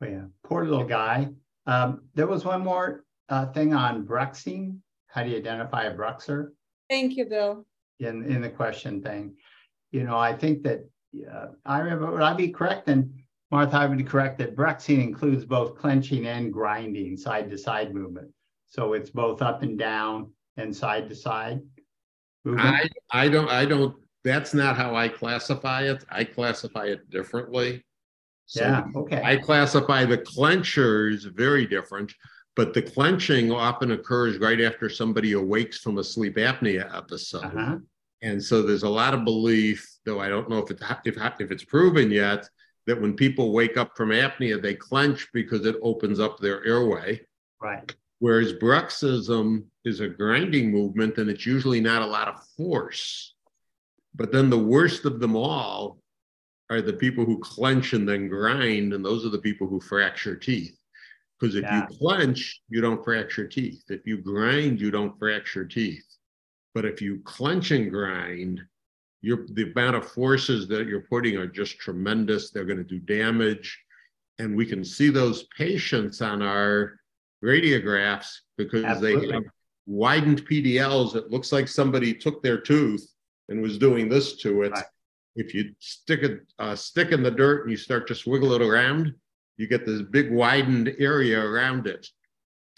Oh, 0.00 0.06
yeah, 0.06 0.24
poor 0.44 0.64
little 0.64 0.84
guy. 0.84 1.28
Um, 1.66 2.02
there 2.14 2.26
was 2.26 2.44
one 2.44 2.62
more 2.62 3.04
uh, 3.28 3.46
thing 3.46 3.74
on 3.74 4.04
bruxing. 4.04 4.80
How 5.12 5.22
do 5.22 5.30
you 5.30 5.36
identify 5.36 5.84
a 5.84 5.94
bruxer? 5.94 6.48
Thank 6.88 7.16
you, 7.16 7.26
Bill. 7.26 7.66
In 8.00 8.24
in 8.24 8.40
the 8.40 8.48
question 8.48 9.02
thing, 9.02 9.36
you 9.90 10.04
know, 10.04 10.16
I 10.16 10.32
think 10.32 10.62
that 10.64 10.88
uh, 11.30 11.48
I 11.64 11.80
remember. 11.80 12.10
Would 12.10 12.22
I 12.22 12.34
be 12.34 12.48
correct? 12.48 12.88
And 12.88 13.12
Martha, 13.50 13.76
I 13.76 13.86
would 13.86 14.06
correct 14.06 14.38
that 14.38 14.56
bruxing 14.56 15.02
includes 15.02 15.44
both 15.44 15.76
clenching 15.76 16.26
and 16.26 16.50
grinding, 16.50 17.18
side 17.18 17.50
to 17.50 17.58
side 17.58 17.94
movement. 17.94 18.30
So 18.68 18.94
it's 18.94 19.10
both 19.10 19.42
up 19.42 19.62
and 19.62 19.78
down 19.78 20.32
and 20.56 20.74
side 20.74 21.10
to 21.10 21.14
side. 21.14 21.60
I, 22.46 22.88
I 23.10 23.28
don't, 23.28 23.50
I 23.50 23.66
don't, 23.66 23.94
that's 24.24 24.54
not 24.54 24.76
how 24.76 24.96
I 24.96 25.08
classify 25.08 25.82
it. 25.82 26.04
I 26.10 26.24
classify 26.24 26.86
it 26.86 27.08
differently. 27.10 27.84
So 28.46 28.62
yeah, 28.62 28.84
okay. 28.96 29.20
I 29.22 29.36
classify 29.36 30.06
the 30.06 30.18
clenchers 30.18 31.30
very 31.36 31.66
different, 31.66 32.12
but 32.54 32.74
the 32.74 32.82
clenching 32.82 33.50
often 33.50 33.92
occurs 33.92 34.38
right 34.38 34.60
after 34.60 34.88
somebody 34.88 35.32
awakes 35.32 35.78
from 35.78 35.98
a 35.98 36.04
sleep 36.04 36.36
apnea 36.36 36.94
episode. 36.94 37.44
Uh-huh. 37.44 37.78
And 38.22 38.42
so 38.42 38.62
there's 38.62 38.84
a 38.84 38.88
lot 38.88 39.14
of 39.14 39.24
belief, 39.24 39.88
though 40.04 40.20
I 40.20 40.28
don't 40.28 40.48
know 40.48 40.58
if 40.58 40.70
it's 40.70 40.82
if, 41.04 41.16
if 41.40 41.50
it's 41.50 41.64
proven 41.64 42.10
yet, 42.10 42.48
that 42.86 43.00
when 43.00 43.14
people 43.14 43.52
wake 43.52 43.76
up 43.76 43.96
from 43.96 44.10
apnea, 44.10 44.60
they 44.60 44.74
clench 44.74 45.28
because 45.32 45.66
it 45.66 45.76
opens 45.82 46.20
up 46.20 46.38
their 46.38 46.64
airway. 46.64 47.20
Right. 47.60 47.94
Whereas 48.18 48.52
bruxism 48.52 49.64
is 49.84 50.00
a 50.00 50.08
grinding 50.08 50.70
movement 50.70 51.18
and 51.18 51.28
it's 51.28 51.46
usually 51.46 51.80
not 51.80 52.02
a 52.02 52.06
lot 52.06 52.28
of 52.28 52.44
force. 52.56 53.34
But 54.14 54.30
then 54.30 54.50
the 54.50 54.58
worst 54.58 55.04
of 55.04 55.20
them 55.20 55.34
all 55.34 55.98
are 56.70 56.82
the 56.82 56.92
people 56.92 57.24
who 57.24 57.38
clench 57.40 57.92
and 57.92 58.08
then 58.08 58.28
grind, 58.28 58.92
and 58.92 59.04
those 59.04 59.26
are 59.26 59.30
the 59.30 59.38
people 59.38 59.66
who 59.66 59.80
fracture 59.80 60.36
teeth. 60.36 60.78
Because 61.42 61.56
if 61.56 61.62
yeah. 61.64 61.88
you 61.90 61.98
clench, 61.98 62.62
you 62.68 62.80
don't 62.80 63.02
fracture 63.02 63.48
teeth. 63.48 63.82
If 63.88 64.06
you 64.06 64.18
grind, 64.18 64.80
you 64.80 64.92
don't 64.92 65.18
fracture 65.18 65.64
teeth. 65.64 66.06
But 66.72 66.84
if 66.84 67.02
you 67.02 67.18
clench 67.24 67.72
and 67.72 67.90
grind, 67.90 68.60
the 69.24 69.72
amount 69.74 69.96
of 69.96 70.08
forces 70.08 70.68
that 70.68 70.86
you're 70.86 71.08
putting 71.10 71.36
are 71.36 71.48
just 71.48 71.80
tremendous. 71.80 72.50
They're 72.50 72.64
going 72.64 72.78
to 72.78 72.84
do 72.84 73.00
damage. 73.00 73.76
And 74.38 74.56
we 74.56 74.64
can 74.64 74.84
see 74.84 75.08
those 75.08 75.48
patients 75.58 76.22
on 76.22 76.42
our 76.42 76.92
radiographs 77.44 78.28
because 78.56 78.84
Absolutely. 78.84 79.26
they 79.26 79.34
have 79.34 79.42
widened 79.86 80.46
PDLs. 80.46 81.16
It 81.16 81.32
looks 81.32 81.50
like 81.50 81.66
somebody 81.66 82.14
took 82.14 82.40
their 82.40 82.60
tooth 82.60 83.04
and 83.48 83.60
was 83.60 83.78
doing 83.78 84.08
this 84.08 84.36
to 84.36 84.62
it. 84.62 84.70
Right. 84.70 84.84
If 85.34 85.54
you 85.54 85.74
stick 85.80 86.22
a, 86.22 86.38
a 86.64 86.76
stick 86.76 87.10
in 87.10 87.24
the 87.24 87.32
dirt 87.32 87.62
and 87.62 87.70
you 87.72 87.76
start 87.76 88.06
to 88.08 88.14
swiggle 88.14 88.54
it 88.54 88.62
around, 88.62 89.12
you 89.56 89.66
get 89.66 89.86
this 89.86 90.02
big 90.02 90.30
widened 90.32 90.94
area 90.98 91.40
around 91.40 91.86
it. 91.86 92.06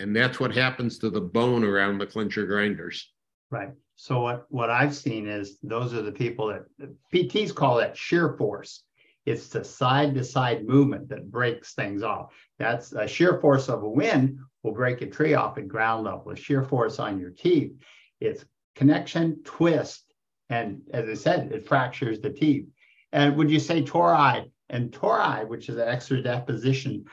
And 0.00 0.14
that's 0.14 0.40
what 0.40 0.54
happens 0.54 0.98
to 0.98 1.10
the 1.10 1.20
bone 1.20 1.64
around 1.64 1.98
the 1.98 2.06
clincher 2.06 2.46
grinders. 2.46 3.12
Right. 3.50 3.70
So 3.96 4.20
what, 4.20 4.46
what 4.48 4.70
I've 4.70 4.94
seen 4.94 5.28
is 5.28 5.58
those 5.62 5.94
are 5.94 6.02
the 6.02 6.12
people 6.12 6.48
that 6.48 6.64
PTs 7.12 7.54
call 7.54 7.76
that 7.76 7.96
shear 7.96 8.36
force. 8.36 8.82
It's 9.24 9.48
the 9.48 9.64
side 9.64 10.14
to 10.14 10.24
side 10.24 10.66
movement 10.66 11.08
that 11.08 11.30
breaks 11.30 11.74
things 11.74 12.02
off. 12.02 12.34
That's 12.58 12.92
a 12.92 13.06
shear 13.06 13.40
force 13.40 13.68
of 13.68 13.82
a 13.82 13.88
wind 13.88 14.38
will 14.62 14.72
break 14.72 15.00
a 15.00 15.06
tree 15.06 15.34
off 15.34 15.58
at 15.58 15.68
ground 15.68 16.04
level. 16.04 16.30
A 16.30 16.36
shear 16.36 16.64
force 16.64 16.98
on 16.98 17.20
your 17.20 17.30
teeth, 17.30 17.72
it's 18.20 18.44
connection, 18.74 19.42
twist, 19.44 20.12
and 20.50 20.82
as 20.92 21.08
I 21.08 21.14
said, 21.14 21.52
it 21.52 21.66
fractures 21.66 22.20
the 22.20 22.30
teeth. 22.30 22.66
And 23.12 23.36
would 23.36 23.50
you 23.50 23.60
say 23.60 23.82
tori 23.82 24.52
and 24.70 24.92
tori, 24.92 25.44
which 25.44 25.68
is 25.68 25.76
an 25.76 25.88
extra 25.88 26.22
deposition 26.22 27.04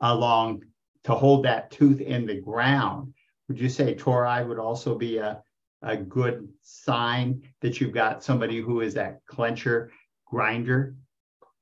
along 0.00 0.62
to 1.04 1.14
hold 1.14 1.44
that 1.44 1.70
tooth 1.70 2.00
in 2.00 2.26
the 2.26 2.40
ground, 2.40 3.12
would 3.48 3.58
you 3.58 3.68
say 3.68 3.94
tori 3.94 4.44
would 4.44 4.58
also 4.58 4.96
be 4.96 5.18
a 5.18 5.42
a 5.82 5.96
good 5.96 6.48
sign 6.62 7.42
that 7.60 7.80
you've 7.80 7.92
got 7.92 8.22
somebody 8.22 8.60
who 8.60 8.80
is 8.80 8.94
that 8.94 9.20
clencher 9.26 9.88
grinder? 10.26 10.94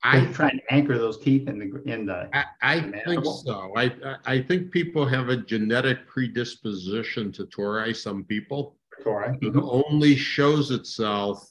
I 0.03 0.25
trying 0.27 0.59
to 0.59 0.73
anchor 0.73 0.97
those 0.97 1.19
teeth 1.19 1.49
in 1.49 1.59
the 1.59 1.83
in 1.93 2.07
the. 2.07 2.29
I, 2.33 2.45
I 2.63 2.81
think 3.07 3.25
so. 3.25 3.73
I 3.77 3.93
I 4.25 4.41
think 4.41 4.71
people 4.71 5.05
have 5.07 5.29
a 5.29 5.37
genetic 5.37 6.07
predisposition 6.07 7.33
to 7.33 7.47
tori. 7.47 7.93
Some 7.93 8.25
people. 8.25 8.79
Tori. 9.03 9.37
It 9.43 9.55
only 9.57 10.17
shows 10.17 10.71
itself 10.71 11.51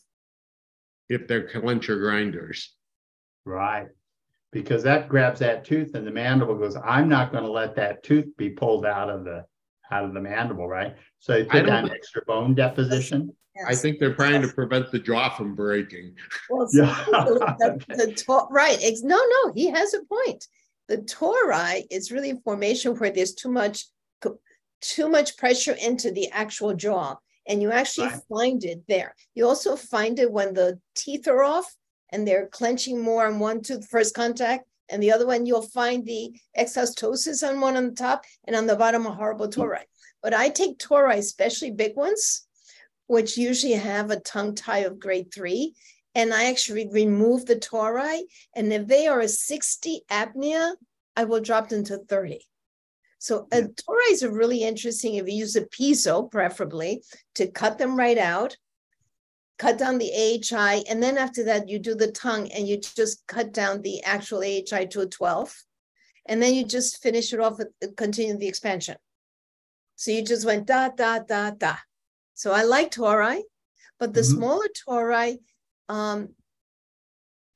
if 1.09 1.27
they're 1.27 1.47
clencher 1.47 1.99
grinders. 1.99 2.75
Right. 3.45 3.87
Because 4.51 4.83
that 4.83 5.09
grabs 5.09 5.39
that 5.39 5.65
tooth 5.65 5.93
and 5.95 6.05
the 6.05 6.11
mandible 6.11 6.55
goes, 6.55 6.75
I'm 6.75 7.07
not 7.07 7.31
going 7.31 7.43
to 7.43 7.51
let 7.51 7.75
that 7.75 8.03
tooth 8.03 8.35
be 8.37 8.49
pulled 8.49 8.85
out 8.85 9.09
of 9.09 9.23
the 9.23 9.45
out 9.91 10.05
of 10.05 10.13
the 10.13 10.21
mandible, 10.21 10.67
right? 10.67 10.95
So 11.19 11.33
they 11.33 11.45
put 11.45 11.65
down 11.65 11.89
extra 11.89 12.23
bone 12.25 12.53
deposition. 12.53 13.35
I 13.67 13.75
think 13.75 13.99
they're 13.99 14.13
trying 14.13 14.41
to 14.43 14.47
prevent 14.47 14.91
the 14.91 14.99
jaw 14.99 15.29
from 15.29 15.55
breaking. 15.55 16.15
Well, 16.49 16.67
yeah. 16.71 17.03
the, 17.07 17.83
the, 17.87 17.95
the 17.95 18.13
to- 18.13 18.47
right. 18.51 18.77
It's, 18.81 19.03
no, 19.03 19.17
no, 19.17 19.51
he 19.53 19.67
has 19.71 19.93
a 19.93 20.03
point. 20.03 20.47
The 20.87 20.99
tori 20.99 21.85
is 21.91 22.11
really 22.11 22.31
a 22.31 22.35
formation 22.37 22.95
where 22.95 23.11
there's 23.11 23.33
too 23.33 23.51
much 23.51 23.85
too 24.81 25.09
much 25.09 25.37
pressure 25.37 25.73
into 25.73 26.11
the 26.11 26.29
actual 26.31 26.73
jaw 26.73 27.15
and 27.47 27.61
you 27.61 27.71
actually 27.71 28.07
right. 28.07 28.21
find 28.29 28.63
it 28.63 28.83
there. 28.87 29.15
You 29.33 29.47
also 29.47 29.75
find 29.75 30.19
it 30.19 30.31
when 30.31 30.53
the 30.53 30.79
teeth 30.95 31.27
are 31.27 31.43
off 31.43 31.73
and 32.11 32.27
they're 32.27 32.47
clenching 32.47 33.01
more 33.01 33.25
on 33.25 33.39
one 33.39 33.61
tooth 33.61 33.87
first 33.87 34.15
contact, 34.15 34.65
and 34.89 35.01
the 35.01 35.11
other 35.11 35.27
one 35.27 35.45
you'll 35.45 35.61
find 35.61 36.05
the 36.05 36.33
exostosis 36.57 37.47
on 37.47 37.61
one 37.61 37.77
on 37.77 37.89
the 37.89 37.95
top 37.95 38.25
and 38.45 38.55
on 38.55 38.67
the 38.67 38.75
bottom 38.75 39.05
a 39.05 39.11
horrible 39.11 39.45
hmm. 39.45 39.51
tori. 39.51 39.85
But 40.21 40.33
I 40.33 40.49
take 40.49 40.79
tori, 40.79 41.19
especially 41.19 41.71
big 41.71 41.95
ones, 41.95 42.45
which 43.07 43.37
usually 43.37 43.73
have 43.73 44.11
a 44.11 44.19
tongue 44.19 44.55
tie 44.55 44.79
of 44.79 44.99
grade 44.99 45.33
three, 45.33 45.73
and 46.15 46.33
I 46.33 46.49
actually 46.49 46.89
remove 46.91 47.45
the 47.45 47.57
tori. 47.57 48.25
And 48.55 48.73
if 48.73 48.87
they 48.87 49.07
are 49.07 49.21
a 49.21 49.27
60 49.27 50.01
apnea, 50.11 50.73
I 51.15 51.23
will 51.23 51.39
drop 51.39 51.69
them 51.69 51.83
to 51.85 51.97
30. 51.97 52.41
So 53.19 53.47
uh, 53.53 53.57
yeah. 53.57 53.67
toris 53.77 54.23
are 54.23 54.31
really 54.31 54.63
interesting 54.63 55.15
if 55.15 55.27
you 55.27 55.35
use 55.35 55.55
a 55.55 55.65
piezo, 55.65 56.31
preferably, 56.31 57.03
to 57.35 57.47
cut 57.47 57.77
them 57.77 57.97
right 57.97 58.17
out, 58.17 58.55
cut 59.59 59.77
down 59.77 59.97
the 59.97 60.11
AHI, 60.11 60.83
and 60.89 61.03
then 61.03 61.17
after 61.17 61.43
that, 61.43 61.67
you 61.69 61.77
do 61.77 61.93
the 61.93 62.11
tongue 62.11 62.49
and 62.51 62.67
you 62.67 62.77
just 62.77 63.27
cut 63.27 63.53
down 63.53 63.81
the 63.81 64.01
actual 64.03 64.39
AHI 64.39 64.85
to 64.85 65.01
a 65.01 65.05
12. 65.05 65.55
And 66.25 66.41
then 66.41 66.55
you 66.55 66.65
just 66.65 67.01
finish 67.03 67.33
it 67.33 67.39
off 67.39 67.57
with 67.57 67.69
uh, 67.83 67.87
continue 67.97 68.37
the 68.37 68.47
expansion. 68.47 68.95
So 69.95 70.11
you 70.11 70.23
just 70.23 70.45
went 70.45 70.65
da, 70.65 70.89
da, 70.89 71.19
da, 71.19 71.51
da. 71.51 71.75
So 72.35 72.53
I 72.53 72.63
like 72.63 72.91
tori, 72.91 73.43
but 73.99 74.13
the 74.13 74.21
mm-hmm. 74.21 74.37
smaller 74.37 74.67
tori, 74.85 75.39
um, 75.89 76.29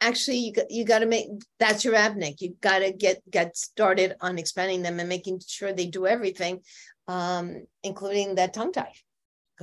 actually 0.01 0.39
you 0.39 0.53
got, 0.53 0.69
you 0.69 0.83
got 0.83 0.99
to 0.99 1.05
make 1.05 1.27
that's 1.57 1.85
your 1.85 1.93
apneic. 1.93 2.41
You 2.41 2.55
got 2.59 2.79
to 2.79 2.91
get 2.91 3.21
get 3.31 3.55
started 3.55 4.15
on 4.19 4.37
expanding 4.37 4.81
them 4.81 4.99
and 4.99 5.07
making 5.07 5.39
sure 5.47 5.71
they 5.71 5.85
do 5.85 6.05
everything, 6.05 6.61
um, 7.07 7.65
including 7.83 8.35
that 8.35 8.53
tongue 8.53 8.73
tie, 8.73 8.93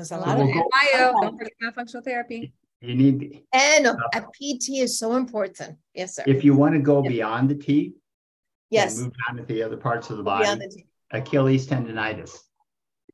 because 0.00 0.12
a 0.12 0.28
lot 0.28 0.40
of 0.40 0.48
bio, 0.48 1.12
don't 1.20 1.38
forget 1.38 1.74
functional 1.74 2.02
therapy. 2.02 2.52
You 2.80 2.94
need 2.94 3.42
and 3.52 3.86
uh, 3.86 3.96
a 4.14 4.22
PT 4.22 4.80
is 4.80 4.98
so 4.98 5.14
important. 5.16 5.76
Yes, 5.94 6.16
sir. 6.16 6.24
If 6.26 6.44
you 6.44 6.54
want 6.54 6.74
to 6.74 6.80
go 6.80 7.02
beyond 7.02 7.50
the 7.50 7.54
T, 7.54 7.94
yes, 8.70 8.98
move 8.98 9.12
down 9.28 9.36
to 9.36 9.42
the 9.44 9.62
other 9.62 9.76
parts 9.76 10.08
of 10.08 10.16
the 10.16 10.22
body. 10.22 10.46
The 10.46 10.82
Achilles 11.10 11.66
tendonitis. 11.66 12.38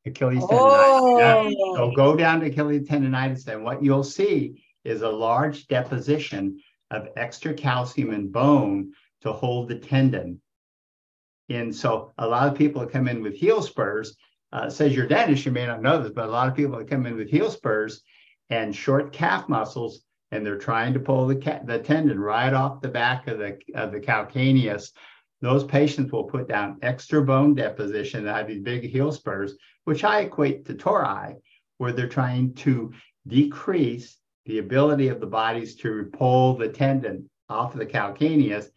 Achilles 0.04 0.44
oh. 0.48 1.18
tendonitis. 1.18 1.50
Yeah. 1.50 1.76
So 1.76 1.92
go 1.96 2.14
down 2.14 2.40
to 2.40 2.46
Achilles 2.46 2.88
tendonitis, 2.88 3.48
and 3.48 3.64
what 3.64 3.82
you'll 3.82 4.04
see 4.04 4.62
is 4.84 5.02
a 5.02 5.08
large 5.08 5.66
deposition 5.66 6.60
of 6.92 7.08
extra 7.16 7.52
calcium 7.52 8.12
in 8.12 8.30
bone 8.30 8.92
to 9.22 9.32
hold 9.32 9.68
the 9.68 9.74
tendon. 9.74 10.40
And 11.48 11.74
so 11.74 12.12
a 12.18 12.26
lot 12.26 12.48
of 12.48 12.56
people 12.56 12.86
come 12.86 13.08
in 13.08 13.20
with 13.20 13.34
heel 13.34 13.62
spurs, 13.62 14.16
uh, 14.52 14.70
says 14.70 14.94
your 14.94 15.06
dentist, 15.06 15.44
you 15.44 15.52
may 15.52 15.66
not 15.66 15.82
know 15.82 16.02
this, 16.02 16.12
but 16.12 16.28
a 16.28 16.30
lot 16.30 16.48
of 16.48 16.54
people 16.54 16.78
that 16.78 16.88
come 16.88 17.06
in 17.06 17.16
with 17.16 17.28
heel 17.28 17.50
spurs 17.50 18.02
and 18.50 18.74
short 18.74 19.12
calf 19.12 19.48
muscles, 19.48 20.02
and 20.30 20.44
they're 20.44 20.58
trying 20.58 20.94
to 20.94 21.00
pull 21.00 21.26
the, 21.26 21.36
ca- 21.36 21.60
the 21.64 21.78
tendon 21.78 22.18
right 22.18 22.52
off 22.52 22.80
the 22.80 22.88
back 22.88 23.26
of 23.28 23.38
the, 23.38 23.58
of 23.74 23.92
the 23.92 24.00
calcaneus. 24.00 24.90
Those 25.40 25.64
patients 25.64 26.12
will 26.12 26.24
put 26.24 26.48
down 26.48 26.78
extra 26.82 27.22
bone 27.22 27.54
deposition 27.54 28.24
that 28.24 28.36
have 28.36 28.48
these 28.48 28.62
big 28.62 28.84
heel 28.84 29.12
spurs, 29.12 29.54
which 29.84 30.04
I 30.04 30.20
equate 30.20 30.64
to 30.66 30.74
tori, 30.74 31.34
where 31.78 31.92
they're 31.92 32.08
trying 32.08 32.54
to 32.54 32.92
decrease 33.26 34.16
the 34.46 34.58
ability 34.58 35.08
of 35.08 35.20
the 35.20 35.26
bodies 35.26 35.76
to 35.76 36.08
pull 36.12 36.56
the 36.56 36.68
tendon 36.68 37.28
off 37.48 37.74
of 37.74 37.80
the 37.80 37.86
calcaneus. 37.86 38.68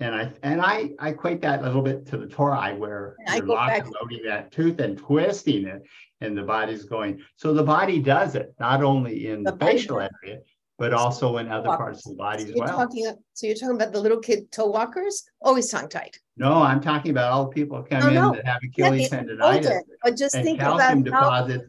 And 0.00 0.14
I 0.14 0.32
and 0.42 0.62
I, 0.62 0.90
I 0.98 1.10
equate 1.10 1.42
that 1.42 1.60
a 1.60 1.62
little 1.62 1.82
bit 1.82 2.06
to 2.06 2.16
the 2.16 2.26
tori 2.26 2.74
where 2.74 3.16
you're 3.34 3.44
locking, 3.44 3.92
loading 4.00 4.22
that 4.24 4.50
tooth 4.50 4.80
and 4.80 4.96
twisting 4.96 5.66
it, 5.66 5.82
and 6.22 6.36
the 6.36 6.42
body's 6.42 6.84
going. 6.84 7.20
So 7.36 7.52
the 7.52 7.62
body 7.62 8.00
does 8.00 8.34
it 8.34 8.54
not 8.58 8.82
only 8.82 9.28
in 9.28 9.42
the, 9.42 9.52
the 9.52 9.58
facial 9.58 10.00
area, 10.00 10.38
but 10.78 10.94
also 10.94 11.36
in 11.36 11.52
other 11.52 11.68
parts 11.68 12.06
of 12.06 12.12
the 12.12 12.16
body 12.16 12.44
so 12.44 12.50
as 12.50 12.54
well. 12.56 12.68
Talking, 12.68 13.14
so 13.34 13.46
you're 13.46 13.54
talking 13.54 13.76
about 13.76 13.92
the 13.92 14.00
little 14.00 14.20
kid 14.20 14.50
toe 14.50 14.66
walkers, 14.66 15.24
oh, 15.42 15.50
always 15.50 15.68
tongue 15.68 15.90
tight. 15.90 16.18
No, 16.38 16.54
I'm 16.54 16.80
talking 16.80 17.10
about 17.10 17.30
all 17.30 17.44
the 17.44 17.50
people 17.50 17.82
come 17.82 18.02
oh, 18.02 18.08
in 18.08 18.14
no. 18.14 18.32
that 18.32 18.46
have 18.46 18.60
Achilles 18.64 19.10
tendonitis 19.10 19.82
but 20.02 20.16
just 20.16 20.34
and 20.34 20.44
think 20.44 20.60
calcium 20.60 21.06
about 21.06 21.48
deposits 21.48 21.64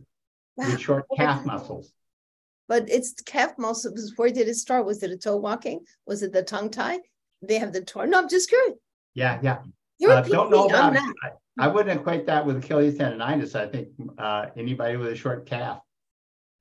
how, 0.57 0.67
with 0.71 0.79
short 0.79 1.05
calf 1.17 1.45
muscles 1.45 1.91
but 2.71 2.89
it's 2.89 3.11
calf 3.25 3.57
muscles. 3.57 4.13
Where 4.15 4.29
did 4.29 4.47
it 4.47 4.55
start? 4.55 4.85
Was 4.85 5.03
it 5.03 5.11
a 5.11 5.17
toe 5.17 5.35
walking? 5.35 5.81
Was 6.07 6.23
it 6.23 6.31
the 6.31 6.41
tongue 6.41 6.69
tie? 6.69 6.99
They 7.41 7.57
have 7.57 7.73
the 7.73 7.81
torn. 7.81 8.11
No, 8.11 8.19
I'm 8.19 8.29
just 8.29 8.49
curious. 8.49 8.77
Yeah, 9.13 9.39
yeah. 9.41 9.59
You're 9.99 10.11
uh, 10.11 10.21
don't 10.21 10.51
know 10.51 10.65
about 10.65 10.95
it. 10.95 11.01
I, 11.23 11.65
I, 11.65 11.67
wouldn't 11.67 11.99
equate 11.99 12.25
that 12.27 12.45
with 12.45 12.57
Achilles 12.57 12.97
tendonitis. 12.97 13.55
I 13.55 13.67
think 13.67 13.89
uh, 14.17 14.47
anybody 14.55 14.97
with 14.97 15.09
a 15.09 15.15
short 15.15 15.45
calf 15.45 15.79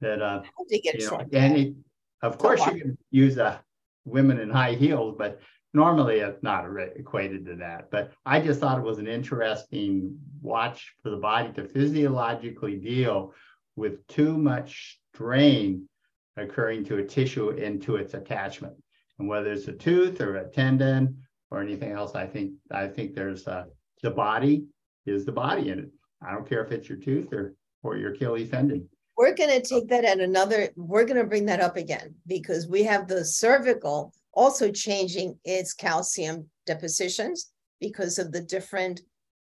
that 0.01 0.20
uh, 0.20 0.43
you 0.69 1.07
know, 1.11 1.27
and 1.32 1.57
it, 1.57 1.74
of 2.23 2.39
course 2.39 2.65
you 2.66 2.73
can 2.73 2.98
use 3.11 3.36
a 3.39 3.47
uh, 3.47 3.59
women 4.05 4.40
in 4.40 4.51
high 4.51 4.73
heels, 4.73 5.15
but 5.16 5.40
normally 5.73 6.20
it's 6.20 6.43
not 6.43 6.66
equated 6.97 7.47
to 7.47 7.57
that. 7.57 7.90
But 7.90 8.12
I 8.27 8.40
just 8.40 8.61
thought 8.61 8.78
it 8.78 8.85
was 8.85 8.98
an 8.98 9.07
interesting 9.07 10.19
watch 10.43 10.94
for 11.02 11.11
the 11.11 11.16
body 11.16 11.52
to 11.52 11.65
physiologically 11.65 12.77
deal 12.77 13.35
with 13.77 14.07
too 14.07 14.36
much 14.36 14.98
strain 15.15 15.89
occurring 16.36 16.85
to 16.85 16.98
a 16.98 17.05
tissue 17.05 17.51
into 17.51 17.97
its 17.97 18.15
attachment. 18.15 18.74
And 19.20 19.28
whether 19.28 19.52
it's 19.52 19.68
a 19.68 19.72
tooth 19.72 20.22
or 20.22 20.36
a 20.36 20.48
tendon 20.48 21.22
or 21.51 21.60
anything 21.60 21.92
else, 21.92 22.14
I 22.14 22.26
think 22.26 22.55
I 22.70 22.86
think 22.88 23.14
there's 23.14 23.44
the 23.44 24.10
body 24.10 24.64
is 25.05 25.26
the 25.26 25.32
body 25.32 25.68
in 25.68 25.78
it. 25.78 25.90
I 26.26 26.32
don't 26.32 26.48
care 26.48 26.64
if 26.64 26.72
it's 26.72 26.88
your 26.88 26.98
tooth 26.98 27.30
or 27.32 27.55
or 27.82 27.98
your 27.98 28.14
Achilles 28.14 28.48
tendon. 28.48 28.88
We're 29.18 29.34
going 29.34 29.51
to 29.51 29.60
take 29.60 29.88
that 29.88 30.06
at 30.06 30.20
another. 30.20 30.70
We're 30.74 31.05
going 31.05 31.18
to 31.18 31.24
bring 31.24 31.44
that 31.47 31.60
up 31.60 31.76
again 31.76 32.14
because 32.26 32.66
we 32.66 32.82
have 32.84 33.09
the 33.09 33.22
cervical 33.22 34.14
also 34.32 34.72
changing 34.72 35.38
its 35.44 35.74
calcium 35.74 36.48
depositions 36.64 37.52
because 37.78 38.18
of 38.18 38.32
the 38.32 38.40
different 38.40 39.02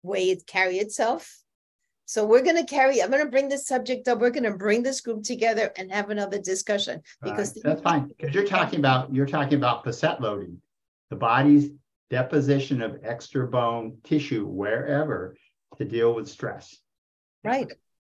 way 0.03 0.31
it 0.31 0.45
carry 0.49 0.79
itself 0.79 1.40
so 2.11 2.27
we're 2.27 2.43
going 2.43 2.57
to 2.57 2.65
carry, 2.65 3.01
I'm 3.01 3.09
going 3.09 3.25
to 3.25 3.31
bring 3.31 3.49
this 3.49 3.69
subject 3.69 4.09
up. 4.09 4.19
We're 4.19 4.31
going 4.31 4.43
to 4.43 4.57
bring 4.57 4.83
this 4.83 5.01
group 5.01 5.23
together 5.23 5.73
and 5.77 5.93
have 5.93 6.11
another 6.11 6.41
discussion 6.41 7.03
because 7.23 7.55
right. 7.55 7.63
that's 7.63 7.83
fine. 7.83 8.09
Because 8.19 8.35
you're 8.35 8.49
talking 8.49 8.81
about, 8.81 9.15
you're 9.15 9.27
talking 9.27 9.55
about 9.55 9.85
facet 9.85 10.21
loading, 10.21 10.61
the 11.11 11.15
body's 11.15 11.71
deposition 12.11 12.83
of 12.83 12.99
extra 13.05 13.47
bone 13.47 13.99
tissue 14.03 14.45
wherever 14.45 15.37
to 15.79 15.85
deal 15.85 16.13
with 16.13 16.29
stress. 16.29 16.77
Right. 17.45 17.73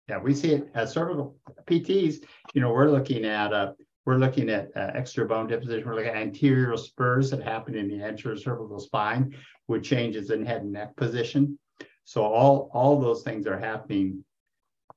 Yeah, 0.08 0.20
we 0.20 0.32
see 0.32 0.52
it 0.52 0.70
as 0.74 0.94
cervical 0.94 1.36
PTs. 1.66 2.24
You 2.54 2.62
know, 2.62 2.72
we're 2.72 2.88
looking 2.88 3.26
at 3.26 3.52
uh, 3.52 3.72
we're 4.06 4.16
looking 4.16 4.48
at 4.48 4.70
uh, 4.74 4.92
extra 4.94 5.26
bone 5.26 5.48
deposition. 5.48 5.86
We're 5.86 5.96
looking 5.96 6.12
at 6.12 6.16
anterior 6.16 6.74
spurs 6.78 7.30
that 7.30 7.42
happen 7.42 7.74
in 7.74 7.88
the 7.88 8.02
anterior 8.02 8.38
cervical 8.38 8.80
spine 8.80 9.36
with 9.68 9.84
changes 9.84 10.30
in 10.30 10.46
head 10.46 10.62
and 10.62 10.72
neck 10.72 10.96
position. 10.96 11.58
So 12.04 12.24
all 12.24 12.70
all 12.72 13.00
those 13.00 13.22
things 13.22 13.46
are 13.46 13.58
happening 13.58 14.24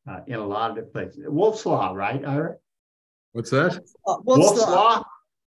uh, 0.07 0.21
in 0.27 0.35
a 0.35 0.45
lot 0.45 0.71
of 0.71 0.75
different 0.75 0.93
places. 0.93 1.25
Wolff's 1.27 1.65
law, 1.65 1.93
right, 1.93 2.23
Ira? 2.25 2.55
What's 3.33 3.49
that? 3.51 3.79
Wolf's, 4.05 4.25
Wolff's 4.25 4.61
law. 4.61 4.71
law. 4.71 5.03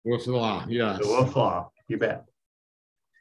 Wolff's 0.04 0.26
law, 0.26 0.64
yes. 0.68 1.00
The 1.00 1.08
Wolff 1.08 1.36
law, 1.36 1.70
you 1.88 1.98
bet. 1.98 2.24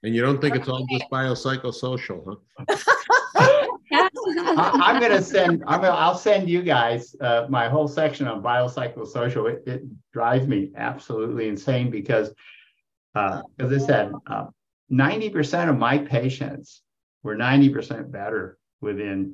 And 0.03 0.13
you 0.13 0.21
don't 0.21 0.39
think 0.39 0.55
it's 0.55 0.67
all 0.67 0.85
just 0.91 1.05
biopsychosocial, 1.11 2.37
huh? 2.67 2.75
I, 3.91 4.91
am 4.93 5.01
gonna 5.01 5.21
send. 5.21 5.63
I'm 5.67 5.81
gonna. 5.81 5.93
I'll 5.93 6.17
send 6.17 6.49
you 6.49 6.61
guys 6.61 7.15
uh, 7.21 7.47
my 7.49 7.69
whole 7.69 7.87
section 7.87 8.27
on 8.27 8.41
biopsychosocial. 8.41 9.51
It, 9.51 9.63
it 9.67 9.83
drives 10.13 10.47
me 10.47 10.71
absolutely 10.75 11.47
insane 11.47 11.89
because, 11.89 12.33
uh, 13.15 13.41
as 13.59 13.71
I 13.71 13.77
said, 13.77 14.11
uh, 14.27 14.45
ninety 14.89 15.29
percent 15.29 15.69
of 15.69 15.77
my 15.77 15.97
patients 15.97 16.81
we're 17.25 17.35
90% 17.35 18.11
better 18.11 18.59
within 18.81 19.33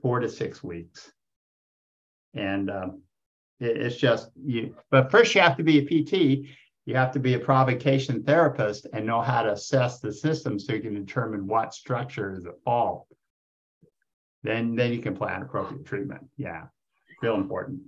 four 0.00 0.20
to 0.20 0.28
six 0.28 0.62
weeks. 0.62 1.10
And 2.34 2.70
um, 2.70 3.02
it, 3.58 3.76
it's 3.78 3.96
just 3.96 4.30
you, 4.40 4.76
but 4.92 5.10
first 5.10 5.34
you 5.34 5.40
have 5.40 5.56
to 5.56 5.64
be 5.64 5.80
a 5.80 5.84
PT, 5.84 6.46
you 6.86 6.94
have 6.94 7.10
to 7.12 7.18
be 7.18 7.34
a 7.34 7.40
provocation 7.40 8.22
therapist 8.22 8.86
and 8.92 9.04
know 9.04 9.20
how 9.20 9.42
to 9.42 9.52
assess 9.52 9.98
the 9.98 10.12
system 10.12 10.56
so 10.56 10.72
you 10.72 10.80
can 10.80 10.94
determine 10.94 11.48
what 11.48 11.74
structure 11.74 12.32
is 12.32 12.46
at 12.46 12.62
fault. 12.64 13.08
Then, 14.44 14.76
then 14.76 14.92
you 14.92 15.00
can 15.00 15.16
plan 15.16 15.42
appropriate 15.42 15.84
treatment. 15.84 16.24
Yeah, 16.36 16.66
real 17.22 17.34
important. 17.34 17.80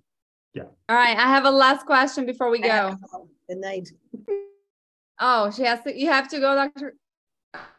Yeah. 0.53 0.65
All 0.89 0.97
right. 0.97 1.17
I 1.17 1.29
have 1.29 1.45
a 1.45 1.51
last 1.51 1.87
question 1.87 2.27
before 2.27 2.51
we 2.51 2.61
go. 2.61 2.97
Good 3.49 3.59
night. 3.59 3.89
Oh, 5.21 5.53
she 5.53 5.63
has 5.63 5.81
to, 5.83 5.97
you 5.97 6.09
have 6.09 6.27
to 6.29 6.41
go, 6.41 6.57
doctor. 6.57 6.97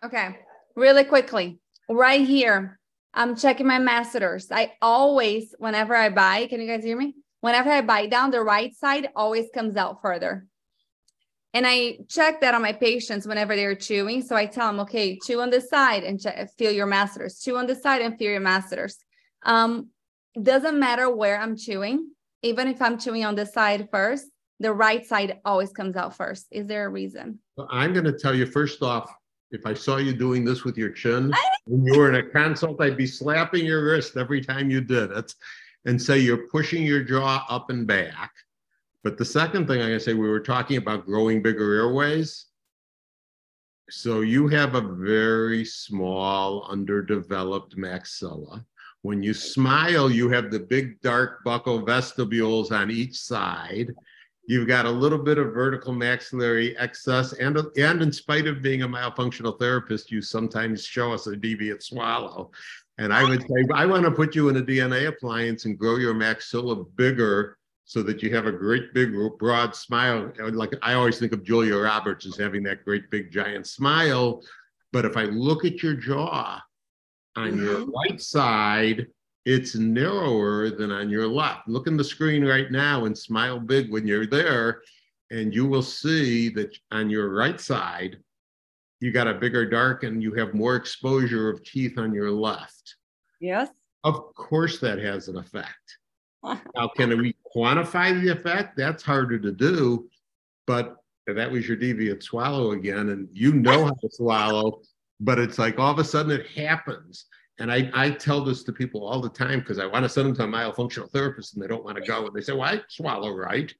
Okay. 0.04 0.40
Really 0.76 1.04
quickly 1.04 1.60
right 1.90 2.26
here, 2.26 2.80
I'm 3.14 3.36
checking 3.36 3.68
my 3.68 3.80
masseters. 3.80 4.52
I 4.52 4.74
always, 4.82 5.56
whenever 5.58 5.96
I 5.96 6.10
buy, 6.10 6.48
can 6.48 6.62
you 6.62 6.68
guys 6.68 6.84
hear 6.84 6.98
me? 6.98 7.16
Whenever 7.42 7.70
I 7.70 7.82
bite 7.82 8.10
down, 8.10 8.32
the 8.32 8.42
right 8.42 8.76
side 8.76 9.10
always 9.16 9.46
comes 9.54 9.78
out 9.78 10.02
further. 10.02 10.48
And 11.54 11.66
I 11.66 12.00
check 12.10 12.42
that 12.42 12.54
on 12.54 12.62
my 12.62 12.74
patients 12.74 13.26
whenever 13.26 13.56
they're 13.56 13.76
chewing. 13.76 14.22
So 14.22 14.36
I 14.36 14.46
tell 14.46 14.68
them, 14.68 14.82
okay, 14.82 15.18
chew 15.18 15.40
on 15.40 15.50
this 15.50 15.70
side 15.70 16.04
and 16.04 16.20
check, 16.20 16.50
feel 16.58 16.72
your 16.72 16.86
masseters. 16.86 17.40
Chew 17.40 17.56
on 17.56 17.66
this 17.66 17.82
side 17.82 18.02
and 18.02 18.18
feel 18.18 18.32
your 18.32 18.42
masseters. 18.42 18.98
Um, 19.44 19.90
doesn't 20.42 20.78
matter 20.78 21.10
where 21.10 21.40
I'm 21.40 21.56
chewing, 21.56 22.10
even 22.42 22.68
if 22.68 22.82
I'm 22.82 23.00
chewing 23.00 23.24
on 23.24 23.36
this 23.36 23.54
side 23.54 23.88
first, 23.90 24.26
the 24.60 24.74
right 24.74 25.06
side 25.06 25.40
always 25.46 25.72
comes 25.72 25.96
out 25.96 26.18
first? 26.18 26.48
Is 26.52 26.68
there 26.68 26.86
a 26.86 26.90
reason? 26.90 27.40
I'm 27.70 27.94
going 27.94 28.06
to 28.06 28.12
tell 28.12 28.36
you 28.36 28.46
first 28.46 28.82
off, 28.82 29.10
if 29.52 29.66
I 29.66 29.74
saw 29.74 29.98
you 29.98 30.14
doing 30.14 30.44
this 30.44 30.64
with 30.64 30.78
your 30.78 30.90
chin 30.90 31.32
when 31.66 31.86
you 31.86 31.98
were 31.98 32.10
in 32.10 32.16
a 32.16 32.30
consult, 32.30 32.82
I'd 32.82 32.98
be 32.98 33.08
slapping 33.08 33.66
your 33.66 33.84
wrist 33.86 34.18
every 34.18 34.42
time 34.42 34.70
you 34.70 34.82
did 34.82 35.12
it 35.12 35.34
and 35.86 36.02
say 36.02 36.20
you're 36.20 36.48
pushing 36.50 36.84
your 36.84 37.04
jaw 37.04 37.46
up 37.50 37.70
and 37.70 37.86
back. 37.88 38.32
But 39.04 39.18
the 39.18 39.26
second 39.26 39.68
thing 39.68 39.82
I'm 39.82 39.88
going 39.88 40.00
to 40.00 40.04
say, 40.04 40.14
we 40.14 40.28
were 40.28 40.40
talking 40.40 40.78
about 40.78 41.06
growing 41.06 41.42
bigger 41.42 41.76
airways. 41.76 42.48
So 43.90 44.22
you 44.22 44.48
have 44.48 44.74
a 44.74 44.82
very 44.82 45.64
small, 45.64 46.66
underdeveloped 46.70 47.78
maxilla. 47.78 48.66
When 49.04 49.22
you 49.22 49.36
smile, 49.36 50.10
you 50.10 50.30
have 50.30 50.50
the 50.50 50.60
big 50.60 51.00
dark 51.02 51.46
buccal 51.46 51.86
vestibules 51.86 52.72
on 52.72 52.90
each 52.90 53.16
side. 53.16 53.94
You've 54.48 54.68
got 54.68 54.86
a 54.86 54.92
little 54.92 55.18
bit 55.18 55.38
of 55.38 55.54
vertical 55.54 55.92
maxillary 55.92 56.78
excess, 56.78 57.34
and, 57.34 57.58
and 57.78 58.02
in 58.02 58.12
spite 58.12 58.48
of 58.48 58.62
being 58.62 58.84
a 58.84 58.88
myofunctional 58.88 59.58
therapist, 59.60 60.12
you 60.12 60.22
sometimes 60.22 60.86
show 60.86 61.14
us 61.14 61.28
a 61.28 61.36
deviate 61.36 61.82
swallow. 61.82 62.52
And 62.98 63.14
I 63.14 63.24
would 63.24 63.42
say, 63.42 63.66
I 63.74 63.86
want 63.86 64.06
to 64.06 64.12
put 64.12 64.36
you 64.36 64.50
in 64.50 64.58
a 64.58 64.62
DNA 64.62 65.08
appliance 65.08 65.66
and 65.66 65.78
grow 65.78 65.98
your 65.98 66.14
maxilla 66.14 66.86
bigger 66.96 67.58
so 67.84 68.02
that 68.04 68.24
you 68.24 68.34
have 68.34 68.46
a 68.46 68.52
great 68.52 68.94
big 68.94 69.14
broad 69.38 69.76
smile. 69.76 70.32
Like 70.40 70.74
I 70.82 70.94
always 70.94 71.20
think 71.20 71.34
of 71.34 71.44
Julia 71.44 71.76
Roberts 71.76 72.26
as 72.26 72.38
having 72.38 72.64
that 72.64 72.86
great 72.86 73.12
big 73.12 73.32
giant 73.32 73.68
smile. 73.68 74.42
But 74.94 75.06
if 75.06 75.18
I 75.18 75.24
look 75.24 75.66
at 75.66 75.84
your 75.84 75.94
jaw, 75.94 76.62
on 77.36 77.52
mm-hmm. 77.52 77.64
your 77.64 77.86
right 77.86 78.22
side, 78.22 79.08
it's 79.46 79.76
narrower 79.76 80.70
than 80.70 80.92
on 80.92 81.10
your 81.10 81.28
left. 81.28 81.68
Look 81.68 81.88
in 81.88 81.98
the 81.98 82.04
screen 82.04 82.44
right 82.44 82.72
now 82.72 83.06
and 83.06 83.18
smile 83.18 83.60
big 83.60 83.92
when 83.92 84.08
you're 84.08 84.26
there, 84.26 84.82
and 85.32 85.54
you 85.54 85.66
will 85.66 85.84
see 85.84 86.50
that 86.50 86.76
on 86.92 87.10
your 87.10 87.30
right 87.30 87.60
side, 87.60 88.18
you 89.00 89.12
got 89.12 89.28
a 89.28 89.34
bigger 89.34 89.70
dark 89.70 90.04
and 90.04 90.24
you 90.24 90.34
have 90.34 90.54
more 90.54 90.76
exposure 90.76 91.50
of 91.50 91.64
teeth 91.64 91.98
on 91.98 92.14
your 92.14 92.32
left. 92.32 92.96
Yes. 93.40 93.70
Of 94.04 94.34
course, 94.36 94.80
that 94.80 95.00
has 95.00 95.28
an 95.28 95.38
effect. 95.38 95.98
now, 96.44 96.88
can 96.96 97.18
we 97.18 97.36
quantify 97.56 98.20
the 98.20 98.32
effect? 98.32 98.78
That's 98.78 99.04
harder 99.04 99.38
to 99.40 99.52
do, 99.52 100.10
but 100.66 100.98
that 101.28 101.52
was 101.52 101.68
your 101.68 101.78
deviate 101.78 102.24
swallow 102.24 102.72
again, 102.72 103.10
and 103.10 103.28
you 103.32 103.54
know 103.54 103.86
how 103.86 103.94
to 103.94 104.10
swallow 104.12 104.82
but 105.20 105.40
it's 105.40 105.58
like 105.58 105.80
all 105.80 105.92
of 105.92 106.00
a 106.00 106.04
sudden 106.04 106.32
it 106.32 106.48
happens. 106.48 107.26
And 107.60 107.72
I, 107.72 107.90
I 107.94 108.12
tell 108.12 108.44
this 108.44 108.64
to 108.64 108.74
people 108.74 109.06
all 109.06 109.22
the 109.22 109.30
time 109.30 109.60
because 109.60 109.80
I 109.80 109.86
want 109.86 110.04
to 110.04 110.10
send 110.10 110.28
them 110.28 110.36
to 110.36 110.44
a 110.44 110.48
myofunctional 110.48 111.10
therapist 111.10 111.54
and 111.54 111.64
they 111.64 111.68
don't 111.68 111.86
want 111.86 111.98
to 111.98 112.04
go. 112.04 112.26
And 112.26 112.36
they 112.36 112.42
say, 112.42 112.54
Well, 112.54 112.64
I 112.64 112.82
swallow 112.90 113.32
right. 113.32 113.74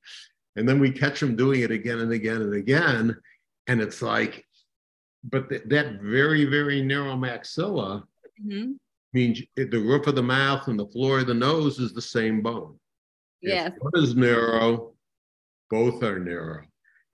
And 0.56 0.68
then 0.68 0.80
we 0.80 0.92
catch 0.92 1.20
them 1.20 1.36
doing 1.36 1.62
it 1.62 1.72
again 1.72 2.00
and 2.00 2.12
again 2.12 2.42
and 2.42 2.54
again. 2.54 3.18
And 3.68 3.82
it's 3.82 4.02
like, 4.02 4.46
but 5.26 5.50
th- 5.50 5.64
that 5.66 6.02
very, 6.02 6.46
very 6.46 6.82
narrow 6.82 7.16
maxilla 7.16 8.04
mm-hmm. 8.42 8.74
means 9.12 9.42
the 9.56 9.66
roof 9.66 10.08
of 10.08 10.16
the 10.16 10.24
mouth 10.24 10.68
and 10.68 10.80
the 10.80 10.88
floor 10.88 11.20
of 11.20 11.28
the 11.28 11.34
nose 11.34 11.80
is 11.80 11.94
the 11.94 12.02
same 12.02 12.42
bone. 12.42 12.80
Yes. 13.42 13.72
If 13.76 13.84
one 13.84 14.04
is 14.04 14.16
narrow, 14.16 14.94
both 15.70 16.02
are 16.04 16.20
narrow 16.20 16.62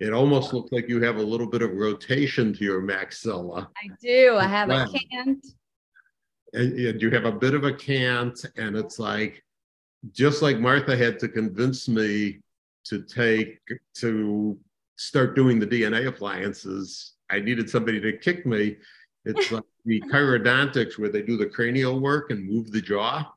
it 0.02 0.14
almost 0.14 0.52
looks 0.52 0.72
like 0.72 0.90
you 0.90 1.00
have 1.04 1.18
a 1.18 1.22
little 1.22 1.46
bit 1.46 1.62
of 1.62 1.74
rotation 1.74 2.54
to 2.54 2.64
your 2.64 2.82
maxilla. 2.82 3.68
I 3.78 3.90
do. 4.02 4.36
I 4.36 4.48
have 4.48 4.72
a 4.72 4.88
cant. 5.12 5.46
And, 6.54 7.02
you 7.02 7.10
have 7.12 7.26
a 7.26 7.32
bit 7.32 7.54
of 7.54 7.64
a 7.64 7.74
cant, 7.74 8.46
and 8.58 8.76
it's 8.76 9.00
like 9.00 9.44
just 10.12 10.42
like 10.42 10.60
Martha 10.60 10.98
had 10.98 11.20
to 11.20 11.28
convince 11.28 11.88
me 11.88 12.40
to 12.86 13.04
take 13.04 13.60
to 13.96 14.58
start 14.98 15.36
doing 15.36 15.60
the 15.60 15.68
DNA 15.68 16.08
appliances. 16.08 17.14
I 17.30 17.40
needed 17.40 17.70
somebody 17.70 18.02
to 18.02 18.18
kick 18.18 18.46
me. 18.46 18.78
It's 19.26 19.52
like 19.52 19.64
the 19.86 20.02
chirodontics 20.02 20.98
where 20.98 21.10
they 21.10 21.22
do 21.22 21.38
the 21.38 21.46
cranial 21.46 22.00
work 22.00 22.32
and 22.32 22.48
move 22.48 22.72
the 22.72 22.82
jaw. 22.82 23.32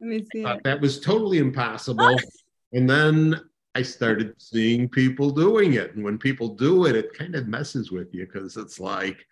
Let 0.00 0.08
me 0.08 0.26
see. 0.32 0.44
That 0.64 0.80
was 0.80 1.00
totally 1.00 1.38
impossible. 1.38 2.16
and 2.72 2.88
then 2.88 3.40
I 3.74 3.82
started 3.82 4.34
seeing 4.38 4.88
people 4.88 5.30
doing 5.30 5.74
it. 5.74 5.94
And 5.94 6.04
when 6.04 6.18
people 6.18 6.48
do 6.48 6.86
it, 6.86 6.96
it 6.96 7.14
kind 7.14 7.34
of 7.34 7.48
messes 7.48 7.90
with 7.90 8.12
you 8.12 8.26
because 8.26 8.56
it's 8.56 8.78
like 8.80 9.24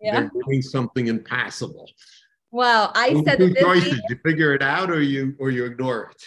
yeah. 0.00 0.20
they're 0.20 0.30
doing 0.44 0.62
something 0.62 1.08
impossible. 1.08 1.90
Well, 2.50 2.92
I 2.94 3.12
so 3.12 3.24
said 3.24 3.38
two 3.38 3.54
choices. 3.54 3.92
Year, 3.92 4.00
you 4.08 4.16
figure 4.24 4.54
it 4.54 4.62
out 4.62 4.90
or 4.90 5.02
you 5.02 5.34
or 5.38 5.50
you 5.50 5.64
ignore 5.64 6.10
it. 6.10 6.24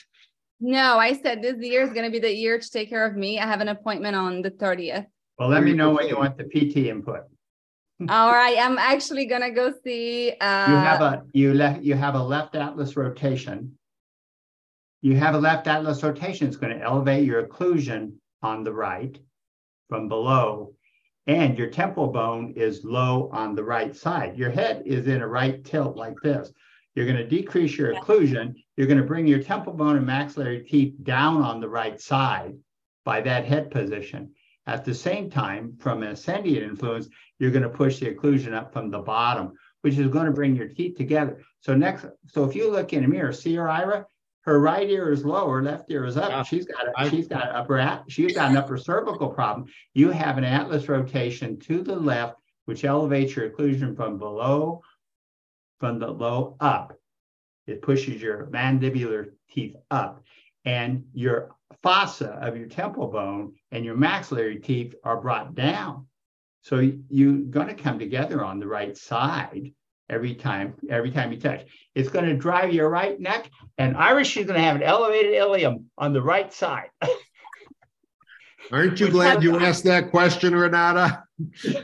No, 0.60 1.00
I 1.00 1.14
said 1.14 1.42
this 1.42 1.58
year 1.60 1.82
is 1.82 1.92
going 1.92 2.06
to 2.06 2.12
be 2.12 2.20
the 2.20 2.34
year 2.34 2.60
to 2.60 2.70
take 2.70 2.90
care 2.90 3.06
of 3.06 3.16
me. 3.16 3.40
I 3.40 3.48
have 3.48 3.62
an 3.62 3.70
appointment 3.70 4.16
on 4.16 4.44
the 4.44 4.52
30th. 4.52 5.08
Well, 5.40 5.50
let 5.50 5.64
me 5.64 5.74
know 5.74 5.90
when 5.90 6.08
you 6.08 6.18
want 6.18 6.38
the 6.38 6.44
PT 6.44 6.88
input. 6.88 7.24
All 8.10 8.32
right, 8.32 8.58
I'm 8.60 8.78
actually 8.80 9.26
gonna 9.26 9.52
go 9.52 9.72
see. 9.84 10.32
Uh, 10.42 10.68
you 10.70 10.76
have 10.76 11.02
a 11.02 11.24
you 11.34 11.54
left 11.54 11.84
you 11.84 11.94
have 11.94 12.16
a 12.16 12.24
left 12.24 12.56
atlas 12.56 12.96
rotation 12.96 13.78
you 15.02 15.16
have 15.16 15.34
a 15.34 15.40
left 15.40 15.68
atlas 15.68 16.04
rotation. 16.04 16.48
It's 16.48 16.58
going 16.58 16.78
to 16.78 16.84
elevate 16.84 17.26
your 17.26 17.44
occlusion 17.44 18.14
on 18.44 18.64
the 18.64 18.72
right 18.72 19.18
from 19.90 20.08
below, 20.08 20.76
and 21.28 21.58
your 21.58 21.70
temple 21.70 22.08
bone 22.08 22.54
is 22.56 22.84
low 22.84 23.30
on 23.32 23.56
the 23.56 23.64
right 23.64 23.96
side. 23.96 24.38
Your 24.38 24.50
head 24.50 24.84
is 24.86 25.08
in 25.08 25.22
a 25.22 25.28
right 25.28 25.64
tilt 25.64 25.96
like 25.96 26.20
this. 26.24 26.52
You're 26.96 27.06
going 27.06 27.18
to 27.18 27.28
decrease 27.28 27.78
your 27.78 27.96
occlusion. 27.96 28.56
You're 28.76 28.88
going 28.88 29.00
to 29.00 29.06
bring 29.06 29.28
your 29.28 29.42
temple 29.42 29.74
bone 29.74 29.96
and 29.96 30.06
maxillary 30.06 30.64
teeth 30.64 30.96
down 31.04 31.42
on 31.42 31.62
the 31.62 31.70
right 31.70 32.00
side 32.02 32.56
by 33.06 33.22
that 33.22 33.46
head 33.46 33.72
position. 33.72 34.32
At 34.68 34.86
the 34.86 34.94
same 34.94 35.30
time, 35.30 35.78
from 35.80 36.04
an 36.04 36.10
ascending 36.10 36.56
influence, 36.56 37.08
you're 37.40 37.52
going 37.52 37.64
to 37.64 37.70
push 37.70 38.00
the 38.00 38.14
occlusion 38.14 38.54
up 38.54 38.74
from 38.74 38.92
the 38.92 39.00
bottom, 39.00 39.54
which 39.82 39.98
is 39.98 40.08
going 40.08 40.26
to 40.26 40.32
bring 40.32 40.56
your 40.56 40.68
teeth 40.68 40.98
together. 40.98 41.42
So 41.62 41.76
next, 41.76 42.06
so 42.28 42.44
if 42.44 42.56
you 42.56 42.70
look 42.70 42.94
in 42.94 43.04
a 43.04 43.08
mirror, 43.08 43.34
see 43.34 43.52
your 43.52 43.70
Ira, 43.70 44.06
her 44.42 44.60
right 44.60 44.90
ear 44.90 45.12
is 45.12 45.24
lower, 45.24 45.62
left 45.62 45.90
ear 45.92 46.06
is 46.06 46.18
up. 46.18 46.30
Yeah. 46.30 46.44
She's 46.44 46.66
got 46.66 46.88
a, 46.88 47.10
she's 47.10 47.28
got 47.28 47.50
upper 47.54 48.04
she's 48.08 48.34
got 48.34 48.52
an 48.52 48.58
upper 48.58 48.78
cervical 48.78 49.30
problem. 49.30 49.68
You 49.94 50.10
have 50.12 50.38
an 50.38 50.44
atlas 50.44 50.90
rotation 50.90 51.60
to 51.60 51.84
the 51.84 51.96
left, 51.96 52.38
which 52.66 52.84
elevates 52.84 53.36
your 53.36 53.50
occlusion 53.50 53.96
from 53.96 54.18
below, 54.18 54.82
from 55.80 56.00
the 56.00 56.10
low 56.10 56.56
up. 56.60 56.98
It 57.68 57.84
pushes 57.84 58.22
your 58.22 58.48
mandibular 58.48 59.32
teeth 59.52 59.76
up, 59.92 60.24
and 60.66 61.06
your 61.14 61.56
fossa 61.84 62.30
of 62.42 62.58
your 62.58 62.68
temple 62.68 63.08
bone 63.08 63.54
and 63.72 63.86
your 63.86 63.96
maxillary 63.96 64.60
teeth 64.60 64.96
are 65.04 65.22
brought 65.22 65.54
down. 65.54 66.08
So 66.64 66.92
you're 67.10 67.38
going 67.38 67.68
to 67.68 67.76
come 67.76 68.00
together 68.00 68.44
on 68.44 68.60
the 68.60 68.68
right 68.68 68.96
side 68.98 69.72
every 70.12 70.36
time, 70.36 70.76
every 70.90 71.10
time 71.10 71.32
you 71.32 71.40
touch. 71.40 71.66
It's 71.96 72.10
going 72.10 72.26
to 72.26 72.36
drive 72.36 72.74
your 72.74 72.90
right 72.90 73.20
neck, 73.20 73.50
and 73.78 73.98
Irish 73.98 74.38
is 74.38 74.46
going 74.46 74.60
to 74.60 74.66
have 74.66 74.76
an 74.76 74.84
elevated 74.84 75.34
ilium 75.34 75.90
on 75.98 76.14
the 76.14 76.22
right 76.22 76.54
side. 76.54 76.90
Aren't 78.72 79.00
you 79.00 79.10
glad 79.10 79.42
you 79.42 79.60
asked 79.60 79.84
that 79.86 80.12
question, 80.12 80.54
Renata? 80.54 81.24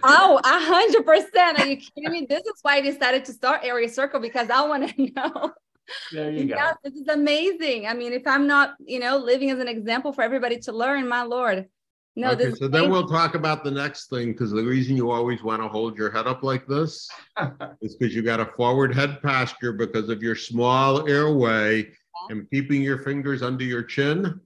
Oh, 0.03 0.39
a 0.43 0.59
hundred 0.59 1.03
percent. 1.03 1.59
Are 1.59 1.65
you 1.65 1.77
kidding 1.77 2.11
me? 2.11 2.27
This 2.29 2.41
is 2.41 2.59
why 2.61 2.75
I 2.75 2.81
decided 2.81 3.25
to 3.25 3.33
start 3.33 3.61
Airway 3.63 3.87
Circle 3.87 4.19
because 4.19 4.51
I 4.51 4.61
want 4.67 4.95
to 4.95 5.11
know. 5.15 5.51
There 6.11 6.29
you 6.29 6.45
go. 6.45 6.73
this 6.83 6.93
is 6.93 7.07
amazing. 7.07 7.87
I 7.87 7.95
mean, 7.95 8.13
if 8.13 8.27
I'm 8.27 8.45
not, 8.45 8.75
you 8.85 8.99
know, 8.99 9.17
living 9.17 9.49
as 9.49 9.57
an 9.57 9.67
example 9.67 10.13
for 10.13 10.21
everybody 10.21 10.59
to 10.59 10.71
learn, 10.71 11.07
my 11.07 11.23
Lord, 11.23 11.65
no, 12.17 12.31
okay, 12.31 12.51
so 12.55 12.67
then 12.67 12.89
we'll 12.89 13.07
talk 13.07 13.35
about 13.35 13.63
the 13.63 13.69
next 13.69 14.09
thing 14.09 14.31
because 14.31 14.49
the 14.49 14.63
reason 14.63 14.97
you 14.97 15.11
always 15.11 15.43
want 15.43 15.61
to 15.61 15.67
hold 15.67 15.95
your 15.95 16.09
head 16.09 16.25
up 16.25 16.41
like 16.41 16.65
this 16.65 17.07
is 17.81 17.95
because 17.95 18.15
you 18.15 18.23
got 18.23 18.39
a 18.39 18.45
forward 18.57 18.95
head 18.95 19.21
posture 19.21 19.71
because 19.71 20.09
of 20.09 20.23
your 20.23 20.35
small 20.35 21.07
airway 21.07 21.83
yeah. 21.83 21.91
and 22.29 22.49
keeping 22.49 22.81
your 22.81 22.97
fingers 22.97 23.43
under 23.43 23.63
your 23.63 23.83
chin 23.83 24.41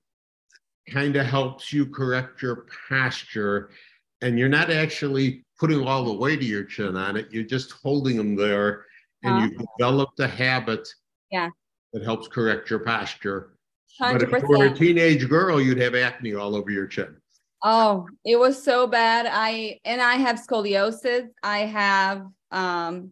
kind 0.89 1.15
of 1.15 1.25
helps 1.25 1.71
you 1.71 1.85
correct 1.85 2.41
your 2.41 2.65
posture. 2.89 3.69
And 4.21 4.37
you're 4.37 4.49
not 4.49 4.69
actually 4.69 5.45
putting 5.57 5.87
all 5.87 6.03
the 6.03 6.13
weight 6.13 6.39
of 6.39 6.47
your 6.47 6.65
chin 6.65 6.97
on 6.97 7.15
it, 7.15 7.31
you're 7.31 7.45
just 7.45 7.71
holding 7.71 8.17
them 8.17 8.35
there 8.35 8.83
and 9.23 9.33
uh-huh. 9.33 9.47
you've 9.49 9.67
developed 9.77 10.19
a 10.19 10.27
habit 10.27 10.85
yeah. 11.31 11.47
that 11.93 12.03
helps 12.03 12.27
correct 12.27 12.69
your 12.69 12.79
posture. 12.79 13.53
100%. 14.01 14.11
But 14.11 14.23
if 14.23 14.43
you 14.43 14.57
were 14.57 14.65
a 14.65 14.73
teenage 14.73 15.29
girl, 15.29 15.61
you'd 15.61 15.79
have 15.79 15.95
acne 15.95 16.33
all 16.33 16.53
over 16.53 16.69
your 16.69 16.87
chin. 16.87 17.15
Oh, 17.63 18.07
it 18.25 18.39
was 18.39 18.63
so 18.63 18.87
bad. 18.87 19.27
I 19.29 19.79
and 19.85 20.01
I 20.01 20.15
have 20.15 20.37
scoliosis. 20.37 21.27
I 21.43 21.59
have 21.59 22.25
um 22.51 23.11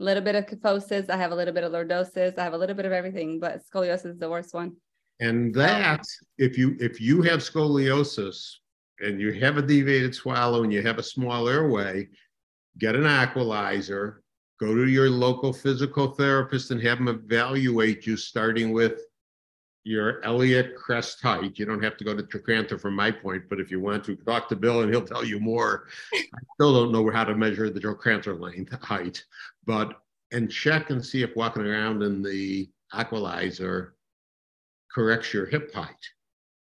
a 0.00 0.04
little 0.04 0.22
bit 0.22 0.34
of 0.34 0.46
kyphosis. 0.46 1.10
I 1.10 1.16
have 1.16 1.32
a 1.32 1.34
little 1.34 1.52
bit 1.52 1.64
of 1.64 1.72
lordosis. 1.72 2.38
I 2.38 2.44
have 2.44 2.54
a 2.54 2.58
little 2.58 2.76
bit 2.76 2.86
of 2.86 2.92
everything, 2.92 3.38
but 3.38 3.60
scoliosis 3.66 4.12
is 4.12 4.18
the 4.18 4.30
worst 4.30 4.54
one. 4.54 4.76
And 5.20 5.54
that, 5.54 6.06
if 6.38 6.56
you 6.56 6.76
if 6.80 7.00
you 7.00 7.20
have 7.22 7.40
scoliosis 7.40 8.52
and 9.00 9.20
you 9.20 9.32
have 9.32 9.58
a 9.58 9.62
deviated 9.62 10.14
swallow 10.14 10.62
and 10.62 10.72
you 10.72 10.82
have 10.82 10.98
a 10.98 11.02
small 11.02 11.48
airway, 11.48 12.08
get 12.78 12.96
an 12.96 13.02
aqualizer, 13.02 14.16
go 14.58 14.74
to 14.74 14.88
your 14.88 15.10
local 15.10 15.52
physical 15.52 16.08
therapist 16.12 16.70
and 16.70 16.82
have 16.82 16.98
them 16.98 17.08
evaluate 17.08 18.06
you 18.06 18.16
starting 18.16 18.72
with 18.72 19.02
your 19.84 20.20
iliac 20.24 20.74
crest 20.76 21.20
height. 21.20 21.58
You 21.58 21.64
don't 21.64 21.82
have 21.82 21.96
to 21.96 22.04
go 22.04 22.14
to 22.14 22.22
trochanter 22.22 22.78
from 22.78 22.94
my 22.94 23.10
point, 23.10 23.44
but 23.48 23.60
if 23.60 23.70
you 23.70 23.80
want 23.80 24.04
to 24.04 24.16
talk 24.16 24.48
to 24.48 24.56
Bill 24.56 24.82
and 24.82 24.92
he'll 24.92 25.04
tell 25.04 25.24
you 25.24 25.40
more. 25.40 25.86
I 26.14 26.38
still 26.54 26.74
don't 26.74 26.92
know 26.92 27.10
how 27.10 27.24
to 27.24 27.34
measure 27.34 27.70
the 27.70 27.80
trochanter 27.80 28.34
length 28.34 28.72
height, 28.82 29.24
but 29.66 30.02
and 30.32 30.50
check 30.50 30.90
and 30.90 31.04
see 31.04 31.22
if 31.22 31.34
walking 31.34 31.66
around 31.66 32.02
in 32.02 32.22
the 32.22 32.68
aqualizer 32.94 33.90
corrects 34.92 35.32
your 35.32 35.46
hip 35.46 35.72
height. 35.74 36.08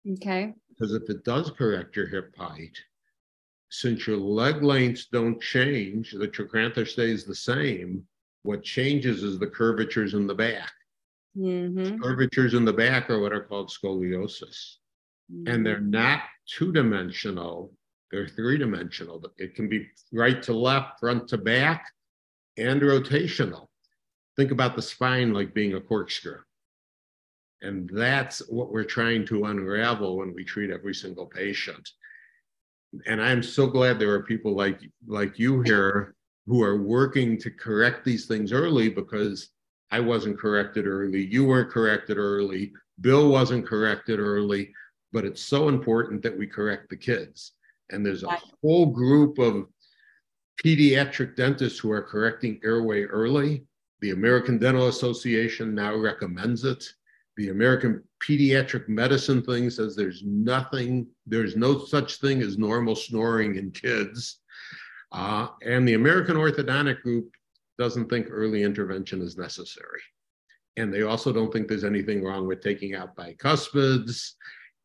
Okay. 0.09 0.53
Because 0.69 0.93
if 0.93 1.09
it 1.09 1.23
does 1.23 1.51
correct 1.51 1.95
your 1.95 2.07
hip 2.07 2.35
height, 2.37 2.77
since 3.69 4.07
your 4.07 4.17
leg 4.17 4.63
lengths 4.63 5.07
don't 5.11 5.41
change, 5.41 6.11
the 6.11 6.27
trochanter 6.27 6.85
stays 6.85 7.25
the 7.25 7.35
same. 7.35 8.05
What 8.43 8.63
changes 8.63 9.23
is 9.23 9.39
the 9.39 9.47
curvatures 9.47 10.13
in 10.13 10.27
the 10.27 10.35
back. 10.35 10.71
Mm-hmm. 11.37 12.01
Curvatures 12.01 12.53
in 12.53 12.65
the 12.65 12.73
back 12.73 13.09
are 13.09 13.21
what 13.21 13.33
are 13.33 13.43
called 13.43 13.69
scoliosis. 13.69 14.77
Mm-hmm. 15.31 15.47
And 15.47 15.65
they're 15.65 15.77
mm-hmm. 15.77 15.91
not 15.91 16.21
two 16.47 16.71
dimensional, 16.71 17.73
they're 18.11 18.27
three 18.27 18.57
dimensional. 18.57 19.23
It 19.37 19.55
can 19.55 19.67
be 19.67 19.87
right 20.11 20.41
to 20.43 20.53
left, 20.53 20.99
front 20.99 21.27
to 21.29 21.37
back, 21.37 21.85
and 22.57 22.81
rotational. 22.81 23.67
Think 24.35 24.51
about 24.51 24.75
the 24.75 24.81
spine 24.81 25.33
like 25.33 25.53
being 25.53 25.73
a 25.73 25.81
corkscrew. 25.81 26.39
And 27.61 27.89
that's 27.91 28.39
what 28.49 28.71
we're 28.71 28.83
trying 28.83 29.25
to 29.27 29.45
unravel 29.45 30.17
when 30.17 30.33
we 30.33 30.43
treat 30.43 30.69
every 30.69 30.93
single 30.93 31.25
patient. 31.25 31.89
And 33.05 33.21
I'm 33.21 33.43
so 33.43 33.67
glad 33.67 33.99
there 33.99 34.13
are 34.13 34.23
people 34.23 34.55
like 34.55 34.79
like 35.07 35.37
you 35.37 35.61
here 35.61 36.15
who 36.45 36.63
are 36.63 36.81
working 36.81 37.37
to 37.39 37.51
correct 37.51 38.05
these 38.05 38.25
things 38.25 38.53
early 38.53 38.89
because 38.89 39.49
I 39.91 39.99
wasn't 39.99 40.39
corrected 40.39 40.85
early, 40.87 41.25
you 41.25 41.45
weren't 41.45 41.71
corrected 41.71 42.17
early, 42.17 42.73
Bill 43.01 43.29
wasn't 43.29 43.65
corrected 43.65 44.19
early, 44.19 44.73
but 45.13 45.25
it's 45.25 45.41
so 45.41 45.69
important 45.69 46.21
that 46.23 46.37
we 46.37 46.47
correct 46.47 46.89
the 46.89 46.97
kids. 46.97 47.53
And 47.89 48.05
there's 48.05 48.23
a 48.23 48.37
whole 48.61 48.87
group 48.87 49.37
of 49.37 49.67
pediatric 50.63 51.35
dentists 51.35 51.79
who 51.79 51.91
are 51.91 52.01
correcting 52.01 52.59
airway 52.63 53.03
early. 53.03 53.65
The 54.01 54.11
American 54.11 54.57
Dental 54.57 54.87
Association 54.87 55.73
now 55.73 55.95
recommends 55.95 56.63
it. 56.63 56.83
The 57.37 57.49
American 57.49 58.03
Pediatric 58.27 58.89
Medicine 58.89 59.43
thing 59.43 59.69
says 59.69 59.95
there's 59.95 60.23
nothing, 60.25 61.07
there's 61.27 61.55
no 61.55 61.85
such 61.85 62.15
thing 62.15 62.41
as 62.41 62.57
normal 62.57 62.95
snoring 62.95 63.55
in 63.55 63.71
kids. 63.71 64.39
Uh, 65.11 65.47
and 65.63 65.87
the 65.87 65.93
American 65.93 66.35
Orthodontic 66.35 67.01
Group 67.01 67.29
doesn't 67.77 68.09
think 68.09 68.27
early 68.29 68.63
intervention 68.63 69.21
is 69.21 69.37
necessary. 69.37 70.01
And 70.77 70.93
they 70.93 71.01
also 71.01 71.33
don't 71.33 71.51
think 71.51 71.67
there's 71.67 71.83
anything 71.83 72.23
wrong 72.23 72.47
with 72.47 72.61
taking 72.61 72.95
out 72.95 73.15
bicuspids. 73.15 74.33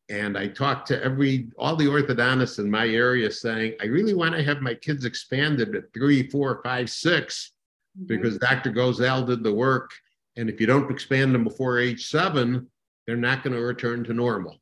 And 0.09 0.37
I 0.37 0.47
talked 0.47 0.87
to 0.87 1.01
every 1.03 1.49
all 1.57 1.75
the 1.75 1.85
orthodontists 1.85 2.59
in 2.59 2.69
my 2.69 2.87
area 2.87 3.31
saying, 3.31 3.75
I 3.81 3.85
really 3.85 4.13
want 4.13 4.35
to 4.35 4.43
have 4.43 4.61
my 4.61 4.73
kids 4.73 5.05
expanded 5.05 5.75
at 5.75 5.93
three, 5.93 6.29
four, 6.29 6.61
five, 6.63 6.89
six, 6.89 7.51
mm-hmm. 7.97 8.07
because 8.07 8.37
Dr. 8.37 8.71
Gozal 8.71 9.25
did 9.25 9.43
the 9.43 9.53
work. 9.53 9.91
And 10.35 10.49
if 10.49 10.59
you 10.59 10.67
don't 10.67 10.91
expand 10.91 11.33
them 11.33 11.43
before 11.43 11.79
age 11.79 12.07
seven, 12.07 12.67
they're 13.05 13.15
not 13.15 13.43
going 13.43 13.55
to 13.55 13.61
return 13.61 14.03
to 14.05 14.13
normal. 14.13 14.57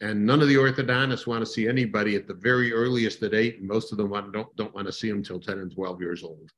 And 0.00 0.26
none 0.26 0.42
of 0.42 0.48
the 0.48 0.56
orthodontists 0.56 1.26
want 1.26 1.40
to 1.40 1.50
see 1.50 1.68
anybody 1.68 2.16
at 2.16 2.26
the 2.26 2.34
very 2.34 2.72
earliest 2.72 3.22
at 3.22 3.34
eight, 3.34 3.60
and 3.60 3.68
most 3.68 3.92
of 3.92 3.98
them 3.98 4.10
want, 4.10 4.32
don't, 4.32 4.54
don't 4.56 4.74
want 4.74 4.86
to 4.86 4.92
see 4.92 5.08
them 5.08 5.18
until 5.18 5.40
10 5.40 5.58
and 5.58 5.72
12 5.72 6.00
years 6.02 6.22
old. 6.22 6.50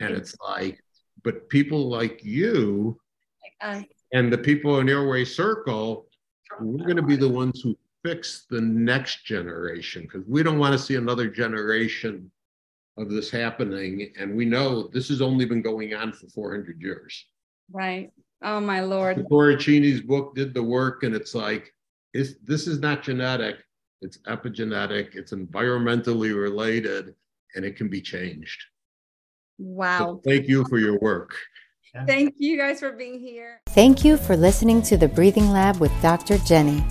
And 0.00 0.14
it's 0.14 0.36
like, 0.40 0.82
but 1.22 1.48
people 1.48 1.88
like 1.88 2.22
you 2.22 2.98
and 4.12 4.32
the 4.32 4.38
people 4.38 4.80
in 4.80 4.88
Airway 4.88 5.24
Circle, 5.24 6.06
we're 6.60 6.84
going 6.84 6.96
to 6.96 7.02
be 7.02 7.16
the 7.16 7.28
ones 7.28 7.60
who 7.62 7.76
fix 8.04 8.46
the 8.50 8.60
next 8.60 9.24
generation 9.24 10.02
because 10.02 10.22
we 10.28 10.42
don't 10.42 10.58
want 10.58 10.72
to 10.72 10.78
see 10.78 10.94
another 10.94 11.28
generation 11.28 12.30
of 12.96 13.10
this 13.10 13.30
happening. 13.30 14.12
And 14.18 14.36
we 14.36 14.44
know 14.44 14.88
this 14.88 15.08
has 15.08 15.20
only 15.20 15.44
been 15.44 15.62
going 15.62 15.94
on 15.94 16.12
for 16.12 16.28
400 16.28 16.80
years. 16.80 17.26
Right. 17.72 18.10
Oh, 18.42 18.60
my 18.60 18.80
Lord. 18.80 19.26
Porricini's 19.30 20.00
book 20.00 20.34
did 20.34 20.54
the 20.54 20.62
work, 20.62 21.02
and 21.02 21.14
it's 21.14 21.34
like, 21.34 21.72
it's, 22.12 22.34
this 22.44 22.66
is 22.66 22.78
not 22.78 23.02
genetic, 23.02 23.56
it's 24.02 24.18
epigenetic, 24.18 25.16
it's 25.16 25.32
environmentally 25.32 26.34
related, 26.34 27.14
and 27.54 27.64
it 27.64 27.76
can 27.76 27.88
be 27.88 28.00
changed. 28.00 28.64
Wow. 29.58 29.98
So 29.98 30.22
thank 30.24 30.48
you 30.48 30.64
for 30.64 30.78
your 30.78 30.98
work. 31.00 31.34
Thank 32.06 32.34
you 32.36 32.58
guys 32.58 32.80
for 32.80 32.92
being 32.92 33.18
here. 33.18 33.62
Thank 33.68 34.04
you 34.04 34.18
for 34.18 34.36
listening 34.36 34.82
to 34.82 34.98
the 34.98 35.08
Breathing 35.08 35.50
Lab 35.50 35.78
with 35.78 35.92
Dr. 36.02 36.36
Jenny. 36.38 36.84